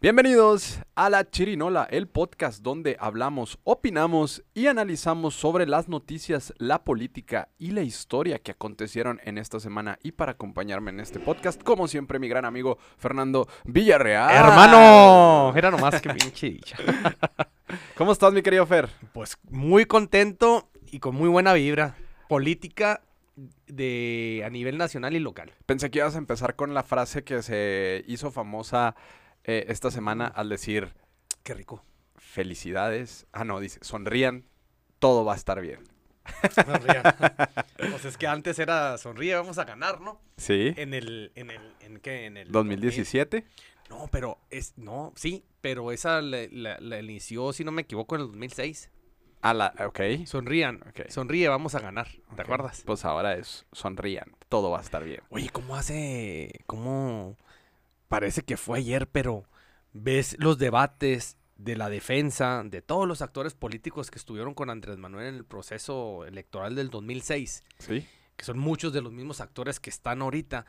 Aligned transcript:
Bienvenidos 0.00 0.78
a 0.94 1.10
La 1.10 1.28
Chirinola, 1.28 1.82
el 1.90 2.06
podcast 2.06 2.62
donde 2.62 2.96
hablamos, 3.00 3.58
opinamos 3.64 4.44
y 4.54 4.68
analizamos 4.68 5.34
sobre 5.34 5.66
las 5.66 5.88
noticias, 5.88 6.54
la 6.58 6.84
política 6.84 7.48
y 7.58 7.72
la 7.72 7.82
historia 7.82 8.38
que 8.38 8.52
acontecieron 8.52 9.20
en 9.24 9.38
esta 9.38 9.58
semana. 9.58 9.98
Y 10.04 10.12
para 10.12 10.32
acompañarme 10.32 10.92
en 10.92 11.00
este 11.00 11.18
podcast, 11.18 11.60
como 11.64 11.88
siempre, 11.88 12.20
mi 12.20 12.28
gran 12.28 12.44
amigo 12.44 12.78
Fernando 12.96 13.48
Villarreal. 13.64 14.30
Hermano, 14.30 15.52
era 15.56 15.72
nomás 15.72 16.00
que 16.00 16.10
pinche 16.10 16.50
dicha. 16.50 16.76
¿Cómo 17.96 18.12
estás, 18.12 18.32
mi 18.32 18.42
querido 18.42 18.66
Fer? 18.66 18.88
Pues 19.12 19.36
muy 19.50 19.84
contento 19.84 20.68
y 20.92 21.00
con 21.00 21.16
muy 21.16 21.28
buena 21.28 21.54
vibra. 21.54 21.96
Política 22.28 23.02
de 23.66 24.44
a 24.46 24.50
nivel 24.50 24.78
nacional 24.78 25.16
y 25.16 25.18
local. 25.18 25.50
Pensé 25.66 25.90
que 25.90 25.98
ibas 25.98 26.14
a 26.14 26.18
empezar 26.18 26.54
con 26.54 26.72
la 26.72 26.84
frase 26.84 27.24
que 27.24 27.42
se 27.42 28.04
hizo 28.06 28.30
famosa 28.30 28.94
eh, 29.48 29.64
esta 29.68 29.90
semana 29.90 30.26
al 30.28 30.48
decir 30.48 30.92
Qué 31.42 31.54
rico. 31.54 31.82
felicidades. 32.16 33.26
Ah, 33.32 33.44
no, 33.44 33.58
dice, 33.60 33.78
sonrían, 33.82 34.44
todo 35.00 35.24
va 35.24 35.32
a 35.32 35.36
estar 35.36 35.60
bien. 35.60 35.80
Sonríe. 36.54 37.02
pues 37.90 38.04
es 38.04 38.16
que 38.16 38.26
antes 38.26 38.58
era 38.58 38.96
sonríe, 38.98 39.34
vamos 39.34 39.58
a 39.58 39.64
ganar, 39.64 40.00
¿no? 40.00 40.20
Sí. 40.36 40.74
En 40.76 40.92
el, 40.94 41.32
en 41.34 41.50
el, 41.50 41.74
¿en 41.80 41.98
qué? 42.00 42.26
En 42.26 42.36
el 42.36 42.52
2017. 42.52 43.40
2000. 43.40 43.68
No, 43.90 44.08
pero 44.12 44.38
es, 44.50 44.74
no, 44.76 45.12
sí, 45.16 45.44
pero 45.62 45.90
esa 45.92 46.20
la, 46.20 46.46
la- 46.50 46.78
la 46.78 47.00
inició, 47.00 47.52
si 47.54 47.64
no 47.64 47.72
me 47.72 47.82
equivoco, 47.82 48.14
en 48.14 48.20
el 48.20 48.26
2006. 48.28 48.90
A 49.40 49.54
la, 49.54 49.72
ok. 49.86 50.26
Sonrían, 50.26 50.82
Ok. 50.88 51.08
sonríe, 51.08 51.48
vamos 51.48 51.74
a 51.74 51.80
ganar, 51.80 52.08
¿te 52.36 52.42
acuerdas? 52.42 52.82
Pues 52.84 53.04
ahora 53.06 53.34
es 53.36 53.64
sonrían, 53.72 54.36
todo 54.50 54.70
va 54.70 54.78
a 54.78 54.82
estar 54.82 55.02
bien. 55.04 55.22
Oye, 55.30 55.48
¿cómo 55.50 55.76
hace, 55.76 56.50
cómo 56.66 57.36
parece 58.08 58.42
que 58.42 58.56
fue 58.56 58.78
ayer, 58.78 59.08
pero 59.08 59.44
ves 59.92 60.36
los 60.38 60.58
debates 60.58 61.36
de 61.56 61.76
la 61.76 61.88
defensa, 61.88 62.62
de 62.64 62.82
todos 62.82 63.06
los 63.08 63.20
actores 63.22 63.54
políticos 63.54 64.10
que 64.10 64.18
estuvieron 64.18 64.54
con 64.54 64.70
Andrés 64.70 64.96
Manuel 64.96 65.26
en 65.28 65.34
el 65.34 65.44
proceso 65.44 66.24
electoral 66.24 66.74
del 66.74 66.88
2006, 66.90 67.64
Sí. 67.78 68.06
que 68.36 68.44
son 68.44 68.58
muchos 68.58 68.92
de 68.92 69.02
los 69.02 69.12
mismos 69.12 69.40
actores 69.40 69.80
que 69.80 69.90
están 69.90 70.22
ahorita, 70.22 70.66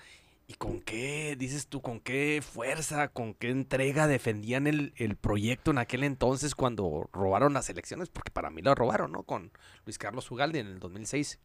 y 0.47 0.55
con 0.55 0.81
qué, 0.81 1.35
dices 1.37 1.67
tú, 1.67 1.79
con 1.83 1.99
qué 1.99 2.41
fuerza, 2.43 3.09
con 3.09 3.35
qué 3.35 3.51
entrega 3.51 4.07
defendían 4.07 4.65
el, 4.65 4.93
el 4.95 5.15
proyecto 5.15 5.69
en 5.69 5.77
aquel 5.77 6.03
entonces 6.03 6.55
cuando 6.55 7.07
robaron 7.13 7.53
las 7.53 7.69
elecciones, 7.69 8.09
porque 8.09 8.31
para 8.31 8.49
mí 8.49 8.63
lo 8.63 8.73
robaron, 8.73 9.11
¿no? 9.11 9.21
Con 9.21 9.51
Luis 9.85 9.99
Carlos 9.99 10.31
Ugalde 10.31 10.57
en 10.57 10.65
el 10.65 10.79
2006. 10.79 11.37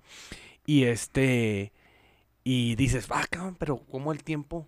Y 0.65 0.85
este, 0.85 1.75
y 2.45 2.77
dices, 2.77 3.07
ah, 3.11 3.27
cabrón, 3.29 3.57
pero 3.59 3.77
¿cómo 3.91 4.11
el 4.11 4.25
tiempo? 4.25 4.67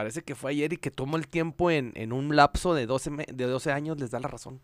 Parece 0.00 0.22
que 0.22 0.34
fue 0.34 0.52
ayer 0.52 0.72
y 0.72 0.76
que 0.78 0.90
tomó 0.90 1.18
el 1.18 1.28
tiempo 1.28 1.70
en, 1.70 1.92
en 1.94 2.12
un 2.14 2.34
lapso 2.34 2.72
de 2.72 2.86
12, 2.86 3.10
me- 3.10 3.26
de 3.30 3.44
12 3.44 3.70
años 3.70 4.00
les 4.00 4.10
da 4.10 4.18
la 4.18 4.28
razón. 4.28 4.60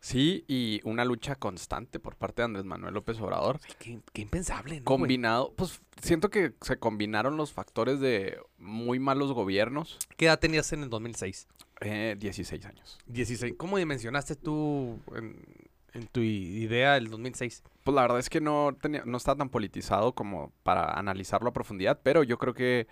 Sí, 0.00 0.44
y 0.48 0.82
una 0.84 1.02
lucha 1.06 1.34
constante 1.34 1.98
por 1.98 2.16
parte 2.16 2.42
de 2.42 2.44
Andrés 2.44 2.66
Manuel 2.66 2.92
López 2.92 3.18
Obrador. 3.20 3.58
Qué, 3.78 4.00
qué 4.12 4.20
impensable, 4.20 4.76
¿no? 4.80 4.84
güey? 4.84 4.98
Combinado, 4.98 5.54
pues 5.56 5.80
siento 6.02 6.28
que 6.28 6.52
se 6.60 6.76
combinaron 6.76 7.38
los 7.38 7.54
factores 7.54 8.00
de 8.00 8.38
muy 8.58 8.98
malos 8.98 9.32
gobiernos. 9.32 9.98
¿Qué 10.18 10.26
edad 10.26 10.38
tenías 10.38 10.70
en 10.74 10.82
el 10.82 10.90
2006? 10.90 11.48
Eh, 11.80 12.16
16 12.18 12.66
años. 12.66 12.98
16. 13.06 13.54
¿Cómo 13.56 13.78
dimensionaste 13.78 14.36
tú 14.36 14.98
en, 15.16 15.42
en 15.94 16.06
tu 16.08 16.20
idea 16.20 16.98
el 16.98 17.08
2006? 17.08 17.62
Pues 17.82 17.94
la 17.94 18.02
verdad 18.02 18.18
es 18.18 18.28
que 18.28 18.42
no, 18.42 18.76
tenía, 18.78 19.04
no 19.06 19.16
está 19.16 19.34
tan 19.34 19.48
politizado 19.48 20.12
como 20.14 20.52
para 20.64 20.92
analizarlo 20.98 21.48
a 21.48 21.52
profundidad, 21.54 22.00
pero 22.02 22.22
yo 22.22 22.36
creo 22.36 22.52
que 22.52 22.86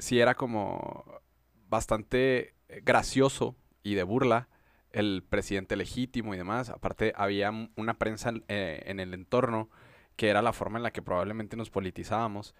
sí 0.00 0.20
era 0.20 0.34
como 0.34 1.20
bastante 1.68 2.54
eh, 2.68 2.80
gracioso 2.84 3.56
y 3.82 3.94
de 3.94 4.02
burla 4.02 4.48
el 4.92 5.22
presidente 5.28 5.76
legítimo 5.76 6.34
y 6.34 6.36
demás. 6.36 6.68
Aparte, 6.70 7.12
había 7.16 7.50
una 7.76 7.94
prensa 7.98 8.32
eh, 8.48 8.82
en 8.86 9.00
el 9.00 9.14
entorno 9.14 9.70
que 10.16 10.28
era 10.28 10.42
la 10.42 10.52
forma 10.52 10.78
en 10.78 10.82
la 10.82 10.90
que 10.92 11.00
probablemente 11.02 11.56
nos 11.56 11.70
politizábamos, 11.70 12.54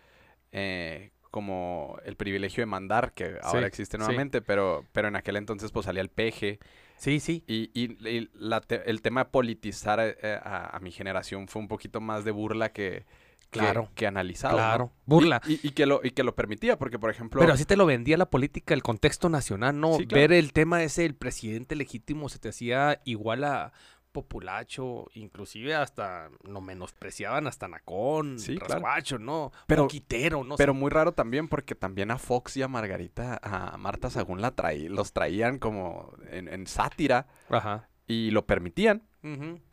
eh, 0.52 1.10
como 1.30 1.98
el 2.04 2.16
privilegio 2.16 2.62
de 2.62 2.66
mandar, 2.66 3.12
que 3.12 3.36
ahora 3.42 3.60
Sí, 3.62 3.66
existe 3.66 3.96
sí. 3.96 3.98
nuevamente, 3.98 4.42
pero, 4.42 4.84
pero 4.92 5.08
en 5.08 5.16
aquel 5.16 5.36
entonces 5.36 5.70
pues 5.70 5.86
salía 5.86 6.02
el 6.02 6.08
peje. 6.08 6.58
Sí, 6.96 7.20
sí. 7.20 7.44
Y, 7.46 7.70
y- 7.74 8.08
y 8.08 8.30
la 8.34 8.60
te- 8.60 8.88
el 8.90 9.00
tema 9.02 9.24
de 9.24 9.30
politizar 9.30 10.00
eh, 10.00 10.40
a, 10.42 10.76
a 10.76 10.80
mi 10.80 10.90
generación 10.90 11.48
fue 11.48 11.60
un 11.62 11.68
poquito 11.68 12.00
más 12.00 12.24
de 12.24 12.30
burla 12.30 12.72
que- 12.72 13.04
Claro. 13.50 13.90
que, 13.94 14.06
analizado. 14.06 14.52
¿no? 14.52 14.58
Claro. 14.58 14.92
Burla. 15.06 15.40
Y, 15.46 15.54
y- 15.54 15.60
y 15.64 15.70
que 15.72 15.86
lo, 15.86 16.00
y 16.04 16.12
que 16.12 16.22
lo 16.22 16.34
permitía, 16.34 16.78
porque 16.78 16.98
por 16.98 17.10
ejemplo... 17.10 17.40
Pero 17.40 17.52
así 17.52 17.64
te 17.64 17.76
lo 17.76 17.84
vendía 17.86 18.16
la 18.16 18.30
política, 18.30 18.74
el 18.74 18.82
contexto 18.82 19.28
nacional, 19.28 19.78
¿no? 19.80 19.96
Sí, 19.96 20.06
claro. 20.06 20.20
Ver 20.20 20.32
el 20.32 20.52
tema 20.52 20.82
ese, 20.82 21.04
el 21.04 21.14
presidente 21.14 21.74
legítimo, 21.76 22.28
se 22.28 22.38
te 22.38 22.48
hacía 22.50 23.00
igual 23.04 23.44
a 23.44 23.72
populacho, 24.12 25.06
inclusive 25.14 25.74
hasta 25.74 26.30
lo 26.42 26.60
menospreciaban 26.60 27.46
hasta 27.46 27.68
Nacón, 27.68 28.38
Sí, 28.38 28.56
claro. 28.56 28.74
rasguacho, 28.74 29.18
¿no? 29.18 29.52
Pero- 29.66 29.84
Poquitero, 29.84 30.42
¿no? 30.44 30.56
Pero 30.56 30.74
muy 30.74 30.90
raro 30.90 31.12
también 31.12 31.46
porque 31.48 31.74
también 31.74 32.10
a 32.10 32.18
Fox 32.18 32.56
y 32.56 32.62
a 32.62 32.68
Margarita, 32.68 33.38
a 33.42 33.76
Marta 33.76 34.10
Sagún 34.10 34.40
la 34.40 34.50
traí, 34.52 34.88
los 34.88 35.12
traían 35.12 35.58
como 35.58 36.12
en, 36.30 36.48
en 36.48 36.66
sátira 36.66 37.26
Ajá. 37.48 37.88
y 38.06 38.30
lo 38.32 38.46
permitían. 38.46 39.02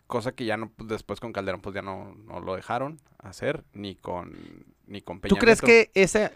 Cosa 0.08 0.32
que 0.32 0.46
ya 0.46 0.58
no, 0.58 0.70
pues, 0.70 0.90
después 0.90 1.20
con 1.20 1.34
Calderón 1.34 1.62
pues 1.62 1.76
ya 1.76 1.82
no, 1.82 2.16
no 2.16 2.40
lo 2.40 2.56
dejaron 2.56 3.00
hacer, 3.20 3.64
ni 3.74 3.96
con, 3.96 4.34
ni 4.88 5.02
con 5.02 5.20
Peña 5.20 5.30
¿Tú 5.30 5.36
crees 5.38 5.62
Nieto. 5.62 5.68
que 5.94 6.02
ese... 6.02 6.32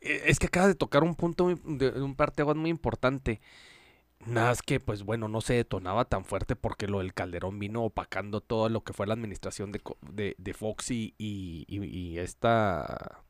eh, 0.00 0.22
Es 0.26 0.38
que 0.38 0.46
acabas 0.46 0.68
de 0.68 0.74
tocar 0.74 1.02
un 1.02 1.14
punto, 1.14 1.44
muy- 1.44 1.60
de, 1.78 1.90
de 1.92 2.02
un 2.02 2.14
parteaguas 2.14 2.56
muy 2.56 2.70
importante. 2.70 3.40
Nada 4.24 4.50
es 4.52 4.62
que, 4.62 4.80
pues 4.80 5.02
bueno, 5.02 5.28
no 5.28 5.40
se 5.40 5.54
detonaba 5.54 6.04
tan 6.06 6.24
fuerte 6.24 6.56
porque 6.56 6.88
lo 6.88 6.98
del 6.98 7.14
Calderón 7.14 7.58
vino 7.58 7.84
opacando 7.84 8.40
todo 8.40 8.68
lo 8.68 8.82
que 8.82 8.92
fue 8.92 9.06
la 9.06 9.12
administración 9.14 9.72
de, 9.72 9.80
de, 10.10 10.34
de 10.38 10.54
Fox 10.54 10.90
y, 10.90 11.14
y, 11.18 11.64
y- 11.68 11.84
y 11.84 12.18
esta 12.18 13.22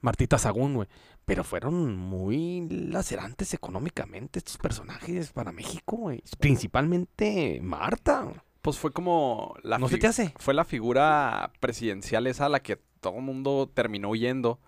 Martita 0.00 0.38
Sagún, 0.38 0.74
güey. 0.74 0.88
Pero 1.26 1.42
fueron 1.42 1.96
muy 1.96 2.68
lacerantes 2.70 3.54
económicamente 3.54 4.38
estos 4.38 4.58
personajes 4.58 5.32
para 5.32 5.52
México, 5.52 5.96
güey. 5.96 6.22
Principalmente 6.38 7.60
Marta. 7.62 8.30
Pues 8.64 8.78
fue 8.78 8.92
como 8.92 9.54
la 9.62 9.76
¿No 9.76 9.88
se 9.88 9.98
te 9.98 10.06
hace? 10.06 10.32
fue 10.38 10.54
la 10.54 10.64
figura 10.64 11.52
presidencial 11.60 12.26
esa 12.26 12.46
a 12.46 12.48
la 12.48 12.60
que 12.60 12.78
todo 13.00 13.16
el 13.18 13.22
mundo 13.22 13.70
terminó 13.74 14.08
huyendo 14.08 14.58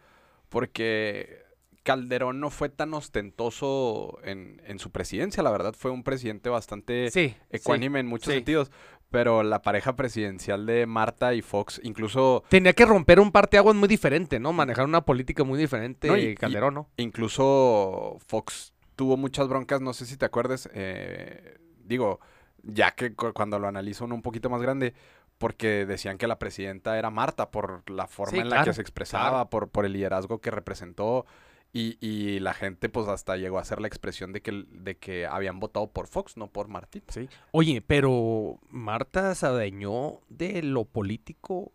porque 0.51 1.39
Calderón 1.83 2.39
no 2.39 2.51
fue 2.51 2.69
tan 2.69 2.93
ostentoso 2.93 4.19
en, 4.23 4.61
en 4.67 4.79
su 4.79 4.91
presidencia, 4.91 5.43
la 5.43 5.51
verdad 5.51 5.73
fue 5.73 5.91
un 5.91 6.03
presidente 6.03 6.51
bastante 6.51 7.11
Sí. 7.11 7.35
ecuánime 7.49 8.01
en 8.01 8.07
muchos 8.07 8.27
sí. 8.33 8.39
sentidos, 8.39 8.71
pero 9.11 9.43
la 9.43 9.63
pareja 9.63 9.97
presidencial 9.97 10.67
de 10.67 10.85
Marta 10.85 11.33
y 11.33 11.41
Fox, 11.41 11.81
incluso, 11.83 12.43
Tenía 12.51 12.75
que 12.75 12.85
romper 12.85 13.19
un 13.19 13.33
parteaguas 13.33 13.77
muy 13.77 13.89
diferente, 13.89 14.39
¿no? 14.39 14.53
Manejar 14.53 14.85
una 14.85 15.01
política 15.07 15.43
muy 15.43 15.59
diferente, 15.59 16.09
No, 16.09 16.19
y- 16.19 16.35
Calderón, 16.35 16.75
¿no? 16.75 16.91
incluso 16.99 18.19
Fox 18.27 18.75
tuvo 18.95 19.17
muchas 19.17 19.49
broncas, 19.49 19.81
no 19.81 19.95
sé 19.95 20.05
si 20.05 20.19
te 20.19 20.27
acuerdes, 20.27 20.69
eh, 20.75 21.57
digo, 21.85 22.21
ya 22.67 22.93
que 22.93 23.15
cu- 23.15 23.33
cuando 23.33 23.59
lo 23.59 23.69
analizo 23.69 24.05
uno 24.05 24.15
un 24.15 24.23
poquito 24.23 24.51
más 24.51 24.61
grande, 24.63 24.95
porque 25.39 25.87
decían 25.87 26.19
que 26.19 26.27
la 26.27 26.39
presidenta 26.39 26.99
era 26.99 27.11
Marta 27.11 27.51
por 27.51 27.89
la 27.91 28.07
forma 28.07 28.33
Sí, 28.33 28.39
en 28.39 28.49
la 28.49 28.57
claro, 28.57 28.71
que 28.71 28.75
se 28.75 28.81
expresaba, 28.81 29.51
por, 29.51 29.69
por 29.69 29.85
el 29.85 29.93
liderazgo 29.93 30.41
que 30.41 30.51
representó. 30.51 31.27
Y, 31.73 31.99
y 32.01 32.39
la 32.41 32.55
gente 32.55 32.89
pues 32.89 33.07
hasta 33.09 33.37
llegó 33.37 33.59
a 33.59 33.61
hacer 33.61 33.81
la 33.83 33.87
expresión 33.89 34.33
de 34.33 34.41
que, 34.41 34.65
de 34.71 34.97
que 34.97 35.27
habían 35.27 35.61
votado 35.61 35.89
por 35.91 36.07
Fox, 36.07 36.39
no 36.39 36.47
por 36.47 36.69
Martita. 36.69 37.13
Sí. 37.13 37.29
Oye, 37.51 37.83
pero 37.83 38.59
Marta 38.71 39.35
se 39.35 39.45
adueñó 39.45 40.21
de 40.31 40.63
lo 40.63 40.87
político 40.87 41.73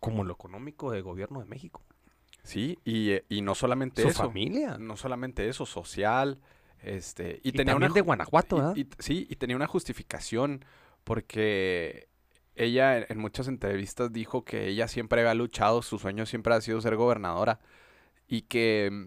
como 0.00 0.24
lo 0.24 0.32
económico 0.32 0.90
del 0.92 1.02
gobierno 1.02 1.40
de 1.40 1.46
México. 1.46 1.82
Sí, 2.42 2.78
y, 2.84 3.10
eh, 3.10 3.24
y 3.28 3.42
no 3.42 3.54
solamente 3.54 4.02
Su 4.02 4.08
eso. 4.08 4.22
familia. 4.24 4.76
No 4.78 4.96
solamente 4.96 5.48
eso, 5.48 5.66
social. 5.66 6.38
Este, 6.84 7.40
y, 7.42 7.48
Y, 7.48 7.52
tenía 7.52 7.72
también 7.72 7.90
una 7.90 7.94
de 7.94 8.02
ju- 8.02 8.04
Guanajuato, 8.06 8.56
y- 8.56 8.58
¿verdad? 8.60 8.76
y- 8.76 8.88
sí, 8.98 9.26
y 9.30 9.36
tenía 9.36 9.56
una 9.56 9.66
justificación 9.66 10.64
porque 11.04 12.08
ella 12.54 12.98
en, 12.98 13.06
en 13.08 13.18
muchas 13.18 13.48
entrevistas 13.48 14.12
dijo 14.12 14.44
que 14.44 14.68
ella 14.68 14.86
siempre 14.88 15.20
había 15.20 15.34
luchado, 15.34 15.82
su 15.82 15.98
sueño 15.98 16.26
siempre 16.26 16.54
ha 16.54 16.60
sido 16.60 16.80
ser 16.80 16.96
gobernadora 16.96 17.60
y 18.28 18.42
que 18.42 18.90
mm, 18.92 19.06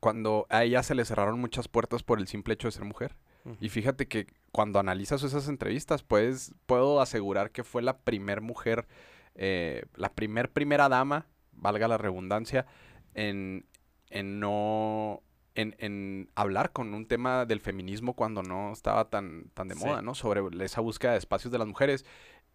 cuando 0.00 0.46
a 0.50 0.64
ella 0.64 0.82
se 0.82 0.94
le 0.94 1.04
cerraron 1.04 1.40
muchas 1.40 1.68
puertas 1.68 2.02
por 2.02 2.18
el 2.18 2.28
simple 2.28 2.54
hecho 2.54 2.68
de 2.68 2.72
ser 2.72 2.84
mujer. 2.84 3.16
Y 3.60 3.68
fíjate 3.68 4.08
que 4.08 4.26
cuando 4.50 4.80
analizas 4.80 5.22
esas 5.22 5.46
entrevistas, 5.48 6.02
pues 6.02 6.52
puedo 6.66 7.00
asegurar 7.00 7.52
que 7.52 7.62
fue 7.62 7.80
la 7.80 7.98
primer 7.98 8.40
mujer, 8.40 8.88
eh, 9.36 9.84
la 9.94 10.12
primer 10.12 10.50
primera 10.52 10.88
dama, 10.88 11.26
valga 11.52 11.86
la 11.86 11.96
redundancia, 11.96 12.66
en, 13.14 13.64
en 14.10 14.40
no 14.40 15.22
en, 15.56 15.74
en 15.78 16.30
hablar 16.34 16.72
con 16.72 16.94
un 16.94 17.06
tema 17.06 17.44
del 17.46 17.60
feminismo 17.60 18.14
cuando 18.14 18.42
no 18.42 18.72
estaba 18.72 19.10
tan, 19.10 19.48
tan 19.54 19.68
de 19.68 19.74
Sí. 19.74 19.84
moda, 19.84 20.02
¿no? 20.02 20.14
Sobre 20.14 20.42
esa 20.64 20.80
búsqueda 20.80 21.12
de 21.12 21.18
espacios 21.18 21.50
de 21.52 21.58
las 21.58 21.66
mujeres. 21.66 22.04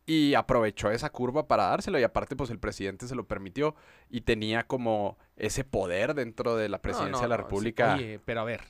Y 0.05 0.33
aprovechó 0.33 0.89
esa 0.89 1.11
curva 1.11 1.47
para 1.47 1.65
dárselo 1.67 1.99
y 1.99 2.03
aparte 2.03 2.35
pues 2.35 2.49
el 2.49 2.57
presidente 2.59 3.07
se 3.07 3.15
lo 3.15 3.27
permitió 3.27 3.75
y 4.09 4.21
tenía 4.21 4.65
como 4.65 5.17
ese 5.35 5.63
poder 5.63 6.15
dentro 6.15 6.55
de 6.55 6.69
la 6.69 6.81
presidencia 6.81 7.17
no, 7.17 7.21
de 7.21 7.27
la 7.27 7.37
no, 7.37 7.43
sí. 7.43 7.45
República. 7.45 7.95
Oye, 7.95 8.19
pero 8.25 8.41
a 8.41 8.43
ver. 8.45 8.61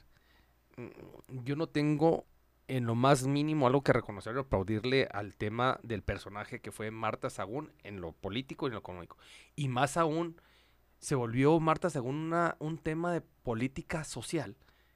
mm, 0.78 1.44
yo 1.44 1.56
no 1.56 1.68
tengo 1.68 2.26
en 2.68 2.86
lo 2.86 2.96
más 2.96 3.28
mínimo 3.28 3.68
algo 3.68 3.82
que 3.82 3.92
reconocer 3.94 4.38
o 4.38 4.42
aplaudirle 4.42 5.08
al 5.12 5.36
tema 5.36 5.80
del 5.84 6.04
personaje 6.04 6.60
que 6.62 6.72
fue 6.72 6.90
Marta 6.92 7.30
Sagún 7.30 7.72
en 7.84 8.02
lo 8.02 8.12
político 8.14 8.66
y 8.66 8.70
en 8.70 8.74
lo 8.74 8.80
económico. 8.80 9.18
Y 9.56 9.68
más 9.68 9.98
aún, 9.98 10.40
se 11.02 11.16
volvió 11.16 11.60
Marta 11.60 11.90
Sagún 11.90 12.16
una- 12.16 12.56
un 12.60 12.78
tema 12.78 13.12
de 13.12 13.20
política 13.20 14.06
social 14.06 14.56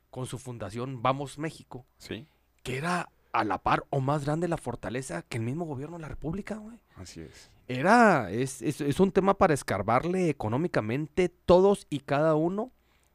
con 0.10 0.26
su 0.28 0.38
fundación 0.38 1.02
Vamos 1.02 1.38
México, 1.38 1.86
Sí, 1.98 2.26
que 2.64 2.78
era 2.78 3.10
a 3.34 3.44
la 3.44 3.58
par 3.58 3.84
o 3.90 4.00
más 4.00 4.24
grande 4.24 4.48
la 4.48 4.56
fortaleza 4.56 5.22
que 5.24 5.36
el 5.38 5.44
mismo 5.44 5.66
gobierno 5.66 5.98
de 5.98 6.04
la 6.04 6.08
República, 6.08 6.56
güey. 6.56 6.80
así 6.96 7.20
es. 7.20 7.52
Era, 7.68 8.32
es, 8.32 8.62
es, 8.62 8.80
es 8.80 9.00
un 9.02 9.12
tema 9.12 9.34
para 9.38 9.54
escarbarle 9.54 10.30
económicamente 10.30 11.28
todos 11.30 11.86
y 11.90 12.00
cada 12.00 12.36
uno 12.36 12.72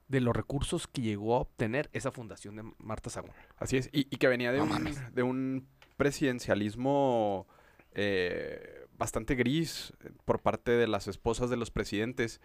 de 0.08 0.20
los 0.20 0.34
recursos 0.36 0.88
que 0.88 1.00
llegó 1.02 1.36
a 1.36 1.40
obtener 1.42 1.88
esa 1.92 2.10
fundación 2.10 2.56
de 2.56 2.64
Marta 2.78 3.08
Sagún. 3.10 3.30
Así 3.58 3.76
es. 3.76 3.88
Y, 3.92 4.00
y 4.12 4.16
que 4.18 4.26
venía 4.26 4.50
de, 4.50 4.58
No 4.58 4.64
un, 4.64 5.14
de 5.14 5.22
un 5.22 5.68
presidencialismo 5.96 7.46
eh, 7.92 8.86
bastante 8.98 9.34
gris 9.36 9.92
eh, 10.04 10.10
por 10.24 10.40
parte 10.40 10.72
de 10.72 10.86
las 10.88 11.06
esposas 11.08 11.48
de 11.50 11.56
los 11.56 11.70
presidentes 11.70 12.40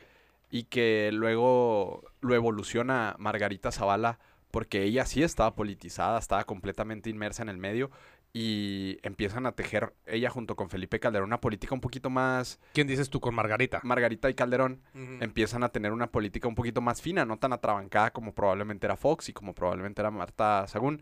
y 0.50 0.64
que 0.64 1.10
luego 1.14 2.04
lo 2.22 2.36
evoluciona 2.36 3.16
Margarita 3.20 3.72
Zavala 3.72 4.20
porque 4.52 4.84
ella 4.84 5.06
sí 5.06 5.22
estaba 5.24 5.56
politizada, 5.56 6.18
estaba 6.20 6.44
completamente 6.46 7.10
inmersa 7.10 7.44
en 7.44 7.50
el 7.50 7.58
medio 7.58 7.92
y 8.32 8.98
empiezan 9.04 9.46
a 9.46 9.54
tejer 9.54 9.94
ella 10.06 10.30
junto 10.30 10.56
con 10.58 10.70
Felipe 10.70 11.00
Calderón 11.00 11.28
una 11.30 11.40
política 11.40 11.74
un 11.74 11.80
poquito 11.82 12.10
más 12.10 12.60
¿Quién 12.74 12.86
dices 12.88 13.10
tú 13.10 13.20
con 13.22 13.34
Margarita? 13.34 13.80
Margarita 13.84 14.30
y 14.30 14.34
Calderón 14.34 14.82
empiezan 14.94 15.64
a 15.64 15.70
tener 15.70 15.92
una 15.94 16.08
política 16.12 16.48
un 16.48 16.56
poquito 16.56 16.82
más 16.82 17.02
fina, 17.02 17.24
no 17.26 17.38
tan 17.38 17.54
atrabancada 17.54 18.12
como 18.12 18.34
probablemente 18.34 18.88
era 18.88 18.98
Fox 18.98 19.30
y 19.30 19.34
como 19.34 19.54
probablemente 19.56 20.02
era 20.02 20.12
Marta 20.12 20.68
Sagún. 20.68 21.02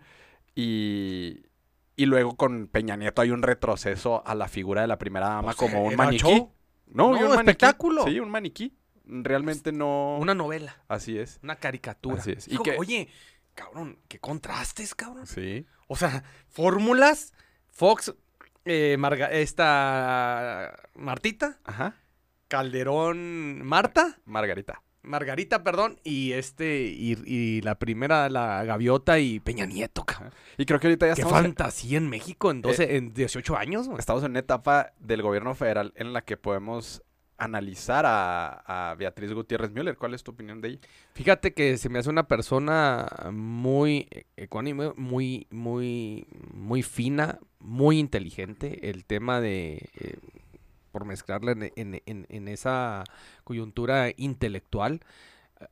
Y, 0.55 1.43
y 1.95 2.05
luego 2.05 2.35
con 2.35 2.67
Peña 2.67 2.95
Nieto 2.95 3.21
hay 3.21 3.31
un 3.31 3.41
retroceso 3.41 4.25
a 4.25 4.35
la 4.35 4.47
figura 4.47 4.81
de 4.81 4.87
la 4.87 4.97
primera 4.97 5.27
dama 5.29 5.53
Pues, 5.53 5.55
como 5.57 5.83
un 5.83 5.95
maniquí. 5.95 6.19
show. 6.23 6.51
No, 6.87 7.05
No, 7.05 7.07
un 7.09 7.13
maniquí. 7.21 7.39
espectáculo. 7.39 8.03
Sí, 8.05 8.19
un 8.19 8.29
maniquí. 8.29 8.73
Realmente 9.05 9.71
no. 9.71 10.17
Una 10.19 10.33
novela, 10.33 10.77
Así 10.87 11.17
es. 11.17 11.39
una 11.43 11.55
caricatura. 11.57 12.21
Así 12.21 12.31
es. 12.31 12.47
Y 12.47 12.57
que- 12.59 12.75
Oye, 12.77 13.09
cabrón, 13.53 13.99
qué 14.07 14.19
contrastes, 14.19 14.95
cabrón. 14.95 15.27
Sí. 15.27 15.65
O 15.87 15.95
sea, 15.95 16.23
fórmulas, 16.47 17.33
Fox, 17.71 18.13
eh, 18.65 18.95
Marga- 18.97 19.29
esta 19.31 20.73
Martita, 20.95 21.59
Ajá. 21.65 21.95
Calderón, 22.47 23.61
Marta, 23.63 24.17
Margarita. 24.25 24.81
Margarita, 25.01 25.65
perdón, 25.65 25.99
y 26.05 26.31
este, 26.31 26.83
y, 26.83 27.17
y 27.25 27.61
la 27.61 27.75
primera, 27.77 28.29
la 28.29 28.63
Gaviota 28.63 29.19
y 29.19 29.41
Peña 29.41 29.65
Nieto, 29.65 30.05
cabrón. 30.05 30.31
Y 30.57 30.65
creo 30.65 30.79
que 30.79 30.87
ahorita 30.87 31.07
ya 31.07 31.15
Qué 31.15 31.21
estamos 31.23 31.39
en, 31.39 31.45
fantasía 31.47 31.97
en 31.97 32.09
México 32.09 32.51
en 32.51 32.61
12, 32.61 32.95
en 32.95 33.13
18 33.13 33.57
años, 33.57 33.87
güey. 33.87 33.99
estamos 33.99 34.23
en 34.23 34.31
una 34.31 34.39
etapa 34.39 34.93
del 34.99 35.21
gobierno 35.21 35.55
federal 35.55 35.91
en 35.97 36.13
la 36.13 36.21
que 36.21 36.37
podemos 36.37 37.03
analizar 37.43 38.05
a, 38.07 38.95
Beatriz 38.97 39.33
Gutiérrez 39.33 39.71
Müller. 39.71 39.97
¿Cuál 39.97 40.13
es 40.13 40.23
tu 40.23 40.31
opinión 40.31 40.61
de 40.61 40.69
ella? 40.69 40.79
Fíjate 41.13 41.53
que 41.53 41.77
se 41.77 41.89
me 41.89 41.99
hace 41.99 42.09
una 42.09 42.27
persona 42.27 43.07
muy 43.31 44.07
e- 44.11 44.25
ecuánime, 44.37 44.93
muy, 44.95 45.47
muy, 45.51 46.27
muy 46.53 46.83
fina, 46.83 47.39
muy 47.59 47.99
inteligente. 47.99 48.89
El 48.89 49.05
tema 49.05 49.41
de, 49.41 49.89
eh, 49.99 50.17
por 50.91 51.05
mezclarla 51.05 51.55
en, 51.75 52.47
esa 52.47 53.03
coyuntura 53.43 54.11
intelectual. 54.15 55.01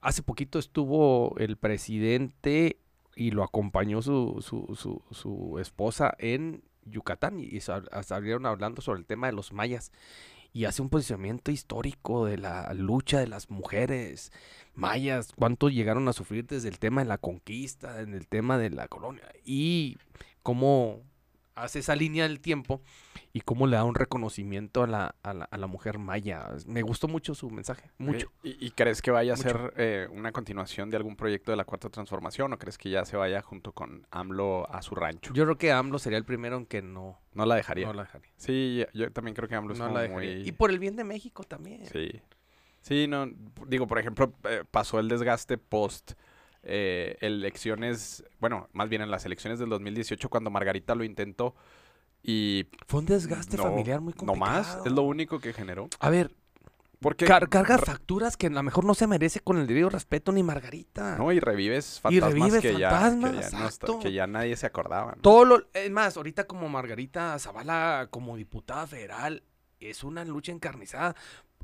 Hace 0.02 0.24
poquito 0.24 0.58
estuvo 0.58 1.36
el 1.38 1.58
presidente 1.58 2.78
y 3.16 3.32
lo 3.32 3.44
acompañó 3.44 4.02
su, 4.02 4.38
su, 4.42 4.74
su, 4.76 5.02
su 5.12 5.60
esposa 5.60 6.16
en 6.18 6.64
Yucatán 6.86 7.40
y 7.40 7.60
sal- 7.60 7.90
salieron 8.04 8.46
hablando 8.46 8.82
sobre 8.82 9.00
el 9.00 9.06
tema 9.06 9.28
de 9.28 9.34
los 9.34 9.54
mayas 9.54 9.92
y 10.54 10.66
hace 10.66 10.82
un 10.82 10.90
posicionamiento 10.90 11.52
histórico 11.52 12.26
de 12.26 12.38
la 12.38 12.74
lucha 12.74 13.20
de 13.20 13.28
las 13.28 13.50
mujeres 13.50 14.32
mayas, 14.74 15.32
cuánto 15.36 15.70
llegaron 15.70 16.08
a 16.08 16.14
sufrir 16.14 16.46
desde 16.46 16.70
el 16.70 16.80
tema 16.80 17.02
de 17.02 17.08
la 17.08 17.18
conquista, 17.18 18.02
en 18.02 18.14
el 18.14 18.28
tema 18.28 18.58
de 18.58 18.70
la 18.70 18.88
colonia 18.88 19.28
y 19.46 19.98
cómo 20.44 21.02
hace 21.56 21.80
esa 21.80 21.96
línea 21.96 22.24
del 22.24 22.40
tiempo 22.40 22.82
y 23.34 23.42
cómo 23.42 23.68
le 23.68 23.78
da 23.78 23.84
un 23.84 23.96
reconocimiento 23.96 24.84
a 24.84 24.88
la, 24.88 25.16
a 25.24 25.34
la, 25.34 25.46
a 25.46 25.58
la 25.58 25.68
mujer 25.68 26.00
maya. 26.00 26.50
Me 26.66 26.82
gustó 26.82 27.08
mucho 27.08 27.34
su 27.36 27.50
mensaje, 27.50 27.92
mucho. 27.98 28.32
¿Y, 28.44 28.66
y 28.66 28.72
crees 28.72 29.02
que 29.02 29.12
vaya 29.12 29.34
a 29.34 29.38
ser 29.38 29.74
eh, 29.78 30.08
una 30.12 30.32
continuación 30.32 30.90
de 30.90 30.98
algún 30.98 31.16
proyecto 31.16 31.52
de 31.52 31.58
la 31.58 31.66
Cuarta 31.66 31.90
Transformación 31.90 32.54
o 32.54 32.58
crees 32.58 32.78
que 32.78 32.90
ya 32.90 33.06
se 33.06 33.18
vaya 33.18 33.42
junto 33.42 33.72
con 33.72 34.06
AMLO 34.12 34.70
a 34.74 34.82
su 34.82 34.96
rancho? 34.96 35.34
Yo 35.34 35.44
creo 35.46 35.58
que 35.58 35.72
AMLO 35.72 36.00
sería 36.00 36.18
el 36.18 36.26
primero 36.26 36.58
en 36.58 36.66
que 36.66 36.82
no, 36.82 37.20
no 37.34 37.46
la 37.46 37.56
dejaría. 37.56 37.88
no 37.88 37.94
la 37.94 38.04
dejaría. 38.04 38.32
Sí, 38.38 38.86
yo 38.94 39.12
también 39.12 39.36
creo 39.36 39.48
que 39.48 39.56
AMLO 39.56 39.74
es 39.74 39.80
No 39.80 39.90
la 39.90 40.08
muy... 40.10 40.28
Y 40.28 40.52
por 40.52 40.72
el 40.72 40.80
bien 40.80 40.96
de 40.96 41.04
México 41.04 41.44
también. 41.44 41.86
Sí. 41.86 42.22
Sí, 42.82 43.08
no, 43.08 43.28
digo, 43.68 43.86
por 43.86 44.00
ejemplo, 44.00 44.34
eh, 44.44 44.64
pasó 44.70 45.00
el 45.00 45.08
desgaste 45.08 45.58
post 45.58 46.14
eh, 46.64 47.18
elecciones, 47.22 48.24
bueno, 48.40 48.70
más 48.74 48.90
bien 48.90 49.02
en 49.02 49.12
las 49.12 49.26
elecciones 49.26 49.60
del 49.60 49.70
2018 49.70 50.30
cuando 50.30 50.50
Margarita 50.50 50.96
lo 50.96 51.04
intentó 51.04 51.56
y 52.24 52.68
Fue 52.88 53.00
un 53.00 53.06
desgaste 53.08 53.58
no, 53.58 53.64
familiar 53.64 54.00
muy 54.02 54.14
no 54.14 54.18
complicado. 54.18 54.54
más, 54.54 54.80
es 54.86 54.92
lo 54.92 55.02
único 55.04 55.40
que 55.40 55.54
generó. 55.54 55.88
A 56.00 56.10
ver, 56.12 56.36
Porque 57.00 57.26
car- 57.26 57.50
carga 57.50 57.80
facturas 57.80 58.38
que 58.38 58.46
a 58.48 58.50
lo 58.52 58.62
mejor 58.62 58.86
no 58.86 58.94
se 58.94 59.08
merece 59.08 59.40
con 59.40 59.58
el 59.58 59.66
debido 59.66 59.90
respeto 59.90 60.32
ni 60.32 60.44
Margarita. 60.44 61.18
no 61.18 61.32
y 61.32 61.40
revives 61.40 61.98
Y 61.98 62.02
fantasmas 62.20 62.34
revives 62.34 62.62
que, 62.62 62.78
ya, 62.78 62.90
fantasmas, 62.92 63.32
que, 63.32 63.52
ya 63.52 63.60
no 63.60 63.68
está- 63.68 64.00
que 64.00 64.12
ya 64.14 64.28
nadie 64.28 64.56
se 64.56 64.68
acordaba. 64.68 65.14
¿no? 65.16 65.22
Todo 65.24 65.46
lo, 65.46 65.68
es 65.74 65.90
más, 65.90 66.16
ahorita 66.16 66.46
como 66.46 66.70
Margarita 66.70 67.40
Zavala, 67.40 68.08
como 68.12 68.38
diputada 68.38 68.86
federal, 68.86 69.42
es 69.80 70.04
una 70.04 70.24
lucha 70.26 70.52
encarnizada. 70.52 71.16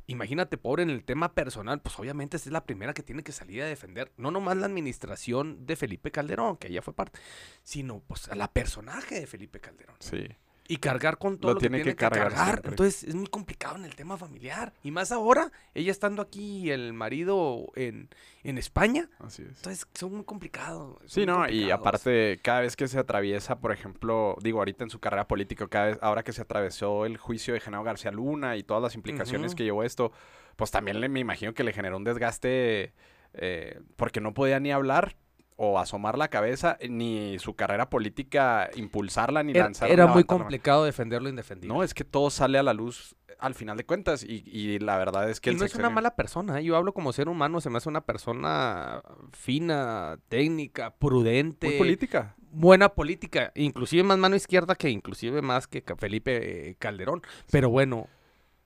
Imagínate, 0.09 0.57
pobre, 0.57 0.83
en 0.83 0.89
el 0.89 1.03
tema 1.03 1.33
personal, 1.33 1.81
pues 1.81 1.99
obviamente 1.99 2.37
esta 2.37 2.47
es 2.47 2.53
la 2.53 2.65
primera 2.65 2.93
que 2.93 3.03
tiene 3.03 3.23
que 3.23 3.33
salir 3.33 3.61
a 3.61 3.65
defender, 3.65 4.11
no 4.15 4.31
nomás 4.31 4.55
la 4.55 4.65
administración 4.65 5.65
de 5.65 5.75
Felipe 5.75 6.11
Calderón, 6.11 6.55
que 6.55 6.69
ella 6.69 6.81
fue 6.81 6.93
parte, 6.93 7.19
sino 7.61 7.99
pues 7.99 8.29
a 8.29 8.35
la 8.35 8.51
personaje 8.51 9.19
de 9.19 9.27
Felipe 9.27 9.59
Calderón. 9.59 9.97
Sí. 9.99 10.27
Y 10.67 10.77
cargar 10.77 11.17
con 11.17 11.37
todo 11.37 11.51
Lo 11.51 11.53
lo, 11.55 11.59
tiene 11.59 11.77
que 11.77 11.95
tiene 11.95 11.95
que 11.95 12.19
cargar. 12.19 12.61
Entonces 12.65 13.03
es 13.03 13.15
muy 13.15 13.27
complicado 13.27 13.77
en 13.77 13.85
el 13.85 13.95
tema 13.95 14.17
familiar. 14.17 14.73
Y 14.83 14.91
más 14.91 15.11
ahora, 15.11 15.51
ella 15.73 15.91
estando 15.91 16.21
aquí 16.21 16.59
y 16.59 16.71
el 16.71 16.93
marido 16.93 17.67
en, 17.75 18.09
en 18.43 18.57
España, 18.57 19.09
Así 19.19 19.43
es. 19.43 19.57
entonces 19.57 19.87
son 19.93 20.15
muy 20.15 20.23
complicados. 20.25 20.97
son 20.99 21.09
Sí, 21.09 21.19
muy 21.21 21.27
no, 21.27 21.49
y 21.49 21.71
aparte, 21.71 22.39
cada 22.43 22.61
vez 22.61 22.75
que 22.75 22.87
se 22.87 22.99
atraviesa, 22.99 23.59
por 23.59 23.71
ejemplo, 23.71 24.35
digo, 24.41 24.59
ahorita 24.59 24.83
en 24.83 24.89
su 24.89 24.99
carrera 24.99 25.27
política, 25.27 25.67
cada 25.67 25.85
vez, 25.87 25.99
ahora 26.01 26.23
que 26.23 26.33
se 26.33 26.41
atravesó 26.41 27.05
el 27.05 27.17
juicio 27.17 27.53
de 27.53 27.59
Genaro 27.59 27.83
García 27.83 28.11
Luna 28.11 28.57
y 28.57 28.63
todas 28.63 28.83
las 28.83 28.95
implicaciones 28.95 29.55
que 29.55 29.63
llevó 29.63 29.83
esto, 29.83 30.11
pues 30.55 30.71
también 30.71 30.99
le, 30.99 31.07
me 31.09 31.19
imagino 31.19 31.53
que 31.53 31.63
le 31.63 31.71
generó 31.71 31.97
un 31.97 32.03
desgaste 32.03 32.93
eh, 33.33 33.79
porque 33.95 34.21
no 34.21 34.33
podía 34.33 34.59
ni 34.59 34.71
hablar 34.71 35.15
o 35.57 35.79
asomar 35.79 36.17
la 36.17 36.27
cabeza, 36.29 36.77
ni 36.87 37.37
su 37.39 37.55
carrera 37.55 37.89
política 37.89 38.69
impulsarla 38.75 39.43
ni 39.43 39.51
Era, 39.51 39.63
lanzar. 39.65 39.89
era 39.91 40.07
muy 40.07 40.23
complicado 40.23 40.85
defender 40.85 41.21
lo 41.21 41.29
indefendible. 41.29 41.75
No, 41.75 41.83
es 41.83 41.93
que 41.93 42.03
todo 42.03 42.29
sale 42.29 42.57
a 42.59 42.63
la 42.63 42.73
luz 42.73 43.15
al 43.39 43.53
final 43.53 43.75
de 43.77 43.85
cuentas 43.85 44.23
y, 44.23 44.43
y 44.45 44.79
la 44.79 44.97
verdad 44.97 45.29
es 45.29 45.39
que 45.41 45.51
y 45.51 45.55
no 45.55 45.65
es 45.65 45.75
una 45.75 45.89
mala 45.89 46.15
persona. 46.15 46.59
¿eh? 46.59 46.63
Yo 46.63 46.75
hablo 46.75 46.93
como 46.93 47.11
ser 47.13 47.27
humano, 47.27 47.59
se 47.61 47.69
me 47.69 47.77
hace 47.77 47.89
una 47.89 48.01
persona 48.01 49.01
fina, 49.31 50.19
técnica, 50.29 50.95
prudente. 50.95 51.67
muy 51.67 51.77
política. 51.77 52.35
buena 52.51 52.89
política, 52.89 53.51
inclusive 53.55 54.03
más 54.03 54.17
mano 54.17 54.35
izquierda 54.35 54.75
que 54.75 54.89
inclusive 54.89 55.41
más 55.41 55.67
que 55.67 55.83
Felipe 55.97 56.69
eh, 56.69 56.75
Calderón. 56.79 57.21
Pero 57.51 57.69
bueno, 57.69 58.07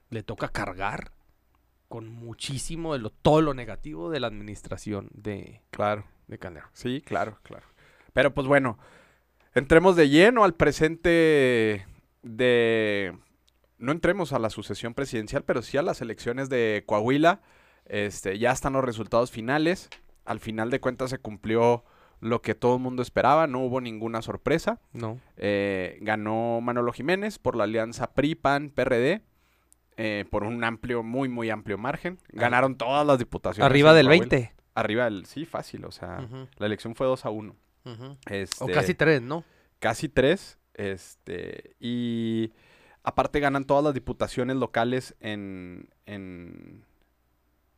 le 0.09 0.23
toca 0.23 0.49
cargar 0.49 1.11
con 1.87 2.07
muchísimo 2.07 2.93
de 2.93 2.99
lo, 2.99 3.09
todo 3.09 3.41
lo 3.41 3.53
negativo 3.53 4.09
de 4.09 4.19
la 4.21 4.27
administración 4.27 5.09
de, 5.13 5.61
Claro. 5.71 6.05
De 6.31 6.39
Calderón. 6.39 6.69
Sí, 6.73 7.01
claro, 7.05 7.37
claro. 7.43 7.65
Pero 8.13 8.33
pues 8.33 8.47
bueno, 8.47 8.79
entremos 9.53 9.95
de 9.95 10.09
lleno 10.09 10.43
al 10.43 10.55
presente 10.55 11.85
de... 12.23 13.15
No 13.77 13.91
entremos 13.91 14.31
a 14.33 14.39
la 14.39 14.49
sucesión 14.49 14.93
presidencial, 14.93 15.43
pero 15.43 15.61
sí 15.61 15.77
a 15.77 15.81
las 15.81 16.01
elecciones 16.01 16.49
de 16.49 16.83
Coahuila. 16.85 17.41
Este, 17.85 18.37
ya 18.37 18.51
están 18.51 18.73
los 18.73 18.83
resultados 18.83 19.31
finales. 19.31 19.89
Al 20.25 20.39
final 20.39 20.69
de 20.69 20.79
cuentas 20.79 21.09
se 21.09 21.17
cumplió 21.17 21.83
lo 22.19 22.43
que 22.43 22.53
todo 22.53 22.75
el 22.75 22.81
mundo 22.81 23.01
esperaba, 23.01 23.47
no 23.47 23.59
hubo 23.61 23.81
ninguna 23.81 24.21
sorpresa. 24.21 24.79
No. 24.93 25.19
Eh, 25.37 25.97
ganó 26.01 26.61
Manolo 26.61 26.93
Jiménez 26.93 27.39
por 27.39 27.55
la 27.55 27.63
alianza 27.63 28.13
PRI-PAN-PRD. 28.13 29.23
eh, 29.97 30.25
por 30.29 30.43
un 30.43 30.63
amplio, 30.63 31.03
muy, 31.03 31.27
muy 31.27 31.49
amplio 31.49 31.77
margen. 31.77 32.19
Ganaron 32.29 32.75
todas 32.75 33.05
las 33.05 33.19
diputaciones. 33.19 33.65
Arriba 33.65 33.93
del 33.93 34.05
Coahuila. 34.07 34.27
20. 34.29 34.53
Arriba 34.81 35.05
del, 35.05 35.25
sí, 35.25 35.45
fácil, 35.45 35.85
o 35.85 35.91
sea, 35.91 36.27
la 36.57 36.65
elección 36.65 36.95
fue 36.95 37.07
2 37.07 37.25
a 37.25 37.29
1. 37.29 37.55
ujú. 37.85 38.17
Este, 38.29 38.63
O 38.63 38.67
casi 38.67 38.93
tres, 38.93 39.21
¿no? 39.21 39.43
casi 39.79 40.09
3. 40.09 40.59
Este, 40.73 41.75
y 41.79 42.51
aparte 43.03 43.39
ganan 43.39 43.65
todas 43.65 43.83
las 43.83 43.93
diputaciones 43.93 44.55
locales 44.57 45.15
en, 45.19 45.89
en, 46.05 46.83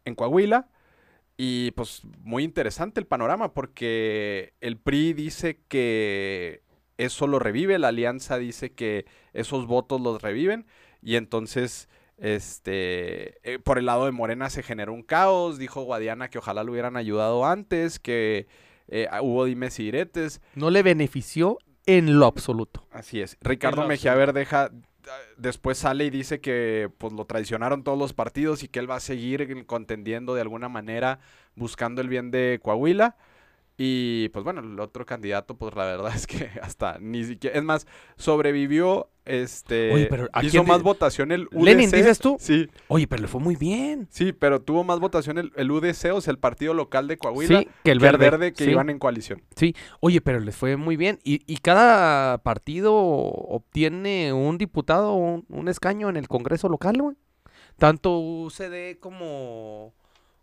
en 0.05 0.15
Coahuila. 0.15 0.69
Y 1.35 1.71
pues 1.71 2.01
muy 2.19 2.43
interesante 2.43 2.99
el 2.99 3.07
panorama 3.07 3.53
porque 3.53 4.53
el 4.61 4.77
PRI 4.77 5.13
dice 5.13 5.59
que 5.67 6.61
eso 6.97 7.25
lo 7.25 7.39
revive, 7.39 7.79
la 7.79 7.87
alianza 7.87 8.37
dice 8.37 8.73
que 8.73 9.05
esos 9.33 9.65
votos 9.65 9.99
los 9.99 10.21
reviven 10.21 10.67
y 11.01 11.15
entonces 11.15 11.89
este 12.17 13.39
eh, 13.43 13.59
por 13.59 13.77
el 13.77 13.85
lado 13.85 14.05
de 14.05 14.11
Morena 14.11 14.49
se 14.49 14.63
generó 14.63 14.93
un 14.93 15.03
caos, 15.03 15.57
dijo 15.57 15.83
Guadiana 15.83 16.29
que 16.29 16.37
ojalá 16.37 16.63
lo 16.63 16.71
hubieran 16.71 16.97
ayudado 16.97 17.45
antes, 17.45 17.99
que 17.99 18.47
eh, 18.87 19.07
hubo 19.21 19.45
dimes 19.45 19.79
y 19.79 19.85
diretes. 19.85 20.41
No 20.55 20.69
le 20.69 20.83
benefició 20.83 21.57
en 21.85 22.19
lo 22.19 22.25
absoluto. 22.25 22.85
Así 22.91 23.21
es. 23.21 23.37
Ricardo 23.41 23.87
Mejía 23.87 24.15
Verdeja 24.15 24.71
después 25.37 25.77
sale 25.77 26.05
y 26.05 26.09
dice 26.09 26.39
que 26.39 26.89
pues 26.97 27.13
lo 27.13 27.25
traicionaron 27.25 27.83
todos 27.83 27.97
los 27.97 28.13
partidos 28.13 28.63
y 28.63 28.67
que 28.67 28.79
él 28.79 28.89
va 28.89 28.95
a 28.95 29.01
seguir 29.01 29.65
contendiendo 29.65 30.33
de 30.33 30.41
alguna 30.41 30.69
manera 30.69 31.19
buscando 31.55 32.01
el 32.01 32.07
bien 32.07 32.31
de 32.31 32.59
Coahuila. 32.61 33.17
Y 33.75 34.29
pues 34.29 34.43
bueno, 34.43 34.61
el 34.61 34.79
otro 34.79 35.05
candidato, 35.05 35.55
pues 35.55 35.75
la 35.75 35.85
verdad 35.85 36.11
es 36.15 36.27
que 36.27 36.49
hasta 36.61 36.97
ni 36.99 37.23
siquiera. 37.23 37.57
Es 37.57 37.63
más, 37.63 37.87
sobrevivió. 38.15 39.09
Este. 39.25 40.09
hizo 40.41 40.65
más 40.65 40.83
votación 40.83 41.31
el 41.31 41.47
UDC. 41.53 41.63
¿Lenin 41.63 41.91
dices 41.91 42.19
tú? 42.19 42.35
Sí. 42.41 42.67
Oye, 42.89 43.07
pero 43.07 43.21
le 43.21 43.29
fue 43.29 43.39
muy 43.39 43.55
bien. 43.55 44.09
Sí, 44.11 44.33
pero 44.33 44.61
tuvo 44.61 44.83
más 44.83 44.99
votación 44.99 45.37
el, 45.37 45.71
UDC, 45.71 46.13
o 46.13 46.19
sea, 46.19 46.31
el 46.31 46.39
partido 46.39 46.73
local 46.73 47.07
de 47.07 47.17
Coahuila. 47.17 47.59
Sí, 47.59 47.67
que 47.85 47.91
el 47.91 47.99
verde. 47.99 48.51
que 48.51 48.69
iban 48.69 48.89
en 48.89 48.99
coalición. 48.99 49.41
Sí. 49.55 49.77
Oye, 50.01 50.19
pero 50.19 50.41
le 50.41 50.51
fue 50.51 50.75
muy 50.75 50.97
bien. 50.97 51.19
Y, 51.23 51.41
y 51.47 51.57
cada 51.59 52.39
partido 52.39 52.93
obtiene 52.93 54.33
un 54.33 54.57
diputado, 54.57 55.13
un, 55.13 55.45
un 55.47 55.69
escaño 55.69 56.09
en 56.09 56.17
el 56.17 56.27
Congreso 56.27 56.67
local, 56.67 57.01
güey. 57.01 57.15
Tanto 57.77 58.19
UCD 58.19 58.99
como. 58.99 59.93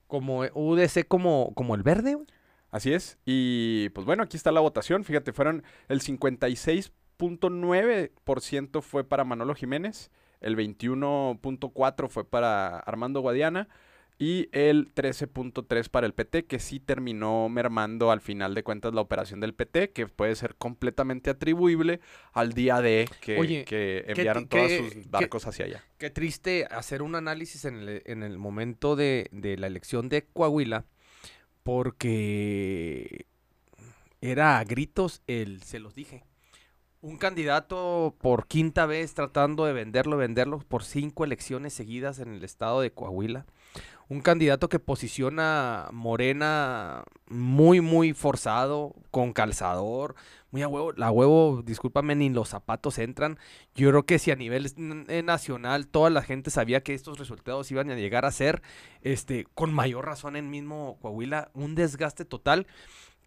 Como 0.07 0.41
UDC 0.41 1.07
como, 1.07 1.53
como 1.55 1.75
el 1.75 1.83
verde, 1.83 2.15
güey. 2.15 2.27
Así 2.71 2.93
es. 2.93 3.19
Y 3.25 3.89
pues 3.91 4.07
bueno, 4.07 4.23
aquí 4.23 4.37
está 4.37 4.53
la 4.53 4.61
votación. 4.61 5.03
Fíjate, 5.05 5.33
fueron 5.33 5.65
el 5.89 6.00
56.9% 6.00 8.83
fue 8.83 9.05
para 9.05 9.25
Manolo 9.25 9.55
Jiménez, 9.55 10.11
el 10.41 10.57
21.4% 10.57 12.09
fue 12.09 12.25
para 12.25 12.79
Armando 12.79 13.21
Guadiana 13.21 13.69
y 14.21 14.50
el 14.53 14.95
13.3 14.95 15.89
para 15.89 16.07
el 16.07 16.12
PT, 16.12 16.45
que 16.45 16.59
sí 16.59 16.79
terminó 16.79 17.49
mermando 17.49 18.11
al 18.11 18.21
final 18.21 18.55
de 18.55 18.62
cuentas 18.62 18.93
la 18.93 19.00
operación 19.00 19.41
del 19.41 19.55
PT, 19.55 19.93
que 19.93 20.07
puede 20.09 20.37
ser 20.37 20.57
completamente 20.57 21.31
atribuible 21.31 22.00
al 22.35 22.53
día 22.53 22.83
de 22.83 23.09
que, 23.23 24.05
enviaron 24.07 24.47
todos 24.47 24.71
sus 24.73 25.11
barcos 25.11 25.47
hacia 25.47 25.65
allá. 25.65 25.83
Qué 25.97 26.11
triste 26.11 26.67
hacer 26.71 27.00
un 27.00 27.15
análisis 27.15 27.65
en 27.65 27.77
el, 27.77 28.03
en 28.05 28.23
el 28.23 28.37
momento 28.37 28.95
de, 28.95 29.31
de 29.33 29.57
la 29.57 29.69
elección 29.69 30.11
de 30.11 30.27
Coahuila 30.27 30.85
porque 31.62 33.26
era 34.21 34.59
a 34.59 34.64
gritos 34.64 35.23
el, 35.26 35.62
se 35.62 35.79
los 35.79 35.95
dije, 35.95 36.25
un 37.02 37.17
candidato 37.17 38.14
por 38.21 38.47
quinta 38.47 38.85
vez 38.87 39.14
tratando 39.14 39.64
de 39.64 39.73
venderlo, 39.73 40.17
venderlo 40.17 40.59
por 40.59 40.85
cinco 40.85 41.25
elecciones 41.25 41.73
seguidas 41.73 42.19
en 42.19 42.35
el 42.35 42.45
estado 42.45 42.81
de 42.81 42.93
Coahuila. 42.93 43.47
Un 44.09 44.21
candidato 44.21 44.69
que 44.69 44.81
posiciona 44.81 45.88
Morena 45.93 47.05
muy, 47.29 47.81
muy 47.81 48.12
forzado, 48.12 48.95
con 49.11 49.33
calzador, 49.33 50.17
muy 50.50 50.62
a 50.62 50.69
huevo. 50.69 50.92
La 50.92 51.11
huevo, 51.11 51.62
discúlpame, 51.64 52.14
ni 52.14 52.28
los 52.28 52.49
zapatos 52.49 52.99
entran. 52.99 53.38
Yo 53.75 53.90
creo 53.90 54.04
que 54.04 54.19
si 54.19 54.30
a 54.30 54.37
nivel 54.37 54.71
eh, 55.09 55.23
nacional 55.23 55.87
toda 55.87 56.11
la 56.11 56.23
gente 56.23 56.50
sabía 56.50 56.83
que 56.83 56.95
estos 56.95 57.19
resultados 57.19 57.71
iban 57.71 57.90
a 57.90 57.97
llegar 57.97 58.25
a 58.25 58.30
ser, 58.30 58.62
este, 59.02 59.47
con 59.54 59.73
mayor 59.73 60.07
razón 60.07 60.37
en 60.37 60.50
mismo 60.50 60.99
Coahuila, 61.00 61.50
un 61.54 61.75
desgaste 61.75 62.25
total 62.25 62.66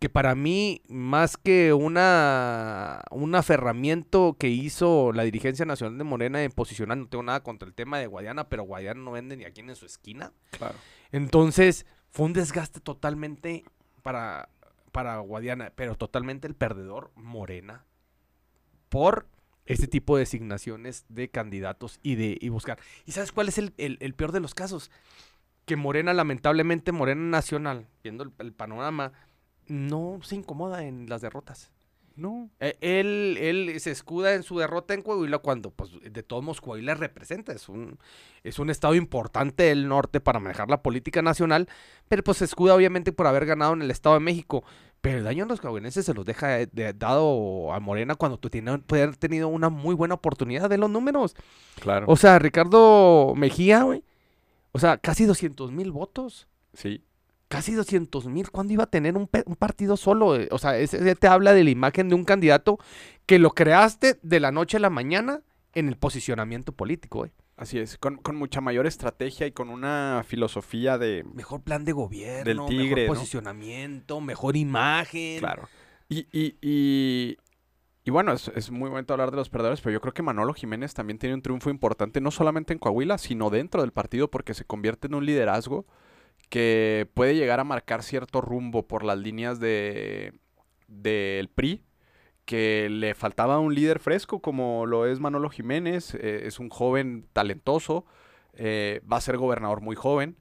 que 0.04 0.10
para 0.10 0.36
mí, 0.36 0.82
más 0.90 1.38
que 1.38 1.72
una, 1.72 3.04
un 3.10 3.36
aferramiento 3.36 4.36
que 4.38 4.50
hizo 4.50 5.14
la 5.14 5.24
dirigencia 5.24 5.66
nacional 5.66 5.98
de 5.98 6.04
Morena 6.04 6.44
en 6.44 6.52
posicionar, 6.52 6.98
no 6.98 7.08
tengo 7.08 7.24
nada 7.24 7.42
contra 7.42 7.70
el 7.70 7.74
tema 7.74 8.00
de 8.00 8.08
Guadiana, 8.08 8.50
pero 8.50 8.64
Guadiana 8.64 9.00
no 9.00 9.14
vende 9.14 9.38
ni 9.38 9.46
aquí 9.46 9.62
en 9.62 9.74
su 9.78 9.86
esquina. 9.86 10.34
Claro. 10.52 10.76
Entonces, 11.14 11.86
fue 12.10 12.26
un 12.26 12.34
desgaste 12.34 12.82
totalmente 12.82 13.64
para, 14.02 14.50
para 14.94 15.18
Guadiana, 15.18 15.74
pero 15.76 15.96
totalmente 15.96 16.48
el 16.48 16.56
perdedor 16.56 17.12
Morena 17.16 17.84
por 18.88 19.28
este 19.66 19.88
tipo 19.88 20.16
de 20.16 20.22
designaciones 20.22 21.06
de 21.10 21.30
candidatos 21.30 22.00
y 22.04 22.16
de 22.16 22.38
y 22.40 22.48
buscar. 22.48 22.80
¿Y 23.06 23.12
sabes 23.12 23.34
cuál 23.34 23.50
es 23.50 23.58
el, 23.58 23.72
peor 24.16 24.32
de 24.32 24.40
los 24.40 24.54
casos? 24.54 24.92
Que 25.66 25.76
Morena, 25.76 26.14
lamentablemente, 26.14 26.92
Morena 26.92 27.24
Nacional, 27.24 27.88
viendo 28.04 28.32
el 28.38 28.54
panorama, 28.54 29.14
no 29.68 30.20
se 30.22 30.36
incomoda 30.36 30.86
en 30.86 31.10
las 31.10 31.22
derrotas. 31.22 31.72
No. 32.16 32.50
E, 32.60 32.78
él, 32.82 33.38
él 33.40 33.80
se 33.80 33.92
escuda 33.92 34.34
en 34.34 34.44
su 34.44 34.60
derrota 34.60 34.94
en 34.94 35.02
Coahuila 35.02 35.40
cuando, 35.40 35.72
pues, 35.72 35.92
de 36.02 36.24
todos 36.24 36.44
modos, 36.44 36.62
Coahuila 36.62 36.94
representa. 36.96 37.54
Es 37.54 37.70
un, 37.70 37.98
es 38.44 38.60
un 38.60 38.70
estado 38.70 38.96
importante 38.96 39.64
del 39.64 39.88
norte 39.88 40.20
para 40.20 40.40
manejar 40.40 40.70
la 40.70 40.84
política 40.84 41.22
nacional, 41.22 41.68
pero 42.08 42.24
pues 42.24 42.38
se 42.38 42.46
escuda 42.46 42.76
obviamente 42.76 43.12
por 43.12 43.28
haber 43.28 43.46
ganado 43.46 43.74
en 43.74 43.82
el 43.82 43.92
Estado 43.92 44.16
de 44.16 44.22
México. 44.22 44.64
Pero 45.02 45.18
el 45.18 45.26
daño 45.26 45.44
a 45.44 45.48
los 45.48 45.60
coahuilenses 45.60 46.06
se 46.06 46.14
los 46.14 46.26
deja 46.26 46.66
dado 46.96 47.74
a 47.74 47.80
Morena 47.80 48.16
cuando 48.16 48.38
tú 48.38 48.50
tienes, 48.50 48.80
puede 48.88 49.04
haber 49.04 49.18
tenido 49.18 49.50
una 49.50 49.70
muy 49.70 49.96
buena 49.96 50.16
oportunidad 50.16 50.70
de 50.70 50.78
los 50.78 50.90
números. 50.90 51.36
Claro. 51.82 52.06
O 52.08 52.16
sea, 52.16 52.40
Ricardo 52.40 53.34
Mejía, 53.36 53.84
güey. 53.84 54.04
O 54.72 54.80
sea, 54.80 54.98
casi 54.98 55.26
200 55.26 55.72
mil 55.72 55.92
votos. 55.92 56.48
Sí 56.74 57.04
casi 57.54 57.74
200 57.74 58.26
mil. 58.26 58.50
¿Cuándo 58.50 58.74
iba 58.74 58.86
a 58.86 58.88
tener 58.88 59.16
un, 59.16 59.28
partido 59.28 59.96
solo? 59.96 60.40
O 60.50 60.58
sea, 60.58 60.76
ese, 60.80 61.16
te 61.16 61.28
habla 61.28 61.54
de 61.54 61.64
la 61.64 61.70
imagen 61.70 62.10
de 62.10 62.16
un 62.16 62.24
candidato 62.24 62.80
que 63.28 63.38
lo 63.38 63.52
creaste 63.52 64.18
de 64.24 64.40
la 64.40 64.52
noche 64.52 64.78
a 64.78 64.80
la 64.80 64.90
mañana 64.90 65.42
en 65.76 65.88
el 65.88 65.96
posicionamiento 65.96 66.72
político. 66.72 67.28
Así 67.56 67.78
es, 67.78 68.00
con, 68.00 68.20
mucha 68.34 68.60
mayor 68.60 68.88
estrategia 68.88 69.46
y 69.46 69.52
con 69.52 69.70
una 69.70 70.24
filosofía 70.26 70.98
de... 70.98 71.24
Mejor 71.32 71.62
plan 71.62 71.86
de 71.86 71.92
gobierno, 71.92 72.44
del 72.44 72.66
tigre, 72.66 73.04
mejor 73.04 73.18
posicionamiento, 73.18 74.20
mejor 74.20 74.58
imagen. 74.58 75.38
Claro. 75.38 75.70
Y, 76.10 76.26
y, 76.32 76.58
y, 76.60 77.38
y 78.04 78.10
bueno, 78.10 78.34
es, 78.34 78.48
es, 78.56 78.72
muy 78.72 78.90
bonito 78.90 79.14
hablar 79.14 79.30
de 79.30 79.38
los 79.38 79.50
perdedores, 79.50 79.80
pero 79.82 79.94
yo 79.94 80.02
creo 80.02 80.16
que 80.16 80.24
Manolo 80.24 80.56
Jiménez 80.56 80.96
también 80.96 81.20
tiene 81.20 81.36
un 81.36 81.44
triunfo 81.44 81.70
importante, 81.70 82.20
no 82.20 82.32
solamente 82.32 82.74
en 82.74 82.80
Coahuila, 82.80 83.20
sino 83.20 83.52
dentro 83.52 83.82
del 83.82 83.92
partido, 83.92 84.32
porque 84.32 84.56
se 84.56 84.66
convierte 84.66 85.06
en 85.06 85.14
un 85.14 85.28
liderazgo 85.28 85.86
que 86.50 87.10
puede 87.14 87.36
llegar 87.36 87.60
a 87.60 87.64
marcar 87.64 88.04
cierto 88.04 88.42
rumbo 88.42 88.88
por 88.88 89.04
las 89.04 89.18
líneas 89.18 89.60
de 89.60 90.34
del 90.88 91.50
PRI, 91.50 91.84
que 92.46 92.90
le 92.90 93.16
faltaba 93.16 93.60
un 93.60 93.74
líder 93.74 94.00
fresco 94.00 94.40
como 94.40 94.86
lo 94.86 95.06
es 95.06 95.20
Manolo 95.20 95.50
Jiménez, 95.50 96.14
eh, 96.16 96.44
es 96.46 96.60
un 96.60 96.70
joven 96.70 97.28
talentoso, 97.34 98.06
eh, 98.54 99.02
va 99.12 99.18
a 99.18 99.22
ser 99.22 99.38
gobernador 99.38 99.82
muy 99.82 99.96
joven. 99.96 100.38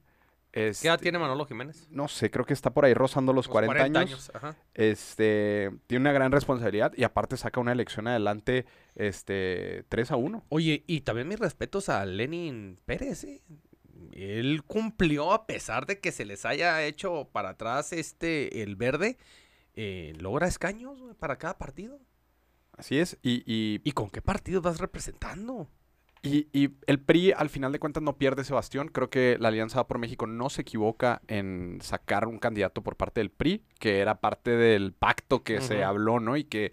¿Qué 0.53 0.75
edad 0.83 1.01
tiene 1.01 1.19
Manolo 1.19 1.47
Jiménez? 1.47 1.89
No 1.91 2.09
sé, 2.09 2.31
creo 2.31 2.45
que 2.45 2.53
está 2.53 2.75
por 2.75 2.85
ahí 2.85 2.93
rozando 2.93 3.33
los, 3.33 3.49
40, 3.49 3.85
años. 3.99 4.31
Este, 4.75 5.71
tiene 5.87 6.03
una 6.03 6.13
gran 6.13 6.31
responsabilidad 6.31 6.93
y 6.95 7.05
aparte 7.05 7.39
saca 7.39 7.59
una 7.59 7.73
elección 7.73 8.07
adelante 8.07 8.67
este 8.95 9.87
3 9.89 10.11
a 10.11 10.17
1. 10.17 10.45
Oye, 10.51 10.85
y 10.87 11.01
también 11.01 11.29
mis 11.29 11.39
respetos 11.39 11.89
a 11.89 12.05
Lenin 12.05 12.79
Pérez, 12.85 13.25
¿eh? 13.25 13.41
Él 14.15 14.63
cumplió 14.67 15.33
a 15.33 15.47
pesar 15.47 15.87
de 15.87 16.01
que 16.01 16.13
se 16.13 16.25
les 16.25 16.45
haya 16.45 16.85
hecho 16.85 17.29
para 17.33 17.51
atrás 17.51 17.93
este 17.93 18.63
el 18.63 18.77
verde, 18.77 19.19
eh, 19.75 20.15
logra 20.19 20.47
escaños 20.47 20.99
para 21.19 21.37
cada 21.37 21.59
partido. 21.59 21.99
Así 22.77 22.99
es. 22.99 23.19
Y, 23.23 23.43
y, 23.47 23.93
con 23.93 24.11
qué 24.11 24.23
partido 24.23 24.63
vas 24.63 24.79
representando? 24.79 25.69
Y, 26.23 26.49
y, 26.53 26.71
el 26.87 27.01
PRI 27.01 27.33
al 27.33 27.51
final 27.51 27.73
de 27.73 27.79
cuentas 27.79 28.03
no 28.03 28.17
pierde 28.17 28.43
ese 28.43 28.55
bastión. 28.55 28.89
Creo 28.89 29.11
que 29.11 29.37
la 29.39 29.49
Alianza 29.49 29.87
por 29.87 29.99
México 29.99 30.27
no 30.27 30.49
se 30.49 30.63
equivoca 30.63 31.21
en 31.27 31.79
sacar 31.83 32.27
un 32.27 32.39
candidato 32.39 32.83
por 32.83 32.97
parte 32.97 33.21
del 33.21 33.31
PRI, 33.31 33.65
que 33.79 33.99
era 33.99 34.21
parte 34.21 34.53
del 34.53 34.93
pacto 34.93 35.43
que 35.43 35.61
se 35.61 35.85
habló, 35.85 36.19
¿no? 36.19 36.37
Y 36.37 36.45
que 36.45 36.73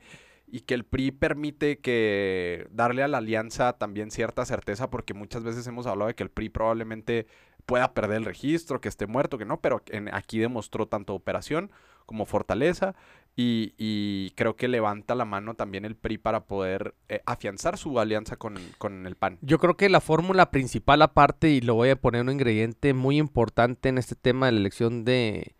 y 0.51 0.61
que 0.61 0.73
el 0.73 0.83
PRI 0.83 1.11
permite 1.11 1.79
que 1.79 2.67
darle 2.71 3.03
a 3.03 3.07
la 3.07 3.19
alianza 3.19 3.73
también 3.73 4.11
cierta 4.11 4.45
certeza, 4.45 4.89
porque 4.89 5.13
muchas 5.13 5.43
veces 5.43 5.65
hemos 5.67 5.87
hablado 5.87 6.07
de 6.07 6.15
que 6.15 6.23
el 6.23 6.29
PRI 6.29 6.49
probablemente 6.49 7.27
pueda 7.65 7.93
perder 7.93 8.17
el 8.17 8.25
registro, 8.25 8.81
que 8.81 8.89
esté 8.89 9.05
muerto, 9.05 9.37
que 9.37 9.45
no, 9.45 9.61
pero 9.61 9.83
aquí 10.11 10.39
demostró 10.39 10.87
tanto 10.87 11.13
operación 11.13 11.71
como 12.05 12.25
fortaleza 12.25 12.95
y, 13.35 14.31
creo 14.35 14.55
que 14.55 14.67
levanta 14.67 15.15
la 15.15 15.23
mano 15.23 15.53
también 15.53 15.85
el 15.85 15.95
PRI 15.95 16.17
para 16.17 16.45
poder 16.45 16.95
eh, 17.07 17.21
afianzar 17.25 17.77
su 17.77 17.99
alianza 17.99 18.35
con, 18.35 18.57
el 18.57 19.15
PAN. 19.15 19.37
Yo 19.41 19.59
creo 19.59 19.77
que 19.77 19.87
la 19.87 20.01
fórmula 20.01 20.51
principal 20.51 21.01
aparte, 21.01 21.49
y 21.49 21.61
lo 21.61 21.75
voy 21.75 21.89
a 21.89 21.95
poner 21.95 22.23
un 22.23 22.31
ingrediente 22.31 22.93
muy 22.93 23.17
importante 23.17 23.87
en 23.87 23.97
este 23.97 24.15
tema 24.15 24.47
de 24.47 24.53
la 24.53 24.59
elección 24.59 25.05
de, 25.05 25.55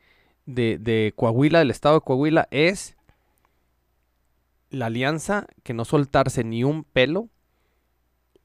de, 0.45 0.77
de 0.77 1.13
Coahuila, 1.15 1.59
del 1.59 1.71
estado 1.71 1.95
de 1.95 2.01
Coahuila, 2.01 2.47
es 2.51 2.97
la 4.69 4.87
alianza 4.87 5.47
que 5.63 5.73
no 5.73 5.85
soltarse 5.85 6.43
ni 6.43 6.63
un 6.63 6.83
pelo 6.83 7.29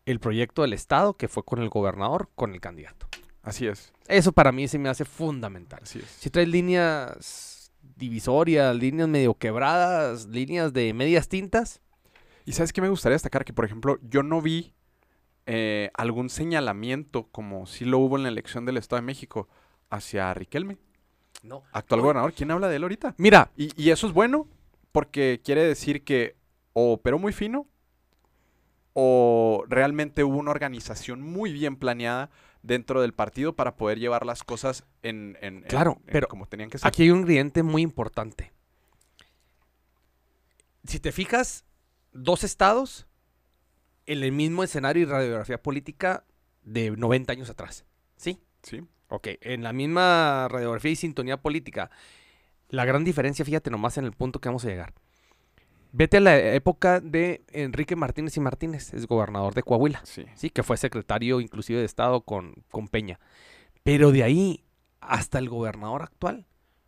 el 0.07 0.21
proyecto 0.21 0.63
del 0.63 0.73
Estado 0.73 1.15
que 1.17 1.29
fue 1.29 1.45
con 1.45 1.61
el 1.63 1.69
gobernador, 1.69 2.29
con 2.35 2.53
el 2.53 2.61
candidato. 2.61 3.07
Así 3.43 3.67
es, 3.67 3.93
Eso 4.09 4.33
para 4.33 4.53
mí 4.53 4.69
se 4.69 4.79
me 4.79 4.89
hace 4.89 5.05
fundamental. 5.05 5.81
así 5.83 5.99
es. 5.99 6.07
Si 6.07 6.31
traes 6.31 6.49
líneas 6.49 7.73
divisorias, 7.97 8.75
líneas 8.77 9.09
medio 9.09 9.35
quebradas, 9.35 10.27
líneas 10.27 10.73
de 10.73 10.93
medias 10.95 11.29
tintas, 11.29 11.81
Y 12.47 12.53
sabes 12.53 12.73
qué 12.75 12.81
me 12.83 12.89
gustaría 12.91 13.15
destacar 13.15 13.45
que, 13.45 13.55
por 13.55 13.65
ejemplo, 13.65 13.99
yo 14.03 14.23
no 14.23 14.43
vi 14.43 14.75
eh, 15.47 15.91
algún 15.95 16.29
señalamiento 16.31 17.29
como 17.33 17.67
si 17.67 17.85
lo 17.87 17.99
hubo 17.99 18.17
en 18.19 18.23
la 18.23 18.29
elección 18.31 18.65
del 18.67 18.77
Estado 18.77 19.01
de 19.01 19.07
México 19.07 19.49
hacia 19.91 20.33
Riquelme, 20.35 20.77
no. 21.43 21.63
actual 21.73 22.01
gobernador. 22.03 22.33
¿Quién 22.35 22.51
habla 22.51 22.69
de 22.69 22.77
él 22.77 22.83
ahorita? 22.83 23.15
Mira, 23.19 23.51
Y, 23.57 23.71
y 23.83 23.91
eso 23.91 24.07
es 24.07 24.13
bueno 24.13 24.47
porque 24.95 25.41
quiere 25.45 25.65
decir 25.65 26.05
que 26.05 26.37
o 26.73 26.93
operó 26.93 27.19
muy 27.19 27.33
fino 27.33 27.67
o 28.93 29.65
realmente 29.69 30.23
hubo 30.23 30.37
una 30.39 30.53
organización 30.53 31.21
muy 31.21 31.53
bien 31.53 31.75
planeada 31.75 32.31
dentro 32.63 33.03
del 33.03 33.13
partido 33.13 33.57
para 33.57 33.75
poder 33.75 33.99
llevar 33.99 34.25
las 34.25 34.45
cosas 34.45 34.85
en, 35.03 35.37
en- 35.41 35.57
en- 35.57 35.63
Claro, 35.65 36.01
en 36.07 36.13
pero 36.13 36.29
como 36.29 36.47
tenían 36.47 36.71
que 36.71 36.79
ser. 36.79 36.87
aquí 36.87 37.03
hay 37.03 37.11
un 37.11 37.19
ingrediente 37.21 37.65
muy 37.65 37.83
importante. 37.83 38.53
Si 40.85 41.01
te 41.01 41.11
fijas, 41.11 41.65
dos 42.13 42.45
estados 42.45 43.09
en 44.07 44.23
el 44.23 44.31
mismo 44.31 44.63
escenario 44.63 45.03
y 45.03 45.07
radiografía 45.07 45.61
política 45.61 46.25
de 46.63 46.93
90 46.93 47.33
años 47.33 47.51
atrás. 47.51 47.85
¿Sí? 48.17 48.39
Sí, 48.63 48.81
Ok, 49.09 49.27
en 49.41 49.65
la 49.65 49.73
misma 49.73 50.47
radiografía 50.49 50.93
y 50.93 50.97
sintonía 50.97 51.37
política. 51.37 51.91
La 52.75 52.85
gran 52.85 53.05
diferencia, 53.05 53.45
fíjate 53.45 53.71
nomás 53.71 53.97
en 53.99 54.05
el 54.05 54.13
punto 54.13 54.41
que 54.41 54.49
vamos 54.49 54.65
a 54.65 54.69
llegar. 54.69 54.93
Vete 55.93 56.17
a 56.17 56.21
la 56.21 56.37
época 56.37 57.01
de 57.01 57.45
Enrique 57.53 57.95
Martínez 57.95 58.37
y 58.37 58.41
Martínez, 58.41 58.93
es 58.95 59.07
gobernador 59.07 59.55
de 59.55 59.63
Coahuila. 59.63 60.01
sí. 60.05 60.25
Sí, 60.35 60.51
que 60.51 60.63
fue 60.65 60.77
secretario 60.77 61.41
inclusive 61.41 61.79
de 61.79 61.85
Estado 61.87 62.23
con, 62.23 62.55
con 62.71 62.89
Peña. 62.89 63.21
Pero 63.85 64.11
de 64.11 64.25
ahí 64.25 64.65
hasta 65.01 65.39
el 65.39 65.49
gobernador 65.49 66.03
actual, 66.03 66.47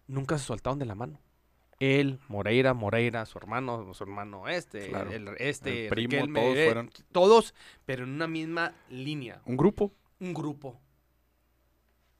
nunca 0.08 0.38
se 0.38 0.44
soltaron 0.46 0.78
de 0.80 0.86
la 0.86 0.94
mano. 0.96 1.20
Él, 1.78 2.18
Moreira, 2.28 2.72
Moreira, 2.74 3.26
su 3.26 3.36
hermano, 3.38 3.92
su 3.94 4.02
hermano 4.02 4.48
este, 4.48 4.88
Claro. 4.88 5.12
el, 5.12 5.28
este, 5.38 5.84
El 5.84 5.90
primo, 5.90 6.12
Riquelme, 6.12 6.40
todos 6.40 6.56
eh, 6.56 6.64
fueron- 6.66 6.90
todos, 7.12 7.54
pero 7.84 8.04
en 8.04 8.10
una 8.10 8.26
misma 8.26 8.72
línea, 8.88 9.40
Un 9.44 9.56
grupo. 9.58 9.92
un 10.18 10.32
grupo. 10.34 10.80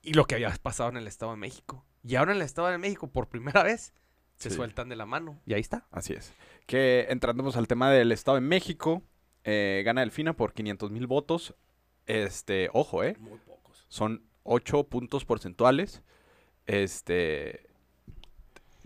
Y 0.03 0.13
lo 0.13 0.25
que 0.27 0.35
había 0.37 0.51
pasado 0.63 0.91
en 0.91 0.99
el 0.99 1.07
Estado 1.09 1.33
de 1.33 1.39
México. 1.39 1.85
Y 2.07 2.17
ahora 2.17 2.33
en 2.33 2.39
el 2.39 2.45
Estado 2.45 2.69
de 2.69 2.79
México, 2.79 3.09
por 3.09 3.29
primera 3.29 3.63
vez, 3.63 3.93
se 4.37 4.51
Sí. 4.51 4.57
sueltan 4.57 4.89
de 4.89 4.97
la 4.97 5.07
mano. 5.07 5.41
Y 5.47 5.55
ahí 5.55 5.61
está. 5.61 5.87
Así 5.91 6.13
es. 6.13 6.33
Que 6.67 7.07
entrándonos 7.11 7.57
al 7.57 7.67
tema 7.69 7.91
del 7.91 8.13
Estado 8.13 8.37
de 8.37 8.43
México, 8.43 9.03
eh, 9.45 9.83
gana 9.85 10.03
Delfina 10.03 10.35
por 10.35 10.53
500 10.53 10.91
mil 10.91 11.07
votos. 11.07 11.55
Este, 12.07 12.69
ojo, 12.73 13.03
¿eh? 13.03 13.17
Muy 13.19 13.39
pocos. 13.39 13.85
Son 13.89 14.23
8 14.45 14.85
puntos 14.85 15.25
porcentuales. 15.25 16.03
Este, 16.67 17.67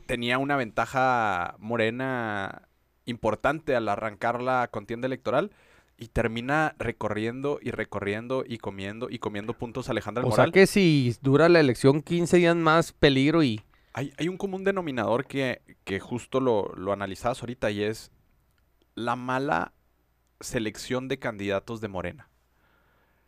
tenía 0.07 0.39
una 0.39 0.57
ventaja 0.57 1.57
morena 1.59 2.69
importante 3.07 3.75
al 3.77 3.89
arrancar 3.89 4.41
la 4.43 4.69
contienda 4.71 5.07
electoral 5.07 5.50
y 6.00 6.09
termina 6.09 6.75
recorriendo 6.78 7.59
y 7.62 7.71
recorriendo 7.71 8.42
y 8.47 8.57
comiendo 8.57 9.09
y 9.11 9.19
comiendo 9.19 9.52
puntos 9.52 9.90
Alejandra 9.90 10.23
del 10.23 10.28
O 10.28 10.30
Moral. 10.30 10.47
sea 10.47 10.52
que 10.52 10.66
si 10.66 11.14
dura 11.21 11.49
la 11.50 11.61
elección 11.61 12.00
15 12.00 12.38
días 12.38 12.57
más, 12.57 12.92
peligro 12.92 13.42
y... 13.42 13.61
Hay, 13.92 14.12
hay 14.16 14.28
un 14.28 14.38
común 14.38 14.64
denominador 14.64 15.26
que, 15.26 15.61
que 15.85 16.00
justo 16.00 16.40
lo, 16.40 16.73
lo 16.75 16.92
analizabas 16.92 17.42
ahorita 17.42 17.71
y 17.71 17.83
es 17.83 18.11
la 18.95 19.14
mala 19.14 19.75
selección 20.40 21.07
de 21.07 21.19
candidatos 21.19 21.83
de 21.83 21.88
Morena. 21.88 22.30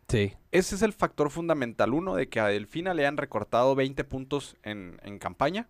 Sí. 0.08 0.32
Ese 0.50 0.74
es 0.74 0.82
el 0.82 0.94
factor 0.94 1.30
fundamental. 1.30 1.92
Uno, 1.92 2.14
de 2.14 2.28
que 2.28 2.40
a 2.40 2.46
Delfina 2.46 2.94
le 2.94 3.02
hayan 3.02 3.18
recortado 3.18 3.74
20 3.74 4.02
puntos 4.04 4.56
en, 4.62 4.98
en 5.02 5.18
campaña 5.18 5.68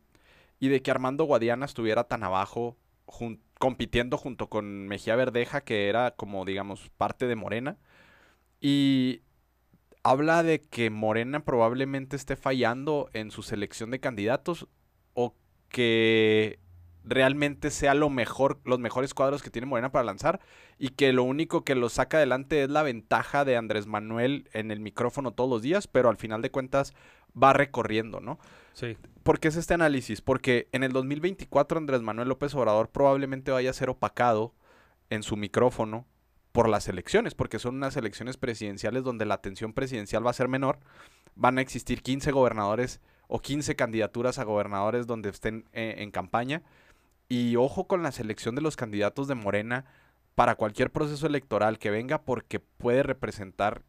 y 0.61 0.69
de 0.69 0.83
que 0.83 0.93
Armando 0.93 1.25
Guadiana 1.25 1.67
estuviera 1.67 2.05
tan 2.05 2.23
abajo 2.23 2.77
compitiendo 3.59 4.19
junto 4.19 4.49
con 4.49 4.87
Mejía 4.89 5.17
Verdeja, 5.17 5.63
que 5.63 5.89
era 5.89 6.13
como, 6.13 6.45
digamos, 6.45 6.91
parte 6.97 7.27
de 7.27 7.37
Morena. 7.37 7.79
Y 8.61 9.23
habla 10.03 10.43
de 10.43 10.63
que 10.63 10.91
Morena 10.91 11.45
probablemente 11.45 12.17
esté 12.17 12.37
fallando 12.37 13.09
en 13.13 13.31
su 13.31 13.43
selección 13.43 13.91
de 13.91 14.01
candidatos 14.01 14.69
o 15.15 15.35
que 15.69 16.59
realmente 17.05 17.71
sea 17.71 17.95
lo 17.95 18.11
mejor, 18.11 18.61
los 18.65 18.79
mejores 18.79 19.15
cuadros 19.15 19.43
que 19.43 19.51
tiene 19.51 19.67
Morena 19.67 19.93
para 19.93 20.05
lanzar 20.05 20.41
y 20.79 20.91
que 20.91 21.13
lo 21.13 21.25
único 21.25 21.65
que 21.65 21.75
lo 21.75 21.89
saca 21.89 22.19
adelante 22.19 22.63
es 22.63 22.71
la 22.71 22.83
ventaja 22.83 23.45
de 23.45 23.57
Andrés 23.57 23.87
Manuel 23.87 24.49
en 24.53 24.71
el 24.71 24.81
micrófono 24.81 25.33
todos 25.33 25.51
los 25.51 25.63
días, 25.63 25.87
pero 25.87 26.09
al 26.09 26.17
final 26.17 26.43
de 26.43 26.51
cuentas 26.51 26.95
va 27.41 27.53
recorriendo, 27.53 28.21
¿no? 28.21 28.39
Sí. 28.73 28.97
¿Por 29.23 29.41
qué 29.41 29.49
es 29.49 29.57
este 29.57 29.75
análisis? 29.75 30.21
Porque 30.21 30.69
en 30.73 30.83
el 30.83 30.93
2024 30.93 31.79
Andrés 31.79 32.03
Manuel 32.03 32.29
López 32.29 32.55
Obrador 32.55 32.91
probablemente 32.91 33.51
vaya 33.51 33.71
a 33.71 33.75
ser 33.75 33.91
opacado 33.91 34.55
en 35.11 35.23
su 35.23 35.37
micrófono 35.37 36.07
por 36.53 36.69
las 36.69 36.89
elecciones, 36.89 37.35
porque 37.35 37.59
son 37.59 37.77
unas 37.77 37.97
elecciones 37.97 38.37
presidenciales 38.37 39.05
donde 39.05 39.25
la 39.25 39.35
atención 39.35 39.73
presidencial 39.73 40.25
va 40.25 40.31
a 40.31 40.35
ser 40.35 40.49
menor. 40.49 40.79
Van 41.35 41.59
a 41.59 41.63
existir 41.63 42.03
15 42.03 42.31
gobernadores 42.31 43.01
o 43.27 43.41
15 43.41 43.75
candidaturas 43.75 44.39
a 44.39 44.45
gobernadores 44.45 45.07
donde 45.07 45.31
estén 45.31 45.65
eh, 45.73 45.97
en 45.99 46.11
campaña. 46.11 46.63
Y 47.33 47.57
ojo 47.57 47.87
con 47.87 48.03
la 48.03 48.13
selección 48.13 48.55
de 48.57 48.61
los 48.61 48.77
candidatos 48.77 49.27
de 49.27 49.35
Morena 49.35 49.87
para 50.35 50.55
cualquier 50.55 50.93
proceso 50.93 51.27
electoral 51.27 51.79
que 51.79 51.89
venga, 51.89 52.27
porque 52.27 52.61
puede 52.61 53.03
representar 53.03 53.85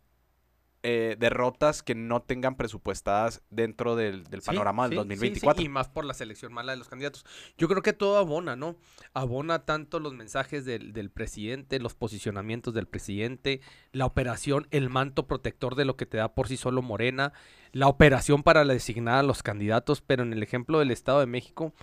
eh, 0.82 1.18
derrotas 1.20 1.84
que 1.84 1.94
no 1.94 2.22
tengan 2.22 2.56
presupuestadas 2.56 3.42
dentro 3.50 3.98
del, 3.98 4.24
panorama 4.46 4.88
sí, 4.88 4.92
del 4.92 5.04
sí, 5.04 5.10
2024. 5.10 5.60
sí, 5.60 5.66
y 5.66 5.70
más 5.70 5.90
por 5.90 6.06
la 6.06 6.14
selección 6.14 6.54
mala 6.54 6.72
de 6.72 6.78
los 6.78 6.88
candidatos. 6.88 7.26
Yo 7.58 7.68
creo 7.68 7.82
que 7.82 7.92
todo 7.92 8.18
abona, 8.18 8.56
¿no? 8.56 8.78
Abona 9.14 9.66
tanto 9.66 10.00
los 10.00 10.14
mensajes 10.14 10.64
del, 10.64 10.94
del 10.94 11.10
presidente, 11.10 11.82
los 11.82 11.96
posicionamientos 11.96 12.74
del 12.74 12.88
presidente, 12.88 13.60
la 13.92 14.06
operación, 14.06 14.68
el 14.72 14.90
manto 14.90 15.28
protector 15.28 15.76
de 15.76 15.84
lo 15.84 15.98
que 15.98 16.06
te 16.06 16.16
da 16.16 16.34
por 16.34 16.48
sí 16.48 16.56
solo 16.56 16.82
Morena, 16.82 17.34
la 17.74 17.90
operación 17.90 18.42
para 18.42 18.64
designar 18.64 19.16
a 19.16 19.24
los 19.24 19.44
candidatos, 19.44 20.00
pero 20.00 20.24
en 20.24 20.32
el 20.32 20.44
ejemplo 20.44 20.80
del 20.80 20.92
Estado 20.92 21.20
de 21.20 21.26
México, 21.26 21.74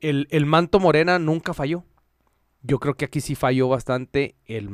el, 0.00 0.26
el 0.30 0.46
manto 0.46 0.80
Morena 0.80 1.18
nunca 1.18 1.54
falló. 1.54 1.84
Yo 2.62 2.80
creo 2.80 2.94
que 2.94 3.04
aquí 3.04 3.20
sí 3.20 3.34
falló 3.36 3.68
bastante 3.68 4.34
el, 4.46 4.68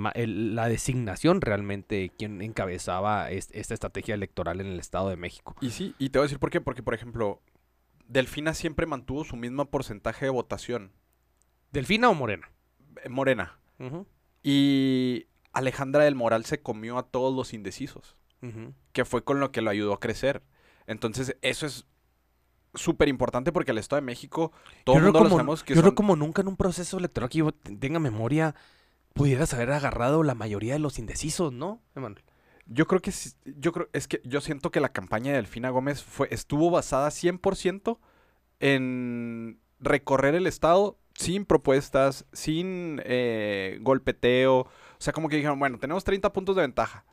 la 0.54 0.68
designación 0.68 1.40
realmente 1.42 1.96
de 1.96 2.08
quien 2.10 2.40
encabezaba 2.40 3.30
es- 3.30 3.50
esta 3.52 3.74
estrategia 3.74 4.14
electoral 4.14 4.60
en 4.60 4.68
el 4.68 4.80
Estado 4.80 5.10
de 5.10 5.16
México. 5.16 5.54
Y 5.60 5.70
sí, 5.70 5.94
y 5.98 6.08
te 6.08 6.18
voy 6.18 6.24
a 6.24 6.26
decir 6.26 6.38
por 6.38 6.50
qué. 6.50 6.60
Porque, 6.62 6.82
por 6.82 6.94
ejemplo, 6.94 7.42
Delfina 8.08 8.54
siempre 8.54 8.86
mantuvo 8.86 9.24
su 9.24 9.36
mismo 9.36 9.66
porcentaje 9.70 10.24
de 10.24 10.30
votación. 10.30 10.92
¿Delfina 11.72 12.08
o 12.08 12.14
Morena? 12.14 12.50
eh, 13.02 13.08
Morena. 13.10 13.58
Y 14.42 15.26
Alejandra 15.52 16.04
del 16.04 16.14
Moral 16.14 16.44
se 16.44 16.60
comió 16.62 16.98
a 16.98 17.04
todos 17.06 17.34
los 17.34 17.52
indecisos. 17.54 18.16
Que 18.92 19.04
fue 19.06 19.24
con 19.24 19.40
lo 19.40 19.52
que 19.52 19.62
lo 19.62 19.70
ayudó 19.70 19.94
a 19.94 20.00
crecer. 20.00 20.42
Entonces, 20.86 21.36
eso 21.40 21.64
es 21.66 21.86
súper 22.74 23.08
importante 23.08 23.52
porque 23.52 23.70
el 23.72 23.78
Estado 23.78 24.00
de 24.00 24.06
México, 24.06 24.52
todo 24.84 24.96
Yo 24.96 25.06
el 25.08 25.12
lo 25.12 25.28
sabemos 25.30 25.62
que 25.64 25.74
yo 25.74 25.80
creo 25.80 25.94
como 25.94 26.16
nunca 26.16 26.42
en 26.42 26.48
un 26.48 26.56
proceso 26.56 26.98
electoral 26.98 27.30
que 27.30 27.38
yo 27.38 27.52
te- 27.52 27.76
tenga 27.76 27.98
memoria 28.00 28.54
pudieras 29.12 29.54
haber 29.54 29.70
agarrado 29.72 30.22
la 30.24 30.34
mayoría 30.34 30.72
de 30.72 30.80
los 30.80 30.98
indecisos, 30.98 31.52
¿no, 31.52 31.80
Emanuel? 31.94 32.22
Yo 32.66 32.86
creo 32.86 33.00
que 33.00 33.12
yo 33.44 33.72
creo 33.72 33.88
es 33.92 34.08
que 34.08 34.20
yo 34.24 34.40
siento 34.40 34.70
que 34.70 34.80
la 34.80 34.88
campaña 34.88 35.30
de 35.32 35.36
Delfina 35.36 35.70
Gómez 35.70 36.02
fue 36.02 36.28
estuvo 36.30 36.70
basada 36.70 37.10
100% 37.10 37.98
en 38.60 39.58
recorrer 39.80 40.34
el 40.34 40.46
estado 40.46 40.98
sin 41.14 41.44
propuestas, 41.44 42.24
sin 42.32 43.00
eh, 43.04 43.78
golpeteo, 43.82 44.60
o 44.60 44.68
sea, 44.98 45.12
como 45.12 45.28
que 45.28 45.36
dijeron, 45.36 45.58
bueno, 45.58 45.78
tenemos 45.78 46.02
30 46.04 46.32
puntos 46.32 46.56
de 46.56 46.62
ventaja. 46.62 47.04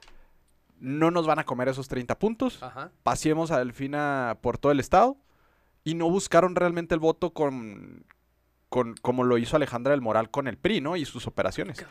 No 0.80 1.12
nos 1.12 1.28
van 1.28 1.38
a 1.38 1.43
comer 1.43 1.67
esos 1.67 1.88
30 1.88 2.17
puntos. 2.17 2.63
Ajá. 2.63 2.91
Paseemos 3.04 3.52
a 3.52 3.60
Delfina 3.60 4.39
por 4.41 4.58
todo 4.58 4.71
el 4.71 4.80
estado 4.80 5.17
y 5.84 5.96
no 5.96 6.10
buscaron 6.10 6.56
realmente 6.56 6.94
el 6.94 7.00
voto 7.00 7.34
con 7.34 8.06
con 8.70 8.96
como 8.96 9.26
lo 9.26 9.38
hizo 9.38 9.58
Alejandra 9.58 9.91
del 9.91 10.02
Moral 10.02 10.32
con 10.32 10.48
el 10.48 10.58
PRI, 10.58 10.80
¿no? 10.80 10.96
Y 10.96 11.04
sus 11.04 11.28
operaciones. 11.28 11.86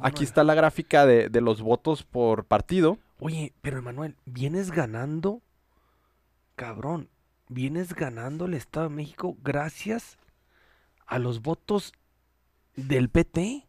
Aquí 0.00 0.24
está 0.24 0.42
la 0.42 0.54
gráfica 0.54 1.06
de, 1.06 1.28
de 1.28 1.40
los 1.40 1.62
votos 1.62 2.02
por 2.02 2.46
partido. 2.46 2.98
Oye, 3.20 3.54
pero 3.62 3.78
Emanuel, 3.78 4.16
vienes 4.24 4.72
ganando, 4.72 5.40
cabrón, 6.56 7.10
vienes 7.48 7.94
ganando 7.94 8.46
el 8.46 8.54
Estado 8.54 8.88
de 8.88 8.94
México 8.96 9.36
gracias 9.42 10.18
a 11.06 11.20
los 11.20 11.42
votos 11.42 11.92
del 12.74 13.08
PT. 13.08 13.66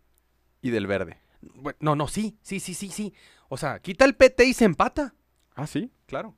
y 0.61 0.69
del 0.71 0.87
verde. 0.87 1.19
Bueno, 1.41 1.77
no, 1.79 1.95
no, 1.95 2.07
sí, 2.07 2.37
sí, 2.41 2.59
sí, 2.59 2.73
sí, 2.73 2.89
sí. 2.89 3.13
O 3.49 3.57
sea, 3.57 3.79
quita 3.79 4.03
el 4.03 4.15
PT 4.15 4.45
y 4.45 4.53
se 4.53 4.65
empata. 4.65 5.13
Ah, 5.55 5.67
sí, 5.67 5.91
claro. 6.07 6.35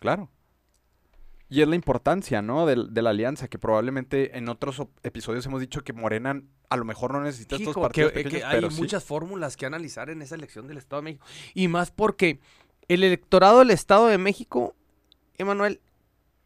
Claro. 0.00 0.30
Y 1.52 1.60
es 1.60 1.68
la 1.68 1.76
importancia, 1.76 2.40
¿no? 2.40 2.64
De, 2.64 2.86
de 2.88 3.02
la 3.02 3.10
alianza, 3.10 3.46
que 3.46 3.58
probablemente 3.58 4.38
en 4.38 4.48
otros 4.48 4.82
episodios 5.02 5.44
hemos 5.44 5.60
dicho 5.60 5.84
que 5.84 5.92
Morena 5.92 6.42
a 6.70 6.76
lo 6.78 6.86
mejor 6.86 7.12
no 7.12 7.20
necesita 7.20 7.56
estos 7.56 7.76
partidos 7.76 8.12
que, 8.12 8.22
pequeños, 8.22 8.38
que 8.40 8.44
hay 8.46 8.54
pero 8.54 8.70
sí. 8.70 8.80
muchas 8.80 9.04
fórmulas 9.04 9.58
que 9.58 9.66
analizar 9.66 10.08
en 10.08 10.22
esa 10.22 10.34
elección 10.34 10.66
del 10.66 10.78
Estado 10.78 11.02
de 11.02 11.04
México. 11.04 11.26
Y 11.52 11.68
más 11.68 11.90
porque 11.90 12.40
El 12.88 13.04
electorado 13.04 13.58
del 13.58 13.70
Estado 13.70 14.06
de 14.06 14.16
México, 14.16 14.74
Emanuel, 15.36 15.82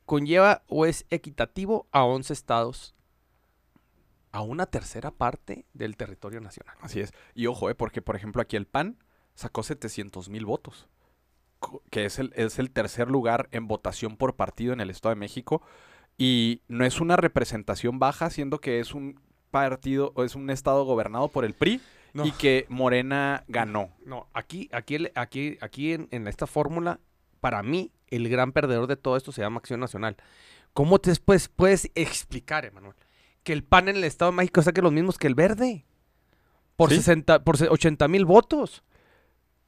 conlleva 0.07 0.65
o 0.67 0.87
es 0.87 1.07
equitativo 1.11 1.87
a 1.93 2.03
11 2.03 2.33
estados, 2.33 2.97
a 4.33 4.43
una 4.43 4.67
tercera 4.67 5.13
parte 5.13 5.67
del 5.73 5.97
territorio 5.97 6.41
nacional. 6.41 6.77
Así 6.81 6.99
es. 6.99 7.13
Y 7.33 7.47
ojo, 7.47 7.71
eh, 7.71 7.77
porque 7.77 8.03
por 8.03 8.17
ejemplo 8.17 8.43
aquí 8.43 8.57
el 8.57 8.67
PAN 8.67 8.99
sacó 9.37 9.63
700 9.63 10.29
mil 10.31 10.45
votos, 10.45 10.89
que 11.91 12.05
es 12.07 12.19
el, 12.19 12.33
es 12.37 12.59
el 12.59 12.71
tercer 12.71 13.09
lugar 13.11 13.49
en 13.53 13.67
votación 13.69 14.17
por 14.17 14.37
partido 14.37 14.73
en 14.73 14.81
el 14.81 14.91
Estado 14.91 15.15
de 15.15 15.19
México. 15.21 15.63
Y 16.19 16.63
no 16.69 16.85
es 16.85 17.01
una 17.01 17.17
representación 17.17 17.99
baja, 17.99 18.31
siendo 18.31 18.59
que 18.61 18.81
es 18.81 18.95
un 18.95 19.21
partido 19.51 20.13
o 20.15 20.25
es 20.25 20.35
un 20.35 20.51
estado 20.51 20.85
gobernado 20.85 21.29
por 21.29 21.45
el 21.45 21.55
PRI 21.55 21.81
No. 22.15 22.27
y 22.27 22.33
que 22.33 22.67
Morena 22.69 23.45
ganó. 23.49 23.91
No, 24.05 24.27
aquí, 24.33 24.69
aquí, 24.73 24.97
aquí, 25.15 25.59
aquí 25.61 25.93
en, 25.93 26.09
en 26.11 26.27
esta 26.27 26.47
fórmula, 26.47 27.01
para 27.41 27.63
mí, 27.63 27.91
el 28.09 28.29
gran 28.29 28.53
perdedor 28.53 28.87
de 28.87 28.97
todo 28.97 29.17
esto 29.17 29.33
se 29.33 29.43
llama 29.43 29.59
Acción 29.59 29.81
Nacional. 29.81 30.17
¿Cómo 30.73 30.99
te 30.99 31.11
después 31.11 31.49
puedes 31.49 31.91
explicar, 31.95 32.65
Emanuel, 32.65 32.95
que 33.43 33.53
el 33.53 33.63
PAN 33.65 33.89
en 33.89 33.97
el 33.97 34.05
Estado 34.05 34.31
de 34.31 34.37
México 34.39 34.63
saque 34.63 34.83
los 34.83 34.93
mismos 34.93 35.19
que 35.19 35.27
el 35.27 35.35
verde? 35.35 35.85
Por, 36.77 36.91
Sí. 36.91 36.97
60, 36.97 37.45
por 37.45 37.57
se- 37.57 37.69
80 37.69 38.09
mil 38.09 38.25
votos. 38.25 38.83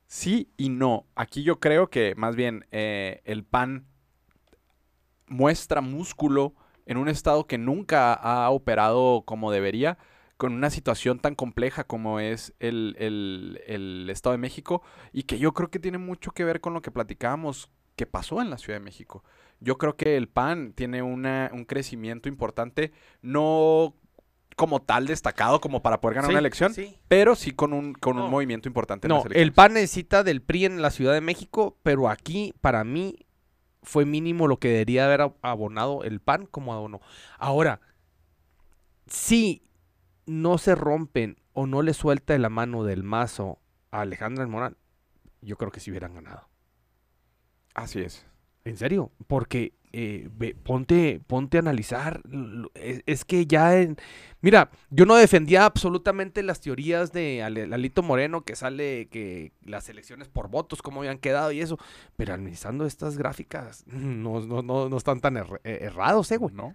Sí 0.09 0.51
y 0.57 0.71
no. 0.71 1.07
Aquí 1.15 1.43
yo 1.43 1.61
creo 1.61 1.91
que 1.91 2.15
más 2.17 2.35
bien 2.35 2.67
eh, 2.73 3.21
el 3.25 3.45
PAN 3.45 3.87
muestra 5.27 5.81
músculo 5.81 6.55
en 6.87 6.97
un 6.97 7.09
estado 7.09 7.47
que 7.47 7.59
nunca 7.59 8.15
ha 8.15 8.49
operado 8.51 9.23
como 9.27 9.53
debería, 9.53 9.99
con 10.39 10.55
una 10.55 10.71
situación 10.71 11.19
tan 11.19 11.35
compleja 11.35 11.85
como 11.85 12.21
es 12.21 12.55
el, 12.61 12.97
el- 12.99 13.61
el 13.67 14.09
Estado 14.11 14.33
de 14.33 14.39
México, 14.39 14.83
y 15.13 15.25
que 15.25 15.39
yo 15.39 15.53
creo 15.53 15.69
que 15.71 15.79
tiene 15.81 15.99
mucho 15.99 16.31
que 16.31 16.45
ver 16.45 16.61
con 16.61 16.73
lo 16.73 16.81
que 16.81 16.91
platicábamos 16.91 17.71
que 17.97 18.07
pasó 18.07 18.41
en 18.41 18.49
la 18.49 18.57
Ciudad 18.59 18.79
de 18.79 18.85
México. 18.85 19.25
Yo 19.61 19.77
creo 19.77 19.97
que 19.97 20.17
el 20.17 20.29
PAN 20.29 20.73
tiene 20.75 21.03
una- 21.03 21.51
un 21.53 21.65
crecimiento 21.65 22.29
importante, 22.29 22.93
no 23.21 23.95
como 24.59 24.83
tal 24.83 25.07
destacado 25.07 25.61
como 25.61 25.81
para 25.83 26.01
poder 26.03 26.17
ganar 26.17 26.29
Sí, 26.29 26.33
una 26.35 26.41
elección, 26.41 26.75
sí. 26.75 26.99
pero 27.09 27.35
sí 27.35 27.53
con 27.53 27.73
un, 27.73 27.95
con 27.95 28.19
un 28.19 28.31
movimiento 28.31 28.69
importante 28.69 29.07
en 29.07 29.11
No, 29.11 29.23
las 29.25 29.35
el. 29.35 29.53
PAN 29.55 29.73
necesita 29.73 30.23
del 30.25 30.43
PRI 30.43 30.67
en 30.67 30.83
la 30.83 30.91
Ciudad 30.91 31.15
de 31.15 31.23
México, 31.23 31.79
pero 31.83 32.11
aquí, 32.11 32.53
para 32.61 32.85
mí, 32.85 33.25
fue 33.83 34.05
mínimo 34.05 34.49
lo 34.49 34.59
que 34.59 34.69
debería 34.69 35.07
haber 35.07 35.21
ab- 35.21 35.37
abonado 35.41 36.03
el 36.05 36.21
PAN 36.21 36.45
como 36.47 36.75
abonó. 36.75 37.01
Ahora, 37.39 37.81
si 39.07 39.63
no 40.27 40.59
se 40.59 40.75
rompen 40.75 41.37
o 41.53 41.67
no 41.67 41.83
le 41.83 41.95
suelta 41.95 42.33
de 42.35 42.39
la 42.39 42.51
mano 42.51 42.85
del 42.85 43.03
mazo 43.03 43.59
a 43.91 44.01
Alejandra 44.03 44.43
del 44.43 44.51
Moral, 44.53 44.77
yo 45.41 45.57
creo 45.57 45.71
que 45.71 45.81
sí 45.81 45.91
hubieran 45.91 46.15
ganado. 46.15 46.49
Así 47.75 48.01
es. 48.01 48.27
En 48.65 48.77
serio, 48.77 49.13
porque 49.29 49.73
eh, 49.93 50.29
ve- 50.37 50.55
ponte, 50.63 51.21
ponte 51.27 51.59
a 51.59 51.61
analizar. 51.61 52.21
Es, 52.75 53.03
es 53.07 53.25
que 53.25 53.47
ya 53.47 53.79
en. 53.81 53.97
Mira, 54.41 54.71
yo 54.91 55.05
no 55.05 55.17
defendía 55.17 55.65
absolutamente 55.65 56.43
las 56.43 56.61
teorías 56.61 57.13
de 57.13 57.45
Lalito 57.69 58.03
Moreno 58.03 58.43
que 58.45 58.55
sale 58.57 59.09
que 59.11 59.53
las 59.65 59.89
elecciones 59.89 60.29
por 60.29 60.49
votos, 60.49 60.81
cómo 60.83 61.01
habían 61.01 61.19
quedado 61.19 61.51
y 61.53 61.61
eso. 61.61 61.79
Pero 62.17 62.35
analizando 62.35 62.87
estas 62.87 63.19
gráficas, 63.19 63.85
no, 63.87 64.41
no, 64.41 64.63
no, 64.63 64.89
no 64.89 64.97
están 64.97 65.21
tan 65.21 65.37
eh, 65.37 65.45
errados, 65.65 66.31
eh, 66.31 66.37
güey. 66.37 66.55
¿No? 66.55 66.75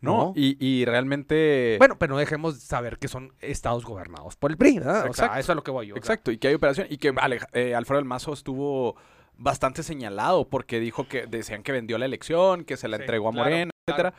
No. 0.00 0.26
No, 0.26 0.32
y, 0.36 0.56
y 0.64 0.84
realmente... 0.84 1.74
Bueno, 1.78 1.98
pero 1.98 2.12
no 2.14 2.20
dejemos 2.20 2.56
saber 2.60 2.98
que 2.98 3.08
son 3.08 3.32
estados 3.40 3.84
gobernados 3.84 4.36
por 4.36 4.52
el 4.52 4.56
PRI, 4.56 4.78
¿verdad? 4.78 4.98
O 4.98 5.12
sea, 5.12 5.24
Exacto. 5.26 5.38
eso 5.40 5.52
es 5.52 5.56
lo 5.56 5.64
que 5.64 5.70
voy 5.72 5.88
yo. 5.88 5.94
o 5.94 5.96
sea, 5.96 6.00
Exacto, 6.00 6.30
y 6.30 6.38
que 6.38 6.46
hay 6.46 6.54
operación. 6.54 6.86
Y 6.88 6.98
que 6.98 7.12
eh, 7.52 7.74
Alfredo 7.74 7.98
del 7.98 8.04
Mazo 8.04 8.32
estuvo 8.32 8.94
bastante 9.38 9.82
señalado 9.82 10.48
porque 10.48 10.80
dijo 10.80 11.08
que 11.08 11.26
decían 11.26 11.62
que 11.62 11.72
vendió 11.72 11.96
la 11.96 12.04
elección, 12.04 12.64
que 12.64 12.76
se 12.76 12.88
la 12.88 12.96
Sí, 12.98 13.04
entregó 13.04 13.28
a 13.28 13.32
claro, 13.32 13.50
Morena, 13.50 13.70
etcétera. 13.86 14.14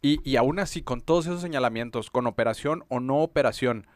Y, 0.00 0.18
y 0.28 0.36
aún 0.36 0.58
así, 0.58 0.82
con 0.82 1.00
todos 1.00 1.26
esos 1.26 1.40
señalamientos, 1.40 2.10
con 2.10 2.26
operación 2.26 2.84
o 2.88 2.98
no 2.98 3.18
operación 3.18 3.86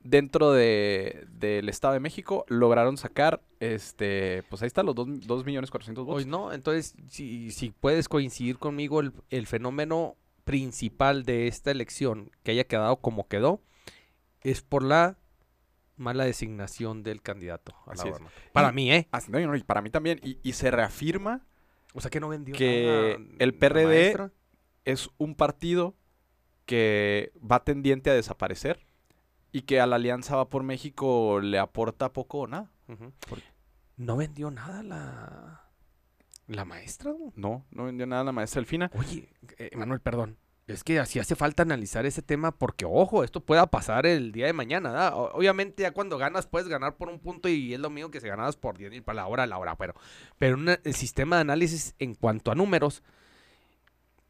dentro 0.00 0.52
de, 0.52 1.26
del 1.28 1.68
Estado 1.68 1.94
de 1.94 2.00
México, 2.00 2.44
lograron 2.48 2.96
sacar, 2.96 3.42
este, 3.58 4.44
pues 4.48 4.62
ahí 4.62 4.68
está, 4.68 4.84
los 4.84 4.94
2 4.94 5.44
millones 5.44 5.70
400 5.70 6.04
votos. 6.04 6.22
Pues 6.22 6.26
no, 6.26 6.52
entonces, 6.52 6.94
si, 7.08 7.50
si 7.50 7.70
puedes 7.70 8.08
coincidir 8.08 8.58
conmigo, 8.58 9.00
el, 9.00 9.12
el 9.30 9.48
fenómeno 9.48 10.14
principal 10.44 11.24
de 11.24 11.48
esta 11.48 11.72
elección 11.72 12.30
que 12.44 12.52
haya 12.52 12.64
quedado 12.64 12.98
como 12.98 13.26
quedó 13.26 13.60
es 14.42 14.62
por 14.62 14.84
la 14.84 15.16
mala 15.96 16.24
designación 16.24 17.02
del 17.02 17.22
candidato. 17.22 17.74
a 17.86 17.94
la 17.94 18.04
es. 18.04 18.18
Para 18.52 18.70
Y- 18.70 18.72
mí, 18.74 18.92
¿eh? 18.92 19.08
No, 19.28 19.40
no, 19.40 19.56
y 19.56 19.62
para 19.62 19.82
mí 19.82 19.90
también. 19.90 20.20
Y, 20.22 20.38
y 20.42 20.52
se 20.52 20.70
reafirma 20.70 21.46
O 21.94 22.00
sea 22.00 22.10
que 22.10 22.20
no 22.20 22.28
vendió 22.28 22.54
que 22.54 23.16
nada 23.18 23.36
el 23.38 23.54
PRD 23.54 24.30
es 24.84 25.08
un 25.18 25.34
partido 25.34 25.94
que 26.66 27.32
va 27.40 27.64
tendiente 27.64 28.10
a 28.10 28.14
desaparecer 28.14 28.84
y 29.52 29.62
que 29.62 29.80
a 29.80 29.86
la 29.86 29.96
Alianza 29.96 30.36
Va 30.36 30.48
por 30.50 30.62
México 30.62 31.40
le 31.40 31.58
aporta 31.58 32.12
poco 32.12 32.40
o 32.40 32.46
nada. 32.46 32.70
No 33.96 34.16
vendió 34.16 34.50
nada 34.50 34.82
la, 34.82 35.70
la 36.48 36.64
maestra. 36.66 37.14
No, 37.34 37.64
no 37.70 37.84
vendió 37.84 38.06
nada 38.06 38.24
la 38.24 38.32
maestra 38.32 38.60
Elfina. 38.60 38.90
Oye, 38.94 39.28
eh, 39.58 39.70
Manuel, 39.76 40.00
perdón. 40.00 40.36
Es 40.66 40.82
que 40.82 40.98
así 40.98 41.20
hace 41.20 41.36
falta 41.36 41.62
analizar 41.62 42.06
ese 42.06 42.22
tema 42.22 42.50
porque, 42.50 42.84
ojo, 42.84 43.22
esto 43.22 43.40
pueda 43.40 43.68
pasar 43.68 44.04
el 44.04 44.32
día 44.32 44.46
de 44.46 44.52
mañana. 44.52 45.14
Obviamente, 45.14 45.84
ya 45.84 45.92
cuando 45.92 46.18
ganas, 46.18 46.48
puedes 46.48 46.66
ganar 46.66 46.96
por 46.96 47.08
un 47.08 47.20
punto 47.20 47.48
y 47.48 47.72
es 47.72 47.78
lo 47.78 47.88
mismo 47.88 48.10
que 48.10 48.20
si 48.20 48.26
ganabas 48.26 48.56
por 48.56 48.76
10 48.76 48.90
mil 48.90 49.02
para 49.04 49.16
la 49.16 49.26
hora 49.28 49.44
a 49.44 49.46
la 49.46 49.58
hora. 49.58 49.76
Pero, 49.76 49.94
pero 50.38 50.58
el 50.82 50.94
sistema 50.94 51.36
de 51.36 51.42
análisis 51.42 51.94
en 52.00 52.16
cuanto 52.16 52.50
a 52.50 52.56
números 52.56 53.04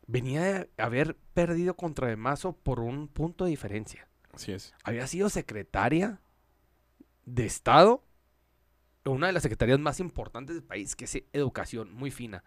venía 0.07 0.42
de 0.42 0.70
haber 0.77 1.16
perdido 1.33 1.75
contra 1.75 2.09
De 2.09 2.16
Mazo 2.16 2.53
por 2.53 2.81
un 2.81 3.09
punto 3.09 3.44
de 3.44 3.51
diferencia. 3.51 4.07
Así 4.35 4.53
es. 4.53 4.75
Había 4.85 5.07
sido 5.07 5.31
secretaria 5.31 6.20
de 7.25 7.46
Estado, 7.46 8.05
una 9.07 9.29
de 9.29 9.33
las 9.33 9.42
secretarías 9.42 9.79
más 9.79 10.01
importantes 10.01 10.55
del 10.55 10.64
país, 10.64 10.96
que 10.96 11.07
es 11.07 11.22
educación, 11.33 11.94
muy 11.94 12.11
fina. 12.11 12.44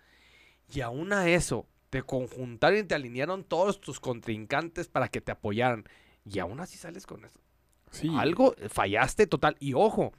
Y 0.72 0.82
aún 0.82 1.12
a 1.12 1.28
eso, 1.28 1.68
te 1.90 2.04
conjuntaron 2.04 2.80
y 2.80 2.84
te 2.84 2.96
alinearon 2.96 3.44
todos 3.44 3.82
tus 3.82 4.00
contrincantes 4.00 4.88
para 4.88 5.08
que 5.08 5.22
te 5.22 5.32
apoyaran. 5.32 5.86
Y 6.26 6.40
aún 6.40 6.60
así 6.60 6.78
sales 6.78 7.06
con 7.06 7.26
eso. 7.26 7.40
Sí. 7.92 8.10
Algo 8.18 8.56
eh, 8.58 8.70
fallaste 8.70 9.26
total. 9.28 9.56
Y 9.60 9.74
ojo, 9.74 10.14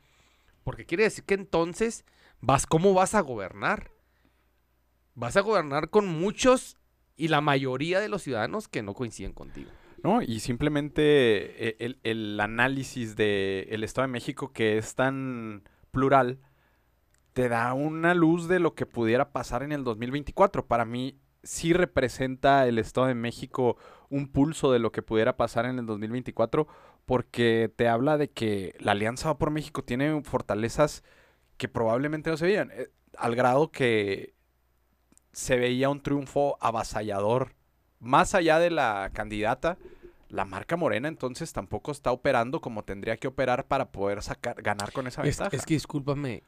porque 0.64 0.86
quiere 0.86 1.04
decir 1.04 1.24
que 1.24 1.34
entonces 1.34 2.04
vas, 2.40 2.66
¿cómo 2.66 2.94
vas 2.94 3.14
a 3.14 3.20
gobernar? 3.20 3.90
Vas 5.14 5.36
a 5.36 5.40
gobernar 5.40 5.90
con 5.90 6.06
muchos 6.08 6.76
y 7.16 7.28
la 7.28 7.40
mayoría 7.40 8.00
de 8.00 8.08
los 8.08 8.22
ciudadanos 8.22 8.68
que 8.68 8.82
no 8.82 8.94
coinciden 8.94 9.32
contigo. 9.32 9.70
¿no? 10.02 10.22
Y 10.22 10.40
simplemente 10.40 11.68
eh, 11.68 11.76
el, 11.78 12.00
el 12.02 12.40
análisis 12.40 13.16
del 13.16 13.84
Estado 13.84 14.08
de 14.08 14.12
México, 14.12 14.52
que 14.52 14.78
es 14.78 14.94
tan 14.94 15.62
plural, 15.90 16.40
te 17.32 17.48
da 17.48 17.72
una 17.74 18.14
luz 18.14 18.48
de 18.48 18.58
lo 18.58 18.74
que 18.74 18.86
pudiera 18.86 19.30
pasar 19.30 19.62
en 19.62 19.72
el 19.72 19.84
2024. 19.84 20.66
Para 20.66 20.84
mí, 20.84 21.18
sí 21.42 21.72
representa 21.72 22.66
el 22.66 22.78
Estado 22.78 23.06
de 23.06 23.14
México 23.14 23.76
un 24.08 24.28
pulso 24.28 24.72
de 24.72 24.78
lo 24.78 24.92
que 24.92 25.02
pudiera 25.02 25.36
pasar 25.36 25.66
en 25.66 25.78
el 25.78 25.86
2024, 25.86 26.66
porque 27.06 27.72
te 27.74 27.88
habla 27.88 28.16
de 28.18 28.30
que 28.30 28.74
la 28.78 28.92
Alianza 28.92 29.28
Va 29.28 29.38
por 29.38 29.50
México 29.50 29.84
tiene 29.84 30.22
fortalezas 30.22 31.02
que 31.56 31.68
probablemente 31.68 32.30
no 32.30 32.36
se 32.36 32.46
veían, 32.46 32.70
eh, 32.72 32.88
al 33.16 33.34
grado 33.36 33.70
que 33.70 34.34
se 35.32 35.56
veía 35.56 35.90
un 35.90 36.02
triunfo 36.02 36.56
avasallador 36.60 37.54
más 37.98 38.34
allá 38.34 38.58
de 38.58 38.70
la 38.70 39.10
candidata, 39.12 39.78
la 40.30 40.44
marca 40.44 40.76
Morena 40.76 41.08
entonces 41.08 41.52
tampoco 41.52 41.92
está 41.92 42.12
operando 42.12 42.60
como 42.60 42.84
tendría 42.84 43.16
que 43.16 43.28
operar 43.28 43.66
para 43.66 43.90
poder 43.92 44.22
sacar, 44.22 44.60
ganar 44.62 44.92
con 44.92 45.06
esa 45.06 45.22
Es, 45.22 45.38
ventaja. 45.38 45.56
es 45.56 45.66
que 45.66 45.74
discúlpame, 45.74 46.42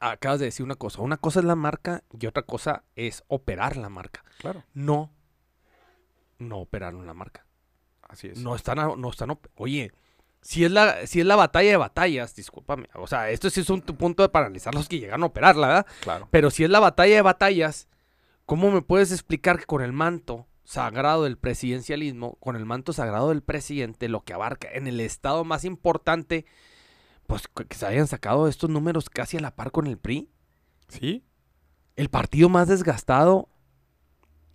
acabas 0.00 0.40
de 0.40 0.46
decir 0.46 0.64
una 0.64 0.74
cosa. 0.76 1.00
Una 1.02 1.16
cosa 1.18 1.40
es 1.40 1.44
la 1.46 1.54
marca 1.56 2.02
y 2.18 2.26
otra 2.26 2.42
cosa 2.42 2.84
es 2.96 3.22
operar 3.28 3.76
la 3.76 3.88
marca. 3.88 4.24
claro, 4.38 4.64
No, 4.74 5.10
no 6.38 6.58
operaron 6.58 7.06
la 7.06 7.14
marca. 7.14 7.44
así 8.08 8.28
es. 8.28 8.38
No 8.38 8.54
están, 8.54 8.78
no 9.00 9.10
están. 9.10 9.36
Oye, 9.56 9.92
si 10.40 10.64
es 10.64 10.70
la, 10.70 11.06
si 11.06 11.20
es 11.20 11.26
la 11.26 11.36
batalla 11.36 11.70
de 11.70 11.76
batallas, 11.76 12.34
discúlpame. 12.34 12.88
O 12.94 13.06
sea, 13.06 13.28
esto 13.30 13.50
sí 13.50 13.60
es 13.60 13.70
un 13.70 13.80
punto 13.82 14.22
de 14.22 14.28
paralizar 14.28 14.74
los 14.74 14.88
que 14.88 14.98
llegan 15.00 15.22
a 15.22 15.26
operarla, 15.26 15.66
¿verdad? 15.66 15.86
Claro. 16.00 16.28
Pero 16.30 16.50
si 16.50 16.64
es 16.64 16.70
la 16.70 16.80
batalla 16.80 17.16
de 17.16 17.22
batallas, 17.22 17.88
¿cómo 18.46 18.70
me 18.70 18.82
puedes 18.82 19.10
explicar 19.12 19.58
que 19.58 19.66
con 19.66 19.82
el 19.82 19.92
manto 19.92 20.46
sagrado 20.68 21.24
del 21.24 21.38
presidencialismo, 21.38 22.34
con 22.40 22.54
el 22.54 22.66
manto 22.66 22.92
sagrado 22.92 23.30
del 23.30 23.42
presidente, 23.42 24.06
lo 24.10 24.20
que 24.20 24.34
abarca 24.34 24.68
en 24.70 24.86
el 24.86 25.00
estado 25.00 25.42
más 25.42 25.64
importante, 25.64 26.44
pues 27.26 27.48
que 27.48 27.74
se 27.74 27.86
hayan 27.86 28.06
sacado 28.06 28.46
estos 28.48 28.68
números 28.68 29.08
casi 29.08 29.38
a 29.38 29.40
la 29.40 29.56
par 29.56 29.70
con 29.70 29.86
el 29.86 29.96
PRI? 29.96 30.28
Sí, 30.88 31.24
El 31.96 32.10
partido 32.10 32.50
más 32.50 32.68
desgastado 32.68 33.48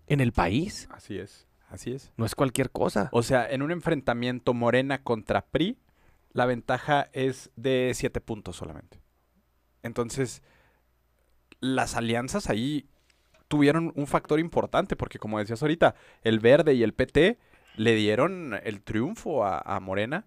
en 0.06 0.20
el 0.20 0.34
país. 0.34 0.88
así 0.92 1.18
es. 1.18 1.48
Así 1.68 1.92
es. 1.92 2.14
No 2.16 2.26
es 2.26 2.36
cualquier 2.36 2.70
cosa. 2.70 3.10
O 3.12 3.24
sea, 3.24 3.50
en 3.50 3.64
un 3.64 3.72
enfrentamiento 3.72 4.54
Morena 4.54 5.02
contra 5.02 5.48
PRI, 5.48 5.80
la 6.32 6.46
ventaja 6.46 7.10
es 7.14 7.50
de 7.56 7.92
7 7.96 8.22
puntos 8.22 8.56
solamente. 8.56 9.02
Entonces, 9.82 10.44
las 11.60 11.96
alianzas 11.96 12.52
ahí 12.52 12.88
tuvieron 13.54 13.94
un 13.96 14.08
factor 14.08 14.40
importante, 14.40 14.96
porque 14.96 15.20
como 15.20 15.38
decías 15.38 15.62
ahorita, 15.62 15.94
el 16.24 16.40
Verde 16.40 16.74
y 16.74 16.82
el 16.82 16.96
PT 16.96 17.38
le 17.76 17.94
dieron 17.94 18.60
el 18.64 18.82
triunfo 18.82 19.46
a, 19.46 19.60
a 19.60 19.80
Morena, 19.80 20.26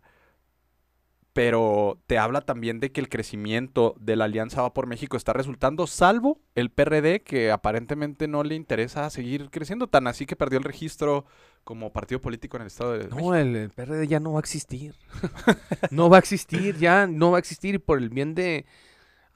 pero 1.33 2.01
te 2.07 2.19
habla 2.19 2.43
también 2.43 2.79
de 2.79 2.93
que 2.93 3.01
el 3.01 3.09
crecimiento 3.09 3.97
de 3.99 4.15
la 4.15 4.27
Alianza 4.27 4.63
Va 4.63 4.73
por 4.73 4.87
México 4.87 5.17
está 5.17 5.33
resultando, 5.33 5.89
salvo 5.89 6.39
el 6.55 6.71
PRD, 6.71 7.25
que 7.25 7.51
aparentemente 7.51 8.29
no 8.29 8.45
le 8.45 8.55
interesa 8.55 9.11
seguir 9.11 9.51
creciendo, 9.51 9.89
tan 9.89 10.07
así 10.07 10.25
que 10.25 10.37
perdió 10.37 10.59
el 10.59 10.65
registro 10.65 11.27
como 11.65 11.93
partido 11.93 12.21
político 12.21 12.59
en 12.59 12.61
el 12.61 12.69
Estado 12.69 12.97
de. 12.97 13.09
No, 13.09 13.35
el, 13.35 13.57
el 13.57 13.71
PRD 13.71 14.07
ya 14.07 14.21
no 14.21 14.35
va 14.35 14.39
a 14.39 14.41
existir. 14.41 14.95
no 15.91 16.09
va 16.09 16.19
a 16.19 16.21
existir, 16.21 16.77
ya 16.77 17.09
no 17.09 17.33
va 17.33 17.39
a 17.39 17.41
existir 17.41 17.75
y 17.75 17.79
por 17.79 17.99
el 17.99 18.09
bien 18.09 18.37
de... 18.37 18.67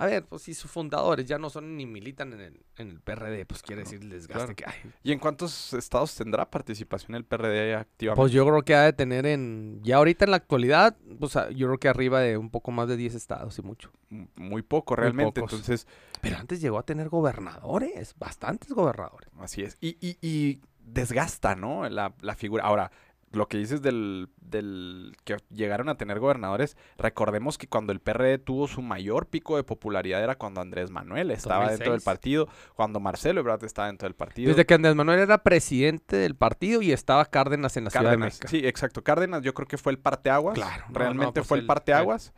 A 0.00 0.06
ver, 0.06 0.24
pues 0.24 0.42
si 0.42 0.54
sus 0.54 0.70
fundadores 0.70 1.26
ya 1.26 1.38
no 1.38 1.50
son 1.50 1.76
ni 1.76 1.84
militan 1.84 2.32
en 2.32 2.40
el, 2.40 2.60
en 2.76 2.88
el 2.90 3.00
PRD, 3.00 3.44
pues 3.44 3.62
quiere 3.62 3.82
decir 3.82 4.00
el 4.00 4.08
desgaste 4.08 4.54
claro. 4.54 4.56
que 4.56 4.64
hay. 4.66 4.92
¿Y 5.02 5.12
en 5.12 5.18
cuántos 5.18 5.74
estados 5.74 6.14
tendrá 6.14 6.50
participación 6.50 7.14
el 7.14 7.24
PRD 7.24 7.74
activamente? 7.74 8.20
Pues 8.20 8.32
yo 8.32 8.46
creo 8.46 8.62
que 8.62 8.74
ha 8.74 8.82
de 8.82 8.92
tener 8.94 9.26
en... 9.26 9.80
Ya 9.82 9.96
ahorita 9.98 10.24
en 10.24 10.30
la 10.30 10.38
actualidad, 10.38 10.96
pues 11.18 11.34
yo 11.54 11.66
creo 11.66 11.78
que 11.78 11.88
arriba 11.88 12.20
de 12.20 12.38
un 12.38 12.50
poco 12.50 12.70
más 12.70 12.88
de 12.88 12.96
10 12.96 13.14
estados 13.14 13.58
y 13.58 13.62
mucho. 13.62 13.90
Muy 14.36 14.62
poco 14.62 14.96
realmente, 14.96 15.40
entonces 15.40 15.86
Pero 16.20 16.38
antes 16.38 16.60
llegó 16.60 16.78
a 16.78 16.82
tener 16.82 17.08
gobernadores, 17.08 18.14
bastantes 18.18 18.72
gobernadores. 18.72 19.28
Así 19.38 19.62
es. 19.62 19.76
Y, 19.80 19.96
y- 20.00 20.16
y 20.22 20.60
desgasta, 20.82 21.54
¿no? 21.54 21.88
La, 21.88 22.14
la 22.20 22.34
figura. 22.34 22.64
Ahora, 22.64 22.90
lo 23.32 23.46
que 23.46 23.58
dices 23.58 23.80
del, 23.80 24.28
del 24.40 25.16
que 25.24 25.36
llegaron 25.50 25.88
a 25.88 25.96
tener 25.96 26.18
gobernadores, 26.18 26.76
recordemos 26.98 27.58
que 27.58 27.68
cuando 27.68 27.92
el 27.92 28.00
PRD 28.00 28.38
tuvo 28.38 28.66
su 28.66 28.82
mayor 28.82 29.26
pico 29.26 29.56
de 29.56 29.62
popularidad 29.62 30.22
era 30.22 30.34
cuando 30.36 30.60
Andrés 30.60 30.90
Manuel 30.90 31.30
estaba 31.30 31.68
dentro 31.68 31.92
del 31.92 32.00
2006. 32.00 32.04
partido, 32.04 32.48
cuando 32.74 32.98
Marcelo 32.98 33.40
Ebrard 33.40 33.64
estaba 33.64 33.86
dentro 33.86 34.06
del 34.08 34.14
partido. 34.16 34.48
Desde 34.48 34.66
que 34.66 34.74
Andrés 34.74 34.96
Manuel 34.96 35.20
era 35.20 35.38
presidente 35.44 36.16
del 36.16 36.34
partido 36.34 36.82
y 36.82 36.90
estaba 36.92 37.24
Cárdenas 37.26 37.76
en 37.76 37.84
la 37.84 37.90
Ciudad 37.90 38.04
de 38.04 38.08
Cárdenas. 38.10 38.26
México. 38.40 38.48
Sí, 38.48 38.66
exacto. 38.66 39.04
Cárdenas 39.04 39.42
yo 39.42 39.54
creo 39.54 39.68
que 39.68 39.78
fue 39.78 39.92
el 39.92 39.98
parteaguas. 39.98 40.54
Claro, 40.54 40.84
no, 40.88 40.98
Realmente 40.98 41.26
no, 41.26 41.32
pues 41.34 41.46
fue 41.46 41.58
el 41.58 41.62
el- 41.62 41.66
parteaguas. 41.68 42.32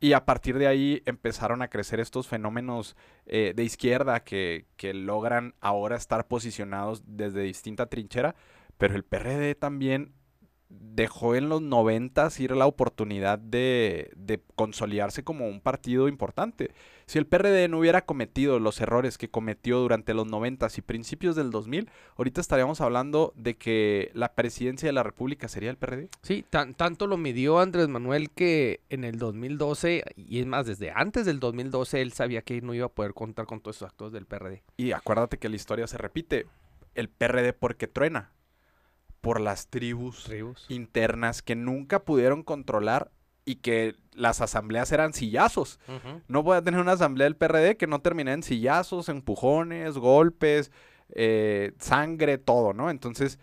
Y 0.00 0.14
a 0.14 0.24
partir 0.24 0.58
de 0.58 0.66
ahí 0.66 1.00
empezaron 1.06 1.62
a 1.62 1.68
crecer 1.68 2.00
estos 2.00 2.26
fenómenos 2.26 2.96
eh, 3.26 3.52
de 3.54 3.62
izquierda 3.62 4.24
que, 4.24 4.66
que 4.76 4.92
logran 4.92 5.54
ahora 5.60 5.94
estar 5.94 6.26
posicionados 6.26 7.04
desde 7.06 7.42
distinta 7.42 7.86
trinchera, 7.86 8.34
pero 8.78 8.96
el 8.96 9.04
PRD 9.04 9.54
también 9.54 10.12
dejó 10.80 11.34
en 11.36 11.48
los 11.48 11.62
noventas 11.62 12.38
ir 12.40 12.50
la 12.52 12.66
oportunidad 12.66 13.38
de, 13.38 14.10
de 14.16 14.40
consolidarse 14.56 15.24
como 15.24 15.48
un 15.48 15.60
partido 15.60 16.08
importante. 16.08 16.70
Si 17.06 17.18
el 17.18 17.26
PRD 17.26 17.68
no 17.68 17.78
hubiera 17.78 18.04
cometido 18.04 18.58
los 18.58 18.80
errores 18.80 19.18
que 19.18 19.28
cometió 19.28 19.78
durante 19.80 20.14
los 20.14 20.26
noventas 20.26 20.78
y 20.78 20.82
principios 20.82 21.34
del 21.34 21.50
2000, 21.50 21.88
ahorita 22.16 22.40
estaríamos 22.40 22.80
hablando 22.80 23.32
de 23.36 23.54
que 23.56 24.10
la 24.14 24.34
presidencia 24.34 24.86
de 24.88 24.92
la 24.92 25.02
República 25.02 25.48
sería 25.48 25.70
el 25.70 25.76
PRD. 25.76 26.08
Sí, 26.22 26.44
tan- 26.48 26.74
tanto 26.74 27.06
lo 27.06 27.16
midió 27.16 27.58
Andrés 27.58 27.88
Manuel 27.88 28.30
que 28.30 28.80
en 28.88 29.04
el 29.04 29.18
2012, 29.18 30.04
y 30.16 30.40
es 30.40 30.46
más, 30.46 30.66
desde 30.66 30.90
antes 30.90 31.26
del 31.26 31.40
2012, 31.40 32.00
él 32.02 32.12
sabía 32.12 32.42
que 32.42 32.60
no 32.60 32.74
iba 32.74 32.86
a 32.86 32.90
poder 32.90 33.14
contar 33.14 33.46
con 33.46 33.60
todos 33.60 33.76
esos 33.76 33.88
actos 33.88 34.12
del 34.12 34.26
PRD. 34.26 34.62
Y 34.76 34.92
acuérdate 34.92 35.38
que 35.38 35.48
la 35.48 35.56
historia 35.56 35.86
se 35.86 35.98
repite. 35.98 36.46
El 36.94 37.08
PRD 37.08 37.52
porque 37.54 37.86
truena. 37.88 38.30
Por 39.22 39.40
las 39.40 39.68
tribus 39.68 40.24
Tribus. 40.24 40.66
internas 40.68 41.40
que 41.40 41.56
nunca 41.56 42.04
pudieron 42.04 42.42
controlar 42.42 43.10
y 43.46 43.56
que 43.56 43.96
las 44.12 44.40
asambleas 44.40 44.92
eran 44.92 45.14
sillazos. 45.14 45.80
No 46.28 46.42
voy 46.42 46.56
a 46.56 46.62
tener 46.62 46.80
una 46.80 46.92
asamblea 46.92 47.24
del 47.24 47.36
PRD 47.36 47.76
que 47.76 47.86
no 47.86 48.00
termine 48.00 48.32
en 48.32 48.42
sillazos, 48.42 49.08
empujones, 49.08 49.96
golpes, 49.96 50.70
eh, 51.14 51.72
sangre, 51.78 52.36
todo, 52.36 52.74
¿no? 52.74 52.90
Entonces, 52.90 53.38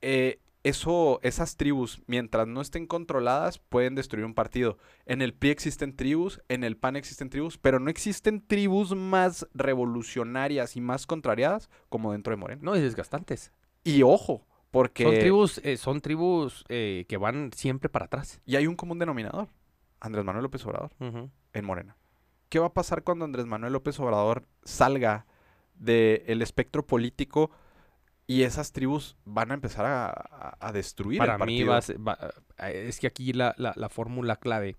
eh, 0.00 0.38
eso, 0.64 1.20
esas 1.22 1.56
tribus, 1.56 2.02
mientras 2.06 2.46
no 2.46 2.60
estén 2.60 2.86
controladas, 2.86 3.58
pueden 3.58 3.94
destruir 3.94 4.26
un 4.26 4.34
partido. 4.34 4.78
En 5.06 5.22
el 5.22 5.32
PRI 5.32 5.50
existen 5.50 5.96
tribus, 5.96 6.42
en 6.48 6.64
el 6.64 6.76
PAN 6.76 6.96
existen 6.96 7.30
tribus, 7.30 7.58
pero 7.58 7.80
no 7.80 7.90
existen 7.90 8.46
tribus 8.46 8.94
más 8.94 9.46
revolucionarias 9.54 10.76
y 10.76 10.80
más 10.80 11.06
contrariadas 11.06 11.70
como 11.88 12.12
dentro 12.12 12.32
de 12.32 12.36
Morena. 12.36 12.60
No, 12.62 12.76
y 12.76 12.80
desgastantes. 12.80 13.52
Y 13.84 14.02
ojo, 14.02 14.46
porque... 14.70 15.04
Son 15.04 15.14
tribus, 15.18 15.58
eh, 15.64 15.76
son 15.76 16.00
tribus 16.00 16.64
eh, 16.68 17.04
que 17.08 17.16
van 17.16 17.50
siempre 17.54 17.88
para 17.88 18.06
atrás. 18.06 18.40
Y 18.46 18.56
hay 18.56 18.66
un 18.66 18.76
común 18.76 18.98
denominador. 18.98 19.48
Andrés 20.00 20.24
Manuel 20.24 20.42
López 20.44 20.64
Obrador. 20.66 20.90
en 21.52 21.64
Morena. 21.64 21.96
¿Qué 22.48 22.58
va 22.58 22.66
a 22.66 22.72
pasar 22.74 23.02
cuando 23.02 23.24
Andrés 23.24 23.46
Manuel 23.46 23.72
López 23.72 23.98
Obrador 24.00 24.46
salga 24.64 25.26
del 25.74 26.40
espectro 26.42 26.86
político 26.86 27.50
y 28.26 28.42
esas 28.42 28.72
tribus 28.72 29.16
van 29.24 29.50
a 29.50 29.54
empezar 29.54 29.86
a, 29.86 30.06
a- 30.08 30.56
a 30.60 30.72
destruir 30.72 31.18
Para 31.18 31.36
el 31.36 31.44
mí 31.46 31.62
va 31.62 31.78
a 31.78 31.82
ser- 31.82 31.98
va- 32.06 32.18
eh, 32.58 32.86
es 32.88 33.00
que 33.00 33.06
aquí 33.06 33.32
la, 33.32 33.54
la- 33.58 33.72
la 33.76 33.88
fórmula 33.88 34.36
clave 34.36 34.76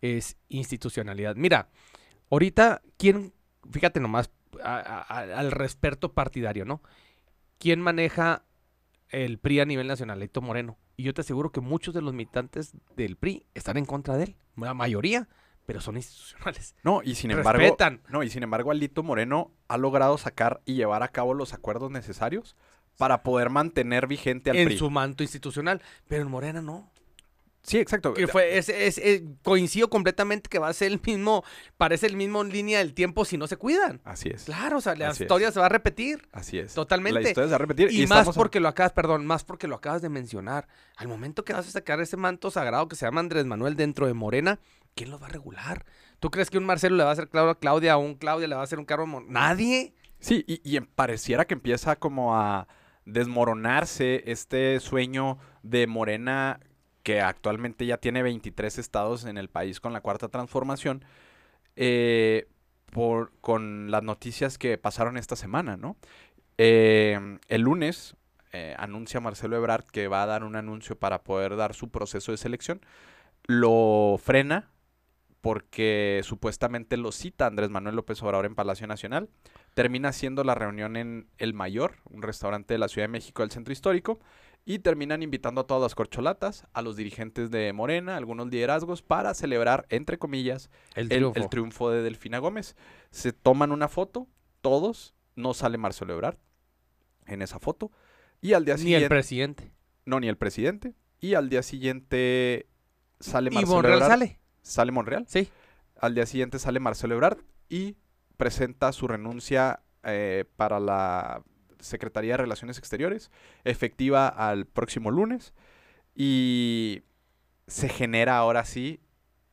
es 0.00 0.36
institucionalidad. 0.48 1.36
Mira, 1.36 1.68
ahorita, 2.30 2.82
¿quién, 2.96 3.32
fíjate 3.70 4.00
nomás 4.00 4.30
al 4.62 5.50
respeto 5.52 6.12
partidario, 6.12 6.64
¿no? 6.64 6.82
¿Quién 7.58 7.80
maneja 7.80 8.44
el 9.10 9.38
PRI 9.38 9.60
a 9.60 9.64
nivel 9.64 9.86
nacional? 9.86 10.22
Héctor 10.22 10.42
Moreno. 10.42 10.78
Y 10.96 11.02
yo 11.04 11.14
te 11.14 11.20
aseguro 11.22 11.50
que 11.52 11.60
muchos 11.60 11.94
de 11.94 12.02
los 12.02 12.12
militantes 12.14 12.72
del 12.96 13.16
PRI 13.16 13.46
están 13.54 13.76
en 13.76 13.84
contra 13.84 14.16
de 14.16 14.24
él. 14.24 14.36
La 14.56 14.74
mayoría, 14.74 15.28
pero 15.66 15.80
son 15.80 15.96
institucionales. 15.96 16.74
No, 16.84 17.02
y 17.02 17.14
sin 17.14 17.30
embargo, 17.30 17.58
Respetan. 17.60 18.02
no, 18.08 18.22
y 18.22 18.30
sin 18.30 18.42
embargo, 18.42 18.70
Alito 18.70 19.02
Moreno 19.02 19.50
ha 19.68 19.76
logrado 19.78 20.18
sacar 20.18 20.60
y 20.64 20.74
llevar 20.74 21.02
a 21.02 21.08
cabo 21.08 21.34
los 21.34 21.52
acuerdos 21.54 21.90
necesarios 21.90 22.56
para 22.98 23.22
poder 23.22 23.48
mantener 23.50 24.06
vigente 24.06 24.50
al 24.50 24.56
En 24.56 24.68
PRI. 24.68 24.78
su 24.78 24.90
manto 24.90 25.22
institucional. 25.22 25.80
Pero 26.08 26.22
en 26.22 26.30
Morena 26.30 26.60
no. 26.60 26.90
Sí, 27.62 27.78
exacto. 27.78 28.14
Que 28.14 28.26
fue, 28.26 28.56
es, 28.56 28.68
es- 28.70 28.96
es- 28.98 29.22
coincido 29.42 29.90
completamente 29.90 30.48
que 30.48 30.58
va 30.58 30.68
a 30.68 30.72
ser 30.72 30.90
el 30.92 31.00
mismo, 31.04 31.44
parece 31.76 32.06
el 32.06 32.16
mismo 32.16 32.42
línea 32.42 32.78
del 32.78 32.94
tiempo 32.94 33.24
si 33.26 33.36
no 33.36 33.46
se 33.46 33.56
cuidan. 33.58 34.00
Así 34.04 34.30
es. 34.30 34.44
Claro, 34.44 34.78
o 34.78 34.80
sea, 34.80 34.94
la 34.96 35.08
Así 35.10 35.16
es. 35.24 35.26
historia 35.26 35.52
se 35.52 35.60
va 35.60 35.66
a 35.66 35.68
repetir. 35.68 36.26
Así 36.32 36.58
es. 36.58 36.72
Totalmente. 36.72 37.20
La 37.20 37.28
historia 37.28 37.48
se 37.48 37.50
va 37.50 37.56
a 37.56 37.58
repetir. 37.58 37.90
Y, 37.92 38.02
Y, 38.02 38.06
más 38.06 38.26
a- 38.28 38.32
porque 38.32 38.60
lo 38.60 38.68
acabas, 38.68 38.92
perdón, 38.92 39.26
más 39.26 39.44
porque 39.44 39.68
lo 39.68 39.76
acabas 39.76 40.00
de 40.00 40.08
mencionar. 40.08 40.68
Al 40.96 41.08
momento 41.08 41.44
que 41.44 41.52
vas 41.52 41.68
a 41.68 41.70
sacar 41.70 42.00
ese 42.00 42.16
manto 42.16 42.50
sagrado 42.50 42.88
que 42.88 42.96
se 42.96 43.04
llama 43.04 43.20
Andrés 43.20 43.44
Manuel 43.44 43.76
dentro 43.76 44.06
de 44.06 44.14
Morena, 44.14 44.58
¿quién 44.94 45.10
lo 45.10 45.18
va 45.18 45.26
a 45.26 45.30
regular? 45.30 45.84
¿Tú 46.18 46.30
crees 46.30 46.48
que 46.50 46.56
un 46.58 46.64
Marcelo 46.64 46.96
le 46.96 47.04
va 47.04 47.10
a 47.10 47.12
hacer 47.12 47.28
claro 47.28 47.50
a 47.50 47.58
Claudia 47.58 47.96
o 47.98 48.00
un 48.00 48.14
Claudia 48.14 48.48
le 48.48 48.54
va 48.54 48.62
a 48.62 48.64
hacer 48.64 48.78
un 48.78 48.84
carro? 48.86 49.02
a 49.02 49.06
Mon- 49.06 49.30
Nadie. 49.30 49.94
Sí, 50.18 50.44
y, 50.46 50.60
y 50.64 50.76
em- 50.76 50.86
pareciera 50.86 51.46
que 51.46 51.54
empieza 51.54 51.96
como 51.96 52.36
a 52.36 52.68
desmoronarse 53.30 54.22
este 54.26 54.80
sueño 54.80 55.38
de 55.62 55.86
Morena 55.86 56.60
que 57.02 57.20
actualmente 57.20 57.86
ya 57.86 57.98
tiene 57.98 58.22
23 58.22 58.78
estados 58.78 59.24
en 59.24 59.38
el 59.38 59.48
país 59.48 59.80
con 59.80 59.92
la 59.92 60.00
cuarta 60.00 60.28
transformación, 60.28 61.04
eh, 61.76 62.48
por, 62.92 63.32
con 63.40 63.90
las 63.90 64.02
noticias 64.02 64.58
que 64.58 64.76
pasaron 64.78 65.16
esta 65.16 65.36
semana, 65.36 65.76
¿no? 65.76 65.96
Eh, 66.58 67.38
el 67.48 67.62
lunes 67.62 68.16
eh, 68.52 68.74
anuncia 68.78 69.20
Marcelo 69.20 69.56
Ebrard 69.56 69.84
que 69.84 70.08
va 70.08 70.24
a 70.24 70.26
dar 70.26 70.42
un 70.44 70.56
anuncio 70.56 70.98
para 70.98 71.22
poder 71.22 71.56
dar 71.56 71.72
su 71.72 71.88
proceso 71.90 72.32
de 72.32 72.38
selección, 72.38 72.80
lo 73.46 74.16
frena 74.22 74.70
porque 75.40 76.20
supuestamente 76.24 76.96
lo 76.96 77.12
cita 77.12 77.46
Andrés 77.46 77.70
Manuel 77.70 77.96
López 77.96 78.22
Obrador 78.22 78.44
en 78.44 78.54
Palacio 78.54 78.86
Nacional. 78.86 79.30
Termina 79.74 80.12
siendo 80.12 80.44
la 80.44 80.54
reunión 80.54 80.96
en 80.96 81.28
El 81.38 81.54
Mayor, 81.54 81.96
un 82.10 82.22
restaurante 82.22 82.74
de 82.74 82.78
la 82.78 82.88
Ciudad 82.88 83.04
de 83.04 83.12
México 83.12 83.42
del 83.42 83.50
Centro 83.50 83.72
Histórico, 83.72 84.18
y 84.64 84.80
terminan 84.80 85.22
invitando 85.22 85.62
a 85.62 85.66
todas 85.66 85.82
las 85.82 85.94
corcholatas, 85.94 86.66
a 86.72 86.82
los 86.82 86.96
dirigentes 86.96 87.50
de 87.50 87.72
Morena, 87.72 88.16
algunos 88.16 88.48
liderazgos, 88.48 89.02
para 89.02 89.34
celebrar, 89.34 89.86
entre 89.88 90.18
comillas, 90.18 90.70
El 90.94 91.08
triunfo. 91.08 91.40
el 91.40 91.48
triunfo 91.48 91.90
de 91.90 92.02
Delfina 92.02 92.38
Gómez. 92.38 92.76
Se 93.10 93.32
toman 93.32 93.72
una 93.72 93.88
foto, 93.88 94.28
todos, 94.60 95.14
no 95.34 95.54
sale 95.54 95.78
Marcelo 95.78 96.12
Ebrard 96.14 96.36
en 97.26 97.42
esa 97.42 97.58
foto, 97.58 97.90
y 98.40 98.52
al 98.52 98.64
día 98.64 98.74
Ni 98.74 98.80
siguiente... 98.82 99.04
el 99.04 99.08
presidente. 99.08 99.72
no, 100.04 100.20
ni 100.20 100.28
el 100.28 100.36
presidente, 100.36 100.94
y 101.20 101.34
al 101.34 101.48
día 101.48 101.62
siguiente 101.62 102.66
sale 103.18 103.50
Y 103.50 103.54
Marcelo 103.54 103.74
Monreal 103.76 103.94
Ebrard. 103.96 104.10
sale. 104.10 104.38
Sale 104.62 104.92
Monreal. 104.92 105.24
Sí. 105.28 105.48
Al 105.96 106.14
día 106.14 106.26
siguiente 106.26 106.58
sale 106.58 106.80
Marcelo 106.80 107.14
Ebrard 107.14 107.38
y 107.68 107.96
presenta 108.36 108.92
su 108.92 109.06
renuncia 109.08 109.82
eh, 110.02 110.44
para 110.56 110.80
la 110.80 111.42
Secretaría 111.80 112.34
de 112.34 112.38
Relaciones 112.38 112.78
Exteriores, 112.78 113.30
efectiva 113.64 114.28
al 114.28 114.66
próximo 114.66 115.10
lunes. 115.10 115.52
Y 116.14 117.02
se 117.66 117.88
genera 117.88 118.36
ahora 118.36 118.64
sí 118.64 119.00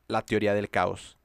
la 0.08 0.22
teoría 0.22 0.54
del 0.54 0.70
caos. 0.70 1.18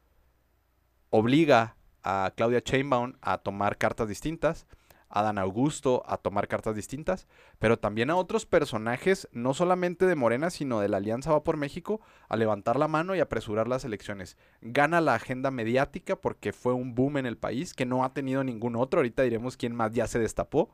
Obliga 1.09 1.75
a 2.03 2.33
Claudia 2.35 2.61
Sheinbaum 2.63 3.13
a 3.21 3.37
tomar 3.39 3.77
cartas 3.77 4.07
distintas, 4.07 4.67
a 5.15 5.21
Dan 5.21 5.37
Augusto 5.37 6.01
a 6.07 6.17
tomar 6.17 6.47
cartas 6.47 6.75
distintas, 6.75 7.27
pero 7.59 7.77
también 7.77 8.09
a 8.09 8.15
otros 8.15 8.47
personajes, 8.47 9.29
no 9.31 9.53
solamente 9.53 10.07
de 10.07 10.15
Morena, 10.15 10.49
sino 10.49 10.79
de 10.79 10.89
la 10.89 10.97
Alianza 10.97 11.31
Va 11.31 11.43
por 11.43 11.55
México, 11.55 12.01
a 12.29 12.35
levantar 12.35 12.79
la 12.79 12.87
mano 12.87 13.15
y 13.15 13.19
apresurar 13.19 13.67
las 13.67 13.85
elecciones. 13.85 14.37
Gana 14.61 15.01
la 15.01 15.13
agenda 15.13 15.51
mediática 15.51 16.15
porque 16.15 16.51
fue 16.51 16.73
un 16.73 16.95
boom 16.95 17.17
en 17.17 17.27
el 17.27 17.37
país 17.37 17.75
que 17.75 17.85
no 17.85 18.03
ha 18.03 18.13
tenido 18.13 18.43
ningún 18.43 18.75
otro. 18.75 19.01
Ahorita 19.01 19.21
diremos 19.21 19.55
quién 19.55 19.75
más 19.75 19.91
ya 19.91 20.07
se 20.07 20.17
destapó. 20.17 20.71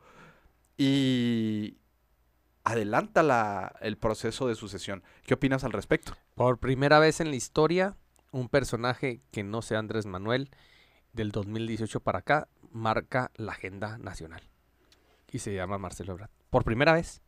Y 0.78 1.78
adelanta 2.64 3.24
la, 3.24 3.74
el 3.82 3.98
proceso 3.98 4.48
de 4.48 4.56
sucesión. 4.56 5.04
¿Qué 5.26 5.34
opinas 5.34 5.66
al 5.66 5.74
respecto? 5.74 6.14
Por 6.36 6.60
primera 6.60 7.00
vez 7.00 7.20
en 7.20 7.30
la 7.30 7.36
historia, 7.36 7.98
un 8.32 8.48
personaje 8.48 9.20
que 9.32 9.44
no 9.44 9.62
sea 9.62 9.80
Andrés 9.80 10.06
Manuel 10.06 10.50
del 11.12 11.32
2018 11.34 12.00
para 12.00 12.20
acá 12.20 12.48
marca 12.72 13.32
la 13.36 13.54
agenda 13.54 13.98
nacional. 13.98 14.42
Y 15.32 15.40
se 15.40 15.54
llama 15.54 15.78
Marcelo 15.78 16.14
Ebrard. 16.14 16.32
Por 16.50 16.64
primera 16.64 16.94
vez, 16.94 17.22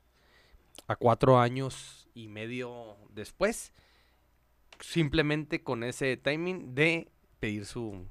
a 0.88 0.96
cuatro 0.96 1.40
años 1.40 2.08
y 2.14 2.28
medio 2.28 2.98
después, 3.10 3.72
simplemente 4.80 5.64
con 5.64 5.84
ese 5.84 6.18
timing 6.18 6.74
de 6.74 7.12
pedir 7.40 7.66
su, 7.66 8.06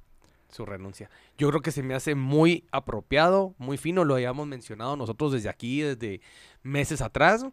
su 0.48 0.66
renuncia. 0.66 1.10
Yo 1.38 1.48
creo 1.48 1.60
que 1.60 1.72
se 1.72 1.82
me 1.82 1.94
hace 1.94 2.14
muy 2.14 2.64
apropiado, 2.70 3.54
muy 3.58 3.76
fino, 3.76 4.04
lo 4.04 4.14
habíamos 4.14 4.46
mencionado 4.46 4.96
nosotros 4.96 5.32
desde 5.32 5.48
aquí, 5.48 5.80
desde 5.80 6.20
meses 6.62 7.00
atrás, 7.00 7.44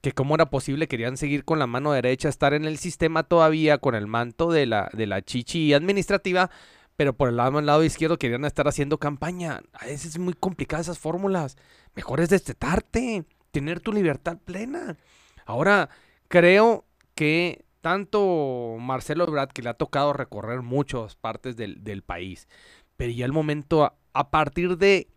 que 0.00 0.12
cómo 0.12 0.34
era 0.34 0.50
posible, 0.50 0.88
querían 0.88 1.16
seguir 1.16 1.44
con 1.44 1.58
la 1.58 1.66
mano 1.66 1.92
derecha, 1.92 2.28
estar 2.28 2.52
en 2.52 2.66
el 2.66 2.78
sistema 2.78 3.22
todavía 3.22 3.78
con 3.78 3.94
el 3.94 4.06
manto 4.06 4.50
de 4.50 4.66
la, 4.66 4.90
de 4.92 5.06
la 5.06 5.22
chichi 5.22 5.72
administrativa, 5.72 6.50
pero 6.96 7.12
por 7.12 7.28
el 7.28 7.36
lado, 7.36 7.58
el 7.58 7.66
lado 7.66 7.84
izquierdo 7.84 8.18
querían 8.18 8.44
estar 8.44 8.68
haciendo 8.68 8.98
campaña. 8.98 9.62
A 9.72 9.86
veces 9.86 10.06
es 10.12 10.18
muy 10.18 10.34
complicada 10.34 10.82
esas 10.82 10.98
fórmulas. 10.98 11.56
Mejor 11.94 12.20
es 12.20 12.28
destetarte, 12.28 13.24
tener 13.50 13.80
tu 13.80 13.92
libertad 13.92 14.38
plena. 14.44 14.96
Ahora, 15.44 15.88
creo 16.28 16.84
que 17.14 17.64
tanto 17.80 18.76
Marcelo 18.80 19.26
Ebrard, 19.26 19.50
que 19.50 19.62
le 19.62 19.68
ha 19.70 19.74
tocado 19.74 20.12
recorrer 20.12 20.62
muchas 20.62 21.16
partes 21.16 21.56
del, 21.56 21.84
del 21.84 22.02
país, 22.02 22.48
pero 22.96 23.12
ya 23.12 23.26
el 23.26 23.32
momento, 23.32 23.84
a, 23.84 23.94
a, 24.12 24.30
partir 24.30 24.78
de 24.78 25.08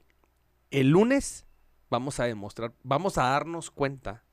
el 0.71 0.89
lunes, 0.89 1.45
vamos 1.89 2.19
a 2.19 2.25
demostrar, 2.25 2.73
vamos 2.83 3.17
a 3.17 3.29
darnos 3.29 3.71
cuenta, 3.71 4.23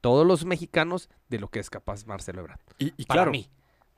todos 0.00 0.26
los 0.26 0.44
mexicanos, 0.44 1.08
de 1.28 1.38
lo 1.40 1.48
que 1.48 1.58
es 1.58 1.70
capaz 1.70 2.06
Marcelo 2.06 2.42
Ebrard. 2.42 2.60
Y, 2.78 2.92
y 2.96 3.06
Para 3.06 3.22
claro, 3.22 3.32
mí, 3.32 3.50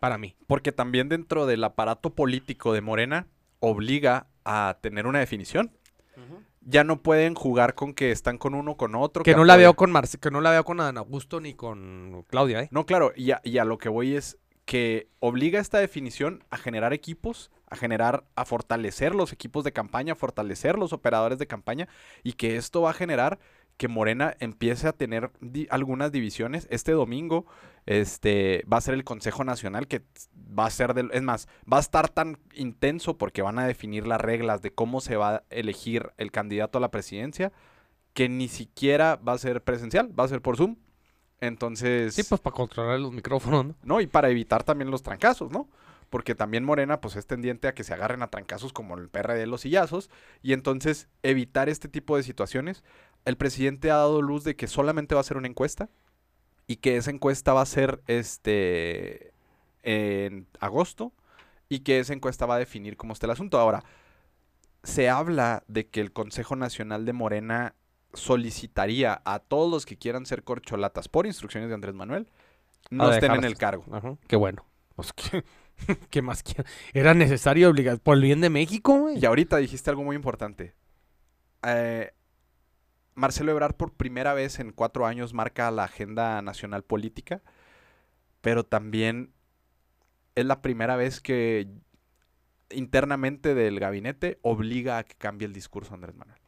para 0.06 0.18
mí. 0.18 0.36
porque 0.46 0.72
también 0.72 1.08
dentro 1.08 1.46
del 1.46 1.64
aparato 1.64 2.14
político 2.14 2.72
de 2.72 2.80
Morena 2.80 3.26
obliga 3.60 4.28
a 4.44 4.78
tener 4.80 5.06
una 5.06 5.18
definición. 5.18 5.72
Ya 6.68 6.82
no 6.82 7.00
pueden 7.00 7.36
jugar 7.36 7.76
con 7.76 7.94
que 7.94 8.10
están 8.10 8.38
con 8.38 8.52
uno 8.52 8.76
con 8.76 8.96
otro. 8.96 9.22
Que 9.22 9.36
no 9.36 9.44
la 9.44 9.56
veo 9.56 9.74
con 9.74 9.92
Marce, 9.92 10.18
que 10.18 10.32
no 10.32 10.40
la 10.40 10.50
veo 10.50 10.64
con 10.64 10.80
Adán 10.80 10.98
Augusto 10.98 11.40
ni 11.40 11.54
con 11.54 12.24
Claudia, 12.28 12.62
¿eh? 12.62 12.68
No, 12.72 12.86
claro, 12.86 13.12
y 13.14 13.30
a, 13.30 13.40
y 13.44 13.58
a 13.58 13.64
lo 13.64 13.78
que 13.78 13.88
voy 13.88 14.16
es 14.16 14.36
que 14.64 15.08
obliga 15.20 15.60
esta 15.60 15.78
definición 15.78 16.42
a 16.50 16.56
generar 16.56 16.92
equipos, 16.92 17.52
a 17.70 17.76
generar, 17.76 18.24
a 18.34 18.44
fortalecer 18.44 19.14
los 19.14 19.32
equipos 19.32 19.62
de 19.62 19.72
campaña, 19.72 20.14
a 20.14 20.16
fortalecer 20.16 20.76
los 20.76 20.92
operadores 20.92 21.38
de 21.38 21.46
campaña, 21.46 21.88
y 22.24 22.32
que 22.32 22.56
esto 22.56 22.82
va 22.82 22.90
a 22.90 22.94
generar 22.94 23.38
que 23.76 23.88
Morena 23.88 24.34
empiece 24.40 24.88
a 24.88 24.92
tener 24.92 25.30
di- 25.40 25.66
algunas 25.70 26.10
divisiones. 26.12 26.66
Este 26.70 26.92
domingo 26.92 27.46
este, 27.84 28.64
va 28.72 28.78
a 28.78 28.80
ser 28.80 28.94
el 28.94 29.04
Consejo 29.04 29.44
Nacional, 29.44 29.86
que 29.86 30.02
va 30.58 30.66
a 30.66 30.70
ser, 30.70 30.94
del, 30.94 31.10
es 31.12 31.22
más, 31.22 31.46
va 31.70 31.76
a 31.76 31.80
estar 31.80 32.08
tan 32.08 32.38
intenso 32.54 33.18
porque 33.18 33.42
van 33.42 33.58
a 33.58 33.66
definir 33.66 34.06
las 34.06 34.20
reglas 34.20 34.62
de 34.62 34.72
cómo 34.72 35.00
se 35.00 35.16
va 35.16 35.36
a 35.36 35.42
elegir 35.50 36.10
el 36.16 36.30
candidato 36.32 36.78
a 36.78 36.80
la 36.80 36.90
presidencia, 36.90 37.52
que 38.14 38.28
ni 38.28 38.48
siquiera 38.48 39.16
va 39.16 39.34
a 39.34 39.38
ser 39.38 39.62
presencial, 39.62 40.18
va 40.18 40.24
a 40.24 40.28
ser 40.28 40.40
por 40.40 40.56
Zoom. 40.56 40.76
Entonces... 41.40 42.14
Sí, 42.14 42.22
pues 42.22 42.40
para 42.40 42.56
controlar 42.56 42.98
los 42.98 43.12
micrófonos, 43.12 43.66
¿no? 43.66 43.74
¿no? 43.82 44.00
Y 44.00 44.06
para 44.06 44.30
evitar 44.30 44.64
también 44.64 44.90
los 44.90 45.02
trancazos, 45.02 45.50
¿no? 45.50 45.68
Porque 46.08 46.34
también 46.34 46.64
Morena, 46.64 47.00
pues 47.00 47.16
es 47.16 47.26
tendiente 47.26 47.68
a 47.68 47.74
que 47.74 47.84
se 47.84 47.92
agarren 47.92 48.22
a 48.22 48.28
trancazos 48.28 48.72
como 48.72 48.96
el 48.96 49.08
PRD 49.08 49.40
de 49.40 49.46
los 49.46 49.62
sillazos. 49.62 50.08
Y 50.40 50.52
entonces, 50.54 51.08
evitar 51.22 51.68
este 51.68 51.88
tipo 51.88 52.16
de 52.16 52.22
situaciones. 52.22 52.84
El 53.26 53.36
presidente 53.36 53.90
ha 53.90 53.96
dado 53.96 54.22
luz 54.22 54.42
de 54.44 54.56
que 54.56 54.66
solamente 54.66 55.14
va 55.14 55.20
a 55.20 55.24
ser 55.24 55.36
una 55.36 55.48
encuesta. 55.48 55.90
Y 56.66 56.76
que 56.76 56.96
esa 56.96 57.10
encuesta 57.10 57.52
va 57.52 57.60
a 57.60 57.66
ser 57.66 58.02
este 58.06 59.32
en 59.82 60.46
agosto. 60.58 61.12
Y 61.68 61.80
que 61.80 61.98
esa 61.98 62.14
encuesta 62.14 62.46
va 62.46 62.54
a 62.54 62.58
definir 62.58 62.96
cómo 62.96 63.12
está 63.12 63.26
el 63.26 63.32
asunto. 63.32 63.58
Ahora, 63.58 63.84
se 64.82 65.10
habla 65.10 65.62
de 65.68 65.88
que 65.88 66.00
el 66.00 66.12
Consejo 66.12 66.56
Nacional 66.56 67.04
de 67.04 67.12
Morena 67.12 67.74
solicitaría 68.14 69.20
a 69.26 69.40
todos 69.40 69.70
los 69.70 69.84
que 69.84 69.98
quieran 69.98 70.24
ser 70.24 70.42
corcholatas 70.42 71.08
por 71.08 71.26
instrucciones 71.26 71.68
de 71.68 71.74
Andrés 71.74 71.94
Manuel 71.94 72.30
no 72.90 73.12
estén 73.12 73.32
en 73.32 73.44
el 73.44 73.56
cargo. 73.56 73.84
Ajá. 73.90 74.16
Qué 74.26 74.36
bueno. 74.36 74.64
Pues, 74.94 75.12
¿qué, 75.12 75.44
qué 76.10 76.22
más 76.22 76.42
quiero? 76.42 76.64
Era 76.92 77.14
necesario 77.14 77.68
obligar 77.70 77.98
por 77.98 78.16
el 78.16 78.22
bien 78.22 78.40
de 78.40 78.50
México, 78.50 78.98
güey. 78.98 79.18
Y 79.18 79.26
ahorita 79.26 79.56
dijiste 79.58 79.90
algo 79.90 80.04
muy 80.04 80.16
importante. 80.16 80.74
Eh, 81.66 82.12
Marcelo 83.16 83.50
Ebrard 83.50 83.74
por 83.74 83.92
primera 83.94 84.34
vez 84.34 84.60
en 84.60 84.70
cuatro 84.70 85.06
años 85.06 85.34
marca 85.34 85.70
la 85.70 85.84
agenda 85.84 86.40
nacional 86.42 86.84
política, 86.84 87.42
pero 88.42 88.62
también 88.62 89.32
es 90.34 90.44
la 90.44 90.62
primera 90.62 90.96
vez 90.96 91.20
que 91.20 91.66
internamente 92.70 93.54
del 93.54 93.80
gabinete 93.80 94.38
obliga 94.42 94.98
a 94.98 95.04
que 95.04 95.14
cambie 95.14 95.46
el 95.46 95.54
discurso 95.54 95.94
Andrés 95.94 96.14
Manuel. 96.14 96.40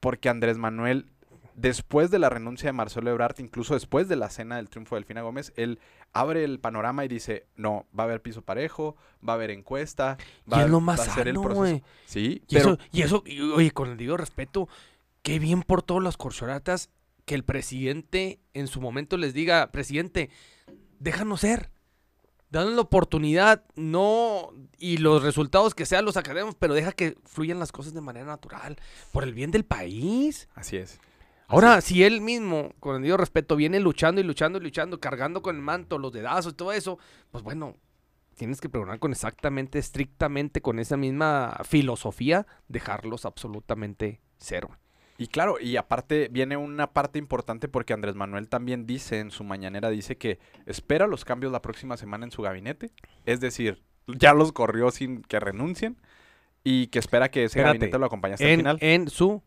Porque 0.00 0.30
Andrés 0.30 0.56
Manuel, 0.56 1.12
después 1.54 2.10
de 2.10 2.18
la 2.18 2.30
renuncia 2.30 2.68
de 2.68 2.72
Marcelo 2.72 3.10
Ebrard, 3.10 3.38
incluso 3.38 3.74
después 3.74 4.08
de 4.08 4.16
la 4.16 4.30
cena 4.30 4.56
del 4.56 4.70
triunfo 4.70 4.94
de 4.94 5.00
Delfina 5.00 5.20
Gómez, 5.22 5.52
él 5.56 5.78
abre 6.14 6.44
el 6.44 6.58
panorama 6.58 7.04
y 7.04 7.08
dice, 7.08 7.46
no, 7.56 7.86
va 7.98 8.04
a 8.04 8.06
haber 8.06 8.22
piso 8.22 8.40
parejo, 8.40 8.96
va 9.26 9.34
a 9.34 9.36
haber 9.36 9.50
encuesta, 9.50 10.16
va, 10.50 10.58
y 10.58 10.64
es 10.64 10.70
lo 10.70 10.78
va 10.78 10.84
más 10.84 11.00
a 11.00 11.14
ser 11.14 11.28
el 11.28 11.40
proceso. 11.40 11.84
Sí, 12.06 12.42
Y 12.48 12.54
pero 12.54 12.74
eso, 12.74 12.78
y 12.92 13.02
eso, 13.02 13.22
y, 13.26 13.40
oye, 13.40 13.70
con 13.72 13.90
el 13.90 13.96
debido 13.96 14.16
respeto, 14.16 14.68
qué 15.24 15.40
bien 15.40 15.62
por 15.62 15.82
todas 15.82 16.04
las 16.04 16.16
corcholatas 16.16 16.90
que 17.24 17.34
el 17.34 17.44
presidente 17.44 18.38
en 18.52 18.68
su 18.68 18.80
momento 18.80 19.16
les 19.16 19.34
diga, 19.34 19.72
presidente, 19.72 20.30
déjanos 21.00 21.40
ser. 21.40 21.70
Danos 22.50 22.74
la 22.74 22.82
oportunidad, 22.82 23.64
no, 23.74 24.50
y 24.78 24.98
los 24.98 25.24
resultados 25.24 25.74
que 25.74 25.86
sean 25.86 26.04
los 26.04 26.14
sacaremos, 26.14 26.54
pero 26.54 26.74
deja 26.74 26.92
que 26.92 27.16
fluyan 27.24 27.58
las 27.58 27.72
cosas 27.72 27.94
de 27.94 28.00
manera 28.00 28.26
natural, 28.26 28.76
por 29.10 29.24
el 29.24 29.34
bien 29.34 29.50
del 29.50 29.64
país. 29.64 30.48
así 30.54 30.76
es. 30.76 31.00
Ahora, 31.48 31.80
si 31.80 32.04
él 32.04 32.20
mismo, 32.20 32.72
con 32.78 32.94
el 32.94 33.02
debido 33.02 33.16
respeto, 33.16 33.56
viene 33.56 33.80
luchando 33.80 34.20
y 34.20 34.24
luchando 34.24 34.58
y 34.58 34.62
luchando, 34.62 35.00
cargando 35.00 35.42
con 35.42 35.56
el 35.56 35.62
manto, 35.62 35.98
los 35.98 36.12
dedazos 36.12 36.52
y 36.52 36.56
todo 36.56 36.72
eso, 36.72 36.98
pues 37.32 37.42
bueno, 37.42 37.76
tienes 38.36 38.60
que 38.60 38.68
pregonar 38.68 38.98
con 39.00 39.10
exactamente, 39.10 39.78
estrictamente, 39.78 40.60
con 40.60 40.78
esa 40.78 40.96
misma 40.96 41.60
filosofía, 41.64 42.46
dejarlos 42.68 43.24
absolutamente 43.24 44.20
cero. 44.38 44.70
Y 45.16 45.28
claro, 45.28 45.56
y 45.60 45.76
aparte 45.76 46.28
viene 46.30 46.56
una 46.56 46.92
parte 46.92 47.18
importante 47.18 47.68
porque 47.68 47.92
Andrés 47.92 48.14
Manuel 48.16 48.48
también 48.48 48.84
dice 48.86 49.20
en 49.20 49.30
su 49.30 49.44
mañanera, 49.44 49.90
dice 49.90 50.16
que 50.16 50.38
espera 50.66 51.06
los 51.06 51.24
cambios 51.24 51.52
la 51.52 51.62
próxima 51.62 51.96
semana 51.96 52.24
en 52.24 52.32
su 52.32 52.42
gabinete. 52.42 52.90
Es 53.24 53.40
decir, 53.40 53.82
ya 54.08 54.34
los 54.34 54.50
corrió 54.52 54.90
sin 54.90 55.22
que 55.22 55.38
renuncien 55.38 55.96
y 56.64 56.88
que 56.88 56.98
espera 56.98 57.30
que 57.30 57.44
ese 57.44 57.58
Espérate, 57.60 57.78
gabinete 57.78 57.98
lo 57.98 58.06
acompañe 58.06 58.34
hasta 58.34 58.46
el 58.46 58.56
final. 58.56 58.78
en 58.80 59.08
su 59.08 59.42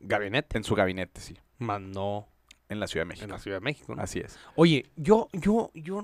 gabinete, 0.00 0.58
En 0.58 0.64
su 0.64 0.74
gabinete, 0.74 1.20
sí. 1.20 1.36
más 1.58 1.80
no 1.80 2.28
En 2.68 2.80
la 2.80 2.86
Ciudad 2.88 3.04
de 3.06 3.08
México. 3.08 3.24
en 3.24 3.30
la 3.30 3.38
Ciudad 3.38 3.56
de 3.58 3.64
México. 3.64 3.94
¿no? 3.94 4.02
Así 4.02 4.18
es. 4.20 4.38
Oye, 4.56 4.90
yo, 4.96 5.28
yo, 5.32 5.70
yo 5.74 6.02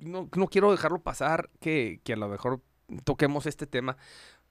no, 0.00 0.28
no 0.34 0.46
quiero 0.48 0.70
dejarlo 0.70 1.00
pasar 1.00 1.50
que, 1.60 2.00
que 2.04 2.12
a 2.12 2.16
lo 2.16 2.28
mejor 2.28 2.60
toquemos 3.04 3.46
este 3.46 3.66
tema, 3.66 3.96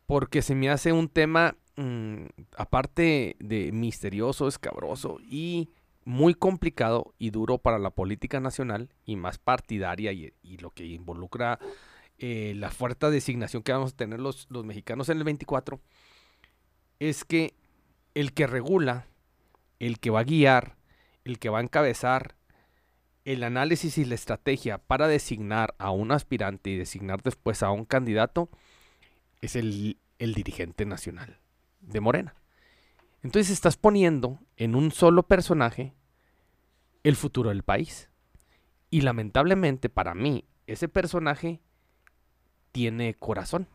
porque 0.05 0.41
se 0.41 0.55
me 0.55 0.69
hace 0.69 0.91
un 0.93 1.09
tema, 1.09 1.55
mm, 1.77 2.25
aparte 2.57 3.35
de 3.39 3.71
misterioso, 3.71 4.47
escabroso 4.47 5.19
y 5.21 5.69
muy 6.07 6.33
complicado 6.33 7.13
y 7.19 7.31
duro 7.31 7.57
para 7.57 7.79
la 7.79 7.89
política 7.89 8.39
nacional 8.39 8.89
y 9.05 9.17
más 9.17 9.37
partidaria 9.39 10.13
y, 10.13 10.33
lo 10.59 10.71
que 10.71 10.85
involucra 10.85 11.59
eh, 12.17 12.53
la 12.55 12.71
fuerte 12.71 13.11
designación 13.11 13.61
que 13.61 13.73
vamos 13.73 13.91
a 13.91 13.97
tener 13.97 14.21
los, 14.21 14.47
mexicanos 14.63 15.09
en 15.09 15.17
el 15.17 15.25
24, 15.25 15.81
es 16.99 17.25
que 17.25 17.53
el 18.15 18.33
que 18.33 18.47
regula, 18.47 19.05
el 19.79 19.99
que 19.99 20.09
va 20.09 20.21
a 20.21 20.23
guiar, 20.23 20.77
el 21.25 21.39
que 21.39 21.49
va 21.49 21.59
a 21.59 21.63
encabezar 21.63 22.35
el 23.25 23.43
análisis 23.43 23.97
y 23.97 24.05
la 24.05 24.15
estrategia 24.15 24.77
para 24.77 25.09
designar 25.09 25.75
a 25.77 25.91
un 25.91 26.13
aspirante 26.13 26.69
y 26.69 26.77
designar 26.77 27.21
después 27.21 27.63
a 27.63 27.71
un 27.71 27.83
candidato 27.83 28.49
es 29.41 29.57
el 29.57 29.97
dirigente 30.19 30.85
nacional 30.85 31.37
de 31.87 31.99
Morena. 31.99 32.35
Entonces 33.23 33.51
estás 33.51 33.77
poniendo 33.77 34.39
en 34.55 34.75
un 34.75 34.91
solo 34.91 35.23
personaje 35.23 35.93
el 37.03 37.15
futuro 37.15 37.49
del 37.49 37.63
país. 37.63 38.09
Y 38.89 39.01
lamentablemente 39.01 39.89
para 39.89 40.13
mí, 40.13 40.45
ese 40.65 40.87
personaje 40.87 41.61
tiene 42.71 43.15
corazón. 43.15 43.67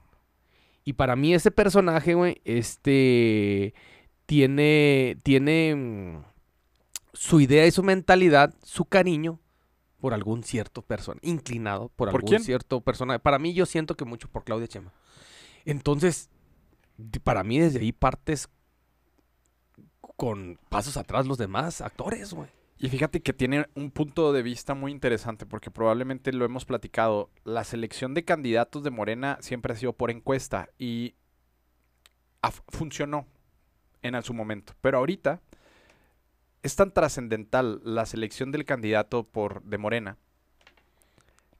Y 0.85 0.95
para 0.95 1.17
mí 1.17 1.35
ese 1.35 1.51
personaje, 1.51 2.15
güey, 2.15 2.41
este 2.45 3.75
tiene 4.27 5.17
tiene 5.23 5.75
mm, 5.75 6.25
su 7.13 7.41
idea 7.41 7.67
y 7.67 7.71
su 7.71 7.83
mentalidad, 7.83 8.55
su 8.63 8.85
cariño 8.85 9.39
por 10.01 10.15
algún 10.15 10.43
cierto 10.43 10.83
persona, 10.83 11.21
inclinado 11.23 11.89
por, 11.91 12.11
¿Por 12.11 12.21
algún 12.21 12.29
quién? 12.29 12.43
cierto 12.43 12.81
personaje. 12.81 13.21
Para 13.21 13.39
mí 13.39 13.55
yo 13.55 13.67
siento 13.67 13.97
que 13.97 14.05
mucho 14.05 14.29
por 14.29 14.45
Claudia 14.45 14.67
Chema. 14.67 14.93
Entonces, 15.65 16.29
para 17.23 17.45
mí 17.45 17.59
desde 17.59 17.81
ahí 17.81 17.93
partes 17.93 18.49
con 20.17 20.59
pasos 20.69 20.97
atrás 20.97 21.27
los 21.27 21.39
demás 21.39 21.81
actores, 21.81 22.33
güey. 22.33 22.49
Y 22.79 22.89
fíjate 22.89 23.23
que 23.23 23.33
tiene 23.33 23.67
un 23.77 23.93
punto 23.93 24.33
de 24.33 24.43
vista 24.43 24.75
muy 24.75 24.91
interesante 24.91 25.47
porque 25.47 25.71
probablemente 25.71 26.33
lo 26.33 26.45
hemos 26.45 26.65
platicado. 26.65 27.31
La 27.45 27.63
selección 27.63 28.13
de 28.13 28.25
candidatos 28.25 28.83
de 28.83 28.91
Morena 28.91 29.39
siempre 29.41 29.73
ha 29.73 29.77
sido 29.77 29.93
por 29.93 30.11
encuesta 30.11 30.69
y 30.79 31.15
funcionó 32.69 33.27
en 34.03 34.21
su 34.25 34.35
momento. 34.35 34.75
Pero 34.81 34.99
ahorita 34.99 35.41
es 36.63 36.75
tan 36.75 36.93
trascendental 36.93 37.81
la 37.85 38.05
selección 38.05 38.51
del 38.51 38.65
candidato 38.65 39.25
por 39.25 39.63
de 39.63 39.79
Morena 39.79 40.19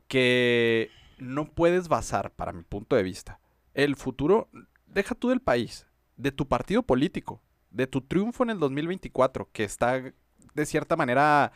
que 0.09 0.91
no 1.19 1.47
puedes 1.47 1.89
basar, 1.89 2.33
para 2.33 2.53
mi 2.53 2.65
punto 2.65 2.97
de 2.97 3.03
vista, 3.03 3.39
el 3.75 3.97
futuro, 3.97 4.51
deja 4.93 5.15
tú 5.15 5.29
del 5.31 5.41
país, 5.41 5.87
de 6.17 6.33
tu 6.33 6.47
partido 6.49 6.83
político, 6.83 7.43
de 7.71 7.87
tu 7.87 8.01
triunfo 8.03 8.43
en 8.45 8.51
el 8.51 8.59
2024, 8.59 9.51
que 9.53 9.65
está 9.65 10.01
de 10.55 10.67
cierta 10.67 10.97
manera 10.97 11.53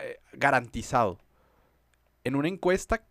eh, 0.00 0.18
garantizado, 0.32 1.18
en 2.24 2.34
una 2.36 2.48
encuesta 2.48 3.06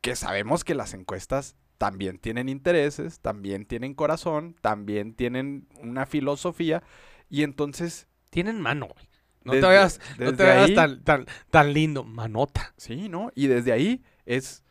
que 0.00 0.14
sabemos 0.16 0.64
que 0.64 0.74
las 0.74 0.94
encuestas 0.94 1.56
también 1.78 2.18
tienen 2.18 2.48
intereses, 2.48 3.18
también 3.20 3.66
tienen 3.66 3.94
corazón, 3.94 4.54
también 4.60 5.14
tienen 5.14 5.66
una 5.80 6.06
filosofía, 6.06 6.82
y 7.28 7.42
entonces... 7.42 8.06
Tienen 8.30 8.60
mano, 8.60 8.88
güey. 8.88 9.08
No 9.44 9.52
Desde- 9.52 9.60
te 9.62 9.66
vayas, 9.68 10.00
no 10.18 10.34
te 10.34 10.50
ahí- 10.50 10.74
tan, 10.74 11.04
tan, 11.04 11.26
tan 11.50 11.72
lindo. 11.72 12.02
Manota. 12.02 12.74
Sí, 12.76 13.08
¿no? 13.08 13.30
Y 13.36 13.46
desde 13.46 13.70
ahí 13.72 14.02
es 14.26 14.64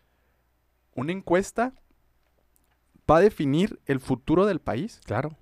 una 0.96 1.14
encuesta 1.14 1.74
va 3.10 3.18
a 3.18 3.22
definir 3.22 3.80
el 3.86 4.00
futuro 4.00 4.46
del 4.46 4.60
país 4.60 5.02
Claro. 5.06 5.36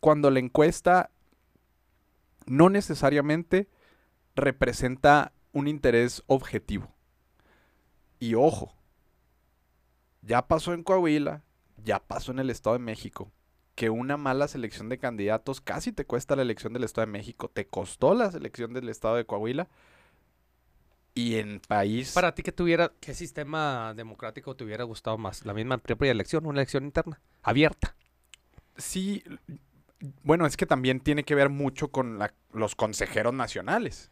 cuando 0.00 0.30
la 0.30 0.38
encuesta 0.38 1.10
no 2.46 2.70
necesariamente 2.70 3.68
representa 4.36 5.32
un 5.52 5.66
interés 5.68 6.22
objetivo. 6.26 6.88
Y 8.20 8.34
ojo, 8.34 8.72
ya 10.22 10.46
pasó 10.46 10.72
en 10.74 10.82
Coahuila, 10.82 11.42
ya 11.84 11.98
pasó 12.00 12.32
en 12.32 12.38
el 12.38 12.50
Estado 12.50 12.76
de 12.76 12.84
México, 12.84 13.30
que 13.74 13.90
una 13.90 14.16
mala 14.16 14.48
selección 14.48 14.88
de 14.88 14.98
candidatos 14.98 15.60
casi 15.60 15.92
te 15.92 16.04
cuesta 16.04 16.36
la 16.36 16.42
elección 16.42 16.72
del 16.72 16.84
Estado 16.84 17.06
de 17.06 17.12
México, 17.12 17.48
te 17.48 17.66
costó 17.66 18.14
la 18.14 18.30
selección 18.30 18.72
del 18.72 18.88
Estado 18.88 19.16
de 19.16 19.26
Coahuila. 19.26 19.68
Y 21.16 21.36
en 21.36 21.60
país... 21.66 22.12
Para 22.12 22.34
ti, 22.34 22.42
¿qué, 22.42 22.52
tuviera, 22.52 22.92
¿qué 23.00 23.14
sistema 23.14 23.94
democrático 23.94 24.54
te 24.54 24.64
hubiera 24.64 24.84
gustado 24.84 25.16
más? 25.16 25.46
¿La 25.46 25.54
misma 25.54 25.78
propia 25.78 26.10
elección, 26.10 26.44
una 26.44 26.60
elección 26.60 26.84
interna? 26.84 27.22
Abierta. 27.42 27.96
Sí, 28.76 29.24
bueno, 30.22 30.44
es 30.44 30.58
que 30.58 30.66
también 30.66 31.00
tiene 31.00 31.24
que 31.24 31.34
ver 31.34 31.48
mucho 31.48 31.88
con 31.88 32.18
la- 32.18 32.34
los 32.52 32.74
consejeros 32.76 33.32
nacionales. 33.32 34.10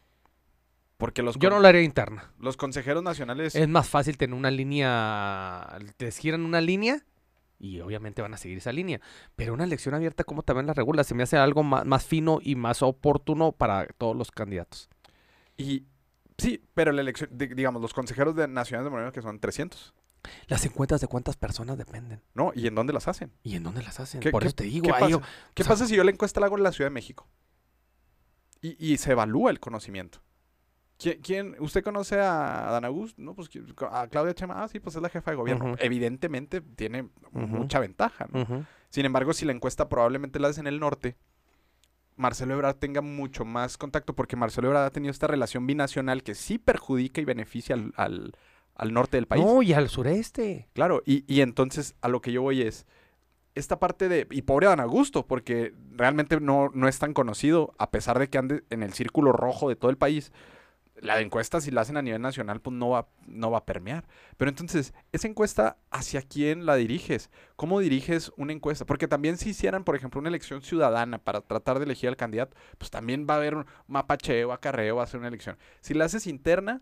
Porque 0.97 1.21
los, 1.21 1.37
Yo 1.37 1.51
no 1.51 1.59
la 1.59 1.69
haría 1.69 1.83
interna. 1.83 2.31
los 2.39 2.57
consejeros 2.57 3.03
nacionales... 3.03 3.53
Es 3.53 3.69
más 3.69 3.87
fácil 3.87 4.17
tener 4.17 4.33
una 4.35 4.49
línea, 4.49 5.77
te 5.97 6.09
giran 6.11 6.41
una 6.43 6.59
línea 6.59 7.05
y 7.59 7.81
obviamente 7.81 8.23
van 8.23 8.33
a 8.33 8.37
seguir 8.37 8.57
esa 8.57 8.71
línea. 8.71 8.99
Pero 9.35 9.53
una 9.53 9.65
elección 9.65 9.93
abierta, 9.93 10.23
¿cómo 10.23 10.41
también 10.41 10.65
la 10.65 10.73
regula? 10.73 11.03
Se 11.03 11.13
me 11.13 11.21
hace 11.21 11.37
algo 11.37 11.61
más, 11.61 11.85
más 11.85 12.03
fino 12.03 12.39
y 12.41 12.55
más 12.55 12.81
oportuno 12.81 13.51
para 13.51 13.85
todos 13.99 14.15
los 14.15 14.31
candidatos. 14.31 14.89
Y 15.55 15.83
sí, 16.37 16.63
pero 16.73 16.91
la 16.91 17.01
elección, 17.01 17.29
di- 17.33 17.47
digamos, 17.47 17.81
los 17.81 17.93
consejeros 17.93 18.35
de 18.35 18.47
nacionales 18.47 18.85
de 18.85 18.89
Morena 18.91 19.11
que 19.11 19.21
son 19.21 19.39
300, 19.39 19.93
Las 20.47 20.65
encuestas 20.65 21.01
de 21.01 21.07
cuántas 21.07 21.37
personas 21.37 21.77
dependen. 21.77 22.21
¿no? 22.33 22.51
¿Y 22.55 22.65
en 22.67 22.73
dónde 22.75 22.93
las 22.93 23.07
hacen? 23.07 23.31
¿Y 23.43 23.55
en 23.55 23.63
dónde 23.63 23.83
las 23.83 23.99
hacen? 23.99 24.19
¿Qué- 24.21 24.31
Por 24.31 24.41
qué- 24.41 24.47
eso 24.47 24.55
te 24.55 24.63
digo, 24.63 24.85
¿Qué 24.85 24.91
ahí 24.93 25.13
pasa, 25.13 25.27
¿Qué 25.53 25.63
sea- 25.63 25.69
pasa 25.71 25.85
si 25.87 25.95
yo 25.95 26.03
la 26.03 26.11
encuesta 26.11 26.39
la 26.39 26.47
hago 26.47 26.57
en 26.57 26.63
la 26.63 26.71
Ciudad 26.71 26.89
de 26.89 26.93
México? 26.93 27.27
Y, 28.61 28.93
y 28.93 28.97
se 28.97 29.11
evalúa 29.11 29.51
el 29.51 29.59
conocimiento. 29.59 30.21
¿Quién, 30.97 31.21
quién- 31.21 31.55
usted 31.59 31.83
conoce 31.83 32.19
a 32.19 32.69
Dan 32.71 32.85
Augusto? 32.85 33.21
No, 33.21 33.35
pues 33.35 33.49
¿quién- 33.49 33.67
a 33.91 34.07
Claudia 34.07 34.33
Chema. 34.33 34.63
Ah, 34.63 34.67
sí, 34.67 34.79
pues 34.79 34.95
es 34.95 35.01
la 35.01 35.09
jefa 35.09 35.29
de 35.31 35.37
gobierno. 35.37 35.75
Evidentemente 35.79 36.61
tiene 36.61 37.09
mucha 37.31 37.79
ventaja, 37.79 38.27
¿no? 38.31 38.65
Sin 38.89 39.05
embargo, 39.05 39.33
si 39.33 39.45
la 39.45 39.51
encuesta 39.51 39.89
probablemente 39.89 40.39
la 40.39 40.47
haces 40.47 40.59
en 40.59 40.67
el 40.67 40.79
norte, 40.79 41.17
Marcelo 42.15 42.53
Ebrard 42.53 42.75
tenga 42.77 43.01
mucho 43.01 43.45
más 43.45 43.77
contacto 43.77 44.13
porque 44.15 44.35
Marcelo 44.35 44.67
Ebrard 44.67 44.85
ha 44.85 44.91
tenido 44.91 45.11
esta 45.11 45.27
relación 45.27 45.67
binacional 45.67 46.23
que 46.23 46.35
sí 46.35 46.57
perjudica 46.57 47.21
y 47.21 47.25
beneficia 47.25 47.75
al, 47.75 47.93
al- 47.97 48.33
al 48.75 48.93
norte 48.93 49.17
del 49.17 49.25
país. 49.27 49.43
No, 49.45 49.61
y 49.61 49.71
al 49.73 49.87
sureste. 49.89 50.67
Claro, 50.73 51.01
y, 51.05 51.23
y 51.33 51.41
entonces 51.41 51.95
a 52.01 52.09
lo 52.09 52.21
que 52.21 52.31
yo 52.31 52.41
voy 52.41 52.61
es, 52.61 52.85
esta 53.53 53.79
parte 53.79 54.09
de, 54.09 54.27
y 54.31 54.41
pobre 54.41 54.67
Dan 54.67 54.81
Augusto, 54.81 55.25
porque 55.27 55.73
realmente 55.91 56.39
no, 56.41 56.69
no 56.73 56.87
es 56.89 56.99
tan 56.99 57.13
conocido, 57.13 57.73
a 57.77 57.89
pesar 57.89 58.19
de 58.19 58.29
que 58.29 58.37
ande 58.37 58.63
en 58.69 58.83
el 58.83 58.91
círculo 58.91 59.31
rojo 59.31 59.69
de 59.69 59.77
todo 59.77 59.89
el 59.91 59.97
país, 59.97 60.33
la 61.01 61.19
encuesta 61.19 61.59
si 61.61 61.71
la 61.71 61.81
hacen 61.81 61.97
a 61.97 62.01
nivel 62.01 62.21
nacional, 62.21 62.61
pues 62.61 62.75
no 62.75 62.89
va, 62.89 63.09
no 63.27 63.51
va 63.51 63.59
a 63.59 63.65
permear. 63.65 64.07
Pero 64.37 64.49
entonces, 64.49 64.93
esa 65.11 65.27
encuesta, 65.27 65.77
¿hacia 65.91 66.21
quién 66.21 66.65
la 66.65 66.75
diriges? 66.75 67.29
¿Cómo 67.57 67.79
diriges 67.79 68.31
una 68.37 68.53
encuesta? 68.53 68.85
Porque 68.85 69.07
también 69.07 69.37
si 69.37 69.49
hicieran, 69.49 69.83
por 69.83 69.95
ejemplo, 69.95 70.19
una 70.19 70.29
elección 70.29 70.61
ciudadana 70.61 71.17
para 71.17 71.41
tratar 71.41 71.79
de 71.79 71.85
elegir 71.85 72.07
al 72.09 72.15
candidato, 72.17 72.55
pues 72.77 72.89
también 72.91 73.27
va 73.29 73.33
a 73.33 73.37
haber 73.37 73.55
un 73.55 73.65
mapacheo, 73.87 74.53
acarreo, 74.53 74.95
va 74.95 75.03
a 75.03 75.07
ser 75.07 75.19
una 75.19 75.27
elección. 75.27 75.57
Si 75.81 75.93
la 75.93 76.05
haces 76.05 76.27
interna, 76.27 76.81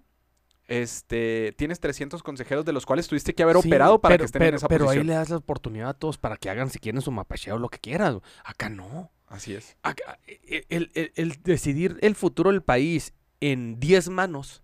este, 0.67 1.53
tienes 1.57 1.79
300 1.79 2.23
consejeros 2.23 2.65
de 2.65 2.71
los 2.73 2.85
cuales 2.85 3.07
tuviste 3.07 3.33
que 3.35 3.43
haber 3.43 3.57
Sí, 3.57 3.67
operado 3.67 3.99
para 3.99 4.13
pero, 4.13 4.21
que 4.21 4.25
estén 4.27 4.39
pero- 4.39 4.49
en 4.49 4.55
esa 4.55 4.67
pero 4.67 4.83
ahí 4.85 4.87
posición. 4.99 5.07
le 5.07 5.13
das 5.13 5.29
la 5.29 5.37
oportunidad 5.37 5.89
a 5.89 5.93
todos 5.93 6.17
para 6.17 6.37
que 6.37 6.49
hagan 6.49 6.69
si 6.69 6.79
quieren 6.79 7.01
su 7.01 7.11
mapacheo 7.11 7.55
o 7.55 7.59
lo 7.59 7.69
que 7.69 7.79
quieran. 7.79 8.21
Acá 8.45 8.69
no. 8.69 9.11
Así 9.27 9.53
es. 9.55 9.75
Acá, 9.81 10.19
e- 10.27 10.65
el, 10.69 10.91
el- 10.93 11.11
el 11.15 11.41
decidir 11.41 11.97
el 12.01 12.13
futuro 12.15 12.51
del 12.51 12.61
país 12.61 13.13
en 13.51 13.79
10 13.79 14.09
manos 14.09 14.61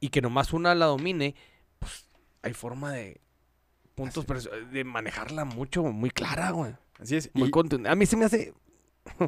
y 0.00 0.08
que 0.10 0.20
nomás 0.20 0.52
una 0.52 0.74
la 0.74 0.86
domine, 0.86 1.34
pues 1.78 2.06
hay 2.42 2.52
forma 2.52 2.92
de 2.92 3.20
puntos 3.94 4.26
de 4.72 4.84
manejarla 4.84 5.44
mucho, 5.44 5.82
muy 5.84 6.10
clara, 6.10 6.50
güey. 6.50 6.74
Así 7.00 7.16
es. 7.16 7.30
Muy 7.34 7.50
contundente. 7.50 7.90
A 7.90 7.94
mí 7.94 8.04
se 8.06 8.16
me 8.16 8.24
hace 8.26 8.52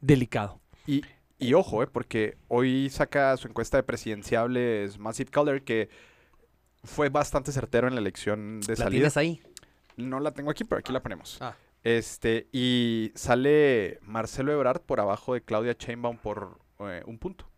delicado. 0.00 0.60
y- 0.86 1.02
y 1.36 1.52
ojo, 1.54 1.82
eh, 1.82 1.88
porque 1.88 2.38
hoy 2.48 2.88
saca 2.90 3.36
su 3.36 3.48
encuesta 3.48 3.76
de 3.76 3.82
presidenciables 3.82 4.98
Massive 4.98 5.30
Color 5.32 5.62
que 5.62 5.90
fue 6.84 7.08
bastante 7.08 7.50
certero 7.50 7.88
en 7.88 7.94
la 7.94 8.00
elección 8.00 8.60
de 8.60 8.68
¿La 8.74 8.76
salida. 8.76 8.90
tienes 8.90 9.16
ahí? 9.16 9.42
No 9.96 10.20
la 10.20 10.30
tengo 10.32 10.50
aquí, 10.52 10.62
pero 10.64 10.78
aquí 10.78 10.92
la 10.92 11.02
ponemos. 11.02 11.38
Ah. 11.42 11.56
Este, 11.82 12.48
y 12.52 13.10
sale 13.16 13.98
Marcelo 14.02 14.52
Ebrard 14.52 14.80
por 14.82 15.00
abajo 15.00 15.34
de 15.34 15.42
Claudia 15.42 15.74
Sheinbaum 15.78 16.18
por 16.18 16.60
eh, 16.90 17.02
un 17.06 17.18
punto. 17.18 17.48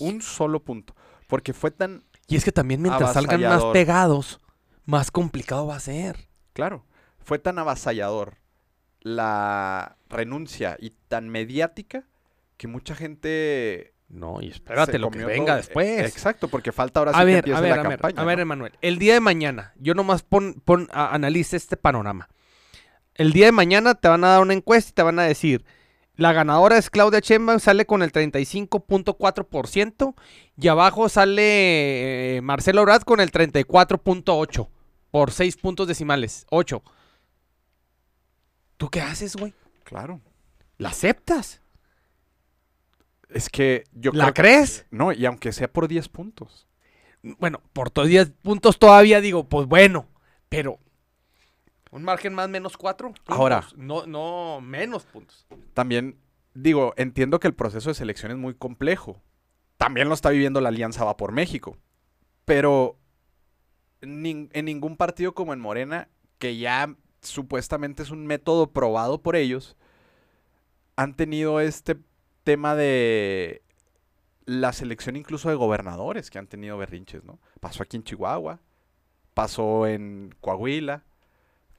Un 0.00 0.22
solo 0.22 0.62
punto. 0.62 0.94
Porque 1.26 1.52
fue 1.52 1.70
tan, 1.70 2.04
Y 2.28 2.36
es 2.36 2.44
que 2.44 2.52
también 2.52 2.82
mientras 2.82 3.12
salgan 3.12 3.42
más 3.42 3.64
pegados, 3.66 4.40
más 4.84 5.10
complicado 5.10 5.66
va 5.66 5.76
a 5.76 5.80
ser. 5.80 6.28
claro, 6.52 6.84
fue 7.18 7.38
tan 7.38 7.58
avasallador 7.58 8.36
la 9.00 9.96
renuncia 10.08 10.76
y 10.80 10.90
tan 11.08 11.28
mediática 11.28 12.04
que 12.56 12.66
mucha 12.66 12.94
gente 12.94 13.94
No, 14.08 14.40
y 14.42 14.48
espérate 14.48 14.98
lo 14.98 15.10
que 15.10 15.24
venga 15.24 15.46
todo. 15.52 15.56
después. 15.56 16.00
Exacto, 16.06 16.48
porque 16.48 16.72
falta 16.72 17.00
ahora 17.00 17.12
sí 17.12 17.16
a 17.18 17.20
que 17.20 17.24
ver, 17.26 17.36
empiece 17.36 17.58
a 17.58 17.60
ver, 17.60 17.70
la 17.70 17.76
a 17.76 17.88
ver, 17.88 17.98
campaña. 18.00 18.22
a 18.22 18.24
ver. 18.24 18.40
Emanuel. 18.40 18.72
El 18.80 18.98
día 18.98 19.14
de 19.14 19.20
mañana, 19.20 19.72
yo 19.78 19.94
nomás 19.94 20.22
pon, 20.22 20.60
pon, 20.64 20.88
a- 20.92 21.14
analice 21.14 21.56
este 21.56 21.76
panorama. 21.76 22.28
El 23.14 23.32
día 23.32 23.46
de 23.46 23.52
mañana 23.52 23.94
te 23.94 24.08
van 24.08 24.24
a 24.24 24.28
dar 24.28 24.42
una 24.42 24.54
encuesta 24.54 24.90
y 24.90 24.94
te 24.94 25.02
van 25.02 25.18
a 25.18 25.22
decir, 25.24 25.64
la 26.20 26.34
ganadora 26.34 26.76
es 26.76 26.90
Claudia 26.90 27.20
Sheinbaum, 27.20 27.60
sale 27.60 27.86
con 27.86 28.02
el 28.02 28.12
35.4% 28.12 30.14
y 30.58 30.68
abajo 30.68 31.08
sale 31.08 32.36
eh, 32.36 32.40
Marcelo 32.42 32.82
Ebrard 32.82 33.04
con 33.04 33.20
el 33.20 33.32
34.8 33.32 34.68
por 35.10 35.30
6 35.32 35.56
puntos 35.56 35.88
decimales, 35.88 36.44
8. 36.50 36.82
¿Tú 38.76 38.90
qué 38.90 39.00
haces, 39.00 39.34
güey? 39.36 39.54
Claro. 39.84 40.20
¿La 40.76 40.90
aceptas? 40.90 41.62
Es 43.30 43.48
que 43.48 43.84
yo 43.92 44.10
¿La 44.12 44.24
creo 44.24 44.34
que- 44.34 44.42
crees? 44.42 44.86
No, 44.90 45.12
y 45.12 45.24
aunque 45.24 45.52
sea 45.52 45.72
por 45.72 45.88
10 45.88 46.10
puntos. 46.10 46.66
Bueno, 47.22 47.62
por 47.72 47.88
todos 47.90 48.08
10 48.08 48.30
puntos 48.42 48.78
todavía 48.78 49.22
digo, 49.22 49.48
pues 49.48 49.66
bueno, 49.66 50.06
pero 50.50 50.78
un 51.90 52.02
margen 52.02 52.34
más 52.34 52.48
menos 52.48 52.76
4. 52.76 53.12
Ahora. 53.26 53.64
No, 53.76 54.06
no, 54.06 54.60
menos 54.60 55.04
puntos. 55.04 55.46
También, 55.74 56.18
digo, 56.54 56.94
entiendo 56.96 57.40
que 57.40 57.48
el 57.48 57.54
proceso 57.54 57.90
de 57.90 57.94
selección 57.94 58.30
es 58.32 58.38
muy 58.38 58.54
complejo. 58.54 59.20
También 59.76 60.08
lo 60.08 60.14
está 60.14 60.30
viviendo 60.30 60.60
la 60.60 60.68
Alianza 60.68 61.04
Va 61.04 61.16
por 61.16 61.32
México. 61.32 61.76
Pero 62.44 62.96
nin- 64.02 64.50
en 64.52 64.64
ningún 64.66 64.96
partido 64.96 65.34
como 65.34 65.52
en 65.52 65.60
Morena 65.60 66.08
que 66.38 66.56
ya 66.56 66.94
supuestamente 67.22 68.02
es 68.02 68.10
un 68.10 68.26
método 68.26 68.72
probado 68.72 69.20
por 69.22 69.36
ellos, 69.36 69.76
han 70.96 71.14
tenido 71.14 71.60
este 71.60 71.96
tema 72.44 72.74
de 72.74 73.62
la 74.46 74.72
selección 74.72 75.16
incluso 75.16 75.48
de 75.50 75.54
gobernadores 75.54 76.30
que 76.30 76.38
han 76.38 76.46
tenido 76.46 76.78
berrinches, 76.78 77.22
¿no? 77.24 77.38
Pasó 77.60 77.82
aquí 77.82 77.96
en 77.98 78.04
Chihuahua, 78.04 78.60
pasó 79.34 79.86
en 79.86 80.34
Coahuila, 80.40 81.04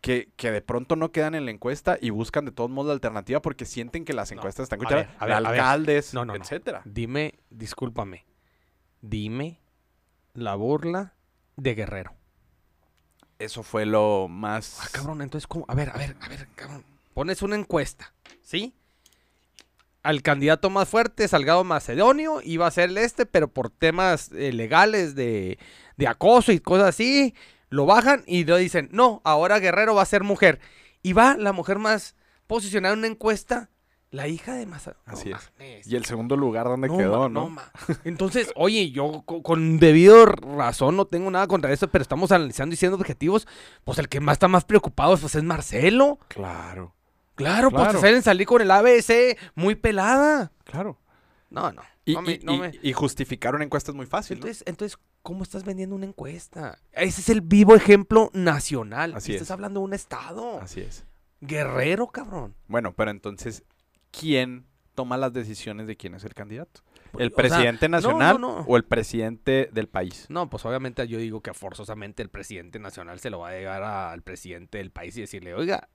que, 0.02 0.30
que 0.36 0.52
de 0.52 0.62
pronto 0.62 0.96
no 0.96 1.12
quedan 1.12 1.36
en 1.36 1.46
la 1.46 1.52
encuesta 1.52 1.98
y 2.02 2.10
buscan 2.10 2.46
de 2.46 2.52
todos 2.52 2.70
modos 2.70 2.88
la 2.88 2.94
alternativa 2.94 3.42
porque 3.42 3.66
sienten 3.66 4.04
que 4.04 4.14
las 4.14 4.32
No, 4.32 4.38
encuestas 4.38 4.64
están 4.64 4.80
escuchadas, 4.80 5.08
a 5.20 5.26
ver, 5.26 5.36
a 5.36 5.40
ver. 5.40 5.48
alcaldes, 5.60 6.14
no. 6.14 6.36
etcétera. 6.36 6.82
Dime, 6.86 7.36
discúlpame. 7.50 8.26
Dime 9.02 9.62
la 10.34 10.56
burla 10.56 11.14
de 11.56 11.76
Guerrero. 11.76 12.14
Eso 13.40 13.64
fue 13.64 13.86
lo 13.86 14.28
más... 14.28 14.80
Ah, 14.82 14.88
cabrón, 14.92 15.22
entonces, 15.22 15.48
¿cómo? 15.48 15.66
A 15.68 15.76
ver, 15.76 15.90
a 15.90 15.98
ver, 15.98 16.16
a 16.20 16.28
ver, 16.30 16.48
cabrón. 16.56 16.84
Pones 17.14 17.42
una 17.42 17.56
encuesta, 17.56 18.14
¿sí? 18.42 18.76
Al 20.04 20.22
candidato 20.24 20.70
más 20.70 20.88
fuerte, 20.90 21.28
Salgado 21.28 21.64
Macedonio, 21.64 22.42
iba 22.44 22.66
a 22.66 22.72
ser 22.72 22.90
el 22.90 22.98
este, 22.98 23.26
pero 23.26 23.48
por 23.48 23.70
temas 23.70 24.32
eh, 24.32 24.52
legales 24.54 25.14
de, 25.16 25.60
de 25.98 26.08
acoso 26.08 26.52
y 26.52 26.60
cosas 26.60 26.90
así, 26.90 27.36
lo 27.72 27.88
bajan 27.88 28.24
y 28.28 28.44
lo 28.46 28.58
dicen, 28.58 28.90
no, 28.92 29.22
ahora 29.24 29.58
Guerrero 29.58 29.96
va 29.96 30.04
a 30.04 30.06
ser 30.06 30.24
mujer. 30.24 30.60
Y 31.02 31.14
va 31.14 31.36
la 31.36 31.52
mujer 31.54 31.80
más 31.80 32.16
posicionada 32.46 32.94
en 32.94 33.00
una 33.00 33.08
encuesta, 33.08 33.70
la 34.12 34.28
hija 34.28 34.54
de 34.54 34.66
Macedonio. 34.68 35.02
Así 35.06 35.32
es. 35.32 35.88
Y 35.88 35.96
el 35.96 36.06
segundo 36.06 36.36
lugar 36.38 36.66
donde 36.68 36.90
No, 36.90 36.98
quedó, 36.98 37.22
ma, 37.22 37.30
¿no? 37.30 37.50
ma. 37.50 37.72
Entonces, 38.04 38.52
oye, 38.56 38.92
yo 38.92 39.24
co- 39.26 39.42
con, 39.42 39.80
debido 39.80 40.26
razón 40.28 40.98
no 40.98 41.06
tengo 41.06 41.32
nada 41.32 41.48
contra 41.48 41.72
eso, 41.72 41.88
pero 41.88 42.02
estamos 42.04 42.32
analizando 42.32 42.74
y 42.74 42.78
siendo 42.78 42.98
objetivos. 42.98 43.48
Pues 43.86 43.98
el 44.00 44.10
que 44.10 44.20
más 44.20 44.34
está 44.34 44.48
más 44.50 44.66
preocupado 44.66 45.18
pues, 45.18 45.34
es 45.34 45.44
Marcelo. 45.44 46.20
Claro, 46.28 46.94
Claro, 47.36 47.72
pues 47.72 47.82
Claro. 47.84 48.00
te 48.00 48.06
salen 48.06 48.22
salir 48.22 48.46
con 48.46 48.62
el 48.62 48.70
ABC 48.70 49.38
muy 49.56 49.74
pelada. 49.76 50.52
claro. 50.66 51.00
No, 51.50 51.72
no. 51.72 51.82
Y, 52.06 52.14
no 52.16 52.22
me- 52.24 52.32
y- 52.34 52.40
no 52.44 52.54
y- 52.56 52.60
me- 52.60 52.72
y 52.82 52.94
justificar 52.94 53.54
una 53.56 53.64
encuesta 53.64 53.92
es 53.92 53.96
muy 53.96 54.06
fácil, 54.08 54.38
¿no? 54.40 54.46
Entonces, 54.46 54.64
entonces, 54.66 54.98
¿cómo 55.22 55.44
estás 55.44 55.64
vendiendo 55.64 55.96
una 55.96 56.06
encuesta? 56.08 56.80
Ese 56.92 57.22
es 57.22 57.30
el 57.30 57.42
vivo 57.42 57.76
ejemplo 57.76 58.32
nacional. 58.34 59.14
Así 59.16 59.34
estás 59.34 59.48
es. 59.48 59.52
hablando 59.52 59.80
de 59.82 59.86
un 59.86 59.94
estado. 59.94 60.60
Así 60.62 60.82
es. 60.82 61.06
Guerrero, 61.42 62.08
cabrón. 62.08 62.56
Bueno, 62.68 62.94
pero 62.94 63.12
entonces, 63.12 63.64
¿quién 64.12 64.66
toma 64.96 65.18
las 65.18 65.32
decisiones 65.34 65.88
de 65.88 65.96
quién 65.96 66.14
es 66.16 66.24
el 66.24 66.34
candidato? 66.34 66.82
¿El 67.18 67.28
O 67.28 67.30
sea, 67.30 67.36
presidente 67.36 67.88
no, 67.90 67.98
nacional 67.98 68.40
no, 68.42 68.58
no. 68.60 68.66
o 68.68 68.78
el 68.78 68.84
presidente 68.84 69.70
del 69.72 69.88
país? 69.88 70.26
No, 70.30 70.50
pues 70.50 70.66
obviamente 70.66 71.08
yo 71.08 71.18
digo 71.18 71.42
que 71.42 71.54
forzosamente 71.54 72.24
el 72.24 72.30
presidente 72.30 72.80
nacional 72.80 73.20
se 73.20 73.30
lo 73.30 73.40
va 73.40 73.50
a 73.50 73.54
llegar 73.54 73.84
al 73.84 74.22
presidente 74.22 74.78
del 74.80 74.92
país 74.92 75.18
y 75.18 75.22
decirle, 75.22 75.54
oiga, 75.54 75.90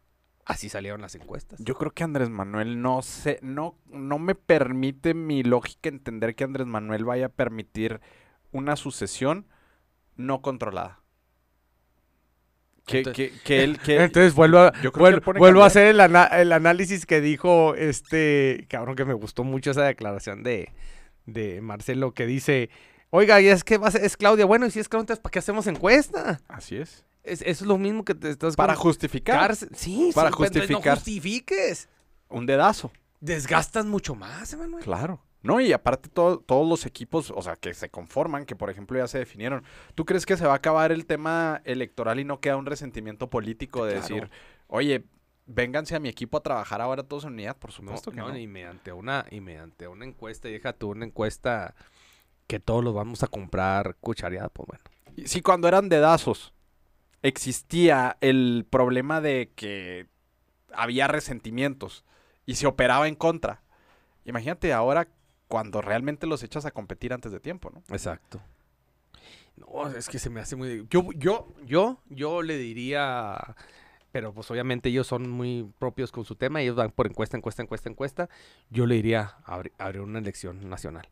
así 0.46 0.68
salieron 0.70 1.02
las 1.02 1.14
encuestas. 1.14 1.60
Yo 1.62 1.74
creo 1.74 1.90
que 1.92 2.04
Andrés 2.04 2.30
Manuel 2.30 2.80
no 2.80 3.02
sé, 3.02 3.38
no, 3.42 3.76
no 3.90 4.18
me 4.18 4.34
permite 4.34 5.12
mi 5.12 5.42
lógica 5.42 5.88
entender 5.90 6.34
que 6.34 6.44
Andrés 6.44 6.66
Manuel 6.66 7.04
vaya 7.04 7.26
a 7.26 7.30
permitir 7.30 8.00
una 8.52 8.76
sucesión 8.76 9.46
no 10.16 10.40
controlada. 10.40 11.00
Que, 12.86 12.98
Entonces- 12.98 13.32
que, 13.32 13.40
que 13.42 13.64
él, 13.64 13.78
que 13.80 13.96
Entonces 14.04 14.34
vuelvo 14.34 14.58
a, 14.60 14.72
Yo 14.80 14.92
creo 14.92 14.92
que 14.92 15.00
vuel- 15.00 15.14
él 15.16 15.20
pone 15.22 15.38
vuelvo 15.40 15.62
a 15.64 15.66
hacer 15.66 15.88
el, 15.88 16.00
ana- 16.00 16.26
el 16.26 16.52
análisis 16.52 17.04
que 17.06 17.20
dijo 17.20 17.74
este 17.74 18.66
cabrón 18.70 18.94
que 18.94 19.04
me 19.04 19.14
gustó 19.14 19.42
mucho 19.42 19.72
esa 19.72 19.82
declaración 19.82 20.42
de, 20.44 20.72
de 21.26 21.60
Marcelo 21.60 22.12
que 22.12 22.26
dice, 22.26 22.70
oiga, 23.10 23.40
y 23.40 23.48
es 23.48 23.64
que 23.64 23.78
va 23.78 23.88
a 23.88 23.90
ser- 23.90 24.04
es 24.04 24.16
Claudia, 24.16 24.44
bueno, 24.46 24.66
y 24.66 24.70
si 24.70 24.78
es 24.78 24.88
Claudia, 24.88 25.02
entonces 25.02 25.20
¿para 25.22 25.32
qué 25.32 25.40
hacemos 25.40 25.66
encuesta? 25.66 26.40
así 26.48 26.76
es. 26.76 27.04
Es, 27.26 27.42
eso 27.42 27.64
es 27.64 27.68
lo 27.68 27.76
mismo 27.78 28.04
que 28.04 28.14
te 28.14 28.30
estás 28.30 28.56
Para 28.56 28.74
justificar 28.76 29.38
cárcel- 29.50 29.70
Sí, 29.74 30.10
para 30.14 30.28
sí, 30.30 30.34
justificar. 30.36 30.84
No 30.84 30.94
justifiques. 30.94 31.88
un 32.28 32.46
dedazo. 32.46 32.92
Desgastas 33.20 33.84
mucho 33.86 34.14
más, 34.14 34.52
Emanuel. 34.52 34.84
Claro. 34.84 35.20
No, 35.42 35.60
y 35.60 35.72
aparte 35.72 36.08
todo- 36.08 36.38
todos 36.40 36.68
los 36.68 36.86
equipos, 36.86 37.32
o 37.34 37.40
sea, 37.42 37.56
que 37.56 37.72
se 37.74 37.88
conforman, 37.88 38.44
que 38.46 38.56
por 38.56 38.68
ejemplo 38.70 38.98
ya 38.98 39.06
se 39.06 39.18
definieron. 39.18 39.62
¿Tú 39.94 40.04
crees 40.04 40.26
que 40.26 40.36
se 40.36 40.44
va 40.46 40.52
a 40.54 40.56
acabar 40.56 40.90
el 40.92 41.06
tema 41.06 41.60
electoral 41.64 42.18
y 42.18 42.24
no 42.24 42.40
queda 42.40 42.56
un 42.56 42.66
resentimiento 42.66 43.28
político 43.30 43.84
de 43.84 43.92
Claro. 43.94 44.08
decir, 44.08 44.30
oye, 44.66 45.04
vénganse 45.46 45.94
a 45.94 46.00
mi 46.00 46.08
equipo 46.08 46.38
a 46.38 46.42
trabajar 46.42 46.80
ahora 46.80 47.04
todos 47.04 47.24
en 47.24 47.34
unidad? 47.34 47.56
Por 47.56 47.70
No, 47.70 47.76
supuesto 47.76 48.10
que 48.10 48.16
no, 48.16 48.28
no. 48.30 48.36
y 48.36 48.46
mediante 48.48 48.92
una, 48.92 49.24
y 49.30 49.40
mediante 49.40 49.86
una 49.86 50.04
encuesta, 50.04 50.48
y 50.48 50.52
deja 50.52 50.72
tú 50.72 50.90
una 50.90 51.04
encuesta 51.06 51.74
que 52.48 52.58
todos 52.58 52.82
los 52.82 52.92
vamos 52.94 53.22
a 53.22 53.28
comprar 53.28 53.96
cuchareada, 54.00 54.48
pues 54.48 54.66
bueno. 54.66 54.84
Si 55.28 55.42
cuando 55.42 55.68
eran 55.68 55.88
dedazos 55.88 56.52
existía 57.28 58.16
el 58.20 58.66
problema 58.68 59.20
de 59.20 59.50
que 59.54 60.06
había 60.72 61.08
resentimientos 61.08 62.04
y 62.44 62.54
se 62.54 62.66
operaba 62.66 63.08
en 63.08 63.14
contra. 63.14 63.62
Imagínate 64.24 64.72
ahora 64.72 65.08
cuando 65.48 65.80
realmente 65.80 66.26
los 66.26 66.42
echas 66.42 66.66
a 66.66 66.70
competir 66.70 67.12
antes 67.12 67.32
de 67.32 67.40
tiempo, 67.40 67.70
¿no? 67.70 67.82
Exacto. 67.88 68.40
No, 69.56 69.88
es 69.88 70.08
que 70.08 70.18
se 70.18 70.28
me 70.28 70.40
hace 70.40 70.56
muy... 70.56 70.86
Yo, 70.90 71.08
yo, 71.14 71.48
yo, 71.64 72.00
yo 72.08 72.42
le 72.42 72.58
diría... 72.58 73.56
Pero 74.12 74.32
pues 74.32 74.50
obviamente 74.50 74.88
ellos 74.88 75.06
son 75.06 75.28
muy 75.28 75.70
propios 75.78 76.10
con 76.10 76.24
su 76.24 76.36
tema, 76.36 76.62
ellos 76.62 76.74
van 76.74 76.90
por 76.90 77.06
encuesta, 77.06 77.36
encuesta, 77.36 77.62
encuesta, 77.62 77.90
encuesta. 77.90 78.28
Yo 78.70 78.86
le 78.86 78.94
diría 78.94 79.36
abri- 79.44 79.72
abrir 79.78 80.00
una 80.00 80.20
elección 80.20 80.70
nacional. 80.70 81.08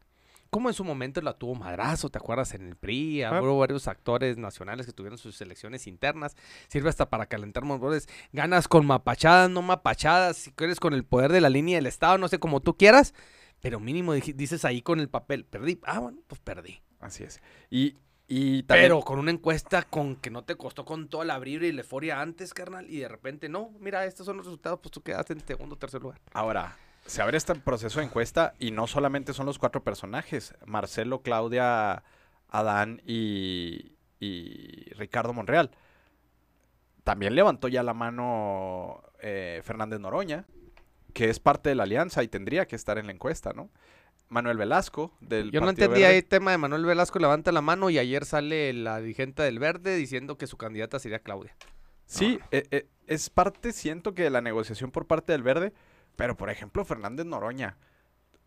Como 0.54 0.68
en 0.68 0.74
su 0.74 0.84
momento 0.84 1.20
la 1.20 1.32
tuvo 1.36 1.56
Madrazo, 1.56 2.10
¿te 2.10 2.18
acuerdas? 2.18 2.54
En 2.54 2.68
el 2.68 2.76
PRI, 2.76 3.24
Ah. 3.24 3.40
hubo 3.42 3.58
varios 3.58 3.88
actores 3.88 4.36
nacionales 4.38 4.86
que 4.86 4.92
tuvieron 4.92 5.18
sus 5.18 5.40
elecciones 5.40 5.88
internas. 5.88 6.36
Sirve 6.68 6.88
hasta 6.90 7.10
para 7.10 7.26
calentar 7.26 7.64
motores. 7.64 8.08
Ganas 8.32 8.68
con 8.68 8.86
mapachadas, 8.86 9.50
no 9.50 9.62
mapachadas. 9.62 10.36
Si 10.36 10.52
quieres 10.52 10.78
con 10.78 10.94
el 10.94 11.04
poder 11.04 11.32
de 11.32 11.40
la 11.40 11.50
línea 11.50 11.76
del 11.76 11.86
Estado, 11.88 12.18
no 12.18 12.28
sé, 12.28 12.38
como 12.38 12.60
tú 12.60 12.76
quieras. 12.76 13.14
Pero 13.58 13.80
mínimo 13.80 14.12
dices 14.12 14.64
ahí 14.64 14.80
con 14.80 15.00
el 15.00 15.08
papel, 15.08 15.44
perdí. 15.44 15.80
Ah, 15.82 15.98
bueno, 15.98 16.18
pues 16.28 16.40
perdí. 16.40 16.80
Así 17.00 17.24
es. 17.24 17.40
Y, 17.68 17.96
y 18.28 18.62
también... 18.62 18.84
Pero 18.90 19.00
con 19.00 19.18
una 19.18 19.32
encuesta 19.32 19.82
con 19.82 20.14
que 20.14 20.30
no 20.30 20.44
te 20.44 20.54
costó 20.54 20.84
con 20.84 21.08
todo 21.08 21.24
el 21.24 21.32
abrir 21.32 21.64
y 21.64 21.72
la 21.72 21.80
euforia 21.80 22.20
antes, 22.20 22.54
carnal, 22.54 22.88
y 22.88 22.98
de 22.98 23.08
repente, 23.08 23.48
no, 23.48 23.72
mira, 23.80 24.06
estos 24.06 24.24
son 24.24 24.36
los 24.36 24.46
resultados, 24.46 24.78
pues 24.80 24.92
tú 24.92 25.02
quedaste 25.02 25.32
en 25.32 25.44
segundo 25.44 25.74
o 25.74 25.78
tercer 25.78 26.00
lugar. 26.00 26.20
Ahora, 26.32 26.76
se 27.06 27.22
abre 27.22 27.36
este 27.36 27.54
proceso 27.54 28.00
de 28.00 28.06
encuesta 28.06 28.54
y 28.58 28.70
no 28.70 28.86
solamente 28.86 29.32
son 29.34 29.46
los 29.46 29.58
cuatro 29.58 29.82
personajes, 29.84 30.54
Marcelo, 30.66 31.22
Claudia, 31.22 32.02
Adán 32.48 33.02
y, 33.06 33.96
y 34.20 34.90
Ricardo 34.94 35.32
Monreal. 35.32 35.70
También 37.02 37.34
levantó 37.34 37.68
ya 37.68 37.82
la 37.82 37.92
mano 37.92 39.02
eh, 39.20 39.60
Fernández 39.64 40.00
Noroña, 40.00 40.46
que 41.12 41.28
es 41.28 41.38
parte 41.40 41.68
de 41.68 41.74
la 41.74 41.82
alianza 41.82 42.22
y 42.22 42.28
tendría 42.28 42.66
que 42.66 42.76
estar 42.76 42.96
en 42.98 43.06
la 43.06 43.12
encuesta, 43.12 43.52
¿no? 43.52 43.70
Manuel 44.28 44.56
Velasco, 44.56 45.12
del 45.20 45.50
Yo 45.50 45.60
no 45.60 45.66
Partido 45.66 45.84
entendí 45.84 46.00
Verde. 46.00 46.12
ahí 46.12 46.18
el 46.18 46.24
tema 46.24 46.50
de 46.50 46.58
Manuel 46.58 46.86
Velasco, 46.86 47.18
levanta 47.18 47.52
la 47.52 47.60
mano 47.60 47.90
y 47.90 47.98
ayer 47.98 48.24
sale 48.24 48.72
la 48.72 48.98
dirigente 49.00 49.42
del 49.42 49.58
Verde 49.58 49.96
diciendo 49.96 50.38
que 50.38 50.46
su 50.46 50.56
candidata 50.56 50.98
sería 50.98 51.18
Claudia. 51.18 51.54
Sí, 52.06 52.40
eh, 52.50 52.64
eh, 52.70 52.88
es 53.06 53.28
parte, 53.30 53.72
siento 53.72 54.14
que 54.14 54.22
de 54.24 54.30
la 54.30 54.40
negociación 54.40 54.90
por 54.90 55.06
parte 55.06 55.32
del 55.32 55.42
Verde, 55.42 55.72
pero 56.16 56.36
por 56.36 56.50
ejemplo 56.50 56.84
Fernández 56.84 57.26
Noroña, 57.26 57.76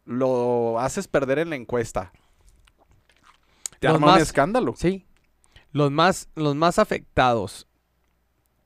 lo 0.05 0.79
haces 0.79 1.07
perder 1.07 1.39
en 1.39 1.49
la 1.49 1.55
encuesta. 1.55 2.11
Te 3.79 3.87
Los 3.87 3.95
arma 3.95 4.15
un 4.15 4.21
escándalo. 4.21 4.73
Sí. 4.75 5.05
Los 5.71 5.91
más, 5.91 6.29
los 6.35 6.55
más 6.55 6.79
afectados 6.79 7.67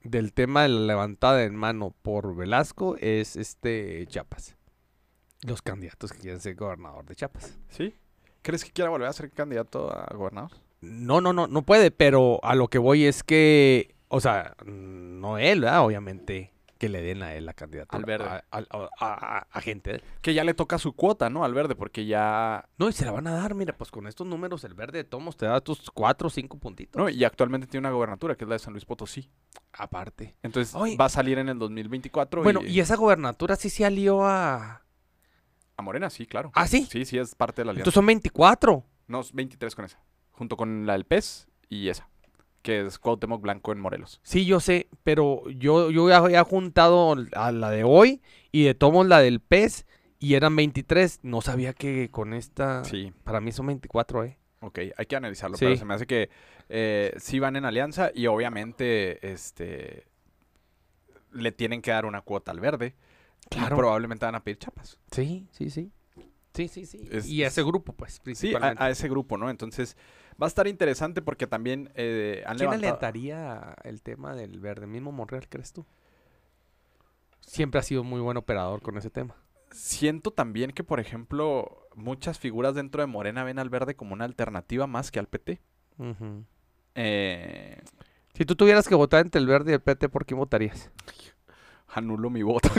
del 0.02 0.32
tema 0.32 0.62
de 0.62 0.68
la 0.68 0.80
levantada 0.80 1.42
en 1.44 1.54
mano 1.54 1.94
por 2.02 2.34
Velasco 2.34 2.96
es 2.98 3.36
este 3.36 4.06
Chiapas. 4.06 4.56
Los 5.42 5.62
candidatos 5.62 6.12
que 6.12 6.20
quieren 6.20 6.40
ser 6.40 6.54
gobernador 6.54 7.04
de 7.04 7.16
Chiapas. 7.16 7.58
¿Sí? 7.68 7.94
¿Crees 8.42 8.64
que 8.64 8.70
quiera 8.70 8.90
volver 8.90 9.08
a 9.08 9.12
ser 9.12 9.30
candidato 9.30 9.92
a 9.92 10.06
gobernador? 10.14 10.52
No, 10.80 11.20
no, 11.20 11.32
no, 11.32 11.46
no 11.46 11.62
puede, 11.62 11.90
pero 11.90 12.40
a 12.42 12.54
lo 12.54 12.68
que 12.68 12.78
voy 12.78 13.04
es 13.04 13.22
que, 13.22 13.94
o 14.08 14.20
sea, 14.20 14.54
no 14.64 15.38
él, 15.38 15.60
¿verdad? 15.60 15.84
Obviamente 15.84 16.51
que 16.82 16.88
le 16.88 17.00
den 17.00 17.22
a 17.22 17.32
él 17.36 17.46
la 17.46 17.52
candidatura. 17.54 17.96
Al 17.96 18.04
Verde. 18.04 18.24
A, 18.24 18.42
a- 18.50 18.58
a- 18.98 19.38
a- 19.38 19.46
a 19.48 19.60
gente. 19.60 20.02
Que 20.20 20.34
ya 20.34 20.42
le 20.42 20.52
toca 20.52 20.78
su 20.78 20.94
cuota, 20.94 21.30
¿no? 21.30 21.44
Al 21.44 21.54
verde, 21.54 21.76
porque 21.76 22.06
ya... 22.06 22.68
No, 22.76 22.88
y 22.88 22.92
se 22.92 23.04
la 23.04 23.12
van 23.12 23.28
a 23.28 23.34
dar, 23.34 23.54
mira, 23.54 23.78
pues 23.78 23.92
con 23.92 24.08
estos 24.08 24.26
números 24.26 24.64
el 24.64 24.74
verde 24.74 24.98
de 24.98 25.04
tomos 25.04 25.36
te 25.36 25.46
da 25.46 25.60
tus 25.60 25.88
cuatro 25.92 26.26
o 26.26 26.30
cinco 26.30 26.58
puntitos. 26.58 27.00
No, 27.00 27.08
y 27.08 27.22
actualmente 27.22 27.68
tiene 27.68 27.86
una 27.86 27.94
gobernatura, 27.94 28.34
que 28.34 28.42
es 28.44 28.48
la 28.48 28.56
de 28.56 28.58
San 28.58 28.72
Luis 28.72 28.84
Potosí. 28.84 29.30
Aparte. 29.74 30.34
Entonces 30.42 30.74
Oye. 30.74 30.96
va 30.96 31.04
a 31.04 31.08
salir 31.08 31.38
en 31.38 31.48
el 31.48 31.58
2024 31.60 32.42
Bueno, 32.42 32.62
y... 32.64 32.70
y 32.72 32.80
esa 32.80 32.96
gobernatura 32.96 33.54
sí 33.54 33.70
se 33.70 33.84
alió 33.84 34.24
a... 34.26 34.82
A 35.76 35.82
Morena, 35.82 36.10
sí, 36.10 36.26
claro. 36.26 36.50
¿Ah, 36.56 36.66
sí? 36.66 36.84
Sí, 36.90 37.04
sí, 37.04 37.16
es 37.16 37.36
parte 37.36 37.62
de 37.62 37.66
la 37.66 37.70
alianza. 37.70 37.82
Entonces 37.82 37.94
son 37.94 38.06
24. 38.06 38.84
No, 39.06 39.20
es 39.20 39.32
23 39.32 39.76
con 39.76 39.84
esa. 39.84 40.02
Junto 40.32 40.56
con 40.56 40.84
la 40.84 40.94
del 40.94 41.04
PES 41.04 41.46
y 41.68 41.88
esa. 41.88 42.08
Que 42.62 42.86
es 42.86 42.98
Cuauhtémoc 42.98 43.42
Blanco 43.42 43.72
en 43.72 43.80
Morelos. 43.80 44.20
Sí, 44.22 44.44
yo 44.46 44.60
sé, 44.60 44.88
pero 45.02 45.48
yo, 45.50 45.90
yo 45.90 46.08
ya 46.08 46.18
había 46.18 46.44
juntado 46.44 47.14
a 47.34 47.52
la 47.52 47.70
de 47.70 47.84
hoy 47.84 48.22
y 48.52 48.64
de 48.64 48.74
tomos 48.74 49.06
la 49.06 49.20
del 49.20 49.40
PES 49.40 49.84
y 50.20 50.34
eran 50.34 50.54
23. 50.54 51.20
No 51.24 51.40
sabía 51.40 51.72
que 51.72 52.08
con 52.10 52.32
esta... 52.32 52.84
Sí, 52.84 53.12
Para 53.24 53.40
mí 53.40 53.50
son 53.50 53.66
24, 53.66 54.24
¿eh? 54.24 54.38
ok, 54.60 54.78
hay 54.96 55.06
que 55.06 55.16
analizarlo. 55.16 55.56
Sí. 55.56 55.64
Pero 55.64 55.76
se 55.76 55.84
me 55.84 55.94
hace 55.94 56.06
que 56.06 56.30
eh, 56.68 57.12
sí 57.18 57.40
van 57.40 57.56
en 57.56 57.64
alianza 57.64 58.12
y 58.14 58.28
obviamente, 58.28 59.32
este... 59.32 60.06
le 61.32 61.50
tienen 61.50 61.82
que 61.82 61.90
dar 61.90 62.06
una 62.06 62.20
cuota 62.20 62.52
al 62.52 62.60
verde. 62.60 62.94
Claro. 63.50 63.74
Y 63.74 63.78
probablemente 63.78 64.24
van 64.24 64.36
a 64.36 64.44
pedir 64.44 64.58
chapas. 64.58 65.00
Sí, 65.10 65.48
sí, 65.50 65.68
sí. 65.68 65.90
Sí, 66.54 66.68
sí, 66.68 66.84
sí. 66.86 67.08
Es- 67.10 67.26
y 67.26 67.44
a 67.44 67.48
ese 67.48 67.62
grupo, 67.62 67.92
pues, 67.94 68.14
Sí, 68.14 68.18
a, 68.20 68.22
principalmente. 68.24 68.82
a 68.82 68.90
ese 68.90 69.08
grupo, 69.08 69.38
¿no? 69.38 69.48
Entonces, 69.50 69.96
va 70.40 70.46
a 70.46 70.48
estar 70.48 70.66
interesante 70.68 71.22
porque 71.22 71.46
también 71.46 71.90
eh, 71.94 72.42
han 72.46 72.56
¿Quién 72.56 72.68
levantado... 72.70 72.92
alentaría 72.92 73.74
el 73.84 74.02
tema 74.02 74.34
del 74.34 74.60
verde? 74.60 74.86
¿Mismo 74.86 75.12
Monreal, 75.12 75.48
crees 75.48 75.72
tú? 75.72 75.86
Siempre 77.40 77.80
ha 77.80 77.82
sido 77.82 78.04
muy 78.04 78.20
buen 78.20 78.36
operador 78.36 78.82
con 78.82 78.96
ese 78.98 79.10
tema. 79.10 79.34
Siento 79.70 80.30
también 80.30 80.70
que, 80.72 80.84
por 80.84 81.00
ejemplo, 81.00 81.88
muchas 81.94 82.38
figuras 82.38 82.74
dentro 82.74 83.00
de 83.00 83.06
Morena 83.06 83.44
ven 83.44 83.58
al 83.58 83.70
verde 83.70 83.94
como 83.94 84.12
una 84.12 84.24
alternativa 84.26 84.86
más 84.86 85.10
que 85.10 85.18
al 85.18 85.26
PT. 85.28 85.60
Eh, 86.94 87.80
Si 88.34 88.44
tú 88.44 88.56
tuvieras 88.56 88.86
que 88.88 88.94
votar 88.94 89.24
entre 89.24 89.40
el 89.40 89.46
verde 89.46 89.72
y 89.72 89.74
el 89.74 89.80
PT, 89.80 90.08
¿por 90.08 90.26
quién 90.26 90.38
votarías? 90.38 90.90
anulo 91.94 92.30
mi 92.30 92.42
voto. 92.42 92.70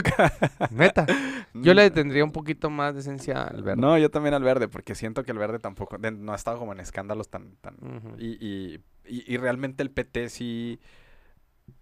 Neta. 0.70 1.06
Yo 1.54 1.72
le 1.74 1.90
tendría 1.90 2.24
un 2.24 2.32
poquito 2.32 2.68
más 2.68 2.94
de 2.94 3.00
esencia 3.00 3.44
al 3.44 3.62
verde. 3.62 3.80
No, 3.80 3.96
yo 3.96 4.10
también 4.10 4.34
al 4.34 4.42
verde, 4.42 4.68
porque 4.68 4.94
siento 4.94 5.22
que 5.22 5.32
el 5.32 5.38
verde 5.38 5.58
tampoco, 5.60 5.98
de- 5.98 6.10
no 6.10 6.32
ha 6.32 6.36
estado 6.36 6.58
como 6.58 6.72
en 6.72 6.80
escándalos 6.80 7.28
tan... 7.28 7.56
tan 7.56 7.76
y, 8.18 8.32
y, 8.44 8.80
y- 9.06 9.24
y 9.34 9.36
realmente 9.36 9.82
el 9.82 9.90
PT 9.90 10.28
sí, 10.28 10.80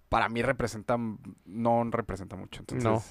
para 0.09 0.29
mí 0.29 0.43
representa, 0.43 0.99
no 1.47 1.85
representa 1.91 2.37
mucho. 2.37 2.61
Entonces, 2.61 2.85
No. 2.85 3.03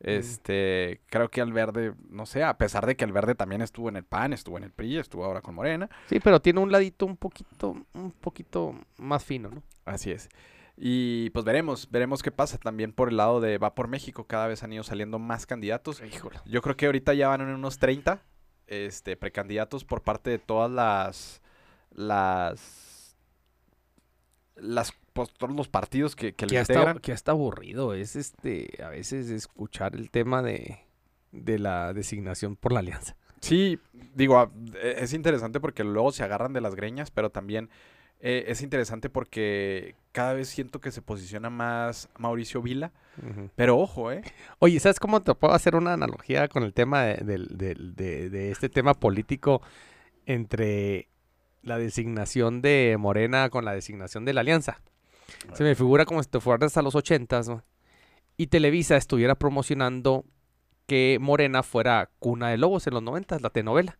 este, 0.00 1.00
creo 1.06 1.28
que 1.28 1.40
al 1.40 1.52
verde, 1.52 1.94
no 2.10 2.26
sé, 2.26 2.44
a 2.44 2.56
pesar 2.58 2.86
de 2.86 2.96
que 2.96 3.04
el 3.04 3.12
verde 3.12 3.34
también 3.34 3.60
estuvo 3.62 3.88
en 3.88 3.96
el 3.96 4.04
PAN, 4.04 4.32
estuvo 4.32 4.56
en 4.58 4.64
el 4.64 4.70
PRI, 4.70 4.98
estuvo 4.98 5.24
ahora 5.24 5.40
con 5.40 5.54
Morena, 5.54 5.88
Sí, 6.08 6.20
pero 6.20 6.40
tiene 6.40 6.60
un 6.60 6.70
ladito 6.70 7.06
un 7.06 7.16
poquito, 7.16 7.76
un 7.94 8.12
poquito 8.12 8.74
más 8.98 9.24
fino, 9.24 9.50
¿no? 9.50 9.62
así 9.84 10.12
es. 10.12 10.28
Y 10.76 11.30
pues 11.30 11.44
veremos, 11.44 11.88
veremos 11.90 12.22
qué 12.22 12.32
pasa 12.32 12.58
también 12.58 12.92
por 12.92 13.10
el 13.10 13.16
lado 13.16 13.40
de 13.40 13.58
Va 13.58 13.74
por 13.74 13.86
México, 13.88 14.24
cada 14.26 14.48
vez 14.48 14.62
han 14.64 14.72
ido 14.72 14.82
saliendo 14.82 15.18
más 15.18 15.46
candidatos. 15.46 16.02
Híjole. 16.02 16.40
Yo 16.46 16.62
creo 16.62 16.76
que 16.76 16.86
ahorita 16.86 17.14
ya 17.14 17.28
van 17.28 17.42
en 17.42 17.48
unos 17.48 17.78
30 17.78 18.20
este, 18.66 19.16
precandidatos 19.16 19.84
por 19.84 20.02
parte 20.02 20.30
de 20.30 20.38
todas 20.38 20.70
las. 20.70 21.42
las. 21.92 23.16
las 24.56 24.92
pues, 25.12 25.30
todos 25.32 25.54
los 25.54 25.68
partidos 25.68 26.16
que, 26.16 26.32
que 26.32 26.46
Que 26.46 26.58
hasta, 26.58 26.72
integran. 26.72 26.98
que 26.98 27.12
hasta 27.12 27.30
aburrido 27.30 27.94
es 27.94 28.16
este, 28.16 28.82
a 28.82 28.88
veces 28.88 29.30
escuchar 29.30 29.94
el 29.94 30.10
tema 30.10 30.42
de, 30.42 30.80
de 31.30 31.60
la 31.60 31.92
designación 31.92 32.56
por 32.56 32.72
la 32.72 32.80
alianza. 32.80 33.16
Sí, 33.40 33.78
digo, 34.14 34.50
e- 34.74 34.96
es 34.98 35.12
interesante 35.12 35.60
porque 35.60 35.84
luego 35.84 36.10
se 36.10 36.24
agarran 36.24 36.52
de 36.52 36.60
las 36.60 36.74
greñas, 36.74 37.12
pero 37.12 37.30
también 37.30 37.70
eh, 38.26 38.50
es 38.50 38.62
interesante 38.62 39.10
porque 39.10 39.96
cada 40.10 40.32
vez 40.32 40.48
siento 40.48 40.80
que 40.80 40.90
se 40.90 41.02
posiciona 41.02 41.50
más 41.50 42.08
Mauricio 42.16 42.62
Vila. 42.62 42.90
Pero 43.54 43.78
ojo, 43.78 44.10
¿eh? 44.12 44.22
Oye, 44.60 44.80
¿sabes 44.80 44.98
cómo 44.98 45.20
te 45.20 45.34
puedo 45.34 45.52
hacer 45.52 45.76
una 45.76 45.92
analogía 45.92 46.48
con 46.48 46.62
el 46.62 46.72
tema 46.72 47.04
de, 47.04 48.48
este 48.50 48.70
tema 48.70 48.94
político 48.94 49.60
entre 50.24 51.10
la 51.62 51.76
designación 51.76 52.62
de 52.62 52.96
Morena 52.98 53.50
con 53.50 53.66
la 53.66 53.74
designación 53.74 54.24
de 54.24 54.32
la 54.32 54.40
Alianza? 54.40 54.80
Se 55.52 55.62
me 55.62 55.74
figura 55.74 56.06
como 56.06 56.22
si 56.22 56.30
te 56.30 56.40
fueras 56.40 56.78
a 56.78 56.82
los 56.82 56.94
ochentas 56.94 57.46
¿no? 57.46 57.62
y 58.38 58.46
Televisa 58.46 58.96
estuviera 58.96 59.34
promocionando 59.34 60.24
que 60.86 61.18
Morena 61.20 61.62
fuera 61.62 62.08
cuna 62.20 62.48
de 62.48 62.56
lobos 62.56 62.86
en 62.86 62.94
los 62.94 63.02
noventas, 63.02 63.42
la 63.42 63.50
telenovela. 63.50 63.98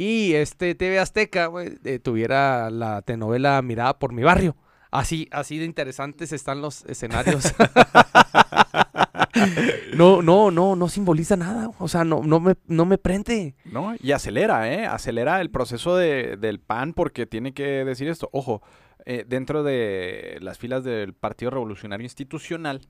Y 0.00 0.34
este 0.34 0.76
TV 0.76 1.00
Azteca 1.00 1.46
güey, 1.46 1.76
eh, 1.84 1.98
tuviera 1.98 2.70
la 2.70 3.02
telenovela 3.02 3.60
Mirada 3.62 3.98
por 3.98 4.12
mi 4.12 4.22
barrio. 4.22 4.56
Así, 4.92 5.26
así 5.32 5.58
de 5.58 5.64
interesantes 5.64 6.32
están 6.32 6.62
los 6.62 6.84
escenarios. 6.84 7.52
no, 9.96 10.22
no, 10.22 10.52
no, 10.52 10.76
no 10.76 10.88
simboliza 10.88 11.36
nada. 11.36 11.72
O 11.80 11.88
sea, 11.88 12.04
no, 12.04 12.22
no 12.22 12.38
me, 12.38 12.54
no 12.68 12.84
me 12.84 12.96
prende. 12.96 13.56
¿No? 13.64 13.96
Y 14.00 14.12
acelera, 14.12 14.72
¿eh? 14.72 14.86
Acelera 14.86 15.40
el 15.40 15.50
proceso 15.50 15.96
de- 15.96 16.36
del 16.36 16.60
PAN 16.60 16.92
porque 16.94 17.26
tiene 17.26 17.52
que 17.52 17.84
decir 17.84 18.08
esto. 18.08 18.28
Ojo, 18.32 18.62
eh, 19.04 19.24
dentro 19.26 19.64
de 19.64 20.38
las 20.40 20.58
filas 20.58 20.84
del 20.84 21.12
Partido 21.12 21.50
Revolucionario 21.50 22.04
Institucional, 22.04 22.82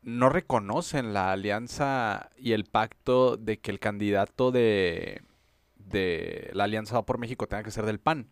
no 0.00 0.30
reconocen 0.30 1.12
la 1.12 1.30
alianza 1.32 2.30
y 2.38 2.52
el 2.52 2.64
pacto 2.64 3.36
de 3.36 3.58
que 3.58 3.70
el 3.70 3.80
candidato 3.80 4.50
de, 4.50 5.20
de 5.86 6.50
la 6.52 6.64
Alianza 6.64 7.02
por 7.02 7.18
México 7.18 7.46
tenga 7.46 7.62
que 7.62 7.70
ser 7.70 7.86
del 7.86 8.00
PAN. 8.00 8.28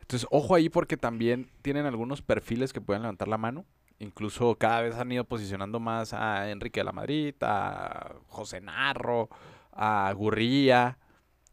Entonces, 0.00 0.28
ojo 0.30 0.54
ahí 0.54 0.68
porque 0.68 0.96
también 0.96 1.50
tienen 1.62 1.86
algunos 1.86 2.22
perfiles 2.22 2.72
que 2.72 2.80
pueden 2.80 3.02
levantar 3.02 3.28
la 3.28 3.38
mano. 3.38 3.64
Incluso 3.98 4.56
cada 4.56 4.82
vez 4.82 4.96
han 4.96 5.10
ido 5.10 5.24
posicionando 5.24 5.80
más 5.80 6.12
a 6.12 6.50
Enrique 6.50 6.80
de 6.80 6.84
la 6.84 6.92
Madrid, 6.92 7.34
a 7.40 8.14
José 8.28 8.60
Narro, 8.60 9.30
a 9.72 10.12
Gurría, 10.14 10.98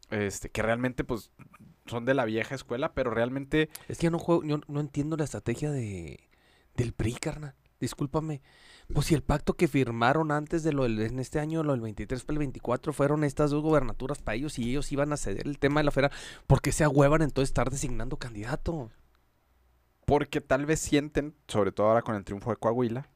este, 0.09 0.49
que 0.49 0.61
realmente 0.61 1.03
pues 1.03 1.31
son 1.85 2.05
de 2.05 2.13
la 2.13 2.25
vieja 2.25 2.55
escuela, 2.55 2.93
pero 2.93 3.11
realmente 3.11 3.69
Es 3.87 3.97
que 3.97 4.05
yo 4.05 4.11
no 4.11 4.19
juego, 4.19 4.43
yo 4.43 4.59
no 4.67 4.79
entiendo 4.79 5.17
la 5.17 5.23
estrategia 5.23 5.71
de 5.71 6.27
del 6.75 6.93
PRI, 6.93 7.13
carnal. 7.13 7.55
Discúlpame. 7.79 8.41
Pues 8.93 9.07
si 9.07 9.15
el 9.15 9.23
pacto 9.23 9.53
que 9.53 9.67
firmaron 9.67 10.31
antes 10.31 10.63
de 10.63 10.73
lo 10.73 10.83
del, 10.83 10.99
en 11.01 11.19
este 11.19 11.39
año, 11.39 11.63
lo 11.63 11.71
del 11.71 11.81
23 11.81 12.23
para 12.23 12.35
el 12.35 12.39
24, 12.39 12.93
fueron 12.93 13.23
estas 13.23 13.51
dos 13.51 13.63
gobernaturas 13.63 14.19
para 14.19 14.35
ellos 14.35 14.59
y 14.59 14.69
ellos 14.69 14.91
iban 14.91 15.13
a 15.13 15.17
ceder 15.17 15.47
el 15.47 15.59
tema 15.59 15.79
de 15.79 15.85
la 15.85 15.91
fera, 15.91 16.11
¿por 16.47 16.61
qué 16.61 16.71
se 16.71 16.83
ahuevan 16.83 17.21
entonces 17.21 17.49
estar 17.49 17.69
designando 17.69 18.17
candidatos? 18.17 18.91
porque 20.11 20.41
tal 20.41 20.65
vez 20.65 20.81
sienten, 20.81 21.33
sobre 21.47 21.71
todo 21.71 21.87
ahora 21.87 22.01
con 22.01 22.15
el 22.15 22.25
triunfo 22.25 22.49
de 22.49 22.57
Coahuila, 22.57 23.07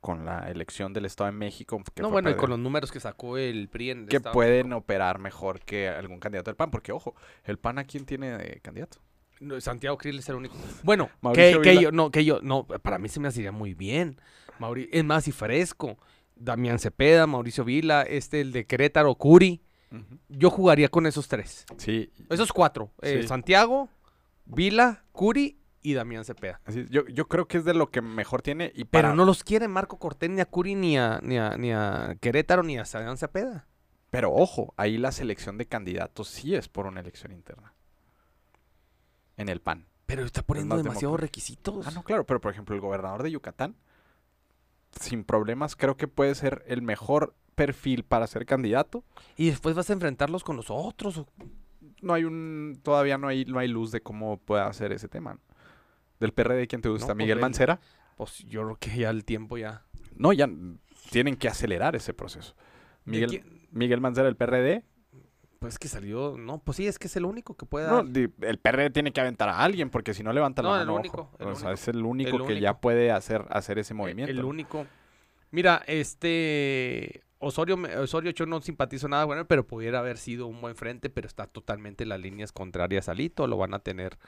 con 0.00 0.26
la 0.26 0.50
elección 0.50 0.92
del 0.92 1.06
Estado 1.06 1.30
de 1.30 1.36
México, 1.38 1.82
que, 1.94 2.02
no, 2.02 2.10
bueno, 2.10 2.28
y 2.28 2.34
con 2.34 2.50
los 2.50 2.58
números 2.58 2.92
que 2.92 3.00
sacó 3.00 3.38
el 3.38 3.70
PRI 3.70 3.90
en 3.90 3.98
el 4.00 4.08
que 4.08 4.16
Estado 4.16 4.34
pueden 4.34 4.68
México. 4.68 4.76
operar 4.76 5.18
mejor 5.18 5.60
que 5.60 5.88
algún 5.88 6.20
candidato 6.20 6.50
del 6.50 6.56
PAN, 6.56 6.70
porque 6.70 6.92
ojo, 6.92 7.14
el 7.44 7.58
PAN 7.58 7.78
a 7.78 7.84
quién 7.84 8.04
tiene 8.04 8.36
de 8.36 8.60
candidato. 8.60 8.98
No, 9.40 9.58
Santiago 9.62 9.96
Krill 9.96 10.18
es 10.18 10.28
el 10.28 10.34
único. 10.34 10.54
Bueno, 10.82 11.08
que, 11.32 11.58
que 11.62 11.80
yo, 11.80 11.90
no, 11.90 12.10
que 12.10 12.24
yo, 12.24 12.40
no, 12.42 12.64
para 12.66 12.98
mí 12.98 13.08
se 13.08 13.18
me 13.18 13.28
hacía 13.28 13.50
muy 13.50 13.72
bien. 13.72 14.20
Mauri- 14.58 14.88
es 14.92 15.04
más, 15.04 15.26
y 15.28 15.32
fresco. 15.32 15.98
Damián 16.36 16.78
Cepeda, 16.78 17.26
Mauricio 17.26 17.64
Vila, 17.64 18.02
este, 18.02 18.40
el 18.40 18.52
de 18.52 18.66
Querétaro, 18.66 19.14
Curi. 19.14 19.62
Yo 20.28 20.48
jugaría 20.50 20.88
con 20.88 21.06
esos 21.06 21.28
tres. 21.28 21.66
Sí, 21.76 22.10
Esos 22.30 22.52
cuatro. 22.52 22.90
eh, 23.02 23.20
Sí. 23.22 23.28
Santiago, 23.28 23.90
Vila, 24.46 25.04
Curi 25.12 25.58
y 25.82 25.92
Damián 25.92 26.24
Cepeda. 26.24 26.60
así 26.64 26.86
yo, 26.88 27.06
yo 27.08 27.28
creo 27.28 27.46
que 27.46 27.58
es 27.58 27.64
de 27.64 27.74
lo 27.74 27.90
que 27.90 28.00
mejor 28.00 28.40
tiene 28.40 28.72
y 28.74 28.84
Pero 28.84 29.14
no 29.14 29.24
los 29.26 29.44
quiere 29.44 29.68
Marco 29.68 29.98
Cortés, 29.98 30.30
ni 30.30 30.40
a 30.40 30.46
Curi, 30.46 30.74
ni 30.74 30.96
a, 30.96 31.20
ni 31.22 31.36
a, 31.38 31.56
ni 31.58 31.72
a 31.72 32.16
Querétaro, 32.20 32.62
ni 32.62 32.78
a 32.78 32.84
Damián 32.84 33.18
Cepeda. 33.18 33.66
Pero 34.10 34.32
ojo, 34.32 34.72
ahí 34.78 34.96
la 34.96 35.12
selección 35.12 35.58
de 35.58 35.66
candidatos 35.66 36.28
sí 36.28 36.54
es 36.54 36.68
por 36.68 36.86
una 36.86 37.00
elección 37.00 37.32
interna. 37.32 37.74
En 39.36 39.48
el 39.48 39.60
PAN. 39.60 39.86
Pero 40.06 40.24
está 40.24 40.42
poniendo 40.42 40.76
demasiados 40.76 41.00
democrático. 41.18 41.26
requisitos. 41.26 41.86
Ah, 41.86 41.90
no, 41.94 42.02
claro, 42.02 42.24
pero 42.26 42.40
por 42.40 42.52
ejemplo, 42.52 42.74
el 42.74 42.80
gobernador 42.80 43.22
de 43.22 43.30
Yucatán, 43.30 43.76
sin 45.00 45.24
problemas, 45.24 45.76
creo 45.76 45.96
que 45.96 46.08
puede 46.08 46.34
ser 46.34 46.64
el 46.66 46.82
mejor 46.82 47.34
perfil 47.54 48.04
para 48.04 48.26
ser 48.26 48.46
candidato. 48.46 49.04
Y 49.36 49.46
después 49.50 49.74
vas 49.74 49.90
a 49.90 49.92
enfrentarlos 49.92 50.44
con 50.44 50.56
los 50.56 50.66
otros. 50.70 51.18
o- 51.18 51.28
No 52.00 52.14
hay 52.14 52.24
un, 52.24 52.80
todavía 52.82 53.18
no 53.18 53.28
hay, 53.28 53.44
no 53.44 53.58
hay 53.58 53.68
luz 53.68 53.90
de 53.92 54.00
cómo 54.00 54.38
pueda 54.38 54.66
hacer 54.66 54.92
ese 54.92 55.08
tema. 55.08 55.34
¿no? 55.34 55.40
Del 56.20 56.32
PRD, 56.32 56.66
¿quién 56.68 56.82
te 56.82 56.88
gusta? 56.88 57.06
pues, 57.08 57.16
¿Miguel. 57.16 57.40
Mancera? 57.40 57.80
Pues 58.16 58.38
yo 58.46 58.62
creo 58.62 58.76
que 58.76 58.96
ya 58.96 59.10
el 59.10 59.24
tiempo 59.24 59.58
ya. 59.58 59.84
No, 60.14 60.32
ya 60.32 60.48
tienen 61.10 61.36
que 61.36 61.48
acelerar 61.48 61.96
ese 61.96 62.14
proceso. 62.14 62.54
¿De 63.04 63.12
Miguel? 63.12 63.44
Miguel 63.72 64.00
Mancera, 64.00 64.28
el 64.28 64.36
PRD. 64.36 64.84
Pues 65.62 65.78
que 65.78 65.86
salió, 65.88 66.34
no, 66.36 66.58
pues 66.58 66.76
sí, 66.76 66.86
es 66.88 66.98
que 66.98 67.06
es 67.06 67.14
el 67.16 67.24
único 67.24 67.56
que 67.56 67.64
puede 67.66 67.86
No, 67.86 67.96
dar. 68.02 68.08
di- 68.08 68.28
el 68.40 68.58
PRD 68.58 68.90
tiene 68.90 69.12
que 69.12 69.20
aventar 69.20 69.48
a 69.48 69.58
alguien 69.62 69.90
porque 69.90 70.12
si 70.12 70.22
no 70.24 70.32
levanta 70.32 70.60
No, 70.60 70.74
la 70.74 70.80
el 70.82 70.86
mano. 70.88 70.98
único, 70.98 71.30
el 71.38 71.46
o 71.46 71.54
sea, 71.54 71.68
único, 71.68 71.80
es 71.80 71.88
el 71.88 72.04
único 72.04 72.36
el 72.36 72.46
que 72.46 72.60
ya 72.60 72.70
único. 72.72 72.80
puede 72.80 73.12
hacer, 73.12 73.46
hacer 73.48 73.78
ese 73.78 73.92
El- 73.94 73.96
movimiento. 73.98 74.30
El 74.32 74.40
¿no? 74.42 74.48
único. 74.48 74.86
Mira, 75.52 75.82
este 75.86 77.22
Osorio, 77.38 77.78
Osorio 78.00 78.32
yo 78.32 78.44
no 78.46 78.60
simpatizo 78.60 79.08
nada 79.08 79.24
él, 79.38 79.46
pero 79.46 79.66
pudiera 79.66 80.00
haber 80.00 80.18
sido 80.18 80.46
un 80.48 80.60
buen 80.60 80.74
frente, 80.76 81.10
pero 81.10 81.26
está 81.28 81.46
totalmente 81.46 82.02
en 82.02 82.08
las 82.10 82.20
líneas 82.20 82.50
contrarias 82.52 83.08
a 83.08 83.14
Lito, 83.14 83.46
lo 83.46 83.56
van 83.56 83.72
a 83.74 83.78
tener. 83.78 84.18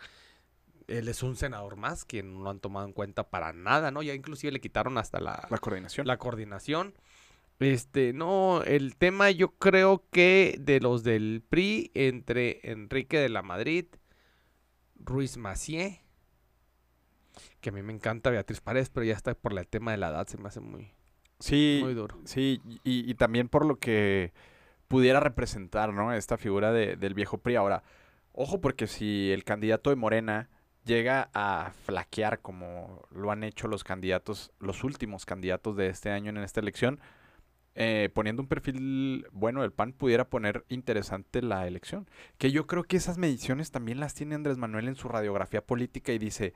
Él 0.87 1.09
es 1.09 1.22
un 1.22 1.35
senador 1.35 1.76
más 1.76 2.05
que 2.05 2.22
no 2.22 2.43
lo 2.43 2.51
han 2.51 2.61
tomado 2.61 2.87
en 2.87 2.93
cuenta 2.93 3.28
para 3.30 3.53
nada, 3.53 3.91
¿no? 3.91 4.03
Ya 4.03 4.14
inclusive 4.14 4.53
le 4.53 4.61
quitaron 4.61 4.99
hasta 4.99 5.18
la, 5.18 5.49
La 5.51 5.59
coordinación. 5.59 6.07
la 6.07 6.16
coordinación. 6.18 6.95
Este, 7.61 8.13
no, 8.13 8.63
el 8.63 8.97
tema 8.97 9.31
yo 9.31 9.51
creo 9.57 10.05
que 10.11 10.57
de 10.61 10.81
los 10.81 11.05
del 11.05 11.43
PRI, 11.49 11.91
entre 11.95 12.61
Enrique 12.71 13.19
de 13.19 13.29
la 13.29 13.43
Madrid, 13.43 13.87
Ruiz 14.97 15.37
Macié, 15.37 16.03
que 17.61 17.71
a 17.71 17.73
mí 17.73 17.83
me 17.83 17.93
encanta 17.93 18.31
Beatriz 18.31 18.61
Paredes, 18.61 18.91
pero 18.91 19.05
ya 19.05 19.15
está 19.15 19.35
por 19.35 19.57
el 19.59 19.67
tema 19.67 19.93
de 19.93 19.99
la 19.99 20.09
edad, 20.09 20.27
se 20.27 20.37
me 20.39 20.49
hace 20.49 20.61
muy, 20.61 20.93
Sí, 21.39 21.81
muy 21.83 21.95
duro. 21.95 22.19
sí, 22.25 22.61
y, 22.85 23.11
y 23.11 23.15
también 23.15 23.49
por 23.49 23.65
lo 23.67 23.77
que 23.79 24.33
pudiera 24.89 25.21
representar, 25.21 25.93
¿no? 25.93 26.13
Esta 26.13 26.37
figura 26.37 26.73
de- 26.73 26.97
del 26.97 27.15
viejo 27.15 27.39
PRI. 27.39 27.57
Ahora, 27.57 27.83
ojo, 28.33 28.61
porque 28.61 28.87
si 28.87 29.31
el 29.33 29.45
candidato 29.45 29.91
de 29.91 29.97
Morena 29.97 30.51
llega 30.85 31.31
a 31.33 31.73
flaquear 31.85 32.41
como 32.41 33.03
lo 33.11 33.31
han 33.31 33.43
hecho 33.45 33.69
los 33.69 33.85
candidatos, 33.85 34.53
los 34.61 34.85
últimos 34.85 35.25
candidatos 35.25 35.77
de 35.77 35.89
este 35.89 36.11
año 36.11 36.31
en 36.31 36.39
esta 36.39 36.61
elección, 36.61 37.01
eh, 37.77 38.09
poniendo 38.14 38.41
un 38.41 38.49
perfil 38.49 39.27
bueno 39.33 39.62
del 39.62 39.72
PAN, 39.72 39.93
pudiera 39.93 40.29
poner 40.29 40.64
interesante 40.68 41.43
la 41.43 41.66
elección. 41.66 42.09
Que 42.39 42.53
yo 42.53 42.66
creo 42.66 42.85
que 42.85 42.97
esas 42.97 43.18
mediciones 43.18 43.70
también 43.70 44.01
las 44.01 44.14
tiene 44.14 44.37
Andrés 44.37 44.59
Manuel 44.59 44.89
en 44.89 44.97
su 44.97 45.09
radiografía 45.09 45.64
política 45.64 46.12
y 46.12 46.18
dice, 46.18 46.55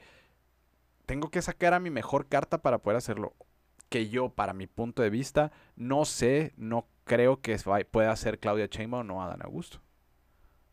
tengo 1.06 1.30
que 1.30 1.42
sacar 1.42 1.74
a 1.74 1.80
mi 1.80 1.90
mejor 1.90 2.28
carta 2.28 2.62
para 2.62 2.78
poder 2.78 2.98
hacerlo. 2.98 3.34
Que 3.88 4.08
yo, 4.08 4.28
para 4.28 4.52
mi 4.52 4.66
punto 4.66 5.02
de 5.02 5.10
vista, 5.10 5.50
no 5.74 6.04
sé, 6.04 6.52
no 6.56 6.86
creo 7.04 7.40
que 7.40 7.56
pueda 7.90 8.14
ser 8.14 8.38
Claudia 8.38 8.68
Sheinbaum 8.70 9.00
o 9.00 9.04
no 9.04 9.22
Adán 9.22 9.42
Augusto. 9.42 9.80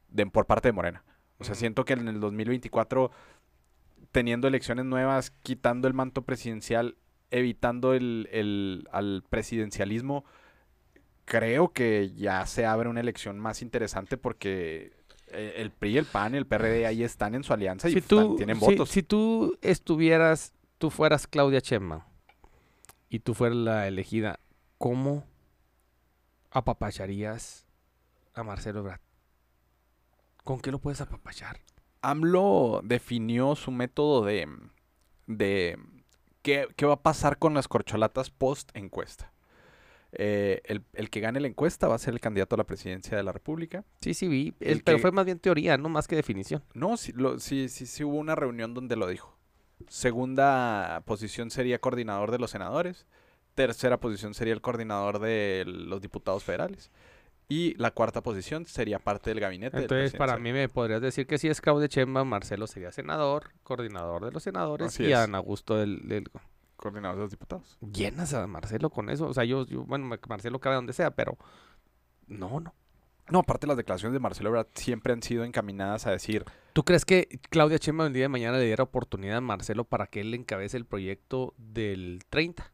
De, 0.09 0.25
por 0.27 0.45
parte 0.45 0.67
de 0.67 0.73
Morena. 0.73 1.03
O 1.39 1.43
sea, 1.43 1.55
siento 1.55 1.85
que 1.85 1.93
en 1.93 2.07
el 2.07 2.19
2024, 2.19 3.11
teniendo 4.11 4.47
elecciones 4.47 4.85
nuevas, 4.85 5.31
quitando 5.31 5.87
el 5.87 5.93
manto 5.93 6.21
presidencial, 6.21 6.97
evitando 7.31 7.93
el, 7.93 8.87
al 8.91 9.23
presidencialismo, 9.29 10.25
creo 11.25 11.73
que 11.73 12.11
ya 12.15 12.45
se 12.45 12.65
abre 12.65 12.89
una 12.89 13.01
elección 13.01 13.39
más 13.39 13.61
interesante 13.61 14.17
porque 14.17 14.93
eh, 15.27 15.55
el 15.57 15.71
PRI, 15.71 15.97
el 15.97 16.05
PAN 16.05 16.35
y 16.35 16.37
el 16.37 16.45
PRD 16.45 16.85
ahí 16.85 17.03
están 17.03 17.35
en 17.35 17.43
su 17.43 17.53
alianza 17.53 17.89
y 17.89 17.99
tienen 17.99 18.59
votos. 18.59 18.89
Si 18.89 19.03
tú 19.03 19.57
estuvieras, 19.61 20.53
tú 20.77 20.89
fueras 20.89 21.27
Claudia 21.27 21.61
Chema 21.61 22.07
y 23.09 23.19
tú 23.19 23.33
fueras 23.33 23.57
la 23.57 23.87
elegida, 23.87 24.39
¿cómo 24.77 25.25
apapacharías 26.51 27.65
a 28.33 28.43
Marcelo 28.43 28.79
Ebrard? 28.79 29.01
¿Con 30.43 30.59
qué 30.59 30.71
lo 30.71 30.79
puedes 30.79 31.01
apapachar? 31.01 31.59
AMLO 32.01 32.81
definió 32.83 33.55
su 33.55 33.71
método 33.71 34.23
de, 34.23 34.47
de 35.25 35.79
qué, 36.45 36.85
va 36.85 36.93
a 36.93 37.01
pasar 37.01 37.39
con 37.39 37.53
las 37.55 37.67
corcholatas 37.67 38.29
post 38.29 38.69
encuesta. 38.75 39.31
Eh, 40.17 40.61
el, 40.93 41.09
que 41.09 41.19
gane 41.19 41.41
la 41.41 41.47
encuesta 41.47 41.87
va 41.89 41.95
a 41.95 41.97
ser 41.97 42.13
el 42.13 42.21
candidato 42.21 42.55
a 42.55 42.57
la 42.57 42.63
presidencia 42.63 43.17
de 43.17 43.23
la 43.23 43.31
República. 43.31 43.83
Sí, 43.99 44.13
sí, 44.13 44.27
vi. 44.27 44.53
El 44.61 44.81
pero 44.83 44.99
fue 44.99 45.11
más 45.11 45.25
bien 45.25 45.39
teoría, 45.39 45.77
no 45.77 45.89
más 45.89 46.07
que 46.07 46.15
definición. 46.15 46.63
No, 46.73 46.95
sí, 46.95 47.13
sí, 47.39 47.67
sí, 47.67 47.85
sí 47.85 48.03
hubo 48.03 48.17
una 48.17 48.35
reunión 48.35 48.73
donde 48.73 48.95
lo 48.95 49.07
dijo. 49.07 49.35
Segunda 49.89 51.03
posición 51.05 51.51
sería 51.51 51.79
coordinador 51.79 52.31
de 52.31 52.39
los 52.39 52.51
senadores. 52.51 53.05
Tercera 53.55 53.99
posición 53.99 54.33
sería 54.33 54.53
el 54.53 54.61
coordinador 54.61 55.19
de 55.19 55.63
los 55.65 55.99
diputados 55.99 56.43
federales. 56.43 56.91
Y 57.47 57.75
la 57.75 57.91
cuarta 57.91 58.23
posición 58.23 58.65
sería 58.65 58.99
parte 58.99 59.29
del 59.29 59.39
gabinete. 59.39 59.77
Entonces, 59.77 60.13
para 60.13 60.37
mí 60.37 60.51
me 60.51 60.67
podrías 60.67 61.01
decir 61.01 61.27
que 61.27 61.37
si 61.37 61.47
es 61.47 61.61
Claudia 61.61 61.87
Chemba, 61.87 62.23
Marcelo 62.23 62.65
sería 62.65 62.91
senador, 62.91 63.51
coordinador 63.63 64.25
de 64.25 64.31
los 64.31 64.43
senadores 64.43 64.99
y 64.99 65.13
Ana 65.13 65.37
Augusto 65.37 65.75
del, 65.77 66.29
coordinador 66.75 67.17
de 67.17 67.21
los 67.23 67.31
diputados. 67.31 67.77
Llenas 67.81 68.33
a 68.33 68.47
Marcelo 68.47 68.89
con 68.89 69.09
eso. 69.09 69.27
O 69.27 69.33
sea, 69.33 69.43
yo, 69.43 69.65
bueno, 69.85 70.17
Marcelo 70.27 70.59
cabe 70.59 70.75
donde 70.75 70.93
sea, 70.93 71.11
pero 71.11 71.37
no, 72.27 72.59
no. 72.59 72.73
No, 73.29 73.39
aparte 73.39 73.65
las 73.65 73.77
declaraciones 73.77 74.13
de 74.13 74.19
Marcelo 74.19 74.67
siempre 74.75 75.11
han 75.13 75.23
sido 75.23 75.43
encaminadas 75.43 76.05
a 76.05 76.11
decir... 76.11 76.45
¿Tú 76.73 76.83
crees 76.83 77.05
que 77.05 77.39
Claudia 77.49 77.79
Chemba 77.79 78.05
el 78.05 78.13
día 78.13 78.23
de 78.23 78.29
mañana 78.29 78.57
le 78.57 78.65
diera 78.65 78.83
oportunidad 78.83 79.37
a 79.37 79.41
Marcelo 79.41 79.83
para 79.83 80.07
que 80.07 80.21
él 80.21 80.33
encabece 80.33 80.77
el 80.77 80.85
proyecto 80.85 81.55
del 81.57 82.19
30? 82.29 82.71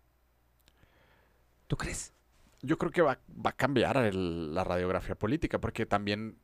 ¿Tú 1.67 1.78
crees? 1.78 2.13
Yo 2.62 2.78
creo 2.78 2.91
que 2.91 3.01
va, 3.01 3.20
a 3.43 3.51
cambiar 3.53 4.14
la 4.14 4.64
radiografía 4.64 5.16
política, 5.16 5.59
porque 5.59 5.86
también 5.86 6.38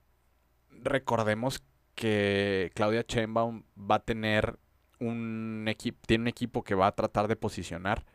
recordemos 0.69 1.63
que 1.95 2.71
Claudia 2.75 3.05
Sheinbaum 3.07 3.63
va 3.79 3.95
a 3.95 4.05
tener 4.05 4.59
un 4.99 5.65
equipo, 5.67 5.99
tiene 6.05 6.23
un 6.23 6.27
equipo 6.27 6.63
que 6.63 6.75
va 6.75 6.87
a 6.87 6.95
tratar 6.95 7.27
de 7.27 7.35
posicionar, 7.35 8.05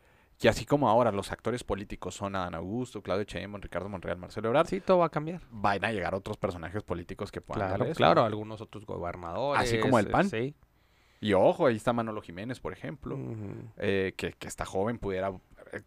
y 0.41 0.47
así 0.47 0.65
como 0.65 0.89
ahora 0.89 1.11
los 1.11 1.31
actores 1.31 1.63
políticos 1.63 2.15
son 2.15 2.35
Adán 2.35 2.55
Augusto, 2.55 3.01
Claudia 3.01 3.23
Sheinbaum, 3.25 3.61
Ricardo 3.61 3.87
Monreal, 3.87 4.17
Marcelo 4.17 4.49
Ebrard. 4.49 4.67
Sí, 4.67 4.81
todo 4.81 4.97
va 4.97 5.05
a 5.05 5.09
cambiar. 5.09 5.41
Van 5.51 5.85
a 5.85 5.91
llegar 5.91 6.15
otros 6.15 6.35
personajes 6.35 6.83
políticos 6.83 7.31
que 7.31 7.39
puedan 7.39 7.75
Claro, 7.75 7.93
claro, 7.93 8.23
algunos 8.25 8.59
otros 8.59 8.85
gobernadores. 8.85 9.61
Así 9.61 9.79
como 9.79 9.99
el 9.99 10.07
PAN. 10.07 10.29
Sí. 10.29 10.53
Y 11.21 11.31
ojo, 11.31 11.67
ahí 11.67 11.77
está 11.77 11.93
Manolo 11.93 12.21
Jiménez, 12.21 12.59
por 12.59 12.73
ejemplo, 12.73 13.17
eh, 13.77 14.13
que, 14.17 14.33
que 14.33 14.47
está 14.49 14.65
joven, 14.65 14.99
pudiera 14.99 15.31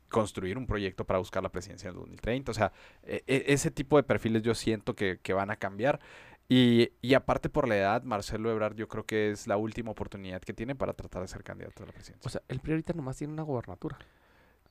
construir 0.09 0.59
un 0.59 0.67
proyecto 0.67 1.05
para 1.05 1.19
buscar 1.19 1.43
la 1.43 1.51
presidencia 1.51 1.89
en 1.89 1.97
2030. 1.97 2.51
O 2.51 2.55
sea, 2.55 2.73
e, 3.03 3.23
e, 3.27 3.45
ese 3.49 3.71
tipo 3.71 3.97
de 3.97 4.03
perfiles 4.03 4.43
yo 4.43 4.55
siento 4.55 4.95
que, 4.95 5.19
van 5.33 5.51
a 5.51 5.57
cambiar. 5.57 6.01
Y, 6.49 6.91
aparte 7.15 7.49
por 7.49 7.67
la 7.69 7.77
edad, 7.77 8.03
Marcelo 8.05 8.51
Ebrard 8.51 8.77
yo 8.77 8.89
creo 8.89 9.05
que 9.05 9.31
es 9.31 9.47
la 9.47 9.57
última 9.57 9.91
oportunidad 9.91 10.41
que 10.41 10.53
tiene 10.53 10.75
para 10.75 10.93
tratar 10.93 11.23
de 11.23 11.29
ser 11.29 11.43
candidato 11.43 11.83
a 11.83 11.87
la 11.87 11.93
presidencia. 11.93 12.27
O 12.27 12.31
sea, 12.31 12.43
el 12.49 12.61
PRI 12.61 12.73
ahorita 12.73 12.93
nomás 12.93 13.17
tiene 13.17 13.33
una 13.33 13.43
gobernatura. 13.43 13.99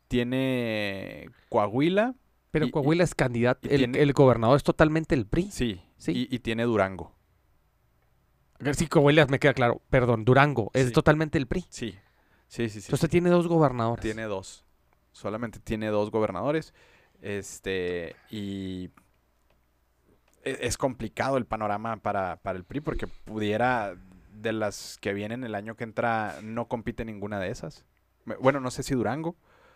Tiene 0.07 1.29
Coahuila. 1.49 2.15
Pero 2.51 2.71
Coahuila 2.71 3.03
es 3.03 3.13
candidato, 3.13 3.67
el, 3.69 4.13
gobernador 4.13 4.55
es 4.55 4.63
totalmente 4.63 5.13
el 5.13 5.25
PRI. 5.25 5.49
Sí, 5.51 5.81
sí. 5.97 6.27
Y, 6.31 6.39
tiene 6.39 6.63
Durango. 6.63 7.13
Sí, 8.73 8.87
Coahuila 8.87 9.25
me 9.25 9.39
queda 9.39 9.53
claro. 9.53 9.81
Perdón, 9.89 10.23
Durango 10.23 10.71
es 10.73 10.93
totalmente 10.93 11.37
el 11.37 11.47
PRI. 11.47 11.65
Sí, 11.69 11.95
sí, 12.47 12.69
sí. 12.69 12.79
sí 12.79 12.87
Entonces 12.87 13.09
tiene 13.09 13.29
dos 13.29 13.49
gobernadores. 13.49 14.01
Tiene 14.01 14.23
dos 14.23 14.64
solamente 15.15 15.59
tiene 15.59 15.87
dos 15.87 16.11
gobernadores. 16.11 16.73
Este, 17.21 18.15
y 18.29 18.91
e, 20.43 20.57
es 20.61 20.77
complicado 20.77 21.37
el 21.37 21.45
panorama 21.45 21.97
para, 21.97 22.39
el 22.43 22.63
PRI 22.65 22.81
porque 22.81 23.07
pudiera, 23.07 23.95
de 24.33 24.51
las 24.51 24.97
que 25.01 25.13
vienen 25.13 25.43
el 25.43 25.55
año 25.55 25.75
que 25.75 25.85
entra, 25.85 26.35
no 26.43 26.67
compite 26.67 27.05
ninguna 27.05 27.39
de 27.39 27.49
esas. 27.49 27.85
Bueno, 28.41 28.59
no 28.59 28.69
sé 28.71 28.83
si 28.83 28.93
Durango. 28.93 29.35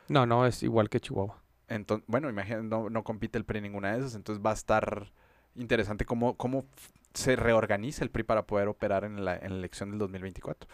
No, 0.09 0.25
no, 0.25 0.45
es 0.45 0.61
igual 0.61 0.89
que 0.89 0.99
Chihuahua. 0.99 1.41
Entonces, 1.69 2.05
bueno, 2.07 2.29
imagínate, 2.29 2.65
no, 2.65 3.03
compite 3.03 3.37
el 3.37 3.45
PRI 3.45 3.59
en 3.59 3.63
ninguna 3.63 3.93
de 3.93 3.99
esas, 3.99 4.15
entonces 4.15 4.43
va 4.45 4.51
a 4.51 4.55
estar 4.55 5.11
interesante 5.55 6.03
cómo, 6.03 6.35
cómo 6.35 6.65
se 7.13 7.35
reorganiza 7.35 8.03
el 8.03 8.09
PRI 8.09 8.23
para 8.23 8.43
poder 8.45 8.67
operar 8.67 9.05
en 9.05 9.23
la, 9.23 9.35
elección 9.35 9.91
del 9.91 9.99
2024. 9.99 10.69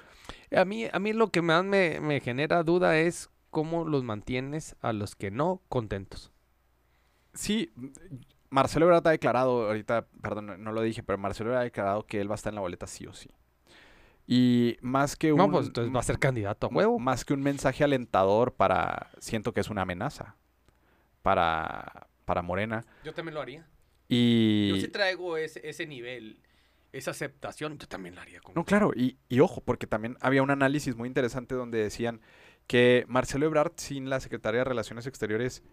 A 0.56 0.66
mí, 0.66 0.88
a 0.92 1.00
mí 1.00 1.14
lo 1.14 1.30
que 1.30 1.42
más 1.42 1.64
me, 1.64 2.00
me 2.00 2.20
genera 2.22 2.64
duda 2.64 2.98
es 2.98 3.30
cómo 3.56 3.86
los 3.86 4.04
mantienes 4.04 4.76
a 4.82 4.92
los 4.92 5.16
que 5.16 5.32
no 5.32 5.62
contentos. 5.70 6.34
Sí, 7.34 7.72
Marcelo 8.50 8.88
Ebrard 8.88 9.08
ha 9.08 9.12
declarado, 9.12 9.68
ahorita, 9.68 10.08
perdón, 10.22 10.62
no 10.62 10.74
lo 10.74 10.82
dije, 10.82 11.04
pero 11.04 11.18
Marcelo 11.18 11.52
Ebrard 11.52 11.62
ha 11.62 11.64
declarado 11.64 12.06
que 12.06 12.20
él 12.20 12.30
va 12.30 12.34
a 12.34 12.36
estar 12.36 12.52
en 12.52 12.56
la 12.56 12.62
boleta 12.62 12.86
sí 12.86 13.08
o 13.08 13.14
sí. 13.14 13.30
Y 14.28 14.76
más 14.82 15.16
que 15.16 15.32
un... 15.32 15.38
No, 15.38 15.50
pues 15.50 15.68
entonces 15.68 15.96
va 15.96 16.02
a 16.02 16.04
ser 16.04 16.20
candidato 16.20 16.68
a 16.68 16.70
huevo. 16.70 17.00
Más 17.00 17.24
que 17.24 17.34
un 17.34 17.44
mensaje 17.44 17.86
alentador 17.86 18.56
para... 18.56 19.10
Siento 19.20 19.54
que 19.54 19.62
es 19.62 19.70
una 19.70 19.84
amenaza 19.84 20.36
para, 21.22 22.08
para 22.26 22.42
Morena. 22.42 22.84
Yo 23.06 23.14
también 23.14 23.36
lo 23.36 23.42
haría. 23.42 23.66
Y... 24.10 24.68
Yo 24.72 24.82
sí 24.82 24.90
traigo 24.90 25.38
ese, 25.38 25.66
ese 25.66 25.88
nivel, 25.88 26.42
esa 26.92 27.12
aceptación, 27.12 27.78
yo 27.78 27.88
también 27.88 28.16
lo 28.16 28.22
haría. 28.22 28.42
no, 28.54 28.66
claro, 28.66 28.92
y, 28.94 29.18
y 29.30 29.40
ojo, 29.40 29.62
porque 29.62 29.88
también 29.88 30.18
había 30.20 30.44
un 30.44 30.52
análisis 30.52 30.98
muy 30.98 31.08
interesante 31.08 31.56
donde 31.56 31.78
decían 31.78 32.20
que 32.68 33.06
Marcelo 33.08 33.46
Ebrard 33.46 33.74
sin 33.78 34.10
la 34.10 34.20
Secretaría 34.20 34.60
de 34.60 34.66
Relaciones 34.66 35.08
Exteriores 35.08 35.64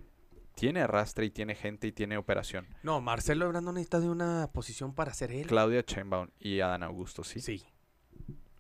tiene 0.55 0.83
arrastre 0.83 1.25
y 1.27 1.31
tiene 1.31 1.55
gente 1.55 1.87
y 1.87 1.93
tiene 1.93 2.17
operación. 2.17 2.67
No, 2.83 3.01
Marcelo 3.01 3.47
Ebrard 3.47 3.63
no 3.63 3.73
necesita 3.73 4.01
de 4.01 4.11
una 4.11 4.51
posición 4.53 4.95
para 4.95 5.15
ser 5.15 5.33
él. 5.33 5.47
Claudia 5.47 5.83
Sheinbaum 5.87 6.29
y 6.39 6.61
Adán 6.61 6.83
Augusto, 6.83 7.25
sí. 7.25 7.41
Sí. 7.41 7.65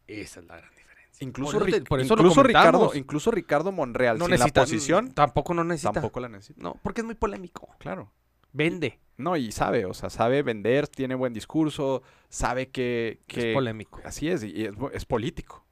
Esa 0.06 0.40
es 0.40 0.46
la 0.46 0.56
gran 0.56 0.70
diferencia. 0.74 0.92
Incluso, 1.24 1.68
incluso 1.68 2.42
Ricardo, 2.42 2.92
incluso 2.94 3.30
Ricardo 3.30 3.70
Monreal 3.70 4.18
no 4.18 4.26
sin 4.26 4.38
la 4.38 4.48
posición 4.48 5.12
tampoco 5.12 5.54
no 5.54 5.62
necesita. 5.62 5.92
Tampoco 5.92 6.20
la 6.20 6.28
necesita. 6.28 6.60
No, 6.60 6.76
porque 6.82 7.02
es 7.02 7.04
muy 7.04 7.14
polémico. 7.14 7.68
Claro. 7.78 8.10
Vende. 8.52 8.98
No, 9.18 9.36
y 9.36 9.52
sabe, 9.52 9.84
o 9.84 9.94
sea, 9.94 10.10
sabe 10.10 10.42
vender, 10.42 10.88
tiene 10.88 11.14
buen 11.14 11.32
discurso, 11.32 12.02
sabe 12.28 12.70
que... 12.70 13.20
es 13.28 13.54
polémico. 13.54 14.00
Así 14.04 14.28
es, 14.28 14.42
y 14.42 14.68
es, 14.92 15.04
político. 15.04 15.64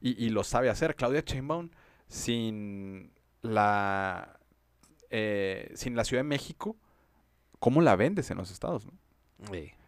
y, 0.00 0.24
y, 0.24 0.30
lo 0.30 0.42
sabe 0.42 0.70
hacer. 0.70 0.96
Claudia 0.96 1.22
Sheinbaum 1.24 1.70
sin 2.10 3.12
la, 3.40 4.38
eh, 5.08 5.70
sin 5.74 5.96
la 5.96 6.04
Ciudad 6.04 6.22
de 6.22 6.28
México, 6.28 6.76
¿cómo 7.58 7.80
la 7.80 7.96
vendes 7.96 8.30
en 8.30 8.36
los 8.36 8.50
estados? 8.50 8.86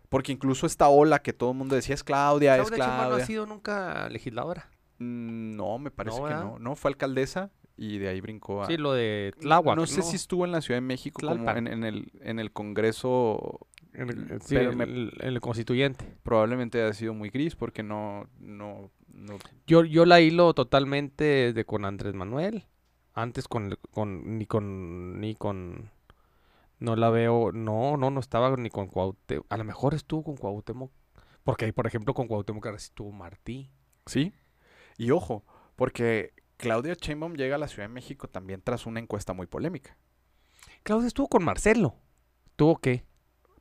Porque 0.08 0.32
incluso 0.32 0.66
esta 0.66 0.88
ola 0.88 1.20
que 1.20 1.32
todo 1.32 1.50
el 1.50 1.56
mundo 1.58 1.74
decía 1.74 1.94
es 1.94 2.04
Claudia, 2.04 2.56
es 2.56 2.70
Claudia. 2.70 3.08
no 3.08 3.16
ha 3.16 3.26
sido 3.26 3.44
nunca 3.44 4.08
legisladora? 4.08 4.70
Mm, 4.98 5.56
no, 5.56 5.78
me 5.78 5.90
parece 5.90 6.22
que 6.22 6.30
no. 6.30 6.58
No, 6.58 6.76
fue 6.76 6.92
alcaldesa 6.92 7.50
y 7.76 7.98
de 7.98 8.08
ahí 8.08 8.20
brincó 8.20 8.62
a... 8.62 8.66
Sí, 8.66 8.76
lo 8.76 8.92
de 8.92 9.34
Tláhuac. 9.40 9.76
No, 9.76 9.86
sé 9.86 10.02
si 10.02 10.14
estuvo 10.14 10.44
en 10.44 10.52
la 10.52 10.60
Ciudad 10.60 10.76
de 10.76 10.86
México 10.86 11.26
como 11.26 11.50
en, 11.50 11.84
el, 11.84 12.12
en 12.20 12.38
el 12.38 12.52
Congreso... 12.52 13.66
En 13.94 14.08
el, 14.08 14.40
sí, 14.40 14.56
en 14.56 14.80
el, 14.80 15.40
constituyente. 15.40 16.16
Probablemente 16.22 16.82
haya 16.82 16.94
sido 16.94 17.12
muy 17.12 17.28
gris 17.28 17.56
porque 17.56 17.82
no, 17.82 18.26
no, 18.38 18.90
yo, 19.66 19.84
yo 19.84 20.04
la 20.04 20.20
hilo 20.20 20.54
totalmente 20.54 21.52
de 21.52 21.64
con 21.64 21.84
Andrés 21.84 22.14
Manuel. 22.14 22.66
Antes 23.14 23.46
con, 23.46 23.76
con 23.90 24.38
ni 24.38 24.46
con 24.46 25.20
ni 25.20 25.34
con 25.34 25.90
no 26.78 26.96
la 26.96 27.10
veo, 27.10 27.52
no, 27.52 27.96
no, 27.96 28.10
no 28.10 28.20
estaba 28.20 28.56
ni 28.56 28.70
con 28.70 28.88
Cuauhtémoc. 28.88 29.46
A 29.48 29.56
lo 29.56 29.64
mejor 29.64 29.94
estuvo 29.94 30.24
con 30.24 30.36
Cuauhtémoc. 30.36 30.90
Porque 31.44 31.72
por 31.72 31.86
ejemplo, 31.86 32.14
con 32.14 32.26
Cuauhtémoc 32.26 32.66
estuvo 32.66 33.12
Martí. 33.12 33.70
Sí. 34.06 34.32
Y 34.98 35.10
ojo, 35.10 35.44
porque 35.76 36.32
Claudia 36.56 36.94
Sheinbaum 36.94 37.34
llega 37.34 37.56
a 37.56 37.58
la 37.58 37.68
Ciudad 37.68 37.88
de 37.88 37.94
México 37.94 38.28
también 38.28 38.62
tras 38.62 38.86
una 38.86 39.00
encuesta 39.00 39.32
muy 39.32 39.46
polémica. 39.46 39.96
Claudia 40.82 41.06
estuvo 41.06 41.28
con 41.28 41.44
Marcelo. 41.44 41.94
¿Tuvo 42.56 42.78
qué? 42.78 43.04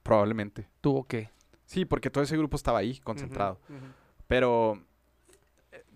Probablemente. 0.04 0.70
¿Tuvo 0.82 1.04
qué? 1.04 1.30
Sí, 1.66 1.86
porque 1.86 2.10
todo 2.10 2.24
ese 2.24 2.38
grupo 2.38 2.58
estaba 2.58 2.80
ahí, 2.80 3.00
concentrado. 3.00 3.60
Pero 4.28 4.84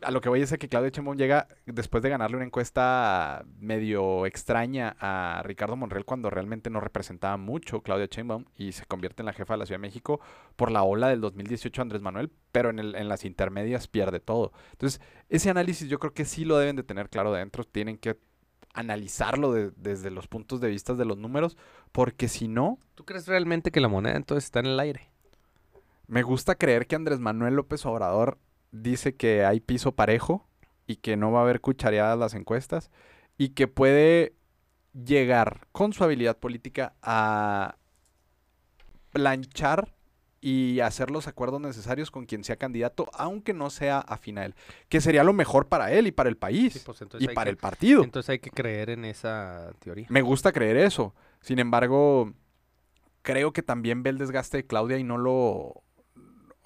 a 0.06 0.12
lo 0.12 0.22
que 0.22 0.30
voy 0.30 0.42
es 0.42 0.52
a 0.54 0.58
que 0.58 0.70
Claudia 0.70 0.90
Sheinbaum 0.92 1.18
llega 1.18 1.48
después 1.66 2.02
de 2.04 2.10
ganarle 2.10 2.38
una 2.38 2.46
encuesta 2.46 3.44
medio 3.60 4.26
extraña 4.26 4.96
a 5.00 5.42
Ricardo 5.44 5.76
Monreal 5.76 6.06
cuando 6.06 6.30
realmente 6.30 6.70
no 6.70 6.80
representaba 6.80 7.38
mucho 7.38 7.82
Claudia 7.82 8.08
Sheinbaum 8.10 8.46
y 8.58 8.72
se 8.72 8.86
convierte 8.86 9.22
en 9.22 9.26
la 9.26 9.34
jefa 9.34 9.54
de 9.56 9.58
la 9.60 9.66
Ciudad 9.66 9.80
de 9.80 9.88
México 9.88 10.20
por 10.56 10.72
la 10.72 10.84
ola 10.84 11.10
del 11.10 11.22
2018 11.22 11.82
Andrés 11.82 12.02
Manuel, 12.02 12.32
pero 12.52 12.70
en, 12.70 12.80
el- 12.80 12.96
en 12.96 13.10
las 13.10 13.26
intermedias 13.26 13.88
pierde 13.88 14.20
todo. 14.20 14.52
Entonces, 14.72 15.02
ese 15.30 15.50
análisis 15.50 15.90
yo 15.90 16.00
creo 16.00 16.14
que 16.14 16.26
sí 16.26 16.46
lo 16.46 16.58
deben 16.58 16.76
de 16.76 16.84
tener 16.84 17.10
claro 17.10 17.34
dentro, 17.34 17.64
tienen 17.64 17.98
que 17.98 18.18
analizarlo 18.74 19.52
de- 19.54 19.72
desde 19.76 20.12
los 20.12 20.28
puntos 20.28 20.62
de 20.62 20.70
vista 20.70 20.94
de 20.94 21.06
los 21.06 21.18
números, 21.18 21.58
porque 21.92 22.28
si 22.28 22.48
no, 22.48 22.78
¿Tú 22.96 23.06
crees 23.06 23.28
realmente 23.28 23.72
que 23.72 23.82
la 23.82 23.88
moneda 23.88 24.16
entonces 24.16 24.46
está 24.46 24.60
en 24.60 24.68
el 24.68 24.80
aire? 24.80 25.10
Me 26.08 26.22
gusta 26.24 26.56
creer 26.56 26.86
que 26.88 26.96
Andrés 26.96 27.20
Manuel 27.20 27.56
López 27.56 27.86
Obrador 27.86 28.38
dice 28.82 29.16
que 29.16 29.46
hay 29.46 29.60
piso 29.60 29.94
parejo 29.94 30.48
y 30.88 30.98
que 30.98 31.18
no 31.18 31.32
va 31.32 31.40
a 31.40 31.44
haber 31.44 31.62
cuchareadas 31.62 32.18
las 32.18 32.34
encuestas 32.34 32.92
y 33.38 33.50
que 33.50 33.68
puede 33.68 34.36
llegar 34.94 35.68
con 35.72 35.94
su 35.94 36.04
habilidad 36.04 36.38
política 36.38 36.94
a 37.02 37.78
planchar 39.12 39.96
y 40.42 40.80
hacer 40.82 41.10
los 41.10 41.28
acuerdos 41.28 41.60
necesarios 41.60 42.12
con 42.12 42.26
quien 42.26 42.44
sea 42.44 42.56
candidato, 42.58 43.10
aunque 43.14 43.54
no 43.54 43.72
sea 43.72 44.00
afín 44.00 44.38
a 44.38 44.46
él, 44.46 44.54
que 44.90 45.02
sería 45.02 45.24
lo 45.24 45.34
mejor 45.34 45.68
para 45.68 45.92
él 45.92 46.06
y 46.06 46.12
para 46.12 46.30
el 46.30 46.38
país 46.38 46.74
Sí, 46.74 46.82
pues 46.86 47.02
y 47.20 47.28
para 47.30 47.46
que, 47.46 47.50
el 47.50 47.58
partido. 47.58 48.04
entonces 48.04 48.30
hay 48.30 48.40
que 48.40 48.52
creer 48.52 48.92
en 48.92 49.06
esa 49.06 49.74
teoría. 49.80 50.06
Me 50.10 50.22
gusta 50.22 50.52
creer 50.52 50.78
eso. 50.78 51.16
Sin 51.42 51.58
embargo, 51.58 52.32
creo 53.24 53.54
que 53.54 53.64
también 53.64 54.04
ve 54.04 54.12
el 54.12 54.18
desgaste 54.20 54.58
de 54.58 54.68
Claudia 54.68 54.98
y 54.98 55.04
no 55.04 55.18
lo. 55.18 55.82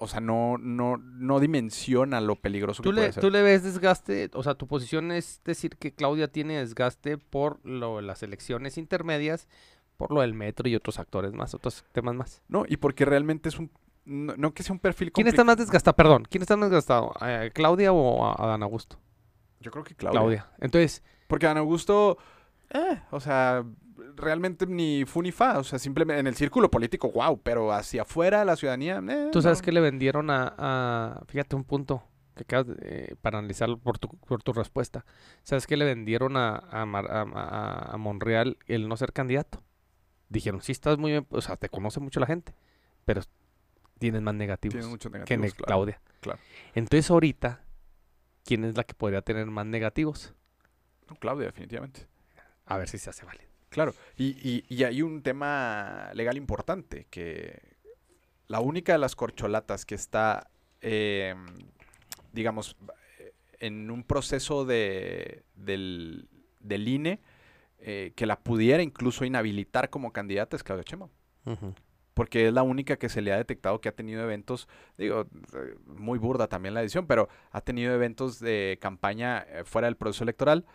O 0.02 0.08
sea, 0.08 0.20
no, 0.20 0.56
no, 0.58 0.96
no 0.96 1.40
dimensiona 1.40 2.22
lo 2.22 2.36
peligroso 2.36 2.82
¿Tú 2.82 2.88
que 2.88 2.94
puede 2.94 3.06
le, 3.08 3.12
ser. 3.12 3.20
¿Tú 3.20 3.30
le 3.30 3.42
ves 3.42 3.62
desgaste? 3.62 4.30
O 4.32 4.42
sea, 4.42 4.54
tu 4.54 4.66
posición 4.66 5.12
es 5.12 5.42
decir 5.44 5.76
que 5.76 5.92
Claudia 5.92 6.26
tiene 6.28 6.56
desgaste 6.58 7.18
por 7.18 7.60
lo, 7.66 8.00
las 8.00 8.22
elecciones 8.22 8.78
intermedias, 8.78 9.46
por 9.98 10.10
lo 10.10 10.22
del 10.22 10.32
metro 10.32 10.66
y 10.70 10.74
otros 10.74 10.98
actores 10.98 11.34
más, 11.34 11.52
otros 11.52 11.84
temas 11.92 12.14
más. 12.14 12.42
No, 12.48 12.64
y 12.66 12.78
porque 12.78 13.04
realmente 13.04 13.50
es 13.50 13.58
un. 13.58 13.70
No, 14.06 14.34
no 14.38 14.54
que 14.54 14.62
sea 14.62 14.72
un 14.72 14.78
perfil 14.78 15.12
¿Quién 15.12 15.28
está 15.28 15.44
más 15.44 15.58
desgastado? 15.58 15.94
Perdón, 15.94 16.26
¿quién 16.30 16.40
está 16.40 16.56
más 16.56 16.70
desgastado? 16.70 17.12
¿Eh, 17.20 17.50
¿Claudia 17.52 17.92
o 17.92 18.42
Adán 18.42 18.62
Augusto? 18.62 18.98
Yo 19.60 19.70
creo 19.70 19.84
que 19.84 19.94
Claudia. 19.94 20.18
Claudia. 20.18 20.50
Entonces, 20.60 21.02
Porque 21.28 21.44
Dan 21.44 21.58
Augusto. 21.58 22.16
eh, 22.70 23.02
o 23.10 23.20
sea, 23.20 23.62
realmente 24.16 24.66
ni 24.66 25.04
fu 25.06 25.22
ni 25.22 25.32
fa. 25.32 25.58
O 25.58 25.64
sea, 25.64 25.78
simplemente 25.78 26.20
en 26.20 26.26
el 26.26 26.34
círculo 26.36 26.70
político, 26.70 27.10
wow. 27.10 27.40
Pero 27.42 27.72
hacia 27.72 28.02
afuera, 28.02 28.44
la 28.44 28.56
ciudadanía. 28.56 29.02
eh, 29.08 29.28
¿tú 29.32 29.42
sabes 29.42 29.58
no. 29.60 29.64
qué 29.64 29.72
le 29.72 29.80
vendieron 29.80 30.30
a, 30.30 30.54
a- 30.58 31.22
Fíjate 31.26 31.56
un 31.56 31.64
punto 31.64 32.02
que 32.36 32.42
acabas 32.44 32.68
de- 32.68 32.76
eh, 32.80 33.14
para 33.20 33.38
analizarlo 33.38 33.78
por 33.78 33.98
tu, 33.98 34.08
por 34.08 34.42
tu 34.42 34.52
respuesta. 34.52 35.04
¿Sabes 35.42 35.66
qué 35.66 35.76
le 35.76 35.84
vendieron 35.84 36.36
a, 36.36 36.56
a, 36.56 36.82
a- 37.92 37.96
Monreal 37.98 38.56
el 38.66 38.88
no 38.88 38.96
ser 38.96 39.12
candidato? 39.12 39.62
Dijeron, 40.28 40.62
sí, 40.62 40.72
estás 40.72 40.96
muy 40.96 41.10
bien, 41.10 41.26
o 41.30 41.40
sea, 41.40 41.56
te 41.56 41.68
conoce 41.68 41.98
mucho 42.00 42.20
la 42.20 42.26
gente, 42.26 42.54
pero 43.04 43.20
tienes 43.98 44.22
más 44.22 44.34
negativos. 44.34 44.74
Tiene 45.26 45.48
que 45.48 45.52
claro. 45.56 45.66
Claudia. 45.66 46.00
claro. 46.20 46.38
Entonces 46.74 47.10
ahorita, 47.10 47.64
¿quién 48.44 48.64
es 48.64 48.76
la 48.76 48.84
que 48.84 48.94
podría 48.94 49.22
tener 49.22 49.44
más 49.46 49.66
negativos? 49.66 50.32
Claudia, 51.18 51.46
definitivamente. 51.46 52.06
A 52.64 52.78
ver 52.78 52.88
si 52.88 52.96
se 52.98 53.10
hace 53.10 53.26
válido. 53.26 53.49
Claro, 53.70 53.94
y, 54.16 54.36
y- 54.48 54.64
y 54.68 54.84
hay 54.84 55.00
un 55.02 55.22
tema 55.22 56.10
legal 56.14 56.36
importante, 56.36 57.06
que 57.08 57.60
la 58.48 58.60
única 58.60 58.92
de 58.92 58.98
las 58.98 59.14
corcholatas 59.16 59.86
que 59.86 59.94
está, 59.94 60.50
eh, 60.80 61.34
digamos, 62.32 62.76
en 63.60 63.90
un 63.90 64.02
proceso 64.02 64.64
de, 64.64 65.44
del, 65.54 66.28
del 66.58 66.88
INE, 66.88 67.20
eh, 67.78 68.12
que 68.16 68.26
la 68.26 68.40
pudiera 68.40 68.82
incluso 68.82 69.24
inhabilitar 69.24 69.88
como 69.88 70.12
candidata 70.12 70.56
es 70.56 70.62
Claudia 70.64 70.84
Sheinbaum. 70.86 71.10
Porque 72.14 72.48
es 72.48 72.52
la 72.52 72.62
única 72.62 72.96
que 72.98 73.08
se 73.08 73.22
le 73.22 73.32
ha 73.32 73.36
detectado 73.36 73.80
que 73.80 73.88
ha 73.88 73.94
tenido 73.94 74.22
eventos, 74.22 74.68
digo, 74.98 75.26
eh, 75.54 75.76
muy 75.86 76.18
burda 76.18 76.48
también 76.48 76.74
la 76.74 76.82
edición, 76.82 77.06
pero 77.06 77.28
ha 77.52 77.60
tenido 77.60 77.94
eventos 77.94 78.40
de 78.40 78.78
campaña 78.80 79.46
eh, 79.48 79.62
fuera 79.64 79.86
del 79.86 79.96
proceso 79.96 80.24
electoral 80.24 80.66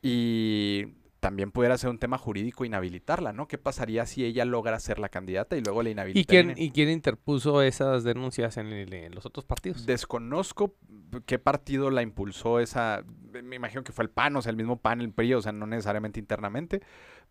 y 0.00 0.86
también 1.26 1.50
pudiera 1.50 1.76
ser 1.76 1.90
un 1.90 1.98
tema 1.98 2.18
jurídico 2.18 2.64
inhabilitarla, 2.64 3.32
¿no? 3.32 3.48
¿Qué 3.48 3.58
pasaría 3.58 4.06
si 4.06 4.24
ella 4.24 4.44
logra 4.44 4.78
ser 4.78 5.00
la 5.00 5.08
candidata 5.08 5.56
y 5.56 5.60
luego 5.60 5.82
la 5.82 5.90
inhabilita? 5.90 6.20
¿Y 6.20 6.24
quién? 6.24 6.54
¿Y 6.56 6.70
quién 6.70 6.88
interpuso 6.88 7.62
esas 7.62 8.04
denuncias 8.04 8.56
en, 8.58 8.68
el- 8.68 8.92
en 8.94 9.12
los 9.12 9.26
otros 9.26 9.44
partidos? 9.44 9.86
Desconozco 9.86 10.76
qué 11.24 11.40
partido 11.40 11.90
la 11.90 12.02
impulsó 12.02 12.60
esa, 12.60 13.02
me 13.42 13.56
imagino 13.56 13.82
que 13.82 13.90
fue 13.90 14.04
el 14.04 14.10
PAN, 14.10 14.36
o 14.36 14.42
sea, 14.42 14.50
el 14.50 14.56
mismo 14.56 14.76
PAN, 14.78 15.00
el 15.00 15.10
PRI, 15.10 15.34
o 15.34 15.42
sea, 15.42 15.50
no 15.50 15.66
necesariamente 15.66 16.20
internamente, 16.20 16.80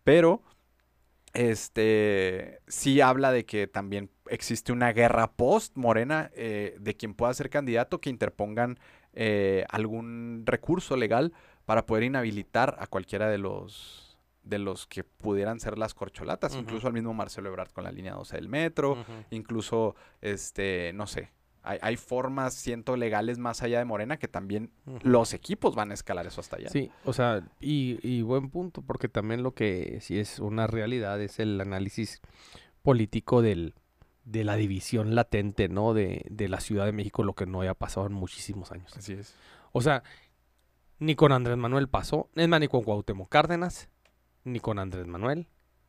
pero 0.04 0.42
este 1.32 2.60
sí 2.66 3.00
habla 3.00 3.32
de 3.32 3.46
que 3.46 3.66
también 3.66 4.10
existe 4.28 4.72
una 4.72 4.92
guerra 4.92 5.32
post 5.32 5.74
Morena 5.76 6.30
eh, 6.34 6.76
de 6.80 6.94
quien 6.96 7.14
pueda 7.14 7.32
ser 7.34 7.48
candidato 7.48 8.00
que 8.00 8.10
interpongan 8.10 8.78
eh, 9.14 9.64
algún 9.70 10.42
recurso 10.44 10.96
legal 10.96 11.32
para 11.66 11.84
poder 11.84 12.04
inhabilitar 12.04 12.76
a 12.78 12.86
cualquiera 12.86 13.28
de 13.28 13.36
los 13.38 14.04
de 14.42 14.60
los 14.60 14.86
que 14.86 15.02
pudieran 15.02 15.58
ser 15.58 15.76
las 15.76 15.92
corcholatas, 15.92 16.54
incluso 16.54 16.86
al 16.86 16.92
mismo 16.92 17.12
Marcelo 17.12 17.48
Ebrard 17.48 17.72
con 17.72 17.82
la 17.82 17.90
línea 17.90 18.14
12 18.14 18.36
del 18.36 18.48
metro, 18.48 19.04
incluso 19.30 19.96
este, 20.20 20.92
no 20.94 21.08
sé, 21.08 21.32
hay, 21.64 21.80
hay 21.82 21.96
formas, 21.96 22.54
siento, 22.54 22.96
legales 22.96 23.38
más 23.38 23.64
allá 23.64 23.80
de 23.80 23.84
Morena 23.84 24.18
que 24.18 24.28
también 24.28 24.70
los 25.02 25.34
equipos 25.34 25.74
van 25.74 25.90
a 25.90 25.94
escalar 25.94 26.28
eso 26.28 26.40
hasta 26.40 26.58
allá. 26.58 26.68
Sí, 26.68 26.92
o 27.04 27.12
sea, 27.12 27.42
y, 27.58 27.98
y 28.08 28.22
buen 28.22 28.50
punto, 28.50 28.82
porque 28.82 29.08
también 29.08 29.42
lo 29.42 29.52
que 29.52 29.98
sí 30.00 30.16
es 30.16 30.38
una 30.38 30.68
realidad 30.68 31.20
es 31.20 31.40
el 31.40 31.60
análisis 31.60 32.20
político 32.82 33.42
del, 33.42 33.74
de 34.24 34.44
la 34.44 34.54
división 34.54 35.16
latente, 35.16 35.68
¿no? 35.68 35.92
De, 35.92 36.24
de 36.30 36.48
la 36.48 36.60
Ciudad 36.60 36.86
de 36.86 36.92
México, 36.92 37.24
lo 37.24 37.34
que 37.34 37.46
no 37.46 37.62
haya 37.62 37.74
pasado 37.74 38.06
en 38.06 38.12
muchísimos 38.12 38.70
años. 38.70 38.96
Así 38.96 39.14
es. 39.14 39.34
O 39.72 39.82
sea, 39.82 40.04
ni 40.98 41.14
con 41.14 41.32
Andrés 41.32 41.56
Manuel 41.56 41.88
pasó, 41.88 42.30
es 42.34 42.48
más, 42.48 42.60
ni 42.60 42.68
con 42.68 42.82
Cuauhtémoc 42.82 43.28
Cárdenas, 43.28 43.88
ni 44.44 44.60
con 44.60 44.78
Andrés 44.78 45.06
Manuel, 45.06 45.48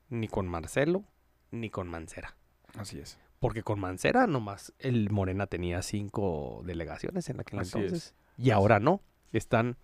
ni 0.10 0.28
con 0.28 0.48
Marcelo, 0.48 1.06
ni 1.52 1.70
con 1.70 1.88
Mancera. 1.88 2.36
Así 2.78 3.00
es. 3.00 3.18
Porque 3.40 3.64
con 3.64 3.80
Mancera 3.80 4.28
nomás 4.28 4.74
el 4.80 5.10
Morena 5.12 5.48
tenía 5.48 5.82
cinco 5.82 6.62
delegaciones 6.66 7.30
en 7.30 7.40
aquel 7.40 7.60
Así 7.60 7.70
es. 7.70 7.76
entonces. 7.76 8.16
Y 8.38 8.52
ahora 8.52 8.80
no. 8.80 9.02
Están 9.32 9.78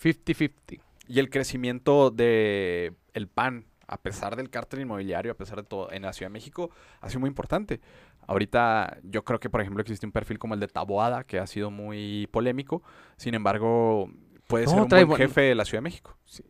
50-50. 0.00 0.80
Y 1.06 1.18
el 1.20 1.30
crecimiento 1.30 2.10
de 2.10 2.94
el 3.14 3.28
PAN, 3.28 3.66
a 3.86 4.00
pesar 4.02 4.36
del 4.36 4.50
cártel 4.50 4.80
inmobiliario, 4.80 5.32
a 5.32 5.36
pesar 5.36 5.56
de 5.58 5.64
todo, 5.64 5.90
en 5.92 6.02
la 6.02 6.12
Ciudad 6.12 6.30
de 6.30 6.34
México, 6.34 6.70
ha 7.00 7.08
sido 7.08 7.20
muy 7.20 7.28
importante. 7.28 7.80
Ahorita 8.28 8.98
yo 9.02 9.24
creo 9.24 9.40
que, 9.40 9.50
por 9.50 9.60
ejemplo, 9.60 9.80
existe 9.82 10.06
un 10.06 10.12
perfil 10.12 10.38
como 10.38 10.54
el 10.54 10.60
de 10.60 10.68
Taboada, 10.68 11.24
que 11.24 11.38
ha 11.40 11.46
sido 11.48 11.70
muy 11.72 12.28
polémico. 12.30 12.82
Sin 13.16 13.34
embargo, 13.34 14.10
puede 14.46 14.66
No, 14.66 14.70
ser 14.70 14.80
un 14.82 14.88
buen 15.08 15.18
jefe 15.18 15.40
de 15.40 15.54
la 15.56 15.64
Ciudad 15.64 15.78
de 15.78 15.84
México. 15.84 16.16
Sí, 16.24 16.44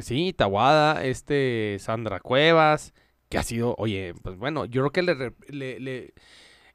sí, 0.00 0.32
Tawada, 0.32 1.04
este, 1.04 1.76
Sandra 1.78 2.18
Cuevas, 2.20 2.92
que 3.28 3.38
ha 3.38 3.42
sido, 3.42 3.74
oye, 3.78 4.14
pues 4.22 4.36
bueno, 4.38 4.64
yo 4.64 4.80
creo 4.88 4.90
que 4.90 5.02
le, 5.02 5.32
le- 5.48 5.78
le- 5.80 6.14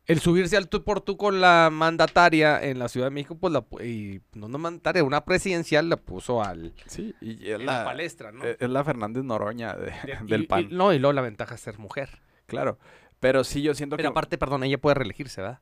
el 0.05 0.19
subirse 0.19 0.57
al 0.57 0.67
tú 0.67 0.83
por 0.83 0.99
tú 1.01 1.15
con 1.17 1.39
la 1.41 1.69
mandataria 1.71 2.61
en 2.61 2.77
la 2.77 2.89
Ciudad 2.89 3.07
de 3.07 3.11
México, 3.11 3.37
pues 3.39 3.53
la, 3.53 3.65
y 3.83 4.19
no 4.33 4.47
una 4.47 4.57
mandataria, 4.57 5.03
una 5.03 5.23
presidencial 5.23 5.87
la 5.89 5.95
puso 5.97 6.43
al, 6.43 6.73
Sí, 6.87 7.15
y 7.21 7.47
es 7.49 7.59
en 7.59 7.65
la, 7.65 7.79
la, 7.79 7.85
palestra, 7.85 8.31
¿no? 8.33 8.43
es 8.43 8.69
la 8.69 8.83
Fernández 8.83 9.23
Noroña 9.23 9.73
de- 9.75 9.93
del 10.27 10.43
y- 10.43 10.47
PAN. 10.47 10.67
no, 10.71 10.93
y 10.93 10.99
luego 10.99 11.13
la 11.13 11.21
ventaja 11.21 11.55
es 11.55 11.61
ser 11.61 11.79
mujer. 11.79 12.21
Claro. 12.45 12.77
Pero 13.23 13.43
sí, 13.45 13.61
yo 13.61 13.73
siento 13.73 13.95
Pero 13.95 14.09
que... 14.09 14.11
aparte, 14.11 14.37
perdón, 14.37 14.63
ella 14.65 14.77
puede 14.77 14.95
reelegirse, 14.95 15.39
¿verdad? 15.41 15.61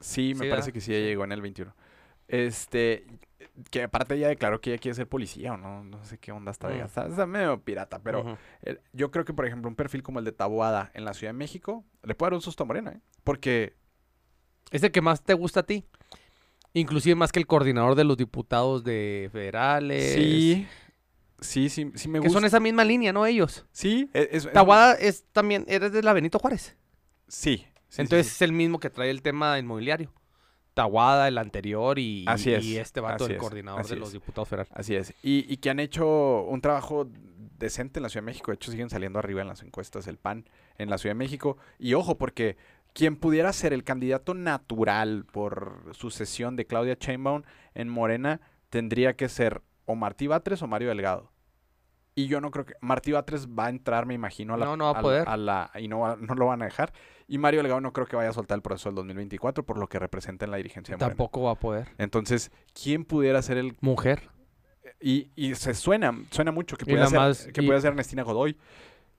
Sí, 0.00 0.34
me 0.36 0.44
Sí, 0.44 0.50
parece 0.50 0.66
¿verdad? 0.66 0.72
que 0.74 0.80
sí, 0.82 0.94
ella 0.94 1.06
llegó 1.06 1.24
en 1.24 1.32
el 1.32 1.40
21. 1.40 1.74
Este, 2.28 3.06
que 3.70 3.84
aparte 3.84 4.14
ella 4.16 4.28
declaró 4.28 4.60
que 4.60 4.70
ella 4.70 4.78
quiere 4.78 4.94
ser 4.94 5.08
policía 5.08 5.54
o 5.54 5.56
no, 5.56 5.82
no 5.82 6.04
sé 6.04 6.18
qué 6.18 6.30
onda 6.30 6.50
está 6.52 6.68
de 6.68 6.82
Mm. 6.82 6.84
está, 6.86 7.06
está 7.06 7.24
medio 7.26 7.58
pirata, 7.62 8.00
pero 8.00 8.36
yo 8.92 9.10
creo 9.10 9.24
que, 9.24 9.32
por 9.32 9.46
ejemplo, 9.46 9.68
un 9.70 9.76
perfil 9.76 10.02
como 10.02 10.18
el 10.18 10.26
de 10.26 10.32
Taboada 10.32 10.90
en 10.94 11.04
la 11.06 11.14
Ciudad 11.14 11.32
de 11.32 11.38
México 11.38 11.84
le 12.04 12.14
puede 12.14 12.28
dar 12.30 12.34
un 12.34 12.42
susto 12.42 12.64
a 12.64 12.66
Morena, 12.66 12.92
¿eh? 12.92 13.00
Porque, 13.24 13.74
Es 14.70 14.82
el 14.82 14.92
que 14.92 15.00
más 15.00 15.22
te 15.24 15.32
gusta 15.34 15.60
a 15.60 15.62
ti. 15.64 15.84
Inclusive 16.74 17.16
más 17.16 17.32
que 17.32 17.40
el 17.40 17.46
coordinador 17.46 17.94
de 17.96 18.04
los 18.04 18.16
diputados 18.18 18.84
de 18.84 19.28
federales. 19.32 20.12
sí, 20.14 20.68
sí, 21.40 21.68
sí, 21.68 21.90
sí 21.94 22.08
me 22.08 22.20
Que 22.20 22.26
gusta. 22.28 22.38
son 22.38 22.44
esa 22.46 22.60
misma 22.60 22.84
línea, 22.84 23.12
¿no? 23.12 23.26
Ellos. 23.26 23.66
Sí, 23.72 24.08
es, 24.12 24.28
es- 24.46 24.48
es 25.00 25.24
también, 25.32 25.64
eres 25.66 25.92
de 25.92 26.02
la 26.02 26.12
Benito 26.12 26.38
Juárez. 26.38 26.76
Sí. 27.30 27.66
Entonces 27.96 28.26
sí. 28.28 28.32
es 28.34 28.42
el 28.42 28.52
mismo 28.52 28.78
que 28.80 28.90
trae 28.90 29.10
el 29.10 29.22
tema 29.22 29.58
inmobiliario. 29.58 30.12
Taguada, 30.74 31.26
el 31.26 31.36
anterior, 31.38 31.98
y, 31.98 32.24
Así 32.28 32.52
es, 32.54 32.64
y 32.64 32.78
este 32.78 33.00
vato, 33.00 33.26
el 33.26 33.32
es, 33.32 33.38
coordinador 33.38 33.86
de 33.86 33.96
los 33.96 34.08
es. 34.08 34.12
diputados 34.14 34.48
federales. 34.48 34.72
Así 34.74 34.94
es. 34.94 35.12
Y, 35.22 35.52
y 35.52 35.56
que 35.56 35.68
han 35.70 35.80
hecho 35.80 36.42
un 36.44 36.60
trabajo 36.60 37.08
decente 37.58 37.98
en 37.98 38.04
la 38.04 38.08
Ciudad 38.08 38.22
de 38.22 38.26
México. 38.26 38.50
De 38.52 38.54
hecho, 38.54 38.70
siguen 38.70 38.88
saliendo 38.88 39.18
arriba 39.18 39.42
en 39.42 39.48
las 39.48 39.62
encuestas 39.62 40.06
el 40.06 40.16
PAN 40.16 40.48
en 40.78 40.88
la 40.88 40.96
Ciudad 40.98 41.10
de 41.14 41.18
México. 41.18 41.58
Y 41.78 41.94
ojo, 41.94 42.16
porque 42.18 42.56
quien 42.94 43.16
pudiera 43.16 43.52
ser 43.52 43.72
el 43.72 43.82
candidato 43.84 44.32
natural 44.34 45.26
por 45.30 45.90
sucesión 45.92 46.54
de 46.56 46.66
Claudia 46.66 46.96
Sheinbaum 46.98 47.42
en 47.74 47.88
Morena 47.88 48.40
tendría 48.70 49.14
que 49.16 49.28
ser 49.28 49.62
o 49.86 49.96
Martí 49.96 50.28
Batres 50.28 50.62
o 50.62 50.68
Mario 50.68 50.88
Delgado. 50.88 51.32
Y 52.14 52.26
yo 52.28 52.40
no 52.40 52.50
creo 52.50 52.64
que 52.66 52.74
Martí 52.80 53.12
Batres 53.12 53.48
va 53.48 53.66
a 53.66 53.70
entrar, 53.70 54.06
me 54.06 54.14
imagino, 54.14 54.54
a 54.54 54.56
la, 54.56 54.66
No, 54.66 54.76
no 54.76 54.84
va 54.84 54.90
a 54.90 54.94
la- 54.94 55.00
poder. 55.02 55.28
a 55.28 55.36
la- 55.36 55.70
y 55.78 55.88
no, 55.88 56.16
no 56.16 56.34
lo 56.34 56.46
van 56.46 56.62
a 56.62 56.66
dejar. 56.66 56.92
Y 57.32 57.38
Mario 57.38 57.60
Delgado 57.60 57.80
no 57.80 57.92
creo 57.92 58.06
que 58.06 58.16
vaya 58.16 58.30
a 58.30 58.32
soltar 58.32 58.56
el 58.56 58.62
proceso 58.62 58.88
del 58.88 58.96
2024 58.96 59.64
por 59.64 59.78
lo 59.78 59.86
que 59.88 59.98
representa 60.00 60.44
en 60.46 60.50
la 60.50 60.56
dirigencia 60.56 60.92
de 60.92 60.96
Morena. 60.96 61.10
Tampoco 61.16 61.42
va 61.42 61.52
a 61.52 61.54
poder. 61.54 61.88
Entonces, 61.96 62.50
¿quién 62.74 63.04
pudiera 63.04 63.40
ser 63.40 63.56
el 63.56 63.76
Mujer. 63.80 64.28
y, 65.00 65.30
y 65.36 65.54
se 65.54 65.74
suena, 65.74 66.12
suena 66.32 66.50
mucho 66.50 66.76
que 66.76 66.84
puede 66.84 67.06
ser, 67.06 67.18
más- 67.18 67.46
que 67.54 67.62
y- 67.62 67.66
puede 67.66 67.80
ser 67.80 67.90
Ernestina 67.92 68.22
Godoy. 68.24 68.56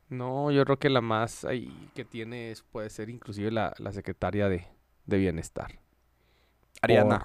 No, 0.10 0.52
yo 0.52 0.66
creo 0.66 0.78
que 0.78 0.90
la 0.90 1.00
más 1.00 1.46
ahí 1.46 1.74
que 1.96 2.04
tiene 2.04 2.52
es, 2.52 2.64
puede 2.64 2.90
ser 2.90 3.10
inclusive 3.10 3.50
la, 3.50 3.74
la 3.78 3.94
secretaria 3.94 4.50
de, 4.50 4.66
de 5.06 5.18
Bienestar. 5.18 5.80
Ariana. 6.82 7.20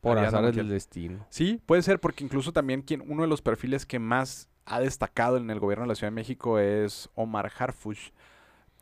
Por, 0.00 0.16
por 0.16 0.18
Ariana 0.18 0.50
del 0.50 0.68
destino. 0.68 1.24
Sí, 1.30 1.60
puede 1.66 1.82
ser 1.82 2.00
porque 2.00 2.24
incluso 2.24 2.52
también 2.52 2.82
quien, 2.82 3.02
uno 3.08 3.22
de 3.22 3.28
los 3.28 3.42
perfiles 3.42 3.86
que 3.86 3.98
más 4.00 4.48
ha 4.64 4.80
destacado 4.80 5.36
en 5.36 5.50
el 5.50 5.60
gobierno 5.60 5.84
de 5.84 5.88
la 5.88 5.94
Ciudad 5.94 6.10
de 6.10 6.16
México 6.16 6.58
es 6.58 7.08
Omar 7.14 7.50
Harfush. 7.56 8.10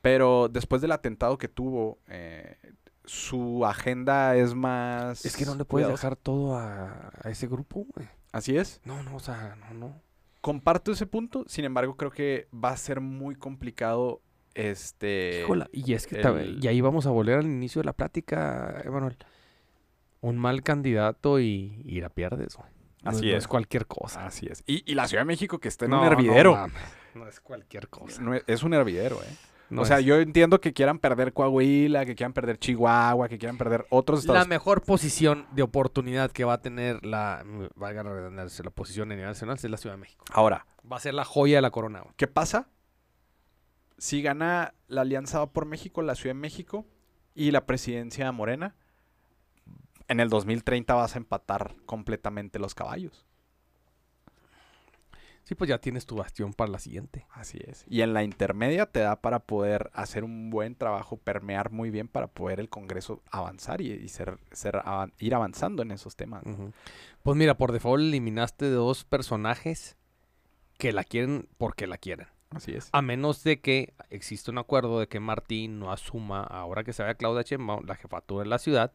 Pero 0.03 0.49
después 0.49 0.81
del 0.83 0.93
atentado 0.93 1.37
que 1.39 1.49
tuvo, 1.49 1.99
eh, 2.09 2.57
su 3.05 3.67
agenda 3.67 4.37
es 4.37 4.55
más... 4.55 5.25
Es 5.25 5.37
que 5.37 5.45
no 5.45 5.55
le 5.55 5.65
puedes 5.65 5.87
cuidadosa. 5.87 6.09
dejar 6.09 6.17
todo 6.17 6.57
a, 6.57 7.11
a 7.23 7.31
ese 7.31 7.47
grupo, 7.47 7.87
güey. 7.95 8.09
Así 8.33 8.57
es. 8.57 8.81
No, 8.85 9.03
no, 9.03 9.17
o 9.17 9.21
sea, 9.21 9.57
no, 9.57 9.75
no. 9.75 10.03
Comparto 10.41 10.93
ese 10.93 11.07
punto, 11.07 11.45
sin 11.49 11.65
embargo 11.67 11.97
creo 11.97 12.11
que 12.11 12.49
va 12.55 12.71
a 12.71 12.77
ser 12.77 13.01
muy 13.01 13.35
complicado 13.35 14.23
este... 14.55 15.43
Híjola, 15.43 15.69
y 15.73 15.93
es 15.93 16.07
que 16.07 16.23
y 16.61 16.67
ahí 16.67 16.81
vamos 16.81 17.07
a 17.07 17.11
volver 17.11 17.39
al 17.41 17.45
inicio 17.47 17.83
de 17.83 17.87
la 17.87 17.93
plática, 17.93 18.81
Emanuel. 18.85 19.17
Un 20.23 20.39
mal 20.39 20.63
candidato 20.63 21.41
y, 21.41 21.83
y 21.85 22.01
la 22.01 22.09
pierdes, 22.09 22.57
güey. 22.57 22.69
No, 23.03 23.11
Así 23.11 23.27
no 23.27 23.33
es. 23.33 23.39
es 23.39 23.49
cualquier 23.49 23.87
cosa. 23.87 24.27
Así 24.27 24.47
es. 24.47 24.63
Y, 24.67 24.83
y 24.91 24.95
la 24.95 25.09
Ciudad 25.09 25.23
de 25.23 25.27
México 25.27 25.59
que 25.59 25.69
está 25.69 25.87
en 25.87 25.93
No, 25.93 26.01
un 26.01 26.07
hervidero. 26.07 26.69
No, 27.15 27.27
es 27.27 27.41
cualquier 27.41 27.89
cosa. 27.89 28.23
Es, 28.37 28.45
es 28.47 28.63
un 28.63 28.75
hervidero, 28.75 29.17
¿eh? 29.23 29.37
No 29.71 29.83
o 29.83 29.85
sea, 29.85 30.01
es- 30.01 30.05
yo 30.05 30.17
entiendo 30.21 30.61
que 30.61 30.73
quieran 30.73 30.99
perder 30.99 31.33
Coahuila, 31.33 32.05
que 32.05 32.15
quieran 32.17 32.33
perder 32.33 32.59
Chihuahua, 32.59 33.29
que 33.29 33.39
quieran 33.39 33.57
perder 33.57 33.87
otros 33.91 34.25
La 34.27 34.33
estados. 34.33 34.49
mejor 34.49 34.83
posición 34.83 35.47
de 35.53 35.63
oportunidad 35.63 36.31
que 36.33 36.45
va 36.45 36.55
a 36.55 36.61
tener 36.61 37.05
la, 37.07 37.45
valga 37.77 38.03
la 38.03 38.11
redundancia, 38.13 38.65
la 38.65 38.71
posición 38.71 39.11
a 39.13 39.15
nivel 39.15 39.31
nacional 39.31 39.57
es 39.57 39.65
la 39.71 39.77
Ciudad 39.77 39.95
de 39.95 40.01
México. 40.01 40.25
Ahora, 40.33 40.67
Va 40.91 40.97
a 40.97 41.01
ser 41.01 41.15
la 41.15 41.25
joya 41.25 41.57
de 41.59 41.63
la 41.63 41.71
corona. 41.71 42.03
¿qué 42.17 42.27
pasa 42.27 42.69
si 43.99 44.23
gana 44.23 44.75
la 44.89 45.03
Alianza 45.03 45.45
por 45.47 45.67
México, 45.67 46.03
la 46.03 46.15
Ciudad 46.15 46.35
de 46.35 46.41
México 46.41 46.87
y 47.35 47.51
la 47.53 47.67
presidencia 47.67 48.25
de 48.25 48.33
Morena? 48.33 48.75
En 50.09 50.19
el 50.19 50.29
2030 50.31 50.95
vas 50.95 51.15
a 51.15 51.19
empatar 51.19 51.77
completamente 51.87 52.59
los 52.59 52.75
caballos. 52.75 53.27
Sí, 55.51 55.57
pues 55.57 55.69
ya 55.69 55.79
tienes 55.79 56.07
tu 56.07 56.15
bastión 56.15 56.53
para 56.53 56.71
la 56.71 56.79
siguiente. 56.79 57.27
Así 57.33 57.59
es. 57.67 57.85
Y 57.89 58.03
en 58.03 58.15
la 58.15 58.23
intermedia 58.23 58.87
te 58.87 59.01
da 59.01 59.21
para 59.21 59.41
poder 59.41 59.91
hacer 59.95 60.23
un 60.23 60.49
buen 60.49 60.77
trabajo, 60.77 61.17
permear 61.17 61.73
muy 61.73 61.91
bien 61.91 62.07
para 62.07 62.29
poder 62.29 62.61
el 62.61 62.69
Congreso 62.69 63.21
avanzar 63.33 63.81
y, 63.81 63.91
y 63.91 64.09
ser, 64.11 64.39
ir 65.19 65.35
avanzando 65.35 65.83
en 65.83 65.91
esos 65.91 66.15
temas. 66.15 66.45
Pues 67.25 67.37
mira, 67.37 67.57
por 67.57 67.73
default 67.73 68.01
eliminaste 68.01 68.71
dos 68.71 69.03
personajes 69.03 69.97
que 70.79 70.93
la 70.93 71.03
quieren 71.03 71.49
porque 71.59 71.89
la 71.89 71.99
quieren. 71.99 72.29
Así 72.51 72.71
es. 72.71 72.89
A 72.93 73.03
menos 73.03 73.43
de 73.43 73.61
que 73.61 73.95
exista 74.09 74.53
un 74.53 74.59
acuerdo 74.59 75.01
de 75.01 75.09
que 75.09 75.19
Martín 75.19 75.81
no 75.81 75.91
asuma, 75.91 76.45
ahora 76.45 76.85
que 76.85 76.93
se 76.93 77.03
vaya 77.03 77.17
Claudia 77.17 77.43
Sheinbaum, 77.43 77.87
la 77.87 77.97
jefatura 77.97 78.45
de 78.45 78.51
la 78.51 78.59
ciudad, 78.61 78.93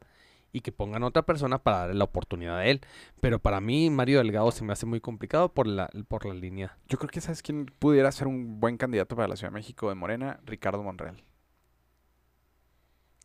y 0.55 0.61
que 0.61 0.71
pongan 0.71 1.03
otra 1.03 1.23
persona 1.23 1.57
para 1.61 1.79
darle 1.79 1.95
la 1.95 2.05
oportunidad 2.05 2.57
a 2.59 2.65
él. 2.65 2.79
Pero 3.19 3.39
para 3.39 3.59
mí, 3.59 3.89
Mario 3.89 4.19
Delgado 4.19 4.51
se 4.51 4.63
me 4.63 4.71
hace 4.71 4.85
muy 4.85 5.01
complicado 5.01 5.53
por 5.53 5.67
la, 5.67 5.89
por 6.07 6.25
la 6.25 6.33
línea. 6.33 6.77
Yo 6.87 6.97
creo 6.97 7.09
que 7.09 7.19
sabes 7.19 7.41
quién 7.41 7.65
pudiera 7.65 8.09
ser 8.13 8.27
un 8.27 8.61
buen 8.61 8.77
candidato 8.77 9.17
para 9.17 9.27
la 9.27 9.35
Ciudad 9.35 9.51
de 9.51 9.55
México 9.55 9.89
de 9.89 9.95
Morena, 9.95 10.39
Ricardo 10.45 10.81
Monreal. 10.81 11.21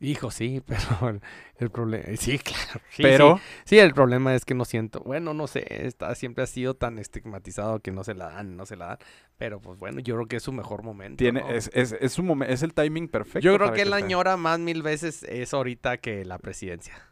Hijo, 0.01 0.31
sí, 0.31 0.61
pero 0.65 1.21
el, 1.59 1.69
problema... 1.69 2.03
Sí, 2.17 2.39
claro. 2.39 2.81
sí, 2.89 3.03
Pero 3.03 3.37
Sí, 3.37 3.43
Sí, 3.65 3.79
el 3.79 3.93
problema 3.93 4.35
es 4.35 4.43
que 4.43 4.55
no 4.55 4.65
siento... 4.65 4.99
Bueno, 5.01 5.33
no 5.33 5.47
sé, 5.47 5.85
está, 5.85 6.13
siempre 6.15 6.43
ha 6.43 6.47
sido 6.47 6.73
tan 6.73 6.97
estigmatizado 6.97 7.79
que 7.79 7.91
no 7.91 8.03
se 8.03 8.15
la 8.15 8.31
dan, 8.31 8.57
no 8.57 8.65
se 8.65 8.75
la 8.75 8.87
dan. 8.87 8.97
Pero 9.37 9.61
pues 9.61 9.79
bueno, 9.79 9.99
yo 9.99 10.15
creo 10.15 10.27
que 10.27 10.37
es 10.37 10.43
su 10.43 10.51
mejor 10.51 10.83
momento. 10.83 11.17
tiene 11.17 11.41
¿no? 11.41 11.49
es, 11.49 11.69
es, 11.73 11.93
es, 11.93 12.19
un 12.19 12.27
momen- 12.27 12.49
es 12.49 12.63
el 12.63 12.73
timing 12.73 13.07
perfecto. 13.07 13.39
Yo 13.39 13.55
creo 13.55 13.71
que 13.71 13.85
la 13.85 13.97
sea. 13.97 14.05
añora 14.05 14.37
más 14.37 14.59
mil 14.59 14.81
veces 14.81 15.23
es 15.23 15.53
ahorita 15.53 15.97
que 15.97 16.25
la 16.25 16.39
presidencia. 16.39 17.10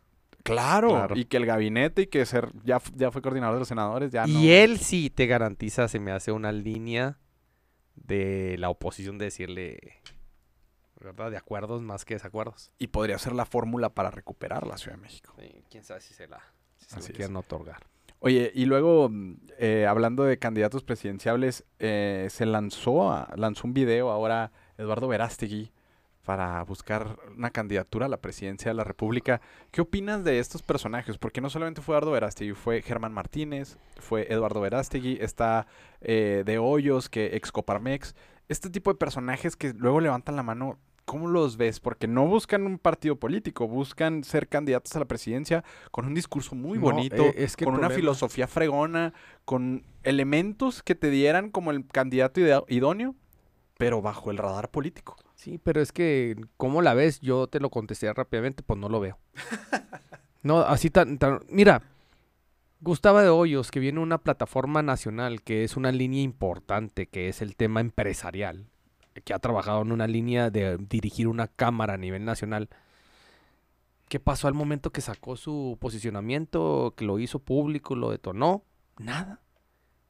Claro, 0.53 0.89
Claro. 0.89 1.17
y 1.17 1.25
que 1.25 1.37
el 1.37 1.45
gabinete 1.45 2.03
y 2.03 2.07
que 2.07 2.25
ser 2.25 2.51
ya, 2.63 2.81
ya 2.95 3.11
fue 3.11 3.21
coordinador 3.21 3.55
de 3.55 3.59
los 3.59 3.67
senadores, 3.67 4.11
ya 4.11 4.27
y 4.27 4.33
no. 4.33 4.39
él 4.43 4.77
sí 4.79 5.09
te 5.09 5.25
garantiza, 5.27 5.87
se 5.87 5.99
me 5.99 6.11
hace 6.11 6.31
una 6.31 6.51
línea 6.51 7.17
de 7.95 8.55
la 8.59 8.69
oposición 8.69 9.17
de 9.17 9.25
decirle, 9.25 9.79
¿verdad? 10.99 11.31
De 11.31 11.37
acuerdos 11.37 11.81
más 11.81 12.05
que 12.05 12.15
desacuerdos. 12.15 12.71
Y 12.77 12.87
podría 12.87 13.17
ser 13.17 13.33
la 13.33 13.45
fórmula 13.45 13.89
para 13.89 14.11
recuperar 14.11 14.65
la 14.67 14.77
Ciudad 14.77 14.95
de 14.97 15.01
México. 15.01 15.33
quién 15.69 15.83
sabe 15.83 16.01
si 16.01 16.13
se 16.13 16.27
la, 16.27 16.39
si 16.77 16.85
se 16.89 16.95
Así 16.95 17.07
la 17.09 17.11
es. 17.11 17.17
quieren 17.17 17.35
otorgar. 17.35 17.85
Oye, 18.21 18.51
y 18.53 18.65
luego, 18.65 19.09
eh, 19.59 19.85
hablando 19.87 20.23
de 20.25 20.37
candidatos 20.39 20.83
presidenciables, 20.83 21.63
eh, 21.79 22.27
se 22.29 22.45
lanzó, 22.45 23.11
a- 23.11 23.31
lanzó 23.37 23.65
un 23.65 23.73
video 23.73 24.09
ahora 24.11 24.51
Eduardo 24.77 25.07
Verástegui 25.07 25.71
para 26.25 26.61
buscar 26.63 27.17
una 27.35 27.49
candidatura 27.49 28.05
a 28.05 28.09
la 28.09 28.21
presidencia 28.21 28.69
de 28.69 28.75
la 28.75 28.83
República. 28.83 29.41
¿Qué 29.71 29.81
opinas 29.81 30.23
de 30.23 30.39
estos 30.39 30.61
personajes? 30.61 31.17
Porque 31.17 31.41
no 31.41 31.49
solamente 31.49 31.81
fue 31.81 31.93
Eduardo 31.95 32.11
Verástegui, 32.11 32.53
fue 32.53 32.81
Germán 32.81 33.13
Martínez, 33.13 33.77
fue 33.99 34.31
Eduardo 34.31 34.61
Verástegui, 34.61 35.17
está 35.21 35.67
eh, 36.01 36.43
De 36.45 36.59
Hoyos, 36.59 37.09
que 37.09 37.35
ex 37.35 37.51
Coparmex. 37.51 38.15
Este 38.47 38.69
tipo 38.69 38.91
de 38.91 38.97
personajes 38.97 39.55
que 39.55 39.73
luego 39.73 40.01
levantan 40.01 40.35
la 40.35 40.43
mano, 40.43 40.77
¿cómo 41.05 41.27
los 41.27 41.57
ves? 41.57 41.79
Porque 41.79 42.07
no 42.07 42.27
buscan 42.27 42.67
un 42.67 42.77
partido 42.77 43.15
político, 43.15 43.67
buscan 43.67 44.23
ser 44.23 44.47
candidatos 44.47 44.95
a 44.95 44.99
la 44.99 45.05
presidencia 45.05 45.63
con 45.89 46.05
un 46.05 46.13
discurso 46.13 46.53
muy 46.53 46.77
No, 46.77 46.85
bonito, 46.85 47.23
eh, 47.23 47.33
es 47.37 47.55
que 47.55 47.65
con 47.65 47.73
una 47.73 47.89
filosofía 47.89 48.47
fregona, 48.47 49.13
con 49.45 49.83
elementos 50.03 50.83
que 50.83 50.93
te 50.93 51.09
dieran 51.09 51.49
como 51.49 51.71
el 51.71 51.87
candidato 51.87 52.39
idóneo, 52.67 53.15
pero 53.79 54.03
bajo 54.03 54.29
el 54.29 54.37
radar 54.37 54.69
político. 54.69 55.15
Sí, 55.39 55.57
pero 55.57 55.79
es 55.79 55.93
que, 55.93 56.35
¿cómo 56.57 56.81
la 56.81 56.93
ves? 56.93 57.21
Yo 57.21 57.47
te 57.47 57.61
lo 57.61 57.69
contesté 57.69 58.11
rápidamente, 58.11 58.61
pues 58.61 58.77
no 58.77 58.89
lo 58.89 58.99
veo. 58.99 59.17
no, 60.43 60.59
así 60.59 60.89
tan, 60.89 61.17
tan- 61.17 61.39
Mira, 61.47 61.81
Gustavo 62.81 63.19
de 63.21 63.29
Hoyos, 63.29 63.71
que 63.71 63.79
viene 63.79 64.01
una 64.01 64.17
plataforma 64.17 64.83
nacional, 64.83 65.41
que 65.41 65.63
es 65.63 65.77
una 65.77 65.93
línea 65.93 66.21
importante, 66.21 67.07
que 67.07 67.29
es 67.29 67.41
el 67.41 67.55
tema 67.55 67.79
empresarial, 67.79 68.65
que 69.23 69.33
ha 69.33 69.39
trabajado 69.39 69.81
en 69.81 69.93
una 69.93 70.07
línea 70.07 70.49
de 70.49 70.75
dirigir 70.77 71.29
una 71.29 71.47
cámara 71.47 71.93
a 71.93 71.97
nivel 71.97 72.25
nacional. 72.25 72.67
¿Qué 74.09 74.19
pasó 74.19 74.49
al 74.49 74.53
momento 74.53 74.91
que 74.91 74.99
sacó 74.99 75.37
su 75.37 75.77
posicionamiento, 75.79 76.95
que 76.97 77.05
lo 77.05 77.17
hizo 77.17 77.39
público, 77.39 77.95
lo 77.95 78.11
detonó? 78.11 78.63
Nada. 78.97 79.39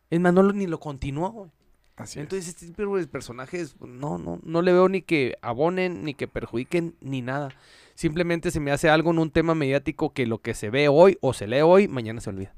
Es 0.09 0.19
más, 0.19 0.33
no 0.33 0.41
lo- 0.41 0.53
ni 0.53 0.65
lo 0.65 0.79
continuó, 0.79 1.29
güey. 1.29 1.51
Así 1.99 2.17
es. 2.17 2.23
Entonces, 2.23 2.47
este 2.47 2.65
tipo 2.65 2.97
de 2.97 3.07
personajes, 3.07 3.75
no, 3.81 4.17
no, 4.17 4.39
no 4.41 4.61
le 4.61 4.71
veo 4.71 4.87
ni 4.87 5.01
que 5.01 5.35
abonen, 5.41 6.05
ni 6.05 6.13
que 6.13 6.29
perjudiquen, 6.29 6.95
ni 7.01 7.21
nada. 7.21 7.49
Simplemente 7.93 8.51
se 8.51 8.61
me 8.61 8.71
hace 8.71 8.89
algo 8.89 9.11
en 9.11 9.19
un 9.19 9.31
tema 9.31 9.53
mediático 9.53 10.13
que 10.13 10.25
lo 10.25 10.41
que 10.41 10.53
se 10.53 10.69
ve 10.69 10.87
hoy 10.87 11.17
o 11.19 11.33
se 11.33 11.47
lee 11.47 11.59
hoy, 11.59 11.89
mañana 11.89 12.21
se 12.21 12.29
olvida. 12.29 12.55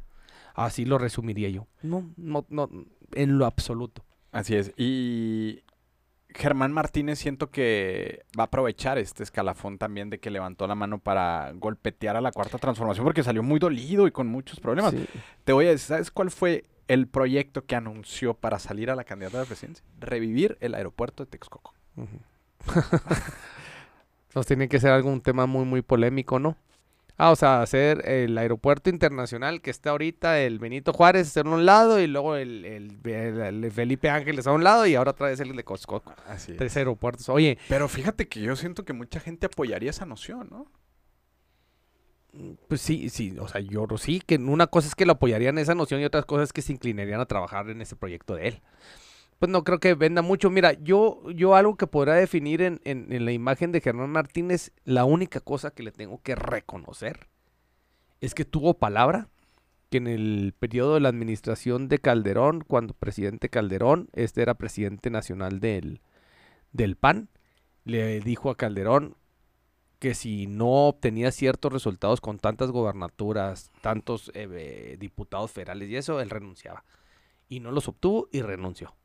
Así 0.54 0.86
lo 0.86 1.00
resumiría 1.00 1.50
yo. 1.50 1.66
No, 1.82 2.14
no, 2.18 2.46
no, 2.50 2.70
en 3.14 3.40
lo 3.40 3.48
absoluto. 3.48 4.06
Así 4.32 4.56
es. 4.56 4.74
Y 4.78 5.64
Germán 6.30 6.72
Martínez 6.72 7.18
siento 7.18 7.50
que 7.50 8.24
va 8.38 8.44
a 8.44 8.46
aprovechar 8.46 9.00
este 9.00 9.24
escalafón 9.24 9.80
también 9.80 10.12
de 10.12 10.20
que 10.20 10.30
levantó 10.30 10.68
la 10.68 10.76
mano 10.76 11.00
para 11.00 11.52
golpetear 11.56 12.16
a 12.16 12.22
la 12.22 12.32
cuarta 12.32 12.60
transformación 12.60 13.04
porque 13.04 13.24
salió 13.24 13.42
muy 13.42 13.58
dolido 13.60 14.06
y 14.06 14.12
con 14.12 14.28
muchos 14.28 14.60
problemas. 14.60 14.94
Sí. 14.94 15.08
Te 15.44 15.54
voy 15.54 15.66
a 15.66 15.70
decir, 15.70 15.88
¿sabes 15.88 16.12
cuál 16.12 16.30
fue 16.30 16.66
el 16.88 17.08
proyecto 17.08 17.66
que 17.66 17.76
anunció 17.76 18.34
para 18.34 18.60
salir 18.60 18.90
a 18.92 18.96
la 18.96 19.04
candidata 19.04 19.40
de 19.40 19.46
presidencia? 19.46 19.84
Revivir 20.00 20.58
el 20.62 20.76
aeropuerto 20.76 21.24
de 21.26 21.30
Texcoco. 21.32 21.74
Entonces 24.30 24.48
tiene 24.48 24.70
que 24.70 24.80
ser 24.80 24.92
algún 24.92 25.22
tema 25.22 25.46
muy, 25.46 25.66
muy 25.66 25.82
polémico, 25.82 26.40
¿no? 26.40 26.56
Ah, 27.18 27.32
o 27.32 27.36
sea, 27.36 27.62
hacer 27.62 28.08
el 28.10 28.36
aeropuerto 28.38 28.90
internacional 28.90 29.62
que 29.62 29.70
está 29.70 29.92
ahorita, 29.92 30.40
el 30.40 30.58
Benito 30.58 30.92
Juárez, 30.94 31.28
hacer 31.28 31.46
un 31.46 31.66
lado 31.66 32.00
y 32.00 32.08
luego 32.08 32.36
el, 32.36 32.66
el- 32.66 33.00
el- 33.06 33.64
el 33.66 33.72
Felipe 33.72 34.10
Ángeles 34.10 34.48
a 34.48 34.52
un 34.54 34.64
lado 34.64 34.88
y 34.88 34.96
ahora 34.96 35.12
otra 35.12 35.28
vez 35.28 35.40
el 35.40 35.50
de 35.56 35.62
Texcoco. 35.62 36.14
Así 36.28 36.54
es. 36.54 36.58
Tres 36.58 36.76
aeropuertos. 36.78 37.30
Oye, 37.30 37.60
Pero 37.70 37.88
fíjate 37.88 38.28
que 38.28 38.40
yo 38.42 38.56
siento 38.56 38.86
que 38.86 38.94
mucha 38.94 39.20
gente 39.20 39.46
apoyaría 39.46 39.92
esa 39.92 40.06
noción, 40.06 40.48
¿no? 40.50 40.66
Pues 42.68 42.80
sí, 42.80 43.10
sí, 43.10 43.36
o 43.40 43.48
sea, 43.48 43.60
yo 43.60 43.86
sí, 43.98 44.22
que 44.26 44.36
una 44.38 44.68
cosa 44.68 44.88
es 44.88 44.96
que 44.96 45.06
lo 45.06 45.14
apoyarían 45.14 45.58
esa 45.58 45.76
noción 45.76 46.00
y 46.00 46.06
otra 46.06 46.24
cosa 46.24 46.44
es 46.44 46.54
que 46.54 46.62
se 46.62 46.72
inclinarían 46.72 47.20
a 47.20 47.26
trabajar 47.26 47.70
en 47.70 47.82
ese 47.82 47.96
proyecto 47.96 48.36
de 48.36 48.48
él. 48.48 48.62
Pues 49.38 49.52
no 49.52 49.64
creo 49.64 49.80
que 49.80 49.96
venda 49.96 50.22
mucho. 50.22 50.50
Mira, 50.50 50.74
yo, 50.74 51.30
yo 51.32 51.56
algo 51.56 51.76
que 51.76 51.88
podrá 51.88 52.14
definir 52.14 52.62
en, 52.62 52.80
en, 52.86 53.26
la 53.26 53.32
imagen 53.32 53.72
de 53.72 53.82
Germán 53.82 54.12
Martínez, 54.12 54.72
la 54.86 55.04
única 55.04 55.40
cosa 55.40 55.72
que 55.72 55.84
le 55.84 55.92
tengo 55.92 56.22
que 56.22 56.36
reconocer 56.36 57.28
es 58.22 58.36
que 58.36 58.46
tuvo 58.46 58.76
palabra, 58.76 59.30
que 59.90 59.98
en 59.98 60.08
el 60.08 60.54
periodo 60.58 60.94
de 60.94 61.00
la 61.02 61.10
administración 61.10 61.90
de 61.90 62.00
Calderón, 62.00 62.64
cuando 62.66 62.94
presidente 62.94 63.50
Calderón, 63.50 64.10
este 64.14 64.44
era 64.44 64.54
presidente 64.54 65.10
nacional 65.10 65.60
del, 65.60 66.02
del 66.72 66.96
PAN, 66.96 67.28
le 67.84 68.20
dijo 68.22 68.52
a 68.52 68.56
Calderón 68.56 69.16
que 70.02 70.16
si 70.16 70.48
no 70.48 70.88
obtenía 70.88 71.32
ciertos 71.32 71.72
resultados 71.72 72.22
con 72.22 72.40
tantas 72.40 72.72
gobernaturas, 72.72 73.70
tantos 73.82 74.32
eh, 74.34 74.98
diputados 75.00 75.52
federales 75.52 75.88
y 75.90 75.96
eso, 75.96 76.20
él 76.20 76.32
renunciaba. 76.32 76.84
Y 77.48 77.60
no 77.60 77.70
los 77.70 77.88
obtuvo 77.88 78.28
y 78.32 78.42
renunció. 78.42 78.96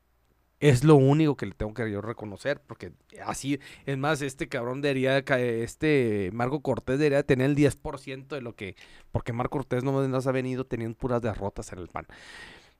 Es 0.59 0.83
lo 0.83 0.95
único 0.95 1.37
que 1.37 1.45
le 1.45 1.51
tengo 1.51 1.75
que 1.75 1.91
yo 1.91 2.01
reconocer, 2.01 2.59
porque 2.65 2.93
así, 3.23 3.59
es 3.85 3.95
más, 3.99 4.23
este 4.23 4.49
cabrón 4.49 4.81
debería, 4.81 5.19
este 5.19 6.31
Marco 6.33 6.61
Cortés 6.61 6.97
debería 6.97 7.21
tener 7.21 7.51
el 7.51 7.55
10% 7.55 8.29
de 8.29 8.41
lo 8.41 8.55
que, 8.55 8.75
porque 9.11 9.33
Marco 9.33 9.59
Cortés 9.59 9.83
no 9.83 10.07
nos 10.07 10.25
ha 10.25 10.31
venido 10.31 10.65
teniendo 10.65 10.97
puras 10.97 11.21
derrotas 11.21 11.71
en 11.73 11.77
el 11.77 11.89
PAN. 11.89 12.07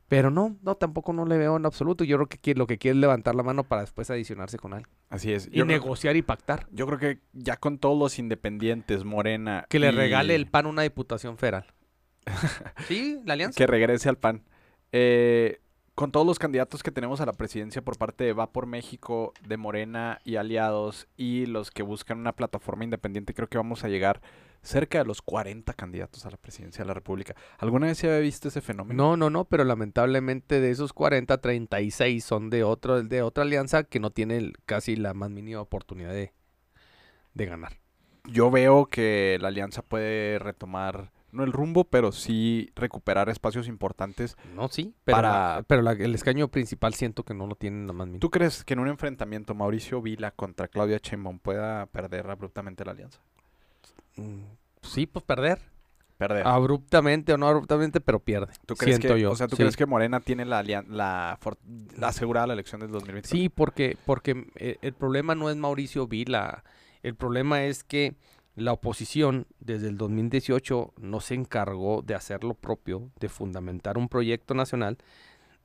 Pero 0.08 0.32
no, 0.32 0.56
no, 0.62 0.76
tampoco 0.76 1.12
no 1.12 1.26
le 1.26 1.38
veo 1.38 1.58
en 1.58 1.66
absoluto. 1.66 2.04
Yo 2.06 2.16
creo 2.18 2.28
que 2.30 2.38
quiere- 2.38 2.58
lo 2.58 2.66
que 2.68 2.78
quiere 2.78 2.96
es 2.98 3.02
levantar 3.02 3.36
la 3.36 3.44
mano 3.44 3.64
para 3.66 3.82
después 3.82 4.10
adicionarse 4.10 4.58
con 4.58 4.74
él. 4.74 4.86
Así 5.10 5.34
es. 5.34 5.48
Y 5.48 5.58
Yo 5.58 5.66
creo, 5.66 5.80
negociar 5.80 6.16
y 6.16 6.22
pactar. 6.22 6.66
yo 6.72 6.88
creo 6.88 6.98
que 6.98 7.20
ya 7.34 7.58
con 7.58 7.78
todos 7.78 7.98
los 8.00 8.18
independientes, 8.18 9.04
Morena. 9.04 9.66
Que 9.70 9.80
le 9.80 9.92
regale 9.92 10.36
el 10.36 10.48
PAN 10.48 10.66
una 10.66 10.84
diputación 10.84 11.38
federal. 11.38 11.66
sí, 12.88 13.20
la 13.26 13.34
alianza. 13.34 13.58
Que 13.58 13.68
regrese 13.68 14.10
al 14.10 14.18
PAN. 14.18 14.44
Eh, 14.92 15.60
con 15.96 16.12
todos 16.12 16.26
los 16.28 16.40
candidatos 16.40 16.84
que 16.84 16.92
tenemos 16.92 17.22
a 17.22 17.26
la 17.26 17.34
presidencia 17.34 17.82
por 17.82 17.98
parte 17.98 18.24
de 18.24 18.34
Va 18.34 18.52
por 18.52 18.66
México, 18.68 19.34
de 19.48 19.58
Morena 19.58 20.20
y 20.24 20.36
aliados, 20.36 21.08
y 21.18 21.48
los 21.48 21.72
que 21.72 21.84
buscan 21.84 22.20
una 22.20 22.34
plataforma 22.34 22.84
independiente, 22.84 23.34
creo 23.34 23.48
que 23.48 23.58
vamos 23.58 23.84
a 23.84 23.90
llegar 23.90 24.22
cerca 24.68 24.98
de 25.00 25.06
los 25.06 25.22
40 25.22 25.74
candidatos 25.74 26.26
a 26.26 26.30
la 26.32 26.38
presidencia 26.38 26.84
de 26.84 26.88
la 26.88 26.94
República. 26.94 27.36
¿Alguna 27.58 27.88
vez 27.88 27.98
se 27.98 28.08
había 28.08 28.20
visto 28.20 28.48
ese 28.50 28.62
fenómeno? 28.62 29.02
No, 29.04 29.18
no, 29.18 29.30
no, 29.30 29.46
pero 29.46 29.64
lamentablemente 29.64 30.60
de 30.60 30.72
esos 30.72 30.94
40, 30.94 31.40
36 31.40 32.24
son 32.24 32.50
de 32.50 32.64
otro, 32.64 33.02
de 33.04 33.22
otra 33.22 33.44
alianza 33.44 33.84
que 33.84 34.00
no 34.00 34.12
tiene 34.12 34.54
casi 34.66 34.96
la 34.96 35.14
más 35.14 35.30
mínima 35.30 35.62
oportunidad 35.62 36.12
de, 36.12 36.34
de 37.34 37.46
ganar. 37.46 37.74
Yo 38.26 38.52
veo 38.52 38.88
que 38.88 39.38
la 39.42 39.48
alianza 39.48 39.82
puede 39.82 40.38
retomar, 40.40 41.12
no 41.32 41.44
el 41.46 41.54
rumbo, 41.54 41.86
pero 41.86 42.12
sí 42.12 42.70
recuperar 42.76 43.30
espacios 43.30 43.68
importantes. 43.70 44.36
No, 44.54 44.68
sí, 44.68 44.94
pero, 45.06 45.16
Para- 45.18 45.30
la- 45.58 45.64
pero 45.64 45.82
la- 45.82 45.94
el 45.94 46.14
escaño 46.14 46.50
principal 46.50 46.94
siento 46.94 47.24
que 47.24 47.34
no 47.34 47.48
lo 47.48 47.56
tienen 47.56 47.88
la 47.88 47.94
más 47.94 48.08
mínima. 48.08 48.20
¿Tú 48.20 48.30
crees 48.30 48.66
que 48.66 48.74
en 48.74 48.80
un 48.80 48.90
enfrentamiento 48.90 49.56
Mauricio 49.56 50.02
Vila 50.02 50.32
contra 50.32 50.68
Claudia 50.68 51.00
Sheinbaum 51.02 51.40
pueda 51.40 51.86
perder 51.86 52.30
abruptamente 52.30 52.84
la 52.84 52.92
alianza? 52.92 53.22
Mm, 54.18 54.58
Sí, 54.88 55.06
pues 55.06 55.24
perder. 55.26 55.60
Perder. 56.18 56.48
Abruptamente 56.48 57.34
o 57.34 57.38
no 57.38 57.48
abruptamente, 57.48 58.02
pero 58.02 58.20
pierde. 58.20 58.52
¿Tú 58.66 58.76
crees 58.76 58.98
siento 58.98 59.16
que, 59.16 59.22
yo. 59.22 59.32
o 59.32 59.36
sea, 59.36 59.48
¿tú 59.48 59.56
sí. 59.56 59.62
crees 59.62 59.78
que 59.78 59.86
Morena 59.86 60.20
tiene 60.20 60.46
la, 60.46 60.64
la, 60.64 60.84
la 60.88 62.08
asegurada 62.08 62.48
la 62.48 62.54
elección 62.54 62.82
del 62.82 62.90
2024? 62.92 63.30
Sí, 63.30 63.50
porque, 63.50 63.98
porque 64.06 64.48
eh, 64.56 64.78
el 64.82 64.94
problema 64.94 65.36
no 65.36 65.50
es 65.50 65.56
Mauricio 65.58 66.08
Vila. 66.08 66.64
El 67.04 67.16
problema 67.16 67.66
es 67.66 67.84
que 67.84 68.16
la 68.56 68.74
oposición 68.74 69.46
desde 69.60 69.90
el 69.90 69.98
2018 69.98 70.94
no 70.98 71.20
se 71.20 71.36
encargó 71.36 72.02
de 72.02 72.16
hacer 72.16 72.44
lo 72.44 72.56
propio, 72.56 73.12
de 73.20 73.30
fundamentar 73.30 74.00
un 74.00 74.10
proyecto 74.10 74.56
nacional, 74.56 74.98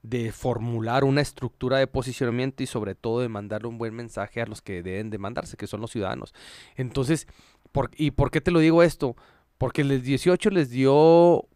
de 0.02 0.32
formular 0.32 1.04
una 1.04 1.20
estructura 1.20 1.78
de 1.78 1.86
posicionamiento 1.86 2.62
y 2.62 2.66
sobre 2.66 2.94
todo 2.94 3.20
de 3.20 3.28
mandarle 3.28 3.68
un 3.68 3.78
buen 3.78 3.94
mensaje 3.94 4.42
a 4.42 4.46
los 4.46 4.60
que 4.60 4.82
deben 4.82 5.10
de 5.10 5.18
mandarse, 5.18 5.56
que 5.56 5.66
son 5.66 5.80
los 5.80 5.92
ciudadanos. 5.92 6.34
Entonces, 6.76 7.28
por- 7.72 7.90
¿y 7.96 8.12
por 8.12 8.30
qué 8.30 8.40
te 8.40 8.50
lo 8.50 8.60
digo 8.60 8.82
esto? 8.82 9.16
Porque 9.58 9.82
el 9.82 10.02
18 10.02 10.50
les 10.50 10.70
dio 10.70 11.48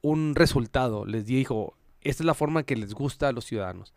un 0.00 0.34
resultado, 0.34 1.04
les 1.06 1.26
dijo, 1.26 1.76
esta 2.00 2.22
es 2.22 2.26
la 2.26 2.34
forma 2.34 2.62
que 2.64 2.76
les 2.76 2.94
gusta 2.94 3.28
a 3.28 3.32
los 3.32 3.44
ciudadanos. 3.44 3.94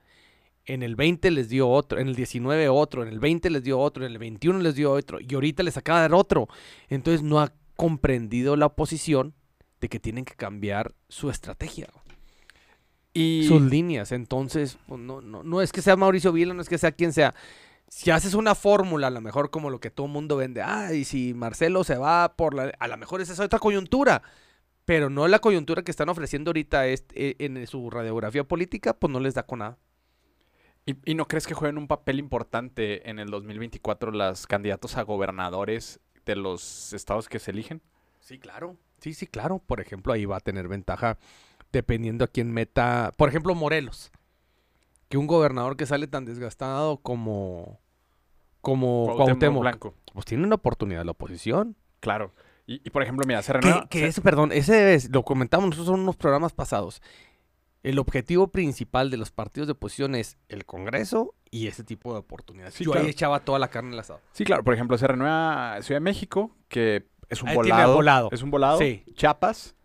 En 0.65 0.81
el 0.83 0.95
20 0.95 1.29
les 1.31 1.49
dio 1.49 1.69
otro, 1.69 1.99
en 1.99 2.07
el 2.07 2.15
19 2.15 2.69
otro, 2.69 3.03
en 3.03 3.09
el 3.09 3.19
20 3.19 3.49
les 3.51 3.63
dio 3.63 3.79
otro, 3.79 4.05
en 4.05 4.11
el 4.11 4.17
21 4.17 4.59
les 4.59 4.75
dio 4.75 4.91
otro, 4.91 5.19
y 5.21 5.33
ahorita 5.33 5.61
les 5.63 5.77
acaba 5.77 5.99
de 5.99 6.03
dar 6.09 6.15
otro. 6.15 6.47
Entonces 6.89 7.21
no 7.21 7.39
ha 7.39 7.53
comprendido 7.75 8.55
la 8.55 8.67
oposición 8.67 9.33
de 9.81 9.89
que 9.89 9.99
tienen 9.99 10.25
que 10.25 10.33
cambiar 10.35 10.95
su 11.09 11.29
estrategia, 11.29 11.87
Y 13.13 13.45
sus 13.47 13.61
líneas. 13.61 14.11
Entonces, 14.11 14.77
pues, 14.87 14.99
no, 14.99 15.21
no, 15.21 15.43
no 15.43 15.61
es 15.61 15.71
que 15.71 15.81
sea 15.81 15.95
Mauricio 15.95 16.31
Vila, 16.31 16.53
no 16.53 16.61
es 16.61 16.69
que 16.69 16.77
sea 16.77 16.91
quien 16.91 17.13
sea. 17.13 17.33
Si 17.87 18.11
haces 18.11 18.33
una 18.33 18.55
fórmula, 18.55 19.07
a 19.07 19.11
lo 19.11 19.21
mejor 19.21 19.51
como 19.51 19.69
lo 19.69 19.79
que 19.79 19.91
todo 19.91 20.07
el 20.07 20.11
mundo 20.13 20.35
vende, 20.37 20.61
ah, 20.61 20.93
y 20.93 21.05
si 21.05 21.33
Marcelo 21.33 21.83
se 21.83 21.97
va 21.97 22.33
por 22.35 22.53
la... 22.53 22.71
A 22.79 22.87
lo 22.87 22.97
mejor 22.97 23.21
esa 23.21 23.33
es 23.33 23.39
otra 23.39 23.59
coyuntura, 23.59 24.21
pero 24.85 25.09
no 25.09 25.27
la 25.27 25.39
coyuntura 25.39 25.83
que 25.83 25.91
están 25.91 26.09
ofreciendo 26.09 26.49
ahorita 26.49 26.87
este- 26.87 27.43
en 27.45 27.65
su 27.67 27.89
radiografía 27.89 28.43
política, 28.43 28.93
pues 28.93 29.11
no 29.11 29.19
les 29.19 29.33
da 29.35 29.43
con 29.43 29.59
nada. 29.59 29.77
¿Y, 30.85 30.95
y 31.11 31.15
no 31.15 31.27
crees 31.27 31.47
que 31.47 31.53
jueguen 31.53 31.77
un 31.77 31.87
papel 31.87 32.19
importante 32.19 33.09
en 33.09 33.17
el 33.19 33.29
2024 33.29 34.11
los 34.11 34.45
candidatos 34.45 34.97
a 34.97 35.03
gobernadores 35.03 35.99
de 36.25 36.35
los 36.35 36.93
estados 36.93 37.27
que 37.29 37.39
se 37.39 37.51
eligen? 37.51 37.81
Sí, 38.19 38.39
claro. 38.39 38.75
Sí, 38.99 39.13
sí, 39.13 39.27
claro. 39.27 39.59
Por 39.65 39.79
ejemplo, 39.79 40.13
ahí 40.13 40.25
va 40.25 40.37
a 40.37 40.41
tener 40.41 40.67
ventaja 40.67 41.17
dependiendo 41.71 42.25
a 42.25 42.27
quién 42.27 42.51
meta. 42.51 43.11
Por 43.17 43.29
ejemplo, 43.29 43.55
Morelos. 43.55 44.11
Que 45.15 45.19
un 45.19 45.27
gobernador 45.27 45.77
que 45.77 45.85
sale 45.85 46.07
tan 46.07 46.25
desgastado 46.25 46.97
como. 46.97 47.79
como 48.61 49.05
Cuauhtémoc 49.05 49.25
Cuauhtémoc, 49.27 49.61
Blanco. 49.61 49.93
Pues 50.13 50.25
tiene 50.25 50.43
una 50.43 50.55
oportunidad 50.55 51.05
la 51.05 51.11
oposición. 51.11 51.77
Claro. 52.01 52.33
Y, 52.67 52.81
y, 52.85 52.89
por 52.89 53.01
ejemplo, 53.03 53.23
mira, 53.27 53.41
se 53.41 53.53
Que, 53.53 53.59
renueva. 53.59 53.87
que 53.87 53.99
se- 53.99 54.07
eso, 54.07 54.21
perdón, 54.21 54.51
ese 54.51 54.93
es, 54.95 55.09
lo 55.11 55.23
comentamos 55.23 55.69
nosotros 55.69 55.95
en 55.95 56.01
unos 56.03 56.15
programas 56.17 56.51
pasados. 56.51 57.01
El 57.83 57.99
objetivo 57.99 58.47
principal 58.49 59.09
de 59.11 59.17
los 59.17 59.31
partidos 59.31 59.67
de 59.67 59.73
oposición 59.73 60.15
es 60.15 60.37
el 60.49 60.65
Congreso 60.65 61.35
y 61.51 61.67
ese 61.67 61.83
tipo 61.83 62.11
de 62.13 62.19
oportunidades. 62.19 62.73
Sí, 62.73 62.83
Yo 62.83 62.91
claro. 62.91 63.05
ahí 63.05 63.11
echaba 63.11 63.39
toda 63.41 63.59
la 63.59 63.67
carne 63.69 63.89
en 63.89 63.93
el 63.93 63.99
asado. 63.99 64.19
Sí, 64.33 64.43
claro. 64.43 64.63
Por 64.63 64.73
ejemplo, 64.73 64.97
se 64.97 65.05
renueva 65.07 65.77
Ciudad 65.81 65.97
de 65.97 66.03
México, 66.03 66.51
que 66.67 67.05
es 67.29 67.41
un 67.43 67.49
Ahí 67.49 67.55
tiene 67.55 67.69
volado. 67.71 67.93
volado. 67.95 68.29
Es 68.31 68.41
un 68.41 68.51
volado. 68.51 68.79
Sí. 68.79 69.03
Chiapas, 69.13 69.75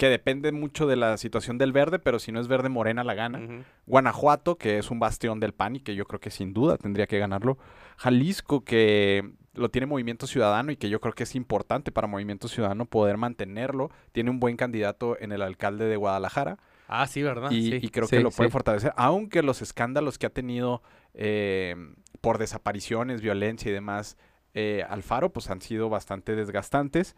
que 0.00 0.08
depende 0.08 0.50
mucho 0.50 0.86
de 0.86 0.96
la 0.96 1.18
situación 1.18 1.58
del 1.58 1.72
verde, 1.72 1.98
pero 1.98 2.18
si 2.18 2.32
no 2.32 2.40
es 2.40 2.48
verde, 2.48 2.70
Morena 2.70 3.04
la 3.04 3.12
gana. 3.12 3.62
Guanajuato, 3.84 4.56
que 4.56 4.78
es 4.78 4.90
un 4.90 4.98
bastión 4.98 5.40
del 5.40 5.52
PAN 5.52 5.76
y 5.76 5.80
que 5.80 5.94
yo 5.94 6.06
creo 6.06 6.20
que 6.20 6.30
sin 6.30 6.54
duda 6.54 6.78
tendría 6.78 7.06
que 7.06 7.18
ganarlo. 7.18 7.58
Jalisco, 7.98 8.64
que 8.64 9.30
lo 9.52 9.68
tiene 9.70 9.84
Movimiento 9.84 10.26
Ciudadano 10.26 10.72
y 10.72 10.78
que 10.78 10.88
yo 10.88 11.02
creo 11.02 11.12
que 11.12 11.24
es 11.24 11.34
importante 11.34 11.92
para 11.92 12.06
Movimiento 12.06 12.48
Ciudadano 12.48 12.86
poder 12.86 13.18
mantenerlo. 13.18 13.90
Tiene 14.12 14.30
un 14.30 14.40
buen 14.40 14.56
candidato 14.56 15.20
en 15.20 15.32
el 15.32 15.42
alcalde 15.42 15.84
de 15.84 15.96
Guadalajara 15.96 16.56
Ah, 16.88 17.06
sí, 17.06 17.22
¿verdad? 17.22 17.50
y, 17.50 17.72
Sí, 17.72 17.78
y 17.82 17.88
creo 17.90 18.06
sí, 18.06 18.16
que 18.16 18.22
lo 18.22 18.30
puede 18.30 18.48
sí. 18.48 18.52
fortalecer. 18.52 18.94
Aunque 18.96 19.42
los 19.42 19.60
escándalos 19.60 20.16
que 20.16 20.24
ha 20.24 20.30
tenido 20.30 20.82
eh, 21.12 21.76
por 22.22 22.38
desapariciones, 22.38 23.20
violencia 23.20 23.68
y 23.70 23.74
demás, 23.74 24.16
eh, 24.54 24.82
Alfaro, 24.88 25.30
pues 25.30 25.50
han 25.50 25.60
sido 25.60 25.90
bastante 25.90 26.34
desgastantes. 26.36 27.16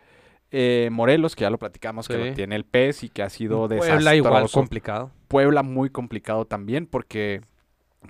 Eh, 0.52 0.90
Morelos, 0.92 1.34
que 1.34 1.42
ya 1.42 1.50
lo 1.50 1.58
platicamos, 1.58 2.06
que 2.06 2.18
lo 2.18 2.34
tiene 2.34 2.54
el 2.56 2.64
PES 2.64 3.04
y 3.04 3.08
que 3.08 3.22
ha 3.22 3.30
sido 3.30 3.66
Puebla 3.68 4.14
igual 4.14 4.34
desastroso. 4.34 4.58
complicado. 4.60 5.10
Puebla 5.28 5.62
muy 5.62 5.88
complicado 5.90 6.44
también 6.44 6.86
porque 6.86 7.40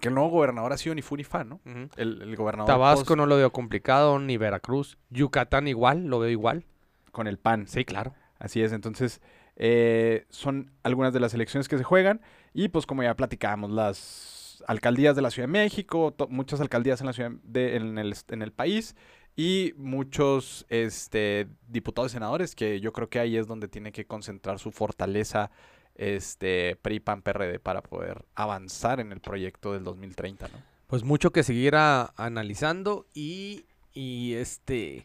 que 0.00 0.08
el 0.08 0.14
nuevo 0.14 0.30
gobernador 0.30 0.72
ha 0.72 0.76
sido 0.78 0.94
ni 0.94 1.02
fu 1.02 1.16
ni 1.16 1.22
fa, 1.24 1.44
¿no? 1.44 1.60
El, 1.96 2.20
el 2.22 2.34
gobernador 2.36 2.66
Tabasco 2.66 3.04
post- 3.04 3.16
no 3.16 3.26
lo 3.26 3.36
veo 3.36 3.52
complicado, 3.52 4.18
ni 4.18 4.36
Veracruz. 4.38 4.98
Yucatán 5.10 5.68
igual, 5.68 6.06
lo 6.06 6.18
veo 6.18 6.30
igual. 6.30 6.64
con 7.12 7.26
el 7.28 7.38
PAN. 7.38 7.66
Sí, 7.68 7.84
claro. 7.84 8.14
Así 8.38 8.60
es, 8.62 8.72
entonces 8.72 9.20
eh, 9.56 10.24
son 10.30 10.72
algunas 10.82 11.12
de 11.12 11.20
las 11.20 11.34
elecciones 11.34 11.68
que 11.68 11.76
se 11.78 11.84
juegan 11.84 12.22
y 12.54 12.68
pues 12.68 12.86
como 12.86 13.02
ya 13.02 13.14
platicábamos, 13.14 13.70
las 13.70 14.64
alcaldías 14.66 15.14
de 15.14 15.22
la 15.22 15.30
Ciudad 15.30 15.46
de 15.46 15.52
México, 15.52 16.14
muchas 16.28 16.60
alcaldías 16.60 17.00
en 17.00 17.06
la 17.06 17.12
ciudad 17.12 17.30
de, 17.44 17.76
en, 17.76 17.98
el, 17.98 18.14
en 18.30 18.42
el 18.42 18.50
país 18.52 18.96
y 19.36 19.72
muchos 19.76 20.66
este, 20.68 21.48
diputados 21.68 22.12
y 22.12 22.14
senadores 22.14 22.54
que 22.54 22.80
yo 22.80 22.92
creo 22.92 23.08
que 23.08 23.18
ahí 23.18 23.36
es 23.36 23.46
donde 23.46 23.68
tiene 23.68 23.92
que 23.92 24.04
concentrar 24.06 24.58
su 24.58 24.70
fortaleza 24.72 25.50
este 25.94 26.76
PRI 26.82 27.00
PAN 27.00 27.22
PRD 27.22 27.58
para 27.58 27.82
poder 27.82 28.24
avanzar 28.34 29.00
en 29.00 29.12
el 29.12 29.20
proyecto 29.20 29.72
del 29.72 29.84
2030, 29.84 30.48
¿no? 30.48 30.58
Pues 30.86 31.04
mucho 31.04 31.30
que 31.30 31.42
seguir 31.42 31.74
a- 31.76 32.12
analizando 32.16 33.06
y, 33.14 33.64
y 33.92 34.34
este... 34.34 35.04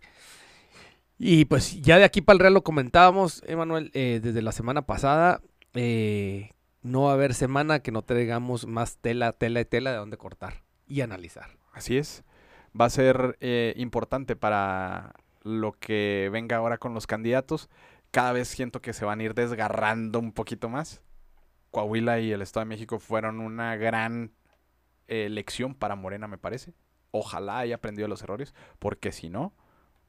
Y 1.19 1.45
pues 1.45 1.81
ya 1.81 1.97
de 1.97 2.03
aquí 2.03 2.21
para 2.21 2.35
el 2.35 2.39
Real 2.41 2.53
lo 2.53 2.63
comentábamos, 2.63 3.41
Emanuel, 3.47 3.89
eh, 3.93 4.19
desde 4.21 4.41
la 4.41 4.51
semana 4.51 4.83
pasada. 4.85 5.41
eh, 5.73 6.51
no 6.83 7.03
va 7.03 7.11
a 7.11 7.13
haber 7.15 7.33
semana 7.33 7.79
que 7.79 7.91
no 7.91 8.01
traigamos 8.03 8.65
más 8.67 8.97
tela, 8.97 9.33
tela 9.33 9.59
y 9.61 9.65
tela 9.65 9.91
de 9.91 9.97
dónde 9.97 10.17
cortar 10.17 10.63
y 10.87 11.01
analizar. 11.01 11.57
Así 11.73 11.97
es. 11.97 12.23
Va 12.79 12.85
a 12.85 12.89
ser 12.89 13.37
eh, 13.41 13.73
importante 13.77 14.35
para 14.35 15.13
lo 15.43 15.73
que 15.73 16.29
venga 16.31 16.57
ahora 16.57 16.77
con 16.77 16.93
los 16.93 17.07
candidatos. 17.07 17.69
cada 18.11 18.31
vez 18.33 18.47
siento 18.47 18.81
que 18.81 18.93
se 18.93 19.05
van 19.05 19.19
a 19.19 19.23
ir 19.23 19.33
desgarrando 19.33 20.19
un 20.19 20.31
poquito 20.31 20.69
más. 20.69 21.01
Coahuila 21.71 22.19
y 22.19 22.31
el 22.31 22.41
Estado 22.41 22.65
de 22.65 22.69
México 22.69 22.99
fueron 22.99 23.39
una 23.39 23.75
gran 23.75 24.31
eh, 25.07 25.27
lección 25.29 25.75
para 25.75 25.95
Morena, 25.95 26.27
me 26.27 26.37
parece. 26.37 26.73
Ojalá 27.11 27.59
haya 27.59 27.75
aprendido 27.75 28.07
los 28.07 28.21
errores, 28.23 28.55
porque 28.79 29.11
si 29.11 29.29
no, 29.29 29.53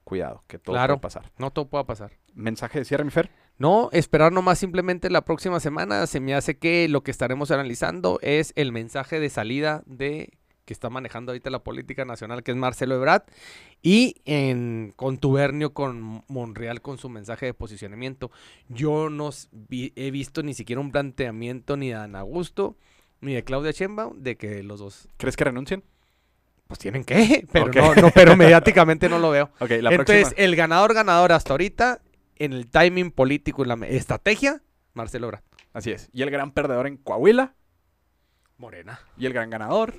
cuidado, 0.05 0.45
que 0.47 0.59
todo 0.59 0.75
Claro. 0.75 0.95
puede 0.95 1.03
pasar. 1.03 1.33
No 1.39 1.51
todo 1.51 1.69
pueda 1.69 1.85
pasar. 1.85 2.13
Mensaje 2.35 2.79
de 2.79 2.85
cierre, 2.85 3.05
mi 3.05 3.11
Fer. 3.11 3.31
No, 3.59 3.89
esperar 3.93 4.33
nomás 4.33 4.59
simplemente 4.59 5.11
la 5.11 5.25
próxima 5.25 5.59
semana. 5.61 6.07
Se 6.07 6.21
me 6.21 6.35
hace 6.35 6.57
que 6.59 6.89
lo 6.89 7.03
que 7.03 7.11
estaremos 7.11 7.51
analizando 7.51 8.19
es 8.23 8.53
el 8.57 8.71
mensaje 8.73 9.19
de 9.21 9.29
salida 9.31 9.83
de 9.87 10.39
que 10.69 10.75
está 10.75 10.91
manejando 10.91 11.33
ahorita 11.33 11.49
la 11.49 11.61
política 11.65 12.05
nacional, 12.05 12.43
que 12.43 12.51
es 12.51 12.57
Marcelo 12.59 12.95
Ebrard, 12.95 13.23
y 13.83 14.17
en 14.27 14.93
contubernio 14.97 15.73
con 15.73 16.23
Monreal 16.29 16.83
con 16.83 16.99
su 16.99 17.09
mensaje 17.09 17.47
de 17.47 17.55
posicionamiento. 17.55 18.31
Yo 18.69 19.09
no 19.09 19.31
vi- 19.51 19.95
he 19.97 20.11
visto 20.11 20.43
ni 20.43 20.53
siquiera 20.53 20.81
un 20.81 20.93
planteamiento 20.93 21.79
ni 21.79 21.89
de 21.89 21.95
Ana 21.95 22.21
Augusto 22.21 22.77
ni 23.23 23.33
de 23.33 23.43
Claudia 23.45 23.71
Sheinbaum 23.73 24.23
de 24.23 24.37
que 24.37 24.63
los 24.63 24.79
dos 24.79 25.09
¿Crees 25.17 25.37
que 25.37 25.45
renuncien? 25.45 25.83
pues 26.67 26.79
tienen 26.79 27.03
que, 27.03 27.47
pero 27.53 27.69
no, 27.69 27.95
no, 27.95 28.11
pero 28.11 28.37
mediáticamente 28.37 29.09
no 29.09 29.19
lo 29.19 29.31
veo. 29.31 29.51
La 29.61 29.91
Entonces, 29.91 29.97
próxima. 30.29 30.45
el 30.45 30.55
ganador 30.55 30.93
ganador 30.93 31.33
hasta 31.33 31.55
ahorita 31.55 32.03
en 32.37 32.53
el 32.53 32.69
timing 32.69 33.11
político 33.11 33.65
y 33.65 33.67
la 33.69 33.75
estrategia, 33.87 34.61
Marcelo 34.93 35.29
Ebrard. 35.29 35.43
Así 35.73 35.93
es. 35.93 36.11
Y 36.13 36.21
el 36.21 36.31
gran 36.31 36.53
perdedor 36.53 36.87
en 36.87 36.99
Coahuila. 36.99 37.55
Morena. 38.59 39.01
Y 39.17 39.27
el 39.27 39.33
gran 39.33 39.51
ganador. 39.51 39.95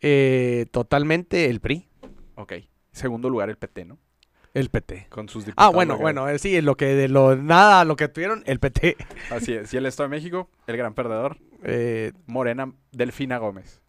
Eh, 0.00 0.66
totalmente 0.70 1.46
el 1.46 1.60
PRI, 1.60 1.88
Ok. 2.36 2.52
Segundo 2.92 3.28
lugar, 3.30 3.48
el 3.50 3.56
PT, 3.56 3.84
¿no? 3.84 3.98
el 4.54 4.70
PT. 4.70 5.06
Con 5.10 5.28
sus 5.28 5.44
diputados. 5.44 5.70
Ah, 5.70 5.74
bueno, 5.74 5.94
locales. 5.94 6.02
bueno, 6.14 6.28
eh, 6.28 6.38
sí, 6.38 6.60
lo 6.62 6.76
que 6.76 6.86
de 6.86 7.06
lo 7.08 7.36
nada, 7.36 7.84
lo 7.84 7.94
que 7.96 8.08
tuvieron, 8.08 8.42
el 8.46 8.58
PT. 8.58 8.96
Así 9.30 9.52
es. 9.52 9.72
Y 9.72 9.76
el 9.76 9.86
Estado 9.86 10.08
de 10.08 10.16
México, 10.16 10.50
el 10.66 10.76
gran 10.76 10.94
perdedor. 10.94 11.36
Eh, 11.62 12.12
Morena, 12.26 12.72
Delfina 12.92 13.38
Gómez. 13.38 13.80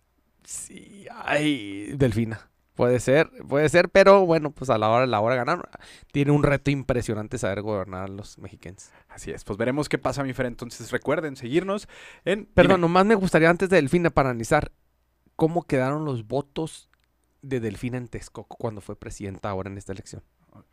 sí, 0.44 1.08
ay, 1.24 1.94
Delfina. 1.96 2.50
Puede 2.76 3.00
ser, 3.00 3.30
puede 3.48 3.68
ser, 3.68 3.90
pero 3.90 4.26
bueno, 4.26 4.52
pues 4.52 4.70
a 4.70 4.78
la 4.78 4.90
hora, 4.90 5.04
a 5.04 5.08
la 5.08 5.20
hora 5.20 5.36
de 5.36 5.40
ganar, 5.40 5.70
tiene 6.14 6.32
un 6.32 6.44
reto 6.44 6.72
impresionante 6.72 7.38
saber 7.38 7.62
gobernar 7.62 8.04
a 8.06 8.08
los 8.08 8.38
mexicanos. 8.38 8.90
Así 9.10 9.32
es. 9.32 9.44
Pues 9.44 9.58
veremos 9.58 9.90
qué 9.90 9.98
pasa, 9.98 10.24
mi 10.24 10.32
Fer. 10.34 10.46
Entonces 10.46 10.90
recuerden 10.92 11.36
seguirnos 11.36 11.88
en. 12.26 12.46
Perdón, 12.46 12.78
Dime. 12.78 12.82
nomás 12.88 13.06
me 13.06 13.16
gustaría 13.16 13.50
antes 13.50 13.70
de 13.70 13.76
Delfina 13.78 14.12
para 14.12 14.30
analizar 14.30 14.72
cómo 15.40 15.64
quedaron 15.64 16.04
los 16.04 16.28
votos 16.28 16.90
de 17.42 17.62
Delfina 17.62 17.98
en 17.98 18.10
Texcoco 18.10 18.58
cuando 18.58 18.82
fue 18.82 18.98
presidenta 18.98 19.50
ahora 19.50 19.70
en 19.70 19.78
esta 19.78 19.94
elección. 19.94 20.22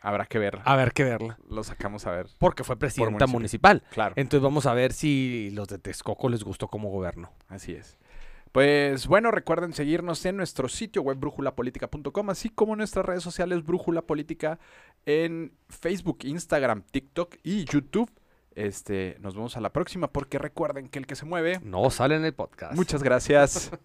Habrá 0.01 0.26
que 0.26 0.40
ver. 0.40 0.59
A 0.64 0.74
ver 0.74 0.93
que 0.93 1.05
verla. 1.05 1.38
Lo 1.48 1.62
sacamos 1.62 2.05
a 2.05 2.10
ver. 2.10 2.26
Porque 2.40 2.64
fue 2.64 2.76
presidenta 2.76 3.28
municipio. 3.28 3.68
municipal. 3.68 3.82
Claro. 3.90 4.14
Entonces 4.16 4.43
vamos 4.43 4.66
a 4.66 4.74
ver 4.74 4.93
si 4.93 5.51
los 5.52 5.68
de 5.68 5.78
Texcoco 5.78 6.28
les 6.28 6.43
gustó 6.43 6.66
como 6.66 6.90
gobierno. 6.90 7.30
Así 7.47 7.74
es. 7.74 7.97
Pues 8.51 9.06
bueno, 9.06 9.30
recuerden 9.30 9.72
seguirnos 9.72 10.26
en 10.26 10.36
nuestro 10.36 10.66
sitio 10.68 11.02
web 11.02 11.18
brújulapolítica.com, 11.18 12.30
así 12.30 12.48
como 12.48 12.72
en 12.72 12.78
nuestras 12.78 13.06
redes 13.06 13.22
sociales 13.22 13.62
Brújula 13.64 14.02
Política 14.02 14.59
en 15.05 15.52
Facebook, 15.68 16.24
Instagram, 16.24 16.82
TikTok 16.90 17.36
y 17.44 17.66
YouTube. 17.66 18.10
Este, 18.56 19.16
nos 19.20 19.36
vemos 19.36 19.56
a 19.56 19.60
la 19.60 19.72
próxima 19.72 20.09
porque 20.09 20.38
recuerden 20.38 20.88
que 20.88 20.98
el 20.98 21.06
que 21.06 21.14
se 21.14 21.24
mueve. 21.24 21.60
No 21.62 21.88
sale 21.90 22.16
en 22.16 22.24
el 22.24 22.34
podcast. 22.34 22.74
Muchas 22.74 23.05
gracias. 23.05 23.70